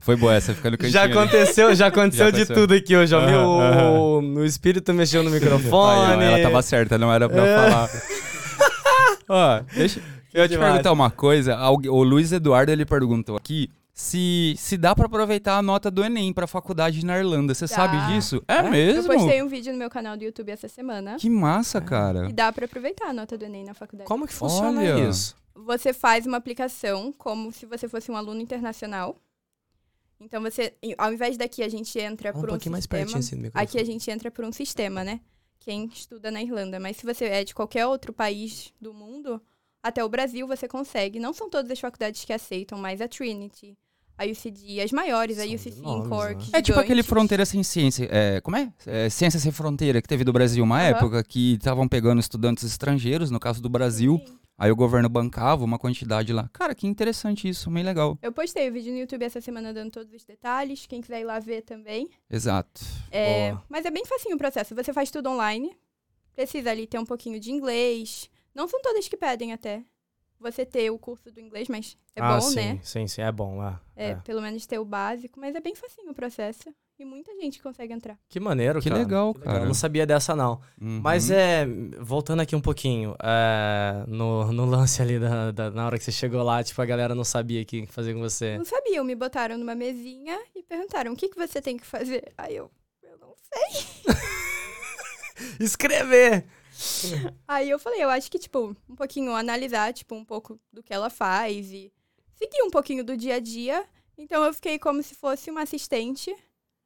Foi 0.00 0.16
boa 0.16 0.34
essa, 0.34 0.52
fica 0.54 0.70
no 0.70 0.76
cantinho. 0.76 0.92
Já 0.92 1.02
ali. 1.02 1.12
aconteceu, 1.12 1.74
já 1.74 1.86
aconteceu 1.86 2.24
Já 2.26 2.30
de 2.30 2.36
aconteceu. 2.42 2.56
tudo 2.56 2.74
aqui 2.74 2.96
hoje. 2.96 3.14
Aham, 3.14 4.20
Meu, 4.22 4.40
o 4.42 4.44
espírito 4.44 4.92
mexeu 4.92 5.22
no 5.22 5.28
Aí, 5.28 5.34
microfone. 5.34 5.72
ó, 5.72 6.20
ela 6.22 6.42
tava 6.42 6.60
certa, 6.62 6.98
não 6.98 7.12
era 7.12 7.28
pra 7.28 7.46
É. 7.46 7.56
falar. 7.56 7.90
Ó, 9.28 9.60
deixa 9.74 10.00
eu 10.34 10.46
te 10.48 10.52
demais. 10.52 10.70
perguntar 10.72 10.92
uma 10.92 11.10
coisa. 11.10 11.56
O 11.70 12.02
Luiz 12.02 12.32
Eduardo, 12.32 12.72
ele 12.72 12.84
perguntou 12.84 13.36
aqui 13.36 13.70
se, 13.94 14.54
se 14.58 14.76
dá 14.76 14.94
pra 14.94 15.06
aproveitar 15.06 15.56
a 15.58 15.62
nota 15.62 15.88
do 15.90 16.04
Enem 16.04 16.32
pra 16.32 16.46
faculdade 16.48 17.04
na 17.06 17.16
Irlanda. 17.18 17.54
Você 17.54 17.68
sabe 17.68 17.96
disso? 18.12 18.42
É, 18.48 18.54
É? 18.54 18.58
Eu 18.66 18.70
mesmo? 18.70 19.04
postei 19.14 19.42
um 19.42 19.48
vídeo 19.48 19.72
no 19.72 19.78
meu 19.78 19.88
canal 19.90 20.16
do 20.16 20.24
YouTube 20.24 20.50
essa 20.50 20.68
semana. 20.68 21.16
Que 21.16 21.30
massa, 21.30 21.80
cara. 21.80 22.28
E 22.28 22.32
dá 22.32 22.52
pra 22.52 22.64
aproveitar 22.64 23.06
a 23.08 23.12
nota 23.12 23.38
do 23.38 23.44
Enem 23.44 23.64
na 23.64 23.74
faculdade. 23.74 24.08
Como 24.08 24.26
que 24.26 24.32
funciona 24.34 24.80
Olha. 24.80 25.08
isso? 25.08 25.36
Você 25.54 25.92
faz 25.92 26.26
uma 26.26 26.38
aplicação 26.38 27.12
como 27.16 27.52
se 27.52 27.66
você 27.66 27.86
fosse 27.88 28.10
um 28.10 28.16
aluno 28.16 28.40
internacional. 28.40 29.16
Então 30.20 30.42
você, 30.42 30.74
ao 30.98 31.12
invés 31.12 31.36
daqui 31.36 31.62
a 31.62 31.68
gente 31.68 31.98
entra 31.98 32.30
Um 32.30 32.34
por 32.34 32.44
um 32.44 32.52
pouquinho 32.52 32.72
mais 32.72 32.84
sistema. 32.84 33.00
pertinho 33.00 33.18
assim 33.18 33.36
do 33.36 33.42
microfone. 33.42 33.64
Aqui 33.64 33.78
a 33.78 33.84
gente 33.84 34.10
entra 34.10 34.30
por 34.30 34.44
um 34.44 34.52
sistema, 34.52 35.02
né? 35.02 35.20
Quem 35.58 35.86
estuda 35.86 36.30
na 36.30 36.42
Irlanda. 36.42 36.78
Mas 36.78 36.98
se 36.98 37.06
você 37.06 37.24
é 37.24 37.44
de 37.44 37.54
qualquer 37.54 37.86
outro 37.86 38.12
país 38.12 38.72
do 38.80 38.92
mundo, 38.92 39.40
até 39.82 40.04
o 40.04 40.08
Brasil 40.08 40.46
você 40.46 40.68
consegue. 40.68 41.18
Não 41.18 41.32
são 41.32 41.48
todas 41.48 41.70
as 41.70 41.80
faculdades 41.80 42.24
que 42.24 42.32
aceitam, 42.32 42.78
mas 42.78 43.00
a 43.00 43.08
Trinity, 43.08 43.76
a 44.20 44.30
UCD, 44.30 44.80
as 44.82 44.92
maiores, 44.92 45.38
a 45.38 45.44
São 45.44 45.54
UCC 45.54 45.70
de 45.70 45.78
em 45.80 46.08
Cork. 46.08 46.36
né? 46.52 46.58
É 46.58 46.62
tipo 46.62 46.78
aquele. 46.78 47.02
Fronteira 47.02 47.46
Sem 47.46 47.62
Ciência. 47.62 48.06
É, 48.10 48.40
como 48.40 48.56
é? 48.56 48.70
É, 48.86 49.08
Ciência 49.08 49.40
Sem 49.40 49.50
Fronteira 49.50 50.02
que 50.02 50.08
teve 50.08 50.24
do 50.24 50.32
Brasil 50.32 50.62
uma 50.62 50.76
Aham. 50.78 50.88
época 50.88 51.24
que 51.24 51.54
estavam 51.54 51.88
pegando 51.88 52.20
estudantes 52.20 52.64
estrangeiros, 52.64 53.30
no 53.30 53.40
caso 53.40 53.62
do 53.62 53.68
Brasil. 53.68 54.20
Sim. 54.24 54.38
Aí 54.58 54.70
o 54.70 54.76
governo 54.76 55.08
bancava 55.08 55.64
uma 55.64 55.78
quantidade 55.78 56.34
lá. 56.34 56.50
Cara, 56.52 56.74
que 56.74 56.86
interessante 56.86 57.48
isso, 57.48 57.70
bem 57.70 57.82
legal. 57.82 58.18
Eu 58.20 58.30
postei 58.30 58.68
o 58.68 58.72
vídeo 58.74 58.92
no 58.92 58.98
YouTube 58.98 59.24
essa 59.24 59.40
semana 59.40 59.72
dando 59.72 59.90
todos 59.90 60.12
os 60.12 60.22
detalhes. 60.22 60.84
Quem 60.86 61.00
quiser 61.00 61.20
ir 61.20 61.24
lá 61.24 61.38
ver 61.38 61.62
também. 61.62 62.10
Exato. 62.30 62.82
É, 63.10 63.56
mas 63.70 63.86
é 63.86 63.90
bem 63.90 64.04
facinho 64.04 64.34
o 64.34 64.38
processo. 64.38 64.74
Você 64.74 64.92
faz 64.92 65.10
tudo 65.10 65.30
online. 65.30 65.74
Precisa 66.34 66.70
ali 66.70 66.86
ter 66.86 66.98
um 66.98 67.06
pouquinho 67.06 67.40
de 67.40 67.50
inglês. 67.50 68.28
Não 68.54 68.68
são 68.68 68.82
todas 68.82 69.08
que 69.08 69.16
pedem 69.16 69.54
até. 69.54 69.82
Você 70.40 70.64
ter 70.64 70.90
o 70.90 70.98
curso 70.98 71.30
do 71.30 71.38
inglês, 71.38 71.68
mas 71.68 71.98
é 72.16 72.20
ah, 72.22 72.34
bom, 72.36 72.40
sim, 72.40 72.54
né? 72.56 72.80
sim, 72.82 73.06
sim, 73.06 73.20
é 73.20 73.30
bom. 73.30 73.62
É, 73.62 73.78
É, 73.94 74.10
é. 74.12 74.14
pelo 74.16 74.40
menos 74.40 74.64
ter 74.66 74.78
o 74.78 74.84
básico. 74.84 75.38
Mas 75.38 75.54
é 75.54 75.60
bem 75.60 75.74
facinho 75.74 76.10
o 76.10 76.14
processo. 76.14 76.74
E 76.98 77.04
muita 77.04 77.34
gente 77.34 77.62
consegue 77.62 77.94
entrar. 77.94 78.18
Que 78.28 78.38
maneiro, 78.38 78.78
Que 78.80 78.90
cara. 78.90 79.00
legal, 79.02 79.28
Eu 79.36 79.40
cara. 79.42 79.64
não 79.64 79.72
sabia 79.72 80.06
dessa, 80.06 80.36
não. 80.36 80.60
Uhum. 80.78 81.00
Mas 81.02 81.30
é, 81.30 81.66
voltando 81.98 82.40
aqui 82.40 82.54
um 82.54 82.60
pouquinho, 82.60 83.14
é, 83.22 84.04
no, 84.06 84.52
no 84.52 84.66
lance 84.66 85.00
ali 85.00 85.18
da, 85.18 85.50
da- 85.50 85.70
na 85.70 85.86
hora 85.86 85.96
que 85.98 86.04
você 86.04 86.12
chegou 86.12 86.42
lá, 86.42 86.62
tipo, 86.62 86.80
a 86.80 86.84
galera 86.84 87.14
não 87.14 87.24
sabia 87.24 87.62
o 87.62 87.64
que 87.64 87.86
fazer 87.86 88.12
com 88.12 88.20
você. 88.20 88.58
Não 88.58 88.66
sabiam, 88.66 89.02
me 89.02 89.14
botaram 89.14 89.56
numa 89.56 89.74
mesinha 89.74 90.38
e 90.54 90.62
perguntaram: 90.62 91.12
o 91.12 91.16
que, 91.16 91.28
que 91.30 91.36
você 91.38 91.62
tem 91.62 91.78
que 91.78 91.86
fazer? 91.86 92.32
Aí 92.36 92.56
eu, 92.56 92.70
eu 93.02 93.16
não 93.18 93.34
sei. 93.34 94.14
Escrever! 95.58 96.44
Aí 97.46 97.68
eu 97.70 97.78
falei, 97.78 98.02
eu 98.02 98.10
acho 98.10 98.30
que, 98.30 98.38
tipo, 98.38 98.76
um 98.88 98.94
pouquinho 98.96 99.34
analisar, 99.34 99.92
tipo, 99.92 100.14
um 100.14 100.24
pouco 100.24 100.58
do 100.72 100.82
que 100.82 100.92
ela 100.94 101.10
faz 101.10 101.70
e 101.70 101.92
seguir 102.34 102.62
um 102.62 102.70
pouquinho 102.70 103.04
do 103.04 103.16
dia 103.16 103.36
a 103.36 103.40
dia. 103.40 103.84
Então 104.16 104.44
eu 104.44 104.52
fiquei 104.54 104.78
como 104.78 105.02
se 105.02 105.14
fosse 105.14 105.50
uma 105.50 105.62
assistente 105.62 106.34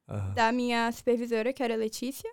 Aham. 0.07 0.33
da 0.33 0.51
minha 0.51 0.91
supervisora, 0.91 1.53
que 1.53 1.61
era 1.61 1.73
a 1.73 1.77
Letícia. 1.77 2.31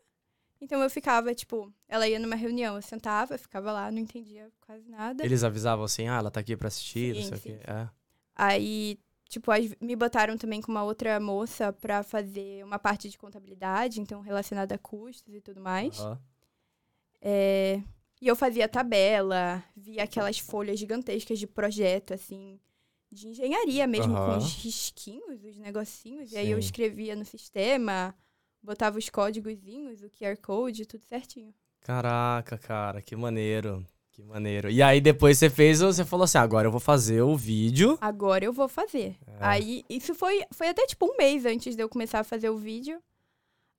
Então 0.60 0.80
eu 0.80 0.88
ficava, 0.88 1.34
tipo, 1.34 1.72
ela 1.88 2.06
ia 2.08 2.18
numa 2.20 2.36
reunião, 2.36 2.76
eu 2.76 2.82
sentava, 2.82 3.36
ficava 3.36 3.72
lá, 3.72 3.90
não 3.90 3.98
entendia 3.98 4.48
quase 4.60 4.88
nada. 4.88 5.24
Eles 5.24 5.42
avisavam 5.42 5.84
assim, 5.84 6.06
ah, 6.06 6.18
ela 6.18 6.30
tá 6.30 6.38
aqui 6.40 6.56
pra 6.56 6.68
assistir, 6.68 7.14
não 7.14 7.22
Sim, 7.22 7.28
sei 7.28 7.38
o 7.38 7.40
sim, 7.40 7.58
quê. 7.58 7.64
sim. 7.64 7.72
É. 7.72 7.88
Aí, 8.34 8.98
tipo, 9.28 9.50
me 9.80 9.96
botaram 9.96 10.38
também 10.38 10.60
com 10.60 10.70
uma 10.70 10.84
outra 10.84 11.18
moça 11.18 11.72
pra 11.72 12.02
fazer 12.04 12.64
uma 12.64 12.78
parte 12.78 13.10
de 13.10 13.18
contabilidade, 13.18 14.00
então 14.00 14.20
relacionada 14.20 14.74
a 14.76 14.78
custos 14.78 15.34
e 15.34 15.40
tudo 15.40 15.60
mais. 15.60 15.98
Aham. 15.98 16.18
É, 17.22 17.80
e 18.20 18.26
eu 18.26 18.34
fazia 18.34 18.68
tabela, 18.68 19.62
via 19.76 20.02
aquelas 20.02 20.38
folhas 20.38 20.78
gigantescas 20.78 21.38
de 21.38 21.46
projeto, 21.46 22.12
assim, 22.12 22.58
de 23.10 23.28
engenharia 23.28 23.86
mesmo, 23.86 24.16
Aham. 24.16 24.32
com 24.32 24.38
os 24.38 24.54
risquinhos, 24.56 25.44
os 25.44 25.56
negocinhos. 25.56 26.32
E 26.32 26.36
aí 26.36 26.50
eu 26.50 26.60
Sim. 26.60 26.66
escrevia 26.66 27.14
no 27.14 27.24
sistema, 27.24 28.14
botava 28.62 28.98
os 28.98 29.08
códigozinhos, 29.08 30.02
o 30.02 30.10
QR 30.10 30.36
Code, 30.36 30.84
tudo 30.84 31.04
certinho. 31.04 31.54
Caraca, 31.80 32.58
cara, 32.58 33.00
que 33.00 33.14
maneiro. 33.16 33.84
Que 34.12 34.22
maneiro. 34.22 34.70
E 34.70 34.82
aí 34.82 35.00
depois 35.00 35.38
você 35.38 35.48
fez, 35.48 35.80
você 35.80 36.04
falou 36.04 36.24
assim, 36.24 36.36
agora 36.36 36.66
eu 36.66 36.70
vou 36.70 36.80
fazer 36.80 37.22
o 37.22 37.34
vídeo. 37.34 37.96
Agora 37.98 38.44
eu 38.44 38.52
vou 38.52 38.68
fazer. 38.68 39.16
É. 39.26 39.36
Aí, 39.40 39.84
isso 39.88 40.14
foi, 40.14 40.44
foi 40.52 40.68
até 40.68 40.86
tipo 40.86 41.06
um 41.06 41.16
mês 41.16 41.46
antes 41.46 41.74
de 41.74 41.82
eu 41.82 41.88
começar 41.88 42.20
a 42.20 42.24
fazer 42.24 42.50
o 42.50 42.58
vídeo. 42.58 43.02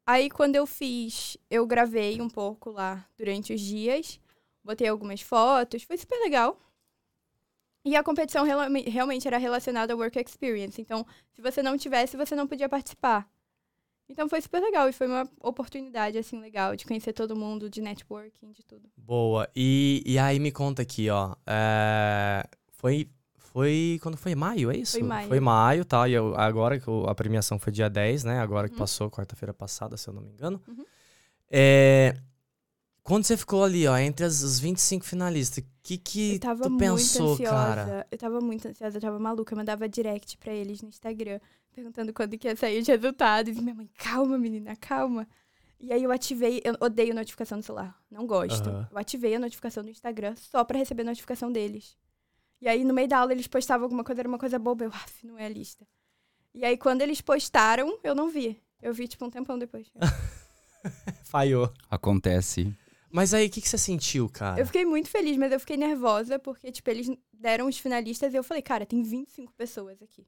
Aí, 0.06 0.30
quando 0.30 0.56
eu 0.56 0.66
fiz, 0.66 1.38
eu 1.50 1.66
gravei 1.66 2.22
um 2.22 2.30
pouco 2.30 2.70
lá 2.72 3.08
durante 3.18 3.54
os 3.54 3.62
dias. 3.62 4.20
Botei 4.64 4.88
algumas 4.88 5.22
fotos, 5.22 5.84
foi 5.84 5.98
super 5.98 6.20
legal. 6.22 6.60
E 7.86 7.96
a 7.96 8.04
competição 8.04 8.46
realme- 8.46 8.84
realmente 8.84 9.28
era 9.28 9.38
relacionada 9.38 9.94
ao 9.94 10.00
work 10.00 10.18
experience. 10.20 10.82
Então, 10.82 11.06
se 11.34 11.42
você 11.42 11.62
não 11.62 11.78
tivesse, 11.78 12.16
você 12.16 12.36
não 12.36 12.48
podia 12.48 12.70
participar. 12.70 13.30
Então 14.08 14.28
foi 14.28 14.42
super 14.42 14.62
legal 14.62 14.88
e 14.90 14.94
foi 14.94 15.08
uma 15.08 15.28
oportunidade 15.42 16.18
assim 16.18 16.40
legal 16.40 16.76
de 16.76 16.86
conhecer 16.86 17.14
todo 17.14 17.36
mundo, 17.36 17.70
de 17.70 17.82
networking, 17.82 18.52
de 18.52 18.64
tudo. 18.64 18.90
Boa. 18.98 19.50
E, 19.56 20.04
e 20.06 20.20
aí 20.20 20.40
me 20.40 20.52
conta 20.52 20.82
aqui, 20.82 21.10
ó. 21.10 21.36
é, 21.48 22.44
foi, 22.74 23.10
foi 23.54 24.00
quando 24.02 24.18
foi 24.18 24.34
maio, 24.36 24.72
é 24.72 24.78
isso? 24.78 24.94
Foi 24.98 25.04
maio. 25.08 25.28
Foi 25.30 25.40
maio, 25.40 25.86
tá? 25.86 26.08
E 26.10 26.14
eu- 26.14 26.36
agora 26.36 26.80
que 26.80 26.86
a 27.08 27.14
premiação 27.16 27.60
foi 27.60 27.72
dia 27.72 27.90
10, 27.90 28.24
né? 28.24 28.40
Agora 28.40 28.68
que 28.68 28.74
Uhum. 28.74 28.80
passou, 28.80 29.12
quarta-feira 29.12 29.54
passada, 29.54 29.96
se 29.96 30.08
eu 30.10 30.14
não 30.14 30.22
me 30.24 30.32
engano. 30.32 30.60
Uhum. 30.68 30.84
É, 31.52 32.16
quando 33.04 33.24
você 33.26 33.38
ficou 33.38 33.64
ali, 33.64 33.86
ó, 33.88 33.96
entre 33.98 34.26
as, 34.26 34.42
os 34.42 34.60
25 34.60 35.06
finalistas, 35.06 35.64
o 35.64 35.68
que 35.84 35.98
que 35.98 36.34
Eu 36.34 36.40
tava 36.40 36.64
tu 36.64 36.70
muito 36.72 36.82
pensou, 36.84 37.34
ansiosa. 37.34 37.52
cara? 37.54 38.08
Eu 38.10 38.18
tava 38.18 38.42
muito 38.42 38.68
ansiosa, 38.68 38.98
eu 38.98 39.02
tava 39.02 39.20
maluca. 39.20 39.54
Eu 39.54 39.58
mandava 39.58 39.88
direct 39.88 40.38
pra 40.38 40.52
eles 40.52 40.82
no 40.82 40.90
Instagram, 40.90 41.40
perguntando 41.74 42.12
quando 42.14 42.38
que 42.38 42.48
ia 42.48 42.56
sair 42.56 42.82
os 42.82 42.88
resultados. 42.88 43.56
E 43.56 43.62
minha 43.62 43.76
mãe, 43.76 43.90
calma, 43.98 44.38
menina, 44.38 44.76
calma. 44.76 45.28
E 45.80 45.92
aí 45.92 46.02
eu 46.02 46.12
ativei, 46.12 46.62
eu 46.64 46.76
odeio 46.80 47.14
notificação 47.14 47.60
do 47.60 47.64
celular, 47.66 47.94
não 48.10 48.26
gosto. 48.26 48.70
Aham. 48.70 48.88
Eu 48.90 48.98
ativei 48.98 49.36
a 49.36 49.40
notificação 49.40 49.84
do 49.84 49.90
Instagram 49.90 50.34
só 50.38 50.64
pra 50.64 50.80
receber 50.80 51.04
notificação 51.04 51.52
deles. 51.52 51.98
E 52.64 52.68
aí 52.70 52.86
no 52.86 52.94
meio 52.94 53.10
da 53.10 53.18
aula 53.18 53.34
eles 53.34 53.46
postavam 53.46 53.84
alguma 53.84 54.06
coisa, 54.06 54.22
era 54.22 54.28
uma 54.30 54.38
coisa 54.38 54.58
boba, 54.58 54.86
eu, 54.86 54.90
af, 54.90 55.26
não 55.28 55.38
é 55.38 55.46
a 55.48 55.50
lista. 55.50 55.86
E 56.54 56.64
aí 56.64 56.78
quando 56.78 57.02
eles 57.02 57.20
postaram, 57.20 58.00
eu 58.02 58.16
não 58.16 58.30
vi. 58.30 58.58
Eu 58.82 58.94
vi 58.94 59.06
tipo 59.06 59.26
um 59.26 59.30
tempão 59.30 59.60
depois. 59.60 59.92
Falhou. 61.24 61.70
Acontece. 61.90 62.74
Mas 63.12 63.34
aí, 63.34 63.48
o 63.48 63.50
que, 63.50 63.62
que 63.62 63.68
você 63.68 63.78
sentiu, 63.78 64.30
cara? 64.30 64.60
Eu 64.62 64.66
fiquei 64.66 64.86
muito 64.86 65.10
feliz, 65.10 65.36
mas 65.38 65.52
eu 65.52 65.60
fiquei 65.60 65.76
nervosa, 65.78 66.40
porque, 66.40 66.72
tipo, 66.72 66.90
eles 66.90 67.10
deram 67.34 67.68
os 67.68 67.78
finalistas 67.78 68.34
e 68.34 68.38
eu 68.38 68.44
falei, 68.44 68.64
cara, 68.64 68.86
tem 68.86 69.04
25 69.04 69.54
pessoas 69.54 70.02
aqui. 70.02 70.26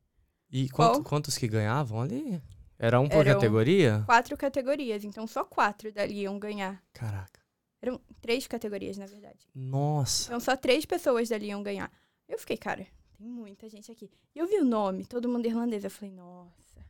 E 0.52 0.70
quanto- 0.70 1.04
quantos 1.04 1.38
que 1.38 1.48
ganhavam 1.48 2.02
ali? 2.02 2.42
Era 2.78 3.00
um 3.00 3.08
por 3.08 3.26
Eram- 3.26 3.34
categoria? 3.40 4.04
Quatro 4.06 4.36
categorias, 4.38 5.04
então 5.06 5.26
só 5.26 5.44
quatro 5.46 5.92
dali 5.92 6.22
iam 6.22 6.38
ganhar. 6.38 6.84
Caraca. 6.94 7.40
Eram 7.82 8.00
três 8.22 8.46
categorias, 8.46 8.98
na 8.98 9.06
verdade. 9.06 9.48
Nossa. 9.56 10.28
Então 10.28 10.40
só 10.40 10.56
três 10.58 10.86
pessoas 10.86 11.30
dali 11.30 11.48
iam 11.48 11.64
ganhar. 11.64 11.90
Eu 12.28 12.40
fiquei, 12.40 12.58
cara, 12.58 12.86
tem 13.18 13.28
muita 13.28 13.70
gente 13.70 13.92
aqui. 13.92 14.10
E 14.36 14.40
eu 14.40 14.48
vi 14.48 14.60
o 14.60 14.66
nome, 14.66 15.06
todo 15.06 15.30
mundo 15.30 15.46
irlandês. 15.46 15.84
Eu 15.84 15.92
falei, 15.92 16.14
nossa, 16.14 16.82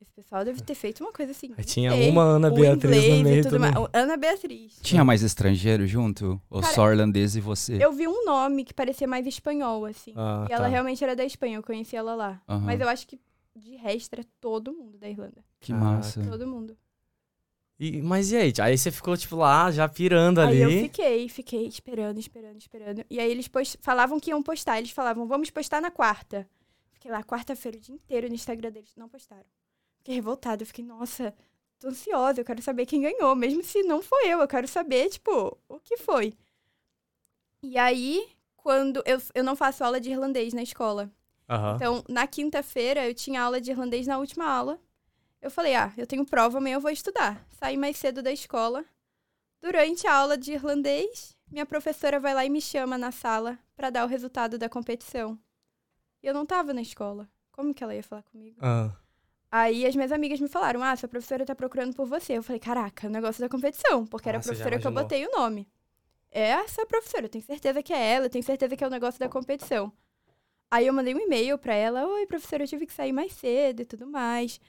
esse 0.00 0.12
pessoal 0.12 0.44
deve 0.44 0.60
ter 0.60 0.74
feito 0.74 1.02
uma 1.02 1.12
coisa 1.12 1.32
assim. 1.32 1.52
Aí 1.56 1.64
tinha 1.64 1.90
sei, 1.90 2.10
uma 2.10 2.22
Ana 2.22 2.50
Beatriz 2.50 3.18
no 3.18 3.24
meio. 3.24 3.42
tudo 3.42 3.60
mais. 3.60 3.74
Ana 3.92 4.16
Beatriz. 4.16 4.78
Tinha 4.82 5.04
mais 5.04 5.22
estrangeiro 5.22 5.86
junto? 5.86 6.40
Ou 6.48 6.60
Cara, 6.60 6.74
só 6.74 6.90
irlandês 6.90 7.34
e 7.34 7.40
você? 7.40 7.82
Eu 7.82 7.92
vi 7.92 8.06
um 8.06 8.24
nome 8.24 8.64
que 8.64 8.74
parecia 8.74 9.08
mais 9.08 9.26
espanhol, 9.26 9.84
assim. 9.84 10.12
Ah, 10.16 10.46
e 10.48 10.52
ela 10.52 10.64
tá. 10.64 10.68
realmente 10.68 11.02
era 11.02 11.16
da 11.16 11.24
Espanha, 11.24 11.56
eu 11.56 11.62
conheci 11.62 11.96
ela 11.96 12.14
lá. 12.14 12.40
Aham. 12.48 12.64
Mas 12.64 12.80
eu 12.80 12.88
acho 12.88 13.06
que 13.06 13.18
de 13.56 13.74
resto 13.76 14.12
era 14.14 14.24
todo 14.40 14.72
mundo 14.72 14.98
da 14.98 15.08
Irlanda. 15.08 15.44
Que 15.60 15.72
massa. 15.72 16.22
Todo 16.22 16.46
mundo. 16.46 16.76
E, 17.78 18.02
mas 18.02 18.32
e 18.32 18.36
aí? 18.36 18.52
Aí 18.60 18.76
você 18.76 18.90
ficou, 18.90 19.16
tipo, 19.16 19.36
lá, 19.36 19.70
já 19.70 19.88
pirando 19.88 20.40
Aí 20.40 20.58
eu 20.58 20.68
ali. 20.68 20.82
fiquei, 20.82 21.28
fiquei 21.28 21.66
esperando, 21.66 22.18
esperando, 22.18 22.56
esperando. 22.58 23.04
E 23.08 23.20
aí 23.20 23.30
eles 23.30 23.46
post... 23.46 23.78
falavam 23.80 24.18
que 24.18 24.30
iam 24.30 24.42
postar. 24.42 24.78
Eles 24.78 24.90
falavam, 24.90 25.28
vamos 25.28 25.48
postar 25.50 25.80
na 25.80 25.90
quarta. 25.90 26.48
Fiquei 26.90 27.10
lá 27.10 27.22
quarta-feira 27.22 27.78
o 27.78 27.80
dia 27.80 27.94
inteiro 27.94 28.28
no 28.28 28.34
Instagram 28.34 28.72
deles. 28.72 28.90
Não 28.96 29.08
postaram. 29.08 29.46
Fiquei 29.98 30.16
revoltada. 30.16 30.62
Eu 30.62 30.66
fiquei, 30.66 30.84
nossa, 30.84 31.32
tô 31.78 31.88
ansiosa. 31.88 32.40
Eu 32.40 32.44
quero 32.44 32.60
saber 32.60 32.84
quem 32.84 33.02
ganhou. 33.02 33.36
Mesmo 33.36 33.62
se 33.62 33.84
não 33.84 34.02
foi 34.02 34.26
eu. 34.26 34.40
Eu 34.40 34.48
quero 34.48 34.66
saber, 34.66 35.08
tipo, 35.10 35.56
o 35.68 35.78
que 35.78 35.96
foi. 35.98 36.34
E 37.62 37.78
aí, 37.78 38.26
quando... 38.56 39.02
Eu, 39.06 39.22
eu 39.34 39.44
não 39.44 39.54
faço 39.54 39.84
aula 39.84 40.00
de 40.00 40.10
irlandês 40.10 40.52
na 40.52 40.64
escola. 40.64 41.12
Aham. 41.48 41.76
Então, 41.76 42.04
na 42.08 42.26
quinta-feira, 42.26 43.06
eu 43.06 43.14
tinha 43.14 43.40
aula 43.40 43.60
de 43.60 43.70
irlandês 43.70 44.04
na 44.08 44.18
última 44.18 44.46
aula. 44.46 44.80
Eu 45.40 45.50
falei, 45.50 45.74
ah, 45.74 45.92
eu 45.96 46.06
tenho 46.06 46.24
prova, 46.26 46.58
amanhã 46.58 46.74
eu 46.76 46.80
vou 46.80 46.90
estudar. 46.90 47.44
Saí 47.50 47.76
mais 47.76 47.96
cedo 47.96 48.22
da 48.22 48.32
escola. 48.32 48.84
Durante 49.60 50.06
a 50.06 50.14
aula 50.14 50.36
de 50.36 50.52
irlandês, 50.52 51.36
minha 51.50 51.66
professora 51.66 52.18
vai 52.20 52.34
lá 52.34 52.44
e 52.44 52.50
me 52.50 52.60
chama 52.60 52.98
na 52.98 53.10
sala 53.12 53.58
pra 53.76 53.90
dar 53.90 54.04
o 54.04 54.08
resultado 54.08 54.58
da 54.58 54.68
competição. 54.68 55.38
E 56.22 56.26
eu 56.26 56.34
não 56.34 56.44
tava 56.44 56.72
na 56.74 56.82
escola. 56.82 57.28
Como 57.52 57.72
que 57.72 57.82
ela 57.82 57.94
ia 57.94 58.02
falar 58.02 58.22
comigo? 58.22 58.58
Ah. 58.60 58.90
Aí 59.50 59.86
as 59.86 59.96
minhas 59.96 60.12
amigas 60.12 60.40
me 60.40 60.48
falaram, 60.48 60.82
ah, 60.82 60.94
sua 60.96 61.08
professora 61.08 61.44
tá 61.46 61.54
procurando 61.54 61.94
por 61.94 62.06
você. 62.06 62.34
Eu 62.34 62.42
falei, 62.42 62.60
caraca, 62.60 63.06
o 63.06 63.10
negócio 63.10 63.40
da 63.40 63.48
competição, 63.48 64.06
porque 64.06 64.28
era 64.28 64.38
Ah, 64.38 64.40
a 64.40 64.42
você 64.42 64.48
já 64.48 64.54
professora 64.56 64.80
que 64.80 64.86
eu 64.86 64.92
botei 64.92 65.26
o 65.26 65.30
nome. 65.30 65.68
É 66.30 66.48
essa 66.48 66.84
professora, 66.84 67.24
eu 67.24 67.30
tenho 67.30 67.44
certeza 67.44 67.82
que 67.82 67.92
é 67.92 68.12
ela, 68.14 68.26
eu 68.26 68.30
tenho 68.30 68.44
certeza 68.44 68.76
que 68.76 68.84
é 68.84 68.86
o 68.86 68.90
negócio 68.90 69.18
da 69.18 69.28
competição. 69.28 69.90
Aí 70.70 70.86
eu 70.86 70.92
mandei 70.92 71.14
um 71.14 71.18
e-mail 71.20 71.56
pra 71.56 71.74
ela, 71.74 72.06
oi, 72.06 72.26
professora, 72.26 72.64
eu 72.64 72.68
tive 72.68 72.84
que 72.86 72.92
sair 72.92 73.12
mais 73.12 73.32
cedo 73.32 73.80
e 73.80 73.86
tudo 73.86 74.06
mais. 74.06 74.60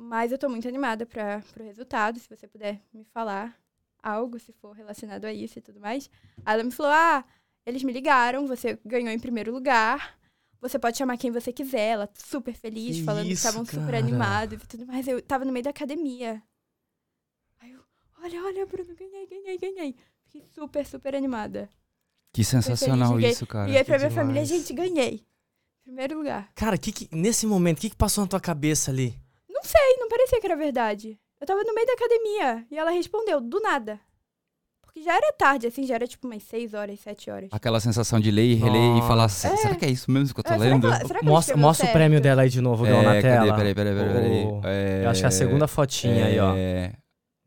Mas 0.00 0.30
eu 0.30 0.38
tô 0.38 0.48
muito 0.48 0.68
animada 0.68 1.04
para 1.04 1.40
pro 1.52 1.64
resultado, 1.64 2.20
se 2.20 2.28
você 2.28 2.46
puder 2.46 2.80
me 2.94 3.02
falar 3.04 3.58
algo, 4.00 4.38
se 4.38 4.52
for 4.52 4.70
relacionado 4.72 5.24
a 5.24 5.32
isso 5.32 5.58
e 5.58 5.62
tudo 5.62 5.80
mais. 5.80 6.08
Aí 6.46 6.54
ela 6.54 6.62
me 6.62 6.70
falou, 6.70 6.92
ah, 6.92 7.24
eles 7.66 7.82
me 7.82 7.92
ligaram, 7.92 8.46
você 8.46 8.78
ganhou 8.84 9.10
em 9.10 9.18
primeiro 9.18 9.52
lugar. 9.52 10.16
Você 10.60 10.78
pode 10.78 10.96
chamar 10.96 11.16
quem 11.16 11.32
você 11.32 11.52
quiser. 11.52 11.88
Ela 11.94 12.08
super 12.14 12.54
feliz, 12.54 12.98
Que 12.98 13.04
falando 13.04 13.26
que 13.26 13.32
isso, 13.32 13.44
estavam 13.46 13.64
super 13.64 13.94
animados 13.96 14.62
e 14.62 14.66
tudo 14.68 14.86
mais. 14.86 15.06
Eu 15.08 15.20
tava 15.20 15.44
no 15.44 15.52
meio 15.52 15.64
da 15.64 15.70
academia. 15.70 16.40
Aí 17.60 17.72
eu, 17.72 17.80
olha, 18.22 18.44
olha, 18.44 18.66
Bruno, 18.66 18.94
ganhei, 18.94 19.26
ganhei, 19.26 19.58
ganhei. 19.58 19.96
Fiquei 20.26 20.44
super, 20.54 20.86
super 20.86 21.14
animada. 21.16 21.68
Que 22.32 22.44
sensacional 22.44 23.14
liguei- 23.16 23.30
isso, 23.32 23.46
cara. 23.46 23.66
Liguei 23.66 23.82
pra 23.84 23.96
que 23.98 24.04
minha 24.04 24.10
família, 24.14 24.44
demais. 24.44 24.48
gente, 24.48 24.72
ganhei. 24.72 25.26
Primeiro 25.82 26.18
lugar. 26.18 26.52
Cara, 26.54 26.78
que 26.78 26.92
que- 26.92 27.08
nesse 27.12 27.46
momento, 27.46 27.78
o 27.78 27.80
que, 27.80 27.90
que 27.90 27.96
passou 27.96 28.22
na 28.22 28.28
tua 28.28 28.40
cabeça 28.40 28.90
ali? 28.92 29.18
Não 29.58 29.64
sei, 29.64 29.96
não 29.98 30.08
parecia 30.08 30.40
que 30.40 30.46
era 30.46 30.56
verdade. 30.56 31.18
Eu 31.40 31.46
tava 31.46 31.62
no 31.64 31.74
meio 31.74 31.86
da 31.86 31.92
academia 31.94 32.64
e 32.70 32.78
ela 32.78 32.90
respondeu, 32.90 33.40
do 33.40 33.60
nada. 33.60 33.98
Porque 34.82 35.02
já 35.02 35.14
era 35.14 35.32
tarde, 35.32 35.66
assim, 35.66 35.84
já 35.86 35.94
era 35.96 36.06
tipo 36.06 36.26
umas 36.26 36.42
6 36.44 36.74
horas, 36.74 36.98
7 37.00 37.30
horas. 37.30 37.48
Aquela 37.52 37.78
sensação 37.80 38.18
de 38.18 38.30
ler 38.30 38.44
e 38.46 38.54
reler 38.54 38.96
e 38.98 39.02
falar, 39.02 39.28
"Se- 39.28 39.46
É. 39.46 39.56
será 39.56 39.74
que 39.74 39.84
é 39.84 39.90
isso 39.90 40.10
mesmo 40.10 40.32
que 40.34 40.40
eu 40.40 40.44
tô 40.44 40.52
É, 40.52 40.58
será 40.58 40.64
que 40.68 40.74
lendo? 40.74 40.86
ela- 40.86 40.96
será 40.96 41.18
que 41.20 41.24
ela 41.26 41.34
Mostra, 41.34 41.52
escreveu 41.52 41.66
mostra 41.68 41.84
o 41.84 41.86
certo? 41.86 41.96
prêmio 41.98 42.20
dela 42.20 42.42
aí 42.42 42.48
de 42.48 42.60
novo, 42.60 42.84
Gal, 42.84 43.02
na 43.02 43.14
É, 43.16 43.20
tela. 43.22 43.46
cadê? 43.46 43.56
Peraí, 43.56 43.74
peraí, 43.74 43.94
peraí, 43.94 44.12
peraí. 44.14 44.44
O- 44.46 44.60
É, 44.64 45.04
Eu 45.04 45.10
acho 45.10 45.20
que 45.20 45.26
é 45.26 45.28
a 45.28 45.30
segunda 45.32 45.68
fotinha 45.68 46.26
aí, 46.26 46.38
ó. 46.40 46.54
é, 46.56 46.92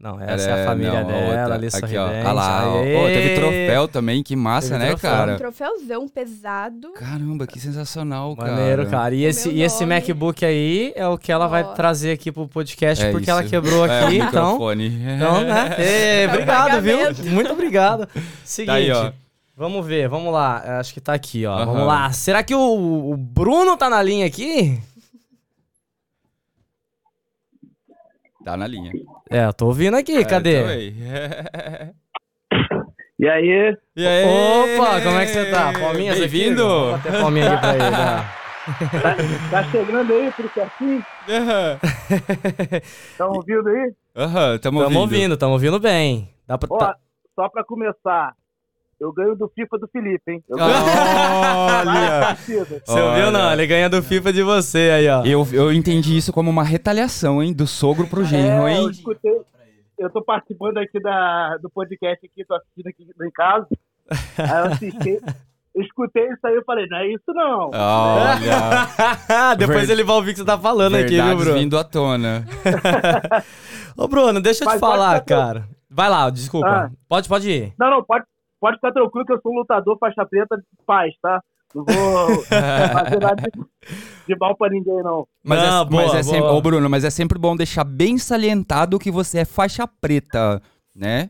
Não, 0.02 0.20
essa 0.20 0.49
é 0.49 0.54
a 0.54 0.58
é, 0.58 0.66
família 0.66 0.91
não, 0.93 0.99
a 0.99 1.04
dela, 1.04 1.26
outra. 1.41 1.54
ali 1.54 1.68
Aqui, 1.68 1.97
ó. 1.97 2.08
Ah 2.26 2.32
lá, 2.32 2.64
ó. 2.68 2.82
Teve 3.08 3.36
troféu 3.36 3.88
também, 3.88 4.24
que 4.24 4.36
massa, 4.36 4.70
Teve 4.70 4.80
né, 4.80 4.88
troféu. 4.89 5.12
Um 5.12 5.14
cara? 5.14 5.36
troféuzão 5.38 6.08
pesado. 6.08 6.91
Caramba, 6.93 7.45
que 7.45 7.60
sensacional, 7.60 8.36
cara. 8.36 8.52
Maneiro, 8.54 8.88
cara. 8.88 9.14
E 9.14 9.24
esse, 9.24 9.49
e 9.49 9.62
esse. 9.62 9.86
MacBook 9.86 10.43
aí 10.43 10.91
é 10.95 11.08
o 11.08 11.18
que 11.18 11.32
ela 11.32 11.47
vai 11.47 11.64
trazer 11.76 12.12
aqui 12.14 12.32
pro 12.32 12.47
podcast, 12.47 13.06
É 13.06 13.12
porque 13.12 13.24
isso. 13.24 13.32
ela 13.32 13.43
quebrou 13.43 13.86
É, 13.86 14.02
o 14.02 14.06
aqui, 14.08 14.16
então. 14.18 14.52
microfone. 14.54 14.88
Então, 14.88 15.41
né? 15.41 15.76
Ê, 16.24 16.28
obrigado, 16.28 16.82
viu? 16.82 16.97
Muito 17.32 17.52
obrigado. 17.54 18.08
Seguinte, 18.43 18.68
Tá 18.68 18.74
aí, 18.76 18.91
ó. 18.91 19.12
vamos 19.56 19.86
ver, 19.86 20.08
vamos 20.10 20.34
lá. 20.34 20.80
Acho 20.80 20.93
que 20.93 20.99
tá 21.02 21.14
aqui, 21.14 21.45
ó. 21.45 21.54
Aham. 21.56 21.66
Vamos 21.66 21.88
lá. 21.88 22.12
Será 22.12 22.41
que 22.41 22.56
o, 22.56 23.12
o 23.12 23.16
Bruno 23.18 23.78
tá 23.78 23.89
na 23.89 24.02
linha 24.02 24.26
aqui? 24.26 24.80
Tá 28.43 28.57
na 28.57 28.67
linha. 28.67 28.91
É, 29.29 29.45
eu 29.45 29.53
tô 29.53 29.67
ouvindo 29.67 29.95
aqui, 29.95 30.17
É, 30.17 30.23
cadê? 30.25 30.61
também. 30.61 30.95
E 33.19 33.29
aí? 33.29 33.77
E 33.95 34.07
aí? 34.07 34.25
Opa, 34.25 34.99
como 35.01 35.19
é 35.19 35.25
que 35.27 35.31
você 35.31 35.51
tá? 35.51 35.71
Palminhas 35.79 36.15
aqui? 36.19 36.27
Bem-vindo. 36.27 36.65
Palminha 37.21 37.53
aqui 37.53 37.61
pra 37.61 37.75
ele, 37.75 37.83
ó. 37.85 38.41
Tá, 38.99 39.15
tá 39.51 39.63
chegando 39.69 40.11
aí, 40.13 40.31
por 40.31 40.49
certinho? 40.51 41.05
Aham, 41.29 41.79
Estão 43.11 43.29
ouvindo 43.31 43.69
aí? 43.69 43.93
Aham, 44.15 44.57
tamo 44.57 44.79
ouvindo. 44.79 44.89
Tamo 44.89 44.99
ouvindo, 45.01 45.37
tamo 45.37 45.53
ouvindo 45.53 45.79
bem. 45.79 46.33
Dá 46.47 46.57
pra, 46.57 46.67
Ó, 46.71 46.77
tá- 46.79 46.95
só 47.35 47.47
pra 47.47 47.63
começar, 47.63 48.33
eu 49.02 49.12
ganho 49.12 49.36
do 49.36 49.49
FIFA 49.49 49.78
do 49.80 49.88
Felipe, 49.88 50.32
hein? 50.32 50.43
Eu 50.47 50.58
ganho 50.58 50.70
Olha! 50.70 52.36
Você 52.36 53.02
ouviu, 53.02 53.32
não? 53.32 53.52
Ele 53.52 53.66
ganha 53.68 53.89
do 53.89 54.02
FIFA 54.04 54.32
de 54.32 54.43
você 54.43 54.91
aí, 54.95 55.10
ó. 55.10 55.24
Eu, 55.26 55.47
eu 55.52 55.74
entendi 55.74 56.16
isso 56.16 56.32
como 56.32 56.49
uma 56.49 56.64
retaliação, 56.64 57.41
hein? 57.41 57.52
Do 57.52 57.66
sogro 57.66 58.06
pro 58.08 58.24
genro, 58.24 58.68
É, 58.68 58.78
eu 58.78 58.84
hein? 58.84 58.89
escutei, 58.91 59.41
eu 59.97 60.10
tô 60.10 60.22
participando 60.22 60.78
aqui 60.78 60.99
da, 61.02 61.58
do 61.58 61.70
podcast 61.70 62.24
aqui, 62.26 62.45
tô 62.45 62.54
assistindo 62.56 62.88
aqui 62.88 63.04
em 63.04 63.32
casa. 63.32 63.68
Aí 64.38 64.60
eu 64.60 64.66
assisti, 64.72 65.20
eu 65.74 65.82
escutei 65.82 66.26
isso 66.28 66.45
aí 66.45 66.56
e 66.58 66.64
falei, 66.64 66.86
não 66.88 66.97
é 66.99 67.08
isso 67.08 67.34
não. 67.34 67.72
Olha! 67.74 69.56
Depois 69.58 69.88
Ver- 69.88 69.93
ele 69.93 70.04
vai 70.04 70.16
ouvir 70.16 70.30
o 70.32 70.34
que 70.34 70.39
você 70.39 70.45
tá 70.45 70.58
falando 70.60 70.95
aqui, 70.95 71.08
viu, 71.16 71.18
Verdades 71.18 71.43
Bruno? 71.43 71.60
vindo 71.60 71.78
à 71.78 71.84
tona. 71.84 72.45
Ô, 73.97 74.08
Bruno, 74.08 74.39
deixa 74.41 74.64
eu 74.64 74.68
te 74.68 74.72
Mas 74.74 74.80
falar, 74.80 75.22
cara. 75.22 75.68
Vai 75.89 76.10
lá, 76.10 76.30
desculpa. 76.30 76.68
Ah. 76.70 76.89
Pode, 77.10 77.28
pode 77.28 77.49
ir. 77.49 77.74
Não, 77.78 77.89
não, 77.89 78.04
pode, 78.04 78.24
pode 78.62 78.78
ficar 78.78 78.93
tranquilo 78.93 79.26
que 79.26 79.34
eu 79.34 79.41
sou 79.41 79.51
um 79.51 79.57
lutador 79.57 79.97
faixa 79.99 80.26
preta 80.26 80.55
de 80.55 80.64
paz, 80.86 81.14
tá? 81.22 81.41
Não 81.74 81.84
vou 81.86 82.43
fazer 82.45 83.20
nada 83.20 83.43
de, 83.53 83.62
de 84.28 84.36
mal 84.39 84.55
pra 84.55 84.70
ninguém, 84.70 85.01
não. 85.03 85.28
Mas, 85.43 85.62
Não, 85.64 85.82
é, 85.82 85.86
boa, 85.86 86.03
mas 86.03 86.14
é 86.16 86.24
sempre, 86.24 86.49
ô 86.49 86.62
Bruno, 86.62 86.89
mas 86.89 87.03
é 87.03 87.09
sempre 87.09 87.39
bom 87.39 87.55
deixar 87.55 87.84
bem 87.84 88.18
salientado 88.18 88.99
que 88.99 89.09
você 89.09 89.39
é 89.39 89.45
faixa 89.45 89.88
preta. 89.88 90.62
né? 90.93 91.30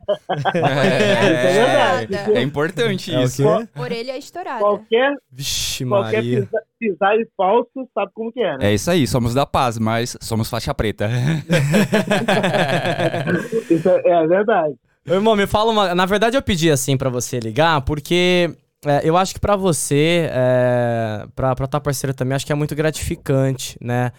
É, 0.56 2.32
é, 2.34 2.40
é 2.40 2.42
importante 2.42 3.14
É 3.14 3.24
isso. 3.24 3.44
Orelha 3.78 4.18
estourada. 4.18 4.60
Qualquer, 4.60 5.14
Vixe, 5.32 5.86
qualquer 5.86 6.24
pisa- 6.24 6.64
pisar 6.80 7.16
em 7.16 7.28
falso 7.38 7.70
sabe 7.94 8.12
como 8.16 8.32
que 8.34 8.42
é, 8.42 8.58
né? 8.58 8.72
É 8.72 8.74
isso 8.74 8.90
aí, 8.90 9.06
somos 9.06 9.36
da 9.36 9.46
paz, 9.46 9.78
mas 9.78 10.18
somos 10.20 10.50
faixa 10.50 10.74
preta. 10.74 11.08
Isso 13.70 13.90
é, 13.90 14.02
é 14.10 14.28
verdade. 14.28 14.76
Ô, 15.08 15.14
irmão, 15.14 15.36
me 15.36 15.48
fala 15.48 15.72
uma. 15.72 15.96
Na 15.96 16.06
verdade, 16.06 16.38
eu 16.38 16.42
pedi 16.42 16.70
assim 16.70 16.96
pra 16.96 17.10
você 17.10 17.40
ligar, 17.40 17.82
porque 17.82 18.54
é, 18.86 19.02
eu 19.04 19.18
acho 19.18 19.34
que 19.34 19.40
pra 19.40 19.56
você, 19.56 20.30
é, 20.32 21.26
pra, 21.36 21.56
pra 21.56 21.68
tua 21.68 21.80
parceira 21.82 22.14
também, 22.14 22.36
acho 22.36 22.46
que 22.46 22.52
é 22.52 22.56
muito 22.56 22.76
gratificante, 22.76 23.78
né? 23.82 24.12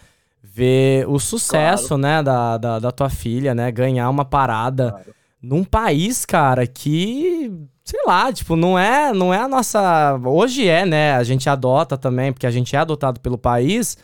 Ver 0.43 1.07
o 1.07 1.17
sucesso, 1.19 1.97
né, 1.97 2.21
da, 2.21 2.57
da, 2.57 2.79
da 2.79 2.91
tua 2.91 3.09
filha, 3.09 3.55
né? 3.55 3.71
Ganhar 3.71 4.09
uma 4.09 4.25
parada 4.25 4.91
Claro. 4.91 5.15
num 5.41 5.63
país, 5.63 6.25
cara, 6.25 6.67
que. 6.67 7.51
Sei 7.85 7.99
lá, 8.05 8.31
tipo, 8.31 8.55
não 8.55 8.79
é, 8.79 9.11
não 9.13 9.33
é 9.33 9.39
a 9.39 9.47
nossa. 9.47 10.17
Hoje 10.25 10.67
é, 10.67 10.85
né? 10.85 11.15
A 11.15 11.23
gente 11.23 11.49
adota 11.49 11.97
também, 11.97 12.31
porque 12.31 12.47
a 12.47 12.51
gente 12.51 12.75
é 12.75 12.79
adotado 12.79 13.19
pelo 13.19 13.37
país. 13.37 13.97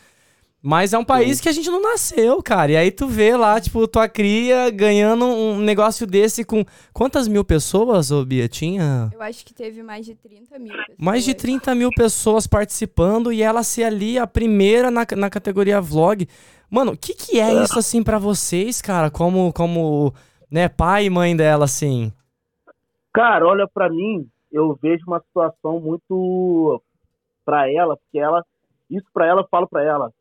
Mas 0.62 0.92
é 0.92 0.98
um 0.98 1.04
país 1.04 1.40
que 1.40 1.48
a 1.48 1.52
gente 1.52 1.70
não 1.70 1.80
nasceu, 1.80 2.42
cara. 2.42 2.72
E 2.72 2.76
aí 2.76 2.90
tu 2.90 3.06
vê 3.06 3.34
lá, 3.34 3.58
tipo, 3.58 3.88
tua 3.88 4.06
cria 4.08 4.68
ganhando 4.68 5.24
um 5.24 5.58
negócio 5.58 6.06
desse 6.06 6.44
com. 6.44 6.64
Quantas 6.92 7.26
mil 7.26 7.42
pessoas, 7.42 8.10
ô 8.10 8.24
Bia? 8.26 8.46
Tinha? 8.46 9.08
Eu 9.12 9.22
acho 9.22 9.44
que 9.44 9.54
teve 9.54 9.82
mais 9.82 10.04
de 10.04 10.14
30 10.14 10.58
mil 10.58 10.76
pessoas. 10.76 10.98
Mais 10.98 11.24
de 11.24 11.34
30 11.34 11.74
mil 11.74 11.88
pessoas 11.90 12.46
participando 12.46 13.32
e 13.32 13.42
ela 13.42 13.62
ser 13.62 13.84
ali 13.84 14.18
a 14.18 14.26
primeira 14.26 14.90
na, 14.90 15.06
na 15.16 15.30
categoria 15.30 15.80
vlog. 15.80 16.28
Mano, 16.70 16.92
o 16.92 16.96
que 16.96 17.14
que 17.14 17.40
é 17.40 17.62
isso, 17.64 17.78
assim, 17.78 18.02
pra 18.02 18.18
vocês, 18.18 18.82
cara? 18.82 19.10
Como, 19.10 19.52
como, 19.54 20.12
né, 20.50 20.68
pai 20.68 21.06
e 21.06 21.10
mãe 21.10 21.34
dela, 21.34 21.64
assim? 21.64 22.12
Cara, 23.14 23.46
olha, 23.46 23.66
pra 23.66 23.88
mim, 23.88 24.28
eu 24.52 24.78
vejo 24.80 25.04
uma 25.06 25.20
situação 25.20 25.80
muito 25.80 26.80
pra 27.44 27.72
ela, 27.72 27.96
porque 27.96 28.18
ela, 28.18 28.44
isso 28.90 29.06
pra 29.12 29.26
ela, 29.26 29.40
eu 29.40 29.48
falo 29.50 29.66
pra 29.66 29.82
ela, 29.82 30.12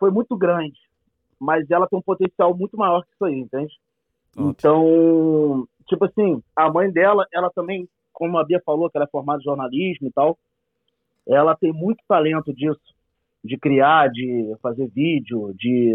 foi 0.00 0.10
muito 0.10 0.36
grande, 0.36 0.80
mas 1.38 1.70
ela 1.70 1.86
tem 1.86 1.98
um 1.98 2.02
potencial 2.02 2.56
muito 2.56 2.76
maior 2.76 3.02
que 3.02 3.12
isso 3.12 3.24
aí, 3.24 3.38
entende? 3.38 3.78
Top. 4.34 4.48
Então, 4.48 5.68
tipo 5.86 6.04
assim, 6.06 6.42
a 6.56 6.70
mãe 6.72 6.90
dela, 6.90 7.26
ela 7.32 7.50
também, 7.50 7.86
como 8.12 8.38
a 8.38 8.44
Bia 8.44 8.60
falou, 8.64 8.90
que 8.90 8.96
ela 8.96 9.04
é 9.04 9.10
formada 9.10 9.40
em 9.40 9.44
jornalismo 9.44 10.08
e 10.08 10.12
tal, 10.12 10.38
ela 11.28 11.54
tem 11.54 11.72
muito 11.72 12.02
talento 12.08 12.52
disso, 12.52 12.80
de 13.44 13.58
criar, 13.58 14.08
de 14.10 14.56
fazer 14.62 14.88
vídeo, 14.88 15.54
de, 15.54 15.94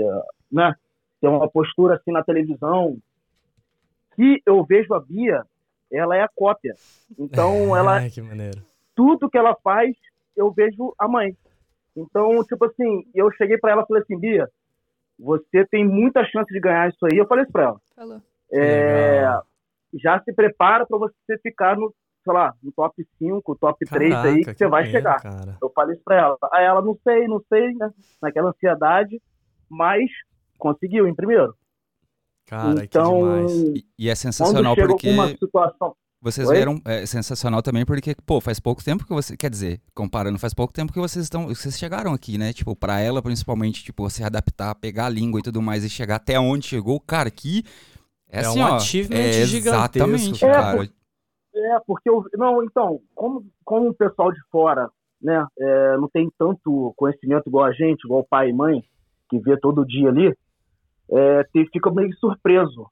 né, 0.52 0.74
ter 1.20 1.28
uma 1.28 1.50
postura 1.50 1.96
assim 1.96 2.12
na 2.12 2.24
televisão, 2.24 2.98
que 4.16 4.42
eu 4.46 4.64
vejo 4.64 4.94
a 4.94 5.00
Bia, 5.00 5.44
ela 5.92 6.16
é 6.16 6.22
a 6.22 6.30
cópia. 6.34 6.76
Então, 7.18 7.50
ela, 7.76 7.98
Ai, 7.98 8.10
que 8.10 8.22
maneiro. 8.22 8.62
tudo 8.96 9.30
que 9.30 9.38
ela 9.38 9.56
faz, 9.64 9.96
eu 10.36 10.52
vejo 10.52 10.94
a 10.98 11.08
mãe. 11.08 11.36
Então, 11.96 12.44
tipo 12.44 12.66
assim, 12.66 13.06
eu 13.14 13.32
cheguei 13.34 13.58
pra 13.58 13.72
ela 13.72 13.84
e 13.84 13.86
falei 13.88 14.04
assim, 14.04 14.20
Bia, 14.20 14.50
você 15.18 15.66
tem 15.66 15.88
muita 15.88 16.26
chance 16.26 16.52
de 16.52 16.60
ganhar 16.60 16.90
isso 16.90 17.06
aí. 17.06 17.18
Eu 17.18 17.28
falei 17.28 17.44
isso 17.44 17.54
pra 17.54 17.64
ela. 17.64 17.82
Falou. 17.96 18.22
É, 18.52 19.26
já 19.94 20.22
se 20.22 20.34
prepara 20.34 20.86
pra 20.86 20.98
você 20.98 21.38
ficar 21.42 21.78
no, 21.78 21.94
sei 22.24 22.34
lá, 22.34 22.54
no 22.62 22.72
top 22.72 23.06
5, 23.18 23.56
top 23.56 23.86
3 23.86 24.14
aí, 24.14 24.36
que, 24.38 24.42
Caraca, 24.42 24.58
você 24.58 24.68
vai 24.68 24.86
chegar. 24.88 25.22
Cara. 25.22 25.58
Eu 25.62 25.70
falei 25.70 25.96
isso 25.96 26.04
pra 26.04 26.18
ela. 26.18 26.38
Aí 26.52 26.66
ela, 26.66 26.82
não 26.82 26.98
sei, 27.04 27.28
não 27.28 27.42
sei, 27.48 27.74
né? 27.76 27.92
Naquela 28.22 28.50
ansiedade, 28.50 29.22
mas 29.70 30.10
conseguiu 30.58 31.08
em 31.08 31.16
primeiro. 31.16 31.56
Cara, 32.46 32.84
então, 32.84 33.12
que 33.12 33.18
demais. 33.18 33.52
E, 33.52 33.86
e 33.98 34.10
é 34.10 34.14
quando 34.14 34.18
sensacional 34.18 34.76
chega 34.76 34.88
porque 34.88 35.10
uma 35.10 35.28
situação... 35.30 35.96
vocês 36.26 36.50
Oi? 36.50 36.58
viram, 36.58 36.82
é 36.86 37.06
sensacional 37.06 37.62
também 37.62 37.86
porque, 37.86 38.16
pô, 38.26 38.42
faz 38.42 38.60
pouco 38.60 38.84
tempo 38.84 39.06
que 39.06 39.14
você, 39.14 39.38
quer 39.38 39.50
dizer, 39.50 39.80
comparando, 39.94 40.40
faz 40.40 40.54
pouco 40.54 40.74
tempo 40.74 40.92
que 40.92 41.00
vocês 41.00 41.24
estão, 41.24 41.48
vocês 41.48 41.78
chegaram 41.78 42.14
aqui, 42.14 42.38
né? 42.38 42.52
Tipo, 42.52 42.76
pra 42.76 43.00
ela 43.00 43.22
principalmente, 43.22 43.84
tipo, 43.84 44.10
se 44.10 44.24
adaptar, 44.24 44.74
pegar 44.76 45.06
a 45.06 45.10
língua 45.10 45.40
e 45.40 45.44
tudo 45.44 45.62
mais 45.62 45.84
e 45.84 45.90
chegar 45.90 46.16
até 46.16 46.40
onde 46.40 46.66
chegou, 46.66 47.00
cara, 47.00 47.30
que 47.30 47.64
é, 48.30 48.38
É 48.38 48.40
assim, 48.42 48.60
um 48.60 48.64
ó, 48.64 48.76
achievement 48.76 49.20
é 49.20 49.46
gigantesco, 49.46 49.98
Exatamente, 49.98 50.40
cara. 50.40 50.54
cara. 50.54 50.90
É, 51.56 51.80
porque 51.86 52.10
eu. 52.10 52.24
Não, 52.38 52.64
então, 52.64 53.00
como, 53.14 53.46
como 53.64 53.90
o 53.90 53.94
pessoal 53.94 54.32
de 54.32 54.40
fora, 54.52 54.90
né, 55.22 55.46
é, 55.58 55.98
não 55.98 56.10
tem 56.10 56.30
tanto 56.38 56.94
conhecimento 56.98 57.48
igual 57.48 57.66
a 57.66 57.72
gente, 57.72 58.04
igual 58.04 58.26
pai 58.30 58.50
e 58.50 58.54
mãe, 58.54 58.84
que 59.30 59.40
vê 59.40 59.58
todo 59.58 59.86
dia 59.86 60.10
ali, 60.10 60.36
é, 61.12 61.44
fica 61.72 61.92
meio 61.92 62.14
surpreso. 62.18 62.88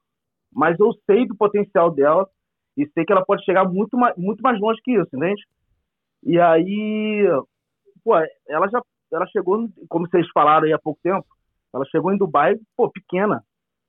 Mas 0.52 0.78
eu 0.78 0.92
sei 1.04 1.26
do 1.26 1.34
potencial 1.34 1.90
dela 1.90 2.28
e 2.76 2.86
sei 2.88 3.04
que 3.04 3.12
ela 3.12 3.24
pode 3.24 3.44
chegar 3.44 3.64
muito 3.64 3.96
mais, 3.96 4.16
muito 4.16 4.40
mais 4.40 4.60
longe 4.60 4.80
que 4.82 4.92
isso, 4.92 5.08
entende? 5.14 5.42
E 6.22 6.38
aí, 6.40 7.26
pô, 8.02 8.14
ela 8.48 8.68
já 8.68 8.80
ela 9.12 9.26
chegou, 9.28 9.68
como 9.88 10.08
vocês 10.08 10.26
falaram 10.32 10.66
aí 10.66 10.72
há 10.72 10.78
pouco 10.78 11.00
tempo, 11.02 11.26
ela 11.72 11.84
chegou 11.86 12.12
em 12.12 12.18
Dubai, 12.18 12.56
pô, 12.76 12.90
pequena, 12.90 13.44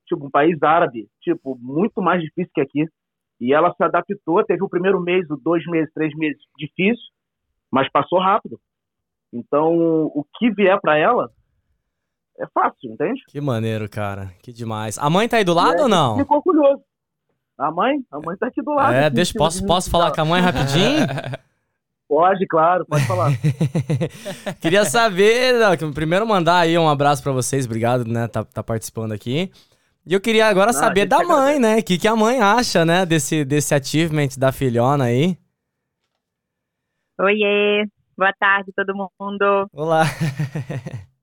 tipo, 0.06 0.26
um 0.26 0.30
país 0.30 0.62
árabe, 0.62 1.08
tipo, 1.22 1.58
muito 1.60 2.02
mais 2.02 2.22
difícil 2.22 2.52
que 2.54 2.62
aqui. 2.62 2.86
E 3.40 3.54
ela 3.54 3.74
se 3.74 3.84
adaptou, 3.84 4.44
teve 4.46 4.64
o 4.64 4.70
primeiro 4.70 5.02
mês, 5.02 5.30
o 5.30 5.36
dois 5.36 5.66
meses, 5.66 5.92
três 5.94 6.16
meses 6.16 6.42
difícil, 6.58 7.04
mas 7.72 7.92
passou 7.92 8.20
rápido. 8.20 8.60
Então, 9.34 10.06
o 10.14 10.26
que 10.38 10.50
vier 10.52 10.80
pra 10.80 10.98
ela 10.98 11.30
é 12.40 12.48
fácil, 12.54 12.92
entende? 12.92 13.22
Que 13.28 13.42
maneiro, 13.42 13.90
cara. 13.90 14.32
Que 14.42 14.54
demais. 14.54 14.98
A 14.98 15.10
mãe 15.10 15.28
tá 15.28 15.38
aí 15.38 15.44
do 15.44 15.54
lado 15.54 15.80
E 15.80 15.82
ou 15.82 15.90
não? 15.90 16.18
Ficou 16.18 16.42
curioso. 16.42 16.82
A 17.58 17.72
mãe, 17.72 18.04
a 18.12 18.20
mãe 18.20 18.36
tá 18.38 18.48
aqui 18.48 18.62
do 18.62 18.72
lado. 18.74 18.94
É, 18.94 19.06
aqui, 19.06 19.16
deixa, 19.16 19.34
posso, 19.38 19.66
posso 19.66 19.90
falar 19.90 20.12
com 20.12 20.22
a 20.22 20.26
mãe 20.26 20.42
rapidinho? 20.42 21.08
Pode, 22.08 22.46
claro, 22.48 22.86
pode 22.86 23.06
falar. 23.06 23.32
Queria 24.62 24.86
saber, 24.86 25.54
primeiro 25.94 26.28
mandar 26.28 26.60
aí 26.60 26.78
um 26.78 26.88
abraço 26.88 27.24
pra 27.24 27.32
vocês, 27.32 27.66
obrigado, 27.66 28.06
né, 28.06 28.28
tá, 28.28 28.44
tá 28.44 28.62
participando 28.62 29.14
aqui. 29.14 29.52
E 30.06 30.14
eu 30.14 30.22
queria 30.22 30.48
agora 30.48 30.70
Ah, 30.70 30.74
saber 30.74 31.08
da 31.08 31.24
mãe, 31.24 31.60
né, 31.60 31.80
o 31.80 31.84
que, 31.84 31.98
que 31.98 32.08
a 32.08 32.16
mãe 32.16 32.40
acha, 32.40 32.86
né, 32.86 33.06
desse, 33.06 33.44
desse 33.44 33.74
achievement 33.74 34.30
da 34.38 34.52
filhona 34.52 35.06
aí. 35.06 35.36
Oiê, 37.20 37.88
boa 38.18 38.34
tarde 38.38 38.72
todo 38.76 38.94
mundo. 38.94 39.68
Olá. 39.74 40.04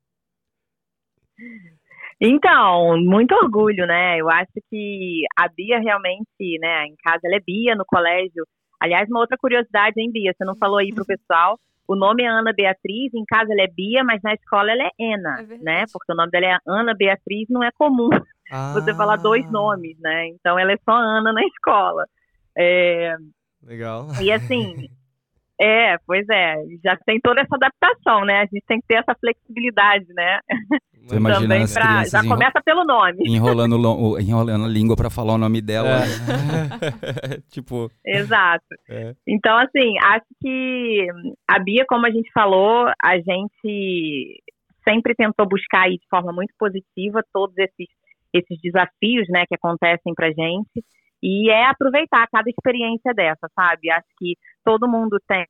Então, 2.25 2.97
muito 3.03 3.35
orgulho, 3.35 3.85
né? 3.85 4.17
Eu 4.17 4.31
acho 4.31 4.53
que 4.71 5.25
a 5.37 5.49
Bia 5.49 5.81
realmente, 5.81 6.57
né, 6.61 6.85
em 6.87 6.95
casa 7.03 7.19
ela 7.25 7.35
é 7.35 7.41
Bia, 7.41 7.75
no 7.75 7.85
colégio. 7.85 8.47
Aliás, 8.81 9.09
uma 9.11 9.19
outra 9.19 9.37
curiosidade, 9.37 9.95
hein, 10.01 10.09
Bia? 10.13 10.33
Você 10.33 10.45
não 10.45 10.55
falou 10.55 10.79
aí 10.79 10.95
pro 10.95 11.05
pessoal. 11.05 11.59
O 11.89 11.97
nome 11.97 12.23
é 12.23 12.29
Ana 12.29 12.53
Beatriz, 12.53 13.13
em 13.13 13.25
casa 13.25 13.53
ela 13.53 13.63
é 13.63 13.67
Bia, 13.67 14.05
mas 14.05 14.23
na 14.23 14.35
escola 14.35 14.71
ela 14.71 14.85
é 14.85 14.91
Ena, 15.01 15.41
É 15.41 15.59
né? 15.59 15.85
Porque 15.93 16.13
o 16.13 16.15
nome 16.15 16.31
dela 16.31 16.47
é 16.47 16.59
Ana 16.65 16.95
Beatriz, 16.95 17.49
não 17.51 17.63
é 17.65 17.71
comum 17.73 18.09
você 18.73 18.95
falar 18.95 19.17
dois 19.17 19.45
Ah, 19.49 19.51
nomes, 19.51 19.99
né? 19.99 20.29
Então 20.29 20.57
ela 20.57 20.73
é 20.73 20.77
só 20.85 20.93
Ana 20.93 21.33
na 21.33 21.43
escola. 21.45 22.07
É, 22.57 23.17
Legal. 23.65 24.07
E 24.23 24.31
assim, 24.31 24.89
é, 25.61 25.97
pois 26.07 26.25
é, 26.29 26.55
já 26.85 26.97
tem 27.05 27.21
toda 27.21 27.41
essa 27.41 27.57
adaptação, 27.57 28.25
né? 28.25 28.43
A 28.43 28.45
gente 28.45 28.65
tem 28.67 28.81
que 28.81 28.87
ter 28.87 28.97
essa 28.97 29.15
flexibilidade, 29.15 30.07
né? 30.15 30.39
Tô 31.09 31.17
imaginando 31.17 31.49
Também 31.49 31.63
as 31.63 31.73
pra, 31.73 31.83
crianças 31.83 32.11
já 32.13 32.19
enro- 32.21 32.29
começa 32.29 32.63
pelo 32.65 32.85
nome. 32.85 33.19
enrolando, 33.27 34.21
enrolando 34.21 34.65
a 34.65 34.69
língua 34.69 34.97
pra 34.97 35.11
falar 35.11 35.35
o 35.35 35.39
nome 35.39 35.61
dela. 35.61 35.89
É. 35.89 37.41
tipo, 37.51 37.91
Exato. 38.05 38.65
É. 38.89 39.15
Então, 39.27 39.57
assim, 39.59 39.99
acho 40.03 40.27
que 40.41 41.07
a 41.49 41.59
Bia, 41.59 41.85
como 41.89 42.07
a 42.07 42.11
gente 42.11 42.31
falou, 42.33 42.87
a 43.03 43.17
gente 43.17 44.43
sempre 44.89 45.15
tentou 45.15 45.47
buscar 45.49 45.83
aí 45.83 45.93
de 45.99 46.07
forma 46.09 46.33
muito 46.33 46.53
positiva 46.59 47.23
todos 47.33 47.57
esses, 47.59 47.89
esses 48.33 48.59
desafios, 48.61 49.27
né, 49.29 49.45
que 49.49 49.55
acontecem 49.55 50.15
pra 50.15 50.29
gente. 50.29 50.85
E 51.23 51.51
é 51.51 51.67
aproveitar 51.67 52.27
cada 52.33 52.51
experiência 52.51 53.13
dessa, 53.15 53.49
sabe? 53.55 53.91
Acho 53.91 54.09
que 54.19 54.35
todo 54.65 54.89
mundo 54.89 55.19
tem 55.29 55.47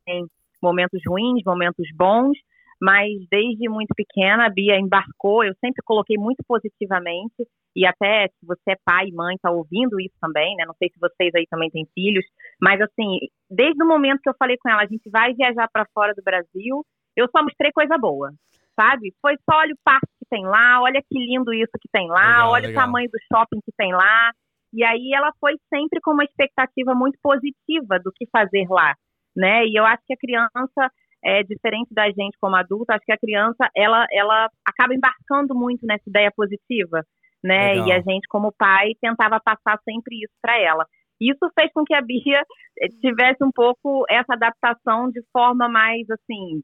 momentos 0.62 1.00
ruins, 1.08 1.42
momentos 1.46 1.86
bons, 1.96 2.36
mas 2.82 3.12
desde 3.30 3.68
muito 3.68 3.94
pequena 3.94 4.46
a 4.46 4.50
Bia 4.50 4.76
embarcou, 4.76 5.44
eu 5.44 5.54
sempre 5.60 5.80
coloquei 5.84 6.16
muito 6.18 6.42
positivamente, 6.44 7.46
e 7.76 7.86
até 7.86 8.26
se 8.26 8.44
você 8.44 8.72
é 8.72 8.76
pai 8.84 9.06
e 9.06 9.14
mãe, 9.14 9.36
tá 9.40 9.52
ouvindo 9.52 10.00
isso 10.00 10.16
também, 10.20 10.56
né? 10.56 10.64
Não 10.66 10.74
sei 10.74 10.88
se 10.88 10.98
vocês 10.98 11.32
aí 11.36 11.46
também 11.48 11.70
têm 11.70 11.86
filhos, 11.94 12.24
mas 12.60 12.80
assim, 12.80 13.18
desde 13.48 13.80
o 13.80 13.86
momento 13.86 14.20
que 14.20 14.28
eu 14.28 14.34
falei 14.36 14.56
com 14.58 14.68
ela, 14.68 14.82
a 14.82 14.86
gente 14.86 15.08
vai 15.08 15.32
viajar 15.32 15.68
para 15.72 15.86
fora 15.94 16.12
do 16.12 16.24
Brasil, 16.24 16.84
eu 17.16 17.28
só 17.30 17.40
mostrei 17.44 17.70
coisa 17.70 17.96
boa, 17.96 18.32
sabe? 18.74 19.14
Foi 19.22 19.36
só 19.48 19.58
olha 19.58 19.74
o 19.74 19.78
parque 19.84 20.10
que 20.18 20.26
tem 20.28 20.44
lá, 20.44 20.82
olha 20.82 21.00
que 21.08 21.16
lindo 21.16 21.54
isso 21.54 21.78
que 21.80 21.88
tem 21.92 22.08
lá, 22.08 22.26
Legal, 22.26 22.50
olha 22.50 22.66
legal. 22.66 22.82
o 22.82 22.84
tamanho 22.84 23.08
do 23.08 23.18
shopping 23.32 23.60
que 23.64 23.72
tem 23.78 23.92
lá. 23.92 24.32
E 24.72 24.82
aí 24.82 25.12
ela 25.14 25.30
foi 25.38 25.52
sempre 25.72 26.00
com 26.00 26.10
uma 26.10 26.24
expectativa 26.24 26.94
muito 26.96 27.16
positiva 27.22 28.00
do 28.02 28.10
que 28.12 28.26
fazer 28.32 28.66
lá, 28.68 28.92
né? 29.36 29.66
E 29.66 29.78
eu 29.78 29.84
acho 29.86 30.02
que 30.04 30.14
a 30.14 30.16
criança 30.16 30.90
é 31.24 31.42
diferente 31.42 31.92
da 31.92 32.06
gente 32.06 32.36
como 32.40 32.56
adulta, 32.56 32.94
acho 32.94 33.04
que 33.04 33.12
a 33.12 33.18
criança 33.18 33.68
ela 33.76 34.06
ela 34.12 34.48
acaba 34.66 34.94
embarcando 34.94 35.54
muito 35.54 35.86
nessa 35.86 36.08
ideia 36.08 36.32
positiva, 36.34 37.04
né? 37.42 37.74
Legal. 37.74 37.88
E 37.88 37.92
a 37.92 38.00
gente 38.00 38.26
como 38.28 38.52
pai 38.52 38.92
tentava 39.00 39.40
passar 39.40 39.78
sempre 39.84 40.16
isso 40.16 40.34
para 40.40 40.58
ela. 40.58 40.84
Isso 41.20 41.50
fez 41.58 41.72
com 41.72 41.84
que 41.84 41.94
a 41.94 42.00
Bia 42.00 42.42
eh, 42.80 42.88
tivesse 43.00 43.44
um 43.44 43.52
pouco 43.52 44.04
essa 44.10 44.34
adaptação 44.34 45.08
de 45.08 45.22
forma 45.32 45.68
mais 45.68 46.08
assim, 46.10 46.60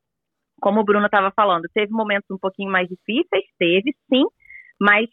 como 0.61 0.81
o 0.81 0.85
Bruno 0.85 1.07
estava 1.07 1.31
falando, 1.31 1.69
teve 1.73 1.93
momentos 1.93 2.29
um 2.31 2.39
pouquinho 2.39 2.71
mais 2.71 2.89
difíceis, 2.89 3.45
teve 3.57 3.95
sim, 4.13 4.25
mas 4.81 5.09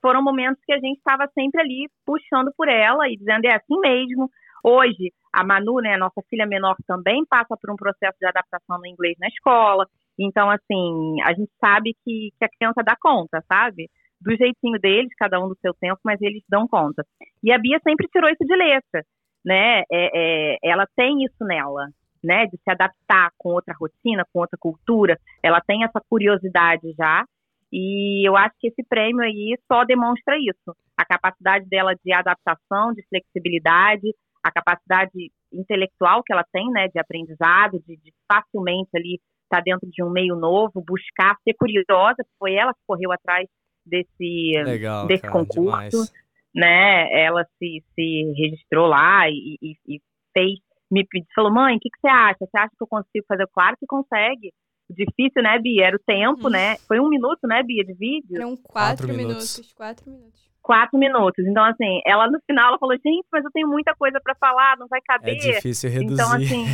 foram 0.00 0.22
momentos 0.22 0.62
que 0.64 0.72
a 0.72 0.78
gente 0.78 0.98
estava 0.98 1.28
sempre 1.34 1.60
ali 1.60 1.90
puxando 2.06 2.50
por 2.56 2.68
ela 2.68 3.08
e 3.08 3.16
dizendo 3.16 3.44
é 3.44 3.54
assim 3.54 3.78
mesmo. 3.80 4.30
Hoje, 4.64 5.12
a 5.36 5.44
Manu, 5.44 5.80
né, 5.82 5.98
nossa 5.98 6.22
filha 6.30 6.46
menor, 6.46 6.74
também 6.86 7.22
passa 7.26 7.54
por 7.60 7.70
um 7.70 7.76
processo 7.76 8.16
de 8.18 8.26
adaptação 8.26 8.78
no 8.78 8.86
inglês 8.86 9.16
na 9.20 9.28
escola. 9.28 9.86
Então, 10.18 10.48
assim, 10.50 11.20
a 11.22 11.34
gente 11.34 11.50
sabe 11.60 11.94
que, 12.02 12.32
que 12.38 12.44
a 12.44 12.48
criança 12.48 12.82
dá 12.82 12.96
conta, 12.98 13.44
sabe? 13.46 13.90
Do 14.18 14.34
jeitinho 14.34 14.80
deles, 14.80 15.12
cada 15.18 15.38
um 15.38 15.48
do 15.48 15.58
seu 15.60 15.74
tempo, 15.74 16.00
mas 16.02 16.22
eles 16.22 16.42
dão 16.48 16.66
conta. 16.66 17.04
E 17.44 17.52
a 17.52 17.58
Bia 17.58 17.78
sempre 17.86 18.08
tirou 18.08 18.30
isso 18.30 18.46
de 18.46 18.56
letra, 18.56 19.04
né? 19.44 19.80
É, 19.80 19.84
é, 19.92 20.58
ela 20.62 20.86
tem 20.96 21.22
isso 21.22 21.44
nela, 21.44 21.86
né? 22.24 22.46
De 22.46 22.56
se 22.56 22.70
adaptar 22.70 23.30
com 23.36 23.50
outra 23.50 23.74
rotina, 23.78 24.24
com 24.32 24.40
outra 24.40 24.56
cultura. 24.58 25.18
Ela 25.42 25.60
tem 25.60 25.84
essa 25.84 26.00
curiosidade 26.08 26.94
já. 26.96 27.26
E 27.70 28.26
eu 28.26 28.38
acho 28.38 28.54
que 28.58 28.68
esse 28.68 28.82
prêmio 28.88 29.22
aí 29.22 29.54
só 29.70 29.84
demonstra 29.84 30.34
isso. 30.38 30.74
A 30.96 31.04
capacidade 31.04 31.68
dela 31.68 31.94
de 32.02 32.10
adaptação, 32.10 32.94
de 32.94 33.06
flexibilidade, 33.06 34.14
a 34.48 34.52
capacidade 34.52 35.32
intelectual 35.52 36.22
que 36.22 36.32
ela 36.32 36.44
tem, 36.52 36.68
né? 36.70 36.88
De 36.88 36.98
aprendizado, 36.98 37.78
de, 37.86 37.96
de 37.96 38.12
facilmente 38.30 38.90
ali 38.94 39.14
estar 39.44 39.58
tá 39.58 39.60
dentro 39.64 39.88
de 39.90 40.02
um 40.02 40.10
meio 40.10 40.36
novo, 40.36 40.82
buscar, 40.86 41.36
ser 41.44 41.54
curiosa. 41.54 42.16
Foi 42.38 42.54
ela 42.54 42.72
que 42.72 42.80
correu 42.86 43.12
atrás 43.12 43.48
desse, 43.84 44.52
Legal, 44.64 45.06
desse 45.06 45.22
cara, 45.22 45.32
concurso. 45.32 45.60
demais. 45.62 46.12
Né? 46.54 47.22
Ela 47.24 47.44
se, 47.58 47.84
se 47.94 48.32
registrou 48.36 48.86
lá 48.86 49.28
e, 49.28 49.56
e, 49.62 49.76
e 49.86 50.00
fez, 50.36 50.58
me 50.90 51.04
pediu, 51.06 51.28
falou, 51.34 51.52
mãe, 51.52 51.76
o 51.76 51.80
que, 51.80 51.90
que 51.90 51.98
você 52.00 52.08
acha? 52.08 52.36
Você 52.40 52.58
acha 52.58 52.70
que 52.76 52.82
eu 52.82 52.86
consigo 52.86 53.24
fazer? 53.28 53.46
Claro 53.52 53.76
que 53.78 53.86
consegue. 53.86 54.52
Difícil, 54.88 55.42
né, 55.42 55.58
Bia? 55.58 55.86
Era 55.86 55.96
o 55.96 56.00
tempo, 56.06 56.44
Uhum. 56.44 56.50
né? 56.50 56.76
Foi 56.86 57.00
um 57.00 57.08
minuto, 57.08 57.46
né, 57.46 57.62
Bia, 57.62 57.84
de 57.84 57.92
vídeo? 57.94 58.36
Eram 58.36 58.56
quatro, 58.56 59.06
Quatro 59.06 59.08
minutos. 59.08 59.56
minutos. 59.56 59.72
Quatro 59.74 60.10
minutos. 60.10 60.50
Quatro 60.66 60.98
minutos. 60.98 61.46
Então, 61.46 61.62
assim, 61.62 62.00
ela 62.04 62.28
no 62.28 62.40
final 62.44 62.70
ela 62.70 62.78
falou, 62.78 62.96
gente, 62.96 63.24
mas 63.30 63.44
eu 63.44 63.50
tenho 63.52 63.68
muita 63.68 63.94
coisa 63.94 64.20
pra 64.20 64.34
falar, 64.34 64.76
não 64.76 64.88
vai 64.88 64.98
É 64.98 65.02
caber. 65.06 65.36
difícil 65.38 65.88
reduzir. 65.88 66.16
Então, 66.26 66.32
assim, 66.34 66.66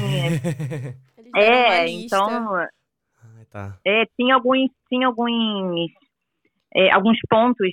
é, 1.36 1.86
então, 1.88 2.66
tá. 3.50 3.76
é, 3.84 4.04
tinha 4.18 4.34
alguns, 4.34 4.70
tinha 4.88 5.06
alguns, 5.06 5.90
é, 6.74 6.90
alguns 6.90 7.18
pontos, 7.28 7.68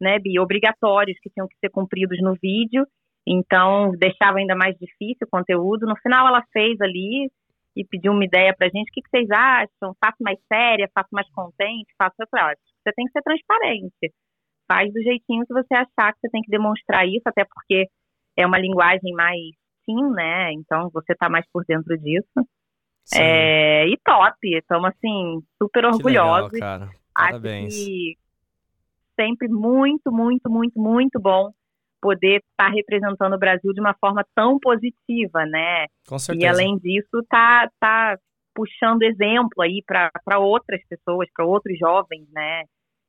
né, 0.00 0.20
Bia, 0.20 0.40
obrigatórios 0.40 1.18
que 1.20 1.30
tinham 1.30 1.48
que 1.48 1.56
ser 1.58 1.68
cumpridos 1.70 2.20
no 2.22 2.36
vídeo. 2.40 2.86
Então, 3.26 3.90
deixava 3.98 4.38
ainda 4.38 4.54
mais 4.54 4.76
difícil 4.78 5.26
o 5.26 5.30
conteúdo. 5.30 5.84
No 5.84 5.96
final, 5.96 6.28
ela 6.28 6.44
fez 6.52 6.80
ali 6.80 7.28
e 7.74 7.84
pediu 7.84 8.12
uma 8.12 8.24
ideia 8.24 8.54
pra 8.56 8.68
gente. 8.68 8.88
O 8.88 8.92
que, 8.92 9.02
que 9.02 9.10
vocês 9.10 9.28
acham? 9.32 9.96
Faço 10.00 10.18
mais 10.20 10.38
séria? 10.46 10.88
Faço 10.94 11.08
mais 11.10 11.28
contente? 11.32 11.92
Faço... 11.98 12.14
Eu 12.20 12.26
falei, 12.30 12.46
"Olha, 12.46 12.58
você 12.84 12.92
tem 12.94 13.04
que 13.06 13.10
ser 13.10 13.22
transparente. 13.22 14.12
Faz 14.68 14.92
do 14.92 15.00
jeitinho 15.02 15.46
que 15.46 15.52
você 15.52 15.74
achar 15.74 16.12
que 16.12 16.20
você 16.20 16.28
tem 16.30 16.42
que 16.42 16.50
demonstrar 16.50 17.06
isso, 17.06 17.22
até 17.26 17.44
porque 17.44 17.88
é 18.36 18.46
uma 18.46 18.58
linguagem 18.58 19.12
mais 19.12 19.40
sim, 19.84 20.10
né? 20.10 20.52
Então, 20.52 20.90
você 20.92 21.14
tá 21.14 21.28
mais 21.28 21.46
por 21.52 21.64
dentro 21.64 21.96
disso. 21.98 22.48
É, 23.14 23.86
e 23.86 23.96
top. 24.04 24.36
Estamos, 24.42 24.90
assim, 24.90 25.40
super 25.62 25.82
Que 25.82 26.02
legal, 26.02 26.28
orgulhosos. 26.28 26.58
cara. 26.58 26.84
Acho 27.16 27.30
Parabéns. 27.30 27.74
que 27.74 28.16
sempre 29.18 29.48
muito, 29.48 30.12
muito, 30.12 30.50
muito, 30.50 30.78
muito 30.78 31.20
bom 31.20 31.50
poder 32.00 32.42
estar 32.50 32.68
representando 32.68 33.34
o 33.34 33.38
Brasil 33.38 33.72
de 33.72 33.80
uma 33.80 33.94
forma 33.94 34.24
tão 34.34 34.58
positiva, 34.58 35.46
né? 35.46 35.86
Com 36.06 36.18
certeza. 36.18 36.44
E 36.44 36.48
além 36.48 36.78
disso, 36.78 37.24
tá, 37.28 37.70
tá 37.80 38.18
puxando 38.54 39.02
exemplo 39.02 39.62
aí 39.62 39.82
para 39.84 40.38
outras 40.38 40.80
pessoas, 40.88 41.28
para 41.34 41.46
outros 41.46 41.78
jovens, 41.78 42.26
né? 42.32 42.64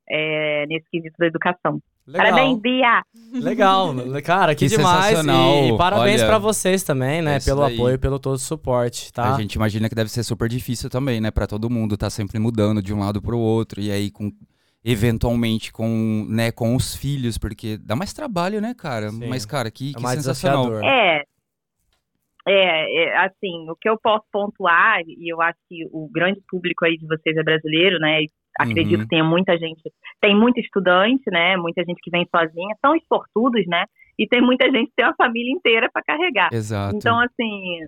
É, 0.10 0.66
nesse 0.68 0.86
quesito 0.90 1.16
da 1.18 1.28
educação. 1.28 1.82
Legal. 2.08 2.26
Parabéns, 2.26 2.60
Bia! 2.62 3.04
Legal, 3.34 3.94
cara, 4.24 4.56
que, 4.56 4.70
Que 4.70 4.78
demais. 4.78 5.08
sensacional. 5.08 5.66
E, 5.66 5.78
parabéns 5.78 6.24
pra 6.24 6.38
vocês 6.38 6.82
também, 6.82 7.22
né? 7.22 7.36
é 7.36 7.40
pelo 7.42 7.62
daí. 7.62 7.76
apoio, 7.76 8.00
pelo 8.00 8.18
todo 8.18 8.36
o 8.36 8.40
suporte, 8.40 9.12
tá? 9.12 9.36
A 9.36 9.42
gente 9.42 9.56
imagina 9.56 9.90
que 9.90 9.96
deve 9.96 10.10
ser 10.10 10.24
super 10.24 10.48
difícil 10.48 10.90
também, 10.90 11.20
né? 11.20 11.32
Pra 11.32 11.46
todo 11.46 11.70
mundo 11.70 11.98
tá 11.98 12.10
sempre 12.10 12.40
mudando 12.40 12.82
de 12.82 12.94
um 12.94 13.00
lado 13.00 13.22
pro 13.22 13.38
outro. 13.38 13.82
E 13.82 13.92
aí, 13.92 14.10
com 14.10 14.32
eventualmente 14.86 15.74
com, 15.74 16.26
né, 16.30 16.50
com 16.50 16.74
os 16.74 16.96
filhos, 16.96 17.38
porque 17.38 17.78
dá 17.78 17.94
mais 17.94 18.14
trabalho, 18.14 18.62
né, 18.62 18.74
cara? 18.74 19.10
Sim. 19.10 19.28
Mas, 19.28 19.46
cara, 19.46 19.70
que, 19.70 19.90
é 19.90 19.94
que 19.94 20.08
sensacional. 20.08 20.68
desafiador. 20.68 20.86
É, 20.86 21.24
é, 22.48 23.04
é, 23.04 23.18
assim, 23.18 23.70
o 23.70 23.76
que 23.76 23.90
eu 23.90 24.00
posso 24.02 24.24
pontuar, 24.32 25.02
e 25.06 25.30
eu 25.30 25.42
acho 25.42 25.60
que 25.68 25.86
o 25.92 26.10
grande 26.10 26.42
público 26.50 26.86
aí 26.86 26.98
de 26.98 27.06
vocês 27.06 27.36
é 27.36 27.44
brasileiro, 27.44 28.00
né? 28.00 28.22
E 28.22 28.30
acredito 28.60 28.98
Uhum. 28.98 29.04
que 29.04 29.10
tenha 29.10 29.24
muita 29.24 29.58
gente, 29.58 29.82
tem 30.22 30.36
muito 30.36 30.60
estudante, 30.60 31.24
né? 31.32 31.56
Muita 31.58 31.84
gente 31.84 32.00
que 32.02 32.12
vem 32.12 32.28
sozinha, 32.34 32.76
são 32.84 32.96
os 32.96 33.04
sortudos, 33.08 33.66
né? 33.68 33.86
E 34.18 34.28
tem 34.28 34.42
muita 34.42 34.66
gente 34.66 34.88
que 34.88 34.96
tem 34.96 35.06
uma 35.06 35.16
família 35.16 35.52
inteira 35.52 35.90
para 35.92 36.04
carregar. 36.04 36.50
Exato. 36.52 36.96
Então, 36.96 37.20
assim, 37.20 37.80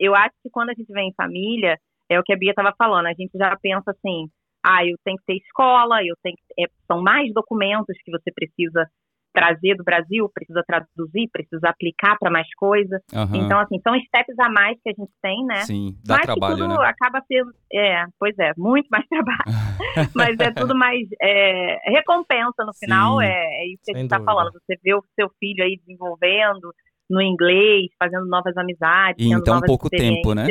eu 0.00 0.14
acho 0.14 0.34
que 0.42 0.50
quando 0.50 0.70
a 0.70 0.74
gente 0.74 0.92
vem 0.92 1.08
em 1.08 1.14
família, 1.14 1.78
é 2.10 2.18
o 2.18 2.22
que 2.22 2.32
a 2.32 2.36
Bia 2.36 2.50
estava 2.50 2.74
falando, 2.76 3.06
a 3.06 3.14
gente 3.14 3.30
já 3.36 3.56
pensa 3.60 3.90
assim, 3.90 4.28
ah, 4.64 4.84
eu 4.84 4.96
tenho 5.04 5.16
que 5.18 5.24
ter 5.26 5.36
escola, 5.36 6.02
eu 6.02 6.14
tenho 6.22 6.36
que, 6.36 6.62
é, 6.64 6.66
são 6.90 7.00
mais 7.02 7.32
documentos 7.32 7.96
que 8.04 8.10
você 8.10 8.32
precisa 8.34 8.88
trazer 9.36 9.74
do 9.76 9.84
Brasil, 9.84 10.30
precisa 10.32 10.64
traduzir, 10.66 11.28
precisa 11.30 11.68
aplicar 11.68 12.16
para 12.18 12.30
mais 12.30 12.48
coisa. 12.54 12.98
Aham. 13.12 13.36
Então, 13.36 13.60
assim, 13.60 13.78
são 13.82 13.94
steps 14.00 14.38
a 14.38 14.48
mais 14.48 14.78
que 14.82 14.88
a 14.88 14.94
gente 14.96 15.12
tem, 15.20 15.44
né? 15.44 15.60
Sim, 15.66 15.94
dá 16.02 16.14
Mas 16.14 16.22
trabalho, 16.24 16.56
que 16.56 16.62
tudo 16.62 16.80
né? 16.80 16.86
acaba 16.86 17.22
sendo, 17.28 17.52
é, 17.70 18.04
pois 18.18 18.34
é, 18.38 18.52
muito 18.56 18.88
mais 18.88 19.04
trabalho. 19.12 20.08
Mas 20.14 20.40
é 20.40 20.50
tudo 20.52 20.74
mais 20.74 21.06
é, 21.20 21.90
recompensa 21.90 22.64
no 22.64 22.72
final, 22.72 23.18
Sim. 23.18 23.26
é, 23.26 23.44
é 23.62 23.66
isso 23.66 23.82
que 23.84 23.94
a 23.94 23.98
gente 23.98 24.08
tá 24.08 24.16
dúvida. 24.16 24.32
falando. 24.32 24.52
Você 24.52 24.78
vê 24.82 24.94
o 24.94 25.04
seu 25.14 25.28
filho 25.38 25.62
aí 25.62 25.76
desenvolvendo 25.76 26.72
no 27.10 27.20
inglês, 27.20 27.90
fazendo 27.98 28.26
novas 28.26 28.56
amizades, 28.56 29.24
E 29.24 29.30
então 29.30 29.54
novas 29.54 29.68
pouco 29.68 29.90
tempo, 29.90 30.34
né? 30.34 30.46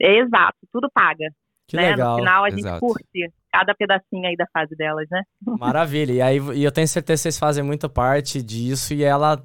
Exato, 0.00 0.56
tudo 0.72 0.88
paga. 0.90 1.28
Que 1.66 1.76
né? 1.76 1.90
legal. 1.90 2.12
No 2.12 2.18
final 2.18 2.44
a 2.44 2.50
gente 2.50 2.60
Exato. 2.60 2.80
curte 2.80 3.30
cada 3.52 3.74
pedacinho 3.74 4.26
aí 4.26 4.36
da 4.36 4.46
fase 4.52 4.74
delas, 4.76 5.06
né? 5.10 5.22
Maravilha. 5.58 6.12
E 6.12 6.20
aí, 6.22 6.38
e 6.54 6.64
eu 6.64 6.72
tenho 6.72 6.86
certeza 6.88 7.18
que 7.18 7.22
vocês 7.22 7.38
fazem 7.38 7.64
muita 7.64 7.88
parte 7.88 8.42
disso 8.42 8.94
e 8.94 9.02
ela, 9.02 9.42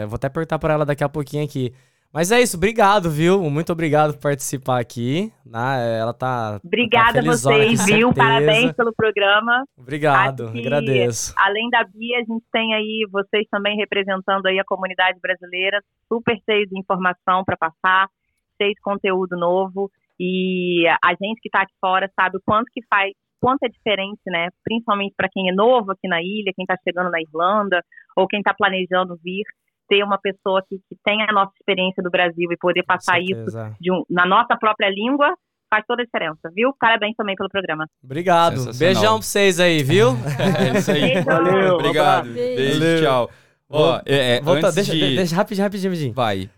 eu 0.00 0.08
vou 0.08 0.16
até 0.16 0.28
perguntar 0.28 0.58
pra 0.58 0.74
ela 0.74 0.86
daqui 0.86 1.04
a 1.04 1.08
pouquinho 1.08 1.44
aqui. 1.44 1.72
Mas 2.12 2.32
é 2.32 2.40
isso, 2.40 2.56
obrigado, 2.56 3.10
viu? 3.10 3.42
Muito 3.50 3.70
obrigado 3.72 4.14
por 4.14 4.22
participar 4.22 4.80
aqui. 4.80 5.30
Né? 5.44 5.98
Ela 5.98 6.14
tá. 6.14 6.58
Obrigada 6.64 7.12
tá 7.12 7.18
a 7.20 7.22
vocês, 7.22 7.84
viu? 7.84 8.14
Parabéns 8.14 8.72
pelo 8.72 8.94
programa. 8.94 9.64
Obrigado, 9.76 10.50
que- 10.50 10.60
agradeço. 10.60 11.34
Além 11.36 11.68
da 11.68 11.84
Bia, 11.84 12.16
a 12.18 12.24
gente 12.24 12.42
tem 12.50 12.72
aí 12.72 13.06
vocês 13.12 13.46
também 13.50 13.76
representando 13.76 14.46
aí 14.46 14.58
a 14.58 14.64
comunidade 14.64 15.18
brasileira, 15.20 15.82
super 16.10 16.38
cheio 16.48 16.66
de 16.66 16.78
informação 16.78 17.44
para 17.44 17.56
passar, 17.56 18.08
cheio 18.56 18.72
de 18.72 18.80
conteúdo 18.80 19.36
novo. 19.36 19.90
E 20.18 20.86
a 21.04 21.10
gente 21.10 21.38
que 21.42 21.48
está 21.48 21.62
aqui 21.62 21.74
fora 21.78 22.10
sabe 22.18 22.38
o 22.38 22.42
quanto 22.46 22.70
que 22.72 22.80
faz, 22.88 23.12
quanto 23.46 23.62
é 23.62 23.68
diferente, 23.68 24.18
né? 24.26 24.48
Principalmente 24.64 25.14
para 25.16 25.28
quem 25.32 25.48
é 25.48 25.52
novo 25.54 25.92
aqui 25.92 26.08
na 26.08 26.20
ilha, 26.20 26.50
quem 26.52 26.64
está 26.64 26.74
chegando 26.82 27.12
na 27.12 27.20
Irlanda, 27.20 27.80
ou 28.16 28.26
quem 28.26 28.40
está 28.40 28.52
planejando 28.52 29.16
vir, 29.22 29.44
ter 29.88 30.02
uma 30.02 30.18
pessoa 30.18 30.60
que, 30.68 30.78
que 30.78 30.96
tem 31.04 31.22
a 31.22 31.32
nossa 31.32 31.52
experiência 31.60 32.02
do 32.02 32.10
Brasil 32.10 32.50
e 32.50 32.56
poder 32.56 32.82
passar 32.82 33.20
isso 33.20 33.56
um- 33.92 34.02
na 34.10 34.26
nossa 34.26 34.56
própria 34.58 34.90
língua 34.90 35.32
faz 35.72 35.84
toda 35.86 36.02
a 36.02 36.04
diferença, 36.04 36.50
viu? 36.52 36.74
Parabéns 36.80 37.14
também 37.16 37.36
pelo 37.36 37.48
programa. 37.48 37.86
Obrigado. 38.02 38.76
Beijão 38.76 39.18
pra 39.18 39.22
vocês 39.22 39.60
aí, 39.60 39.80
viu? 39.84 40.08
É 40.74 40.78
isso 40.78 40.90
aí. 40.90 41.22
Valeu, 41.22 41.74
Obrigado. 41.74 42.24
Beijo. 42.32 42.56
Beijo, 42.56 42.80
Valeu. 42.80 43.00
tchau. 43.02 43.30
Ó, 43.70 44.00
é, 44.06 44.36
é, 44.36 44.40
Volta, 44.40 44.66
antes 44.66 44.74
deixa, 44.74 44.92
de... 44.92 45.16
deixa 45.16 45.36
rapidinho, 45.36 45.64
rapidinho, 45.64 45.90
rapidinho. 45.92 46.14
Vai. 46.14 46.50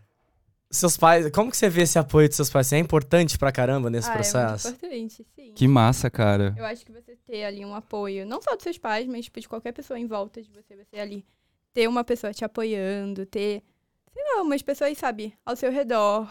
Seus 0.71 0.99
pais, 0.99 1.31
como 1.31 1.51
que 1.51 1.57
você 1.57 1.69
vê 1.69 1.83
esse 1.83 1.99
apoio 1.99 2.29
dos 2.29 2.37
seus 2.37 2.51
pais? 2.51 2.71
É 2.75 2.79
importante 2.79 3.39
pra 3.39 3.51
caramba 3.51 3.89
nesse 3.89 4.09
ah, 4.09 4.13
é 4.13 4.15
processo? 4.17 4.69
muito 4.69 4.85
importante, 4.85 5.27
sim. 5.35 5.53
Que 5.55 5.67
massa, 5.67 6.11
cara. 6.11 6.55
Eu 6.59 6.65
acho 6.67 6.85
que 6.85 6.93
você 6.93 7.17
ter 7.27 7.45
ali 7.45 7.65
um 7.65 7.75
apoio, 7.75 8.27
não 8.27 8.43
só 8.43 8.55
dos 8.55 8.63
seus 8.63 8.77
pais, 8.77 9.07
mas 9.07 9.25
tipo, 9.25 9.41
de 9.41 9.49
qualquer 9.49 9.73
pessoa 9.73 9.99
em 9.99 10.07
volta 10.07 10.43
de 10.43 10.51
você, 10.51 10.77
você 10.77 11.01
ali 11.01 11.25
ter 11.73 11.89
uma 11.89 12.05
pessoa 12.05 12.35
te 12.35 12.45
apoiando, 12.45 13.25
ter, 13.25 13.63
sei 14.13 14.23
lá, 14.37 14.43
umas 14.43 14.61
pessoas, 14.61 14.97
sabe, 14.99 15.33
ao 15.47 15.57
seu 15.57 15.73
redor, 15.73 16.29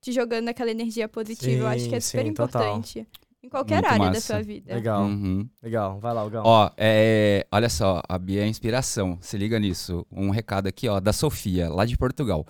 te 0.00 0.12
jogando 0.12 0.48
aquela 0.50 0.70
energia 0.70 1.08
positiva. 1.08 1.62
eu 1.62 1.66
acho 1.66 1.88
que 1.88 1.94
é 1.94 2.00
Sim, 2.00 2.10
super 2.10 2.26
sim, 2.26 2.34
total. 2.34 2.62
importante. 2.62 3.06
Em 3.42 3.48
qualquer 3.48 3.76
Muito 3.76 3.86
área 3.86 3.98
da 3.98 4.04
massa. 4.12 4.20
sua 4.20 4.42
vida. 4.42 4.74
Legal, 4.74 5.02
Uhum. 5.04 5.48
legal. 5.62 5.98
Vai 5.98 6.12
lá, 6.12 6.28
Gão. 6.28 6.42
Ó, 6.44 6.70
é, 6.76 7.46
olha 7.50 7.70
só, 7.70 8.02
a 8.06 8.18
Bia 8.18 8.42
é 8.42 8.46
inspiração. 8.46 9.16
Se 9.22 9.38
liga 9.38 9.58
nisso. 9.58 10.06
Um 10.12 10.28
recado 10.28 10.66
aqui, 10.66 10.86
ó, 10.86 11.00
da 11.00 11.14
Sofia, 11.14 11.70
lá 11.70 11.86
de 11.86 11.96
Portugal. 11.96 12.46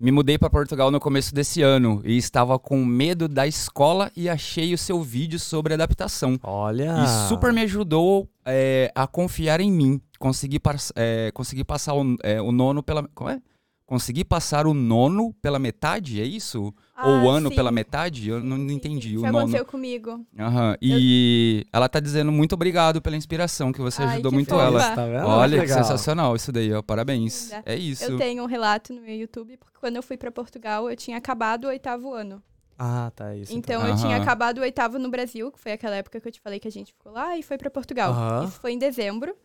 Me 0.00 0.12
mudei 0.12 0.38
para 0.38 0.48
Portugal 0.48 0.90
no 0.92 1.00
começo 1.00 1.34
desse 1.34 1.60
ano 1.60 2.00
e 2.04 2.16
estava 2.16 2.56
com 2.58 2.84
medo 2.84 3.26
da 3.26 3.48
escola 3.48 4.12
e 4.16 4.28
achei 4.28 4.72
o 4.72 4.78
seu 4.78 5.02
vídeo 5.02 5.38
sobre 5.38 5.74
adaptação. 5.74 6.38
Olha. 6.42 7.02
E 7.02 7.28
super 7.28 7.52
me 7.52 7.62
ajudou 7.62 8.28
é, 8.44 8.92
a 8.94 9.08
confiar 9.08 9.60
em 9.60 9.72
mim. 9.72 10.00
Consegui, 10.18 10.60
é, 10.94 11.32
consegui 11.34 11.64
passar 11.64 11.94
o, 11.94 12.16
é, 12.22 12.40
o 12.40 12.52
nono 12.52 12.80
pela. 12.80 13.08
Como 13.12 13.28
é? 13.28 13.40
conseguir 13.88 14.24
passar 14.24 14.66
o 14.66 14.74
nono 14.74 15.32
pela 15.40 15.58
metade, 15.58 16.20
é 16.20 16.24
isso? 16.24 16.74
Ah, 17.00 17.06
Ou 17.06 17.22
o 17.22 17.30
ano 17.30 17.48
sim. 17.48 17.54
pela 17.54 17.70
metade? 17.70 18.28
Eu 18.28 18.40
não, 18.40 18.56
entendi. 18.56 19.10
sim. 19.10 19.14
O 19.14 19.18
Isso 19.18 19.26
nono. 19.26 19.38
aconteceu 19.38 19.64
comigo. 19.64 20.26
Aham. 20.36 20.76
E 20.82 21.64
ela 21.72 21.88
tá 21.88 22.00
dizendo 22.00 22.32
muito 22.32 22.54
obrigado 22.54 23.00
pela 23.00 23.16
inspiração, 23.16 23.72
que 23.72 23.80
você 23.80 24.02
Ai, 24.02 24.14
ajudou 24.14 24.32
que 24.32 24.34
muito 24.34 24.48
fofa. 24.50 24.62
ela. 24.64 24.94
Tá 24.96 25.06
vendo? 25.06 25.26
Olha, 25.28 25.60
que 25.60 25.68
sensacional 25.68 26.34
isso 26.34 26.50
daí, 26.50 26.72
ó. 26.72 26.82
Parabéns. 26.82 27.50
Linda. 27.52 27.62
É 27.64 27.76
isso. 27.76 28.02
Eu 28.02 28.16
tenho 28.18 28.42
um 28.42 28.46
relato 28.46 28.92
no 28.92 29.00
meu 29.00 29.14
YouTube, 29.14 29.56
porque 29.58 29.78
quando 29.78 29.94
eu 29.94 30.02
fui 30.02 30.16
pra 30.16 30.32
Portugal, 30.32 30.90
eu 30.90 30.96
tinha 30.96 31.16
acabado 31.16 31.66
o 31.66 31.68
oitavo 31.68 32.12
ano. 32.12 32.42
Ah, 32.76 33.12
tá 33.14 33.32
isso. 33.34 33.52
Então 33.56 33.86
eu 33.86 33.94
tinha 33.94 34.16
Aham. 34.16 34.22
acabado 34.22 34.58
o 34.58 34.62
oitavo 34.62 34.98
no 34.98 35.08
Brasil, 35.08 35.52
que 35.52 35.58
foi 35.60 35.70
aquela 35.72 35.94
época 35.94 36.20
que 36.20 36.26
eu 36.26 36.32
te 36.32 36.40
falei 36.40 36.58
que 36.58 36.66
a 36.66 36.70
gente 36.72 36.92
ficou 36.92 37.12
lá 37.12 37.36
e 37.38 37.44
foi 37.44 37.56
pra 37.58 37.70
Portugal. 37.70 38.12
Aham. 38.12 38.44
Isso 38.48 38.60
foi 38.60 38.72
em 38.72 38.78
dezembro, 38.78 39.36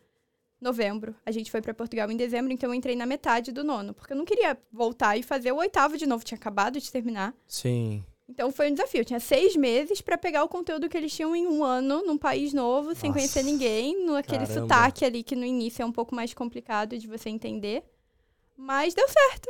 novembro. 0.64 1.14
A 1.26 1.31
gente 1.31 1.52
foi 1.52 1.61
pra 1.61 1.73
Portugal 1.73 2.10
em 2.10 2.18
dezembro, 2.18 2.52
então 2.53 2.69
eu 2.69 2.73
entrei 2.73 2.95
na 2.95 3.06
metade 3.06 3.52
do 3.52 3.64
nono, 3.64 3.94
porque 3.94 4.14
eu 4.14 4.18
não 4.18 4.26
queria 4.26 4.57
voltar 4.72 5.18
e 5.18 5.22
fazer 5.23 5.52
o 5.52 5.57
oitavo 5.57 5.98
de 5.98 6.06
novo, 6.07 6.23
tinha 6.23 6.38
acabado 6.38 6.80
de 6.80 6.91
terminar. 6.91 7.34
Sim. 7.48 8.03
Então 8.27 8.52
foi 8.52 8.72
um 8.72 8.73
desafio. 8.73 9.02
Eu 9.02 9.06
tinha 9.06 9.19
seis 9.19 9.56
meses 9.56 9.99
pra 10.02 10.18
pegar 10.18 10.44
o 10.44 10.48
conteúdo 10.48 10.88
que 10.90 10.98
eles 10.98 11.14
tinham 11.14 11.35
em 11.35 11.45
um 11.45 11.64
ano, 11.64 12.02
num 12.06 12.18
país 12.18 12.53
novo, 12.53 12.95
sem 12.95 13.10
Nossa. 13.10 13.19
conhecer 13.19 13.44
ninguém, 13.44 14.06
no 14.06 14.15
aquele 14.15 14.48
Caramba. 14.48 14.61
sotaque 14.61 15.03
ali 15.06 15.22
que 15.23 15.35
no 15.35 15.45
início 15.45 15.84
é 15.84 15.85
um 15.85 15.91
pouco 15.91 16.15
mais 16.15 16.34
complicado 16.34 16.98
de 16.98 17.06
você 17.06 17.30
entender. 17.30 17.84
Mas 18.57 18.94
deu 18.94 19.07
certo. 19.07 19.49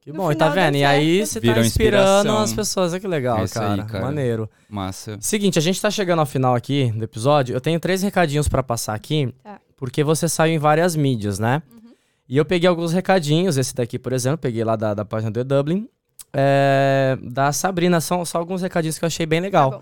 Que 0.00 0.12
No 0.12 0.18
bom, 0.18 0.30
e 0.30 0.36
tá 0.36 0.48
vendo? 0.50 0.76
E 0.76 0.84
aí 0.84 1.26
você 1.26 1.40
Virou 1.40 1.56
tá 1.56 1.66
inspirando 1.66 2.30
as 2.36 2.52
pessoas. 2.52 2.92
Olha 2.92 3.00
que 3.00 3.08
legal, 3.08 3.38
É 3.40 3.44
isso 3.44 3.58
aí, 3.58 3.76
cara. 3.76 3.84
cara. 3.88 4.04
Maneiro. 4.04 4.48
Massa. 4.68 5.18
Seguinte, 5.20 5.58
a 5.58 5.62
gente 5.62 5.80
tá 5.82 5.90
chegando 5.90 6.20
ao 6.20 6.26
final 6.26 6.54
aqui 6.54 6.92
do 6.92 7.02
episódio. 7.02 7.54
Eu 7.56 7.60
tenho 7.60 7.80
três 7.80 8.02
recadinhos 8.02 8.46
pra 8.48 8.62
passar 8.62 8.94
aqui, 8.94 9.34
Tá. 9.42 9.60
Porque 9.76 10.02
você 10.02 10.28
saiu 10.28 10.54
em 10.54 10.58
várias 10.58 10.96
mídias, 10.96 11.38
né? 11.38 11.62
Uhum. 11.70 11.92
E 12.28 12.36
eu 12.36 12.44
peguei 12.44 12.68
alguns 12.68 12.92
recadinhos, 12.92 13.56
esse 13.56 13.74
daqui, 13.74 13.98
por 13.98 14.12
exemplo, 14.12 14.38
peguei 14.38 14.64
lá 14.64 14.74
da, 14.74 14.94
da 14.94 15.04
página 15.04 15.30
do 15.30 15.44
Dublin, 15.44 15.88
é, 16.32 17.18
da 17.22 17.52
Sabrina. 17.52 18.00
São 18.00 18.24
só 18.24 18.38
alguns 18.38 18.62
recadinhos 18.62 18.98
que 18.98 19.04
eu 19.04 19.08
achei 19.08 19.26
bem 19.26 19.40
legal. 19.40 19.70
Tá 19.70 19.80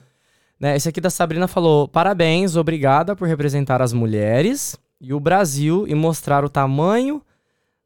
né? 0.58 0.76
Esse 0.76 0.88
aqui 0.88 1.00
da 1.00 1.10
Sabrina 1.10 1.48
falou: 1.48 1.88
parabéns, 1.88 2.56
obrigada 2.56 3.16
por 3.16 3.28
representar 3.28 3.80
as 3.82 3.92
mulheres 3.92 4.78
e 5.00 5.12
o 5.12 5.20
Brasil 5.20 5.86
e 5.86 5.94
mostrar 5.94 6.44
o 6.44 6.48
tamanho 6.48 7.22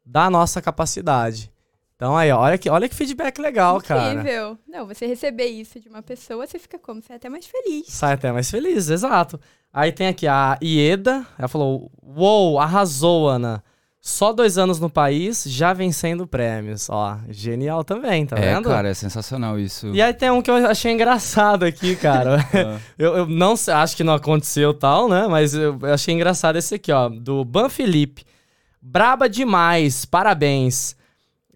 da 0.05 0.30
nossa 0.30 0.60
capacidade. 0.62 1.51
Então 1.98 2.16
aí, 2.16 2.30
ó, 2.30 2.38
olha 2.38 2.56
que, 2.56 2.70
olha 2.70 2.88
que 2.88 2.94
feedback 2.94 3.40
legal, 3.40 3.80
cara. 3.82 4.12
Incrível. 4.12 4.56
Não, 4.68 4.86
você 4.86 5.04
receber 5.04 5.46
isso 5.46 5.80
de 5.80 5.88
uma 5.88 6.00
pessoa, 6.00 6.46
você 6.46 6.56
fica 6.56 6.78
como? 6.78 7.02
Você 7.02 7.12
é 7.12 7.16
até 7.16 7.28
mais 7.28 7.44
feliz. 7.44 7.88
Sai 7.88 8.12
até 8.12 8.30
mais 8.30 8.48
feliz, 8.48 8.88
exato. 8.88 9.40
Aí 9.72 9.90
tem 9.90 10.06
aqui 10.06 10.28
a 10.28 10.56
Ieda, 10.62 11.26
ela 11.36 11.48
falou: 11.48 11.90
Uou, 12.00 12.60
arrasou, 12.60 13.28
Ana. 13.28 13.64
Só 14.00 14.32
dois 14.32 14.56
anos 14.56 14.78
no 14.78 14.88
país, 14.88 15.42
já 15.44 15.72
vencendo 15.72 16.24
prêmios. 16.24 16.88
Ó, 16.88 17.18
genial 17.30 17.82
também, 17.82 18.24
tá 18.24 18.38
é, 18.38 18.54
vendo? 18.54 18.68
cara, 18.68 18.90
é 18.90 18.94
sensacional 18.94 19.58
isso. 19.58 19.88
E 19.88 20.00
aí 20.00 20.14
tem 20.14 20.30
um 20.30 20.40
que 20.40 20.52
eu 20.52 20.54
achei 20.68 20.92
engraçado 20.92 21.64
aqui, 21.64 21.96
cara. 21.96 22.38
Ah. 22.54 22.78
eu, 22.96 23.16
eu 23.16 23.26
não 23.26 23.56
sei, 23.56 23.74
acho 23.74 23.96
que 23.96 24.04
não 24.04 24.14
aconteceu 24.14 24.72
tal, 24.72 25.08
né? 25.08 25.26
Mas 25.26 25.52
eu 25.52 25.76
achei 25.82 26.14
engraçado 26.14 26.56
esse 26.56 26.76
aqui, 26.76 26.92
ó. 26.92 27.08
Do 27.08 27.44
Ban 27.44 27.68
Felipe. 27.68 28.24
Braba 28.80 29.28
demais, 29.28 30.04
parabéns. 30.04 30.96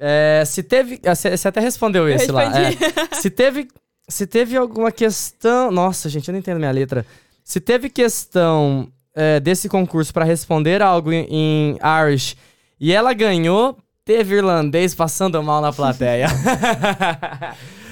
É, 0.04 0.42
se 0.44 0.62
teve. 0.64 1.00
ah, 1.06 1.14
Você 1.14 1.46
até 1.46 1.60
respondeu 1.60 2.08
Eu 2.08 2.16
esse 2.16 2.32
lá. 2.32 2.44
é. 2.44 2.72
se 3.14 3.30
teve. 3.30 3.68
Se 4.08 4.26
teve 4.26 4.56
alguma 4.56 4.90
questão. 4.90 5.70
Nossa, 5.70 6.08
gente, 6.08 6.26
eu 6.28 6.32
não 6.32 6.40
entendo 6.40 6.58
minha 6.58 6.72
letra. 6.72 7.06
Se 7.44 7.60
teve 7.60 7.88
questão 7.88 8.88
é, 9.14 9.38
desse 9.38 9.68
concurso 9.68 10.12
pra 10.12 10.24
responder 10.24 10.82
algo 10.82 11.12
em, 11.12 11.26
em 11.30 11.78
Irish 12.08 12.36
e 12.80 12.92
ela 12.92 13.12
ganhou, 13.14 13.76
teve 14.04 14.34
irlandês 14.36 14.92
passando 14.94 15.40
mal 15.42 15.60
na 15.62 15.72
plateia. 15.72 16.26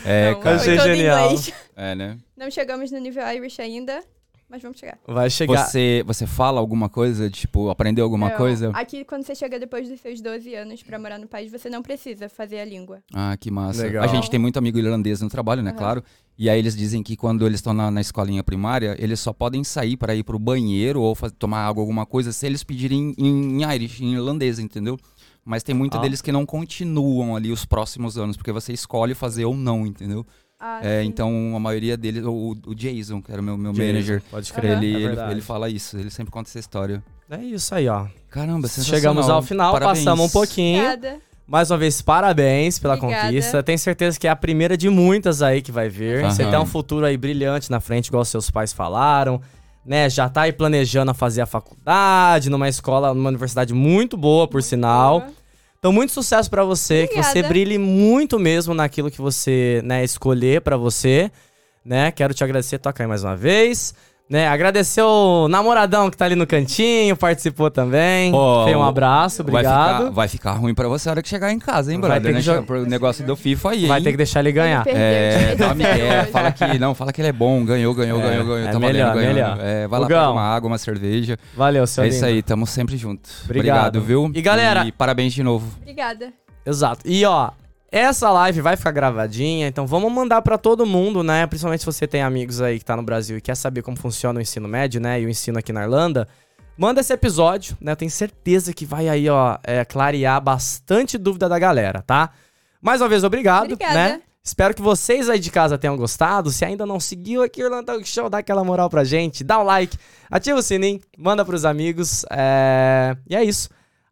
É, 0.04 0.32
Não, 0.32 0.40
cara. 0.40 0.58
foi 0.58 0.66
Achei 0.72 0.76
todo 0.78 0.88
em 0.92 0.96
genial. 0.96 1.24
inglês. 1.26 1.52
É, 1.76 1.94
né? 1.94 2.16
Não 2.36 2.50
chegamos 2.50 2.90
no 2.90 2.98
nível 2.98 3.22
Irish 3.34 3.60
ainda, 3.60 4.02
mas 4.50 4.60
vamos 4.62 4.78
chegar. 4.78 4.98
Vai 5.06 5.30
chegar. 5.30 5.66
Você, 5.66 6.02
você 6.06 6.26
fala 6.26 6.58
alguma 6.60 6.88
coisa, 6.88 7.30
tipo, 7.30 7.70
aprendeu 7.70 8.04
alguma 8.04 8.30
Não, 8.30 8.36
coisa? 8.36 8.70
Aqui, 8.74 9.04
quando 9.04 9.22
você 9.24 9.34
chega 9.34 9.58
depois 9.58 9.88
dos 9.88 10.00
seus 10.00 10.20
12 10.20 10.54
anos 10.54 10.82
pra 10.82 10.98
morar 10.98 11.18
no 11.18 11.26
país, 11.28 11.50
você 11.52 11.70
não 11.70 11.82
precisa 11.82 12.28
fazer 12.28 12.58
a 12.60 12.64
língua. 12.64 13.00
Ah, 13.14 13.36
que 13.38 13.50
massa. 13.50 13.82
Legal. 13.84 14.02
A 14.04 14.06
gente 14.08 14.28
tem 14.28 14.40
muito 14.40 14.58
amigo 14.58 14.78
irlandês 14.78 15.20
no 15.20 15.28
trabalho, 15.28 15.62
né? 15.62 15.70
Aham. 15.70 15.78
Claro. 15.78 16.04
E 16.36 16.48
aí 16.48 16.58
eles 16.58 16.74
dizem 16.74 17.02
que 17.02 17.16
quando 17.16 17.46
eles 17.46 17.58
estão 17.58 17.72
na, 17.74 17.90
na 17.90 18.00
escolinha 18.00 18.42
primária, 18.42 18.96
eles 18.98 19.20
só 19.20 19.32
podem 19.32 19.62
sair 19.62 19.96
para 19.96 20.14
ir 20.14 20.24
pro 20.24 20.38
banheiro 20.38 21.00
ou 21.02 21.14
faz- 21.14 21.32
tomar 21.38 21.66
água, 21.66 21.82
alguma 21.82 22.04
coisa, 22.06 22.32
se 22.32 22.46
eles 22.46 22.64
pedirem 22.64 23.14
em, 23.18 23.62
em 23.62 23.74
Irish, 23.74 24.00
em 24.00 24.14
irlandês, 24.14 24.58
entendeu? 24.58 24.98
Mas 25.44 25.62
tem 25.62 25.74
muito 25.74 25.96
Ah. 25.98 26.00
deles 26.00 26.20
que 26.22 26.32
não 26.32 26.44
continuam 26.46 27.36
ali 27.36 27.52
os 27.52 27.64
próximos 27.64 28.16
anos, 28.18 28.36
porque 28.36 28.52
você 28.52 28.72
escolhe 28.72 29.14
fazer 29.14 29.44
ou 29.44 29.54
não, 29.54 29.86
entendeu? 29.86 30.24
Ah, 30.60 30.80
É, 30.82 31.02
então 31.02 31.54
a 31.56 31.58
maioria 31.58 31.96
deles, 31.96 32.22
o, 32.24 32.54
o 32.66 32.74
Jason, 32.74 33.22
que 33.22 33.32
era 33.32 33.40
o 33.40 33.44
meu, 33.44 33.56
meu 33.56 33.72
Jason, 33.72 33.86
manager, 33.92 34.22
Pode 34.30 34.52
crer. 34.52 34.72
ele, 34.76 34.94
É 34.94 35.08
ele, 35.10 35.20
ele 35.32 35.40
fala 35.40 35.68
isso, 35.70 35.96
ele 35.96 36.10
sempre 36.10 36.30
conta 36.30 36.50
essa 36.50 36.58
história. 36.58 37.02
É 37.30 37.38
isso 37.38 37.74
aí, 37.74 37.88
ó. 37.88 38.06
Caramba, 38.28 38.68
sensacional. 38.68 39.00
Chegamos 39.00 39.28
ao 39.30 39.40
final, 39.42 39.72
Parabéns. 39.72 39.98
passamos 40.00 40.26
um 40.26 40.28
pouquinho. 40.28 40.82
Obrigada. 40.84 41.18
Mais 41.46 41.70
uma 41.70 41.78
vez, 41.78 42.00
parabéns 42.02 42.78
pela 42.78 42.94
Obrigada. 42.94 43.26
conquista. 43.26 43.62
Tenho 43.62 43.78
certeza 43.78 44.18
que 44.20 44.26
é 44.28 44.30
a 44.30 44.36
primeira 44.36 44.76
de 44.76 44.88
muitas 44.88 45.40
aí 45.42 45.62
que 45.62 45.72
vai 45.72 45.88
vir. 45.88 46.22
Você 46.24 46.42
Aham. 46.42 46.50
tem 46.50 46.60
um 46.60 46.66
futuro 46.66 47.04
aí 47.06 47.16
brilhante 47.16 47.70
na 47.70 47.80
frente, 47.80 48.06
igual 48.08 48.24
seus 48.24 48.50
pais 48.50 48.72
falaram. 48.72 49.40
Né, 49.84 50.10
já 50.10 50.28
tá 50.28 50.42
aí 50.42 50.52
planejando 50.52 51.12
fazer 51.14 51.40
a 51.40 51.46
faculdade 51.46 52.50
numa 52.50 52.68
escola, 52.68 53.14
numa 53.14 53.30
universidade 53.30 53.72
muito 53.72 54.16
boa, 54.16 54.46
por 54.46 54.62
sinal. 54.62 55.20
Boa. 55.20 55.32
Então, 55.80 55.92
muito 55.92 56.12
sucesso 56.12 56.50
pra 56.50 56.62
você, 56.62 57.06
que 57.06 57.14
você 57.14 57.30
Obrigada. 57.30 57.48
brilhe 57.48 57.78
muito 57.78 58.38
mesmo 58.38 58.74
naquilo 58.74 59.10
que 59.10 59.18
você, 59.20 59.80
né, 59.82 60.04
escolher 60.04 60.60
pra 60.60 60.76
você, 60.76 61.32
né? 61.82 62.10
Quero 62.12 62.34
te 62.34 62.44
agradecer, 62.44 62.78
toca 62.78 63.02
aí 63.02 63.06
mais 63.06 63.24
uma 63.24 63.34
vez, 63.34 63.94
né? 64.30 64.46
Agradecer 64.46 65.02
o 65.02 65.48
namoradão 65.48 66.08
que 66.08 66.16
tá 66.16 66.24
ali 66.24 66.36
no 66.36 66.46
cantinho, 66.46 67.16
participou 67.16 67.70
também. 67.70 68.30
Fê, 68.64 68.76
um 68.76 68.78
o- 68.78 68.82
abraço, 68.84 69.42
Vai 69.42 69.54
obrigado. 69.54 69.96
ficar, 69.98 70.10
vai 70.12 70.28
ficar 70.28 70.52
ruim 70.52 70.72
pra 70.74 70.86
você 70.88 71.08
a 71.08 71.12
hora 71.12 71.22
que 71.22 71.28
chegar 71.28 71.50
em 71.52 71.58
casa, 71.58 71.92
hein, 71.92 72.00
Vai 72.00 72.10
brother? 72.10 72.22
ter 72.22 72.28
que 72.28 72.34
né? 72.34 72.40
jogar- 72.40 72.62
Pro 72.62 72.86
negócio 72.86 73.26
do 73.26 73.34
FIFA 73.34 73.70
aí, 73.70 73.86
Vai 73.86 73.98
hein? 73.98 74.04
ter 74.04 74.10
que 74.12 74.16
deixar 74.16 74.40
ele 74.40 74.52
ganhar. 74.52 74.86
Ele 74.86 74.94
perdeu 74.96 75.02
É, 75.02 75.50
de 75.50 75.56
dá 75.56 75.66
uma 75.66 75.74
3 75.74 75.84
a 75.88 75.92
0 75.92 76.04
ideia, 76.06 76.22
hoje. 76.22 76.30
fala 76.30 76.52
que 76.52 76.78
não, 76.78 76.94
fala 76.94 77.12
que 77.12 77.20
ele 77.20 77.28
é 77.28 77.32
bom, 77.32 77.64
ganhou, 77.64 77.92
ganhou, 77.92 78.20
É, 78.20 78.22
ganhou, 78.22 78.44
ganhou, 78.46 78.68
é 78.68 78.72
tá 78.72 78.78
melhor, 78.78 79.08
valendo, 79.08 79.14
ganhou. 79.34 79.34
melhor. 79.34 79.58
É, 79.60 79.88
vai 79.88 80.00
lá 80.00 80.06
pegar 80.06 80.30
uma 80.30 80.42
água, 80.42 80.68
uma 80.68 80.78
cerveja. 80.78 81.36
Valeu, 81.56 81.86
seu 81.86 82.04
é 82.04 82.08
isso 82.08 82.16
lindo. 82.18 82.26
aí, 82.28 82.42
tamo 82.42 82.66
sempre 82.66 82.96
junto. 82.96 83.28
Obrigado. 83.44 84.00
viu? 84.00 84.30
E, 84.32 84.40
galera- 84.40 84.84
E 84.86 84.92
parabéns 84.92 85.32
de 85.32 85.42
novo. 85.42 85.66
Obrigada. 85.80 86.32
Exato. 86.64 87.00
E 87.04 87.24
ó, 87.24 87.50
essa 87.92 88.30
live 88.30 88.60
vai 88.60 88.76
ficar 88.76 88.90
gravadinha, 88.92 89.66
então 89.66 89.86
vamos 89.86 90.12
mandar 90.12 90.42
pra 90.42 90.56
todo 90.56 90.86
mundo, 90.86 91.22
né? 91.22 91.46
Principalmente 91.46 91.80
se 91.80 91.86
você 91.86 92.06
tem 92.06 92.22
amigos 92.22 92.60
aí 92.60 92.78
que 92.78 92.84
tá 92.84 92.96
no 92.96 93.02
Brasil 93.02 93.36
e 93.36 93.40
quer 93.40 93.56
saber 93.56 93.82
como 93.82 93.96
funciona 93.96 94.38
o 94.38 94.42
ensino 94.42 94.68
médio, 94.68 95.00
né? 95.00 95.20
E 95.20 95.26
o 95.26 95.28
ensino 95.28 95.58
aqui 95.58 95.72
na 95.72 95.82
Irlanda. 95.82 96.28
Manda 96.76 97.00
esse 97.00 97.12
episódio, 97.12 97.76
né? 97.80 97.92
Eu 97.92 97.96
tenho 97.96 98.10
certeza 98.10 98.72
que 98.72 98.86
vai 98.86 99.08
aí, 99.08 99.28
ó, 99.28 99.58
é, 99.64 99.84
clarear 99.84 100.40
bastante 100.40 101.18
dúvida 101.18 101.48
da 101.48 101.58
galera, 101.58 102.00
tá? 102.00 102.30
Mais 102.80 103.00
uma 103.02 103.08
vez, 103.08 103.22
obrigado, 103.24 103.72
Obrigada. 103.72 103.94
né? 103.94 104.22
Espero 104.42 104.72
que 104.74 104.80
vocês 104.80 105.28
aí 105.28 105.38
de 105.38 105.50
casa 105.50 105.76
tenham 105.76 105.96
gostado. 105.98 106.50
Se 106.50 106.64
ainda 106.64 106.86
não 106.86 106.98
seguiu 106.98 107.42
aqui 107.42 107.62
o 107.62 107.66
Irlanda 107.66 107.92
Talk 107.92 108.08
Show, 108.08 108.30
dá 108.30 108.38
aquela 108.38 108.64
moral 108.64 108.88
pra 108.88 109.04
gente, 109.04 109.44
dá 109.44 109.58
um 109.60 109.62
like, 109.62 109.98
ativa 110.30 110.58
o 110.58 110.62
sininho, 110.62 110.98
manda 111.18 111.44
pros 111.44 111.66
amigos. 111.66 112.24
é, 112.30 113.14
E 113.28 113.36
é 113.36 113.44
isso. 113.44 113.68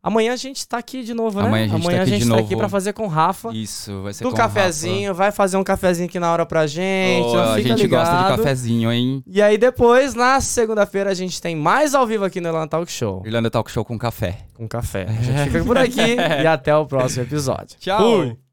Amanhã 0.08 0.32
a 0.32 0.36
gente 0.36 0.66
tá 0.66 0.78
aqui 0.78 1.02
de 1.04 1.12
novo, 1.12 1.38
né? 1.40 1.46
Amanhã 1.48 1.64
a 1.64 1.68
gente 1.68 1.84
tá 1.86 2.02
aqui 2.02 2.10
de 2.18 2.20
tá 2.20 2.26
novo. 2.26 2.44
aqui 2.44 2.56
pra 2.56 2.68
fazer 2.68 2.92
com 2.94 3.04
o 3.04 3.08
Rafa. 3.08 3.50
Isso, 3.52 4.02
vai 4.02 4.14
ser 4.14 4.24
Do 4.24 4.30
com 4.30 4.36
a 4.36 4.40
Rafa. 4.40 4.54
cafezinho, 4.54 5.14
vai 5.14 5.30
fazer 5.30 5.56
um 5.58 5.62
cafezinho 5.62 6.08
aqui 6.08 6.18
na 6.18 6.32
hora 6.32 6.46
pra 6.46 6.66
gente. 6.66 7.28
Então 7.28 7.52
a 7.52 7.60
gente 7.60 7.86
gosta 7.86 8.14
de 8.16 8.22
ligado. 8.22 8.36
cafezinho, 8.38 8.90
hein? 8.90 9.22
E 9.26 9.42
aí 9.42 9.58
depois, 9.58 10.14
na 10.14 10.40
segunda-feira, 10.40 11.10
a 11.10 11.14
gente 11.14 11.42
tem 11.42 11.54
mais 11.54 11.94
ao 11.94 12.06
vivo 12.06 12.24
aqui 12.24 12.40
no 12.40 12.48
Irlanda 12.48 12.68
Talk 12.68 12.90
Show. 12.90 13.22
Irlanda 13.26 13.50
Talk 13.50 13.70
Show 13.70 13.84
com 13.84 13.98
café. 13.98 14.38
Com 14.54 14.66
café. 14.66 15.06
A 15.18 15.22
gente 15.22 15.50
fica 15.50 15.64
por 15.64 15.76
aqui 15.76 16.00
e 16.42 16.46
até 16.46 16.74
o 16.74 16.86
próximo 16.86 17.24
episódio. 17.24 17.76
Tchau. 17.78 18.00
Fui. 18.00 18.47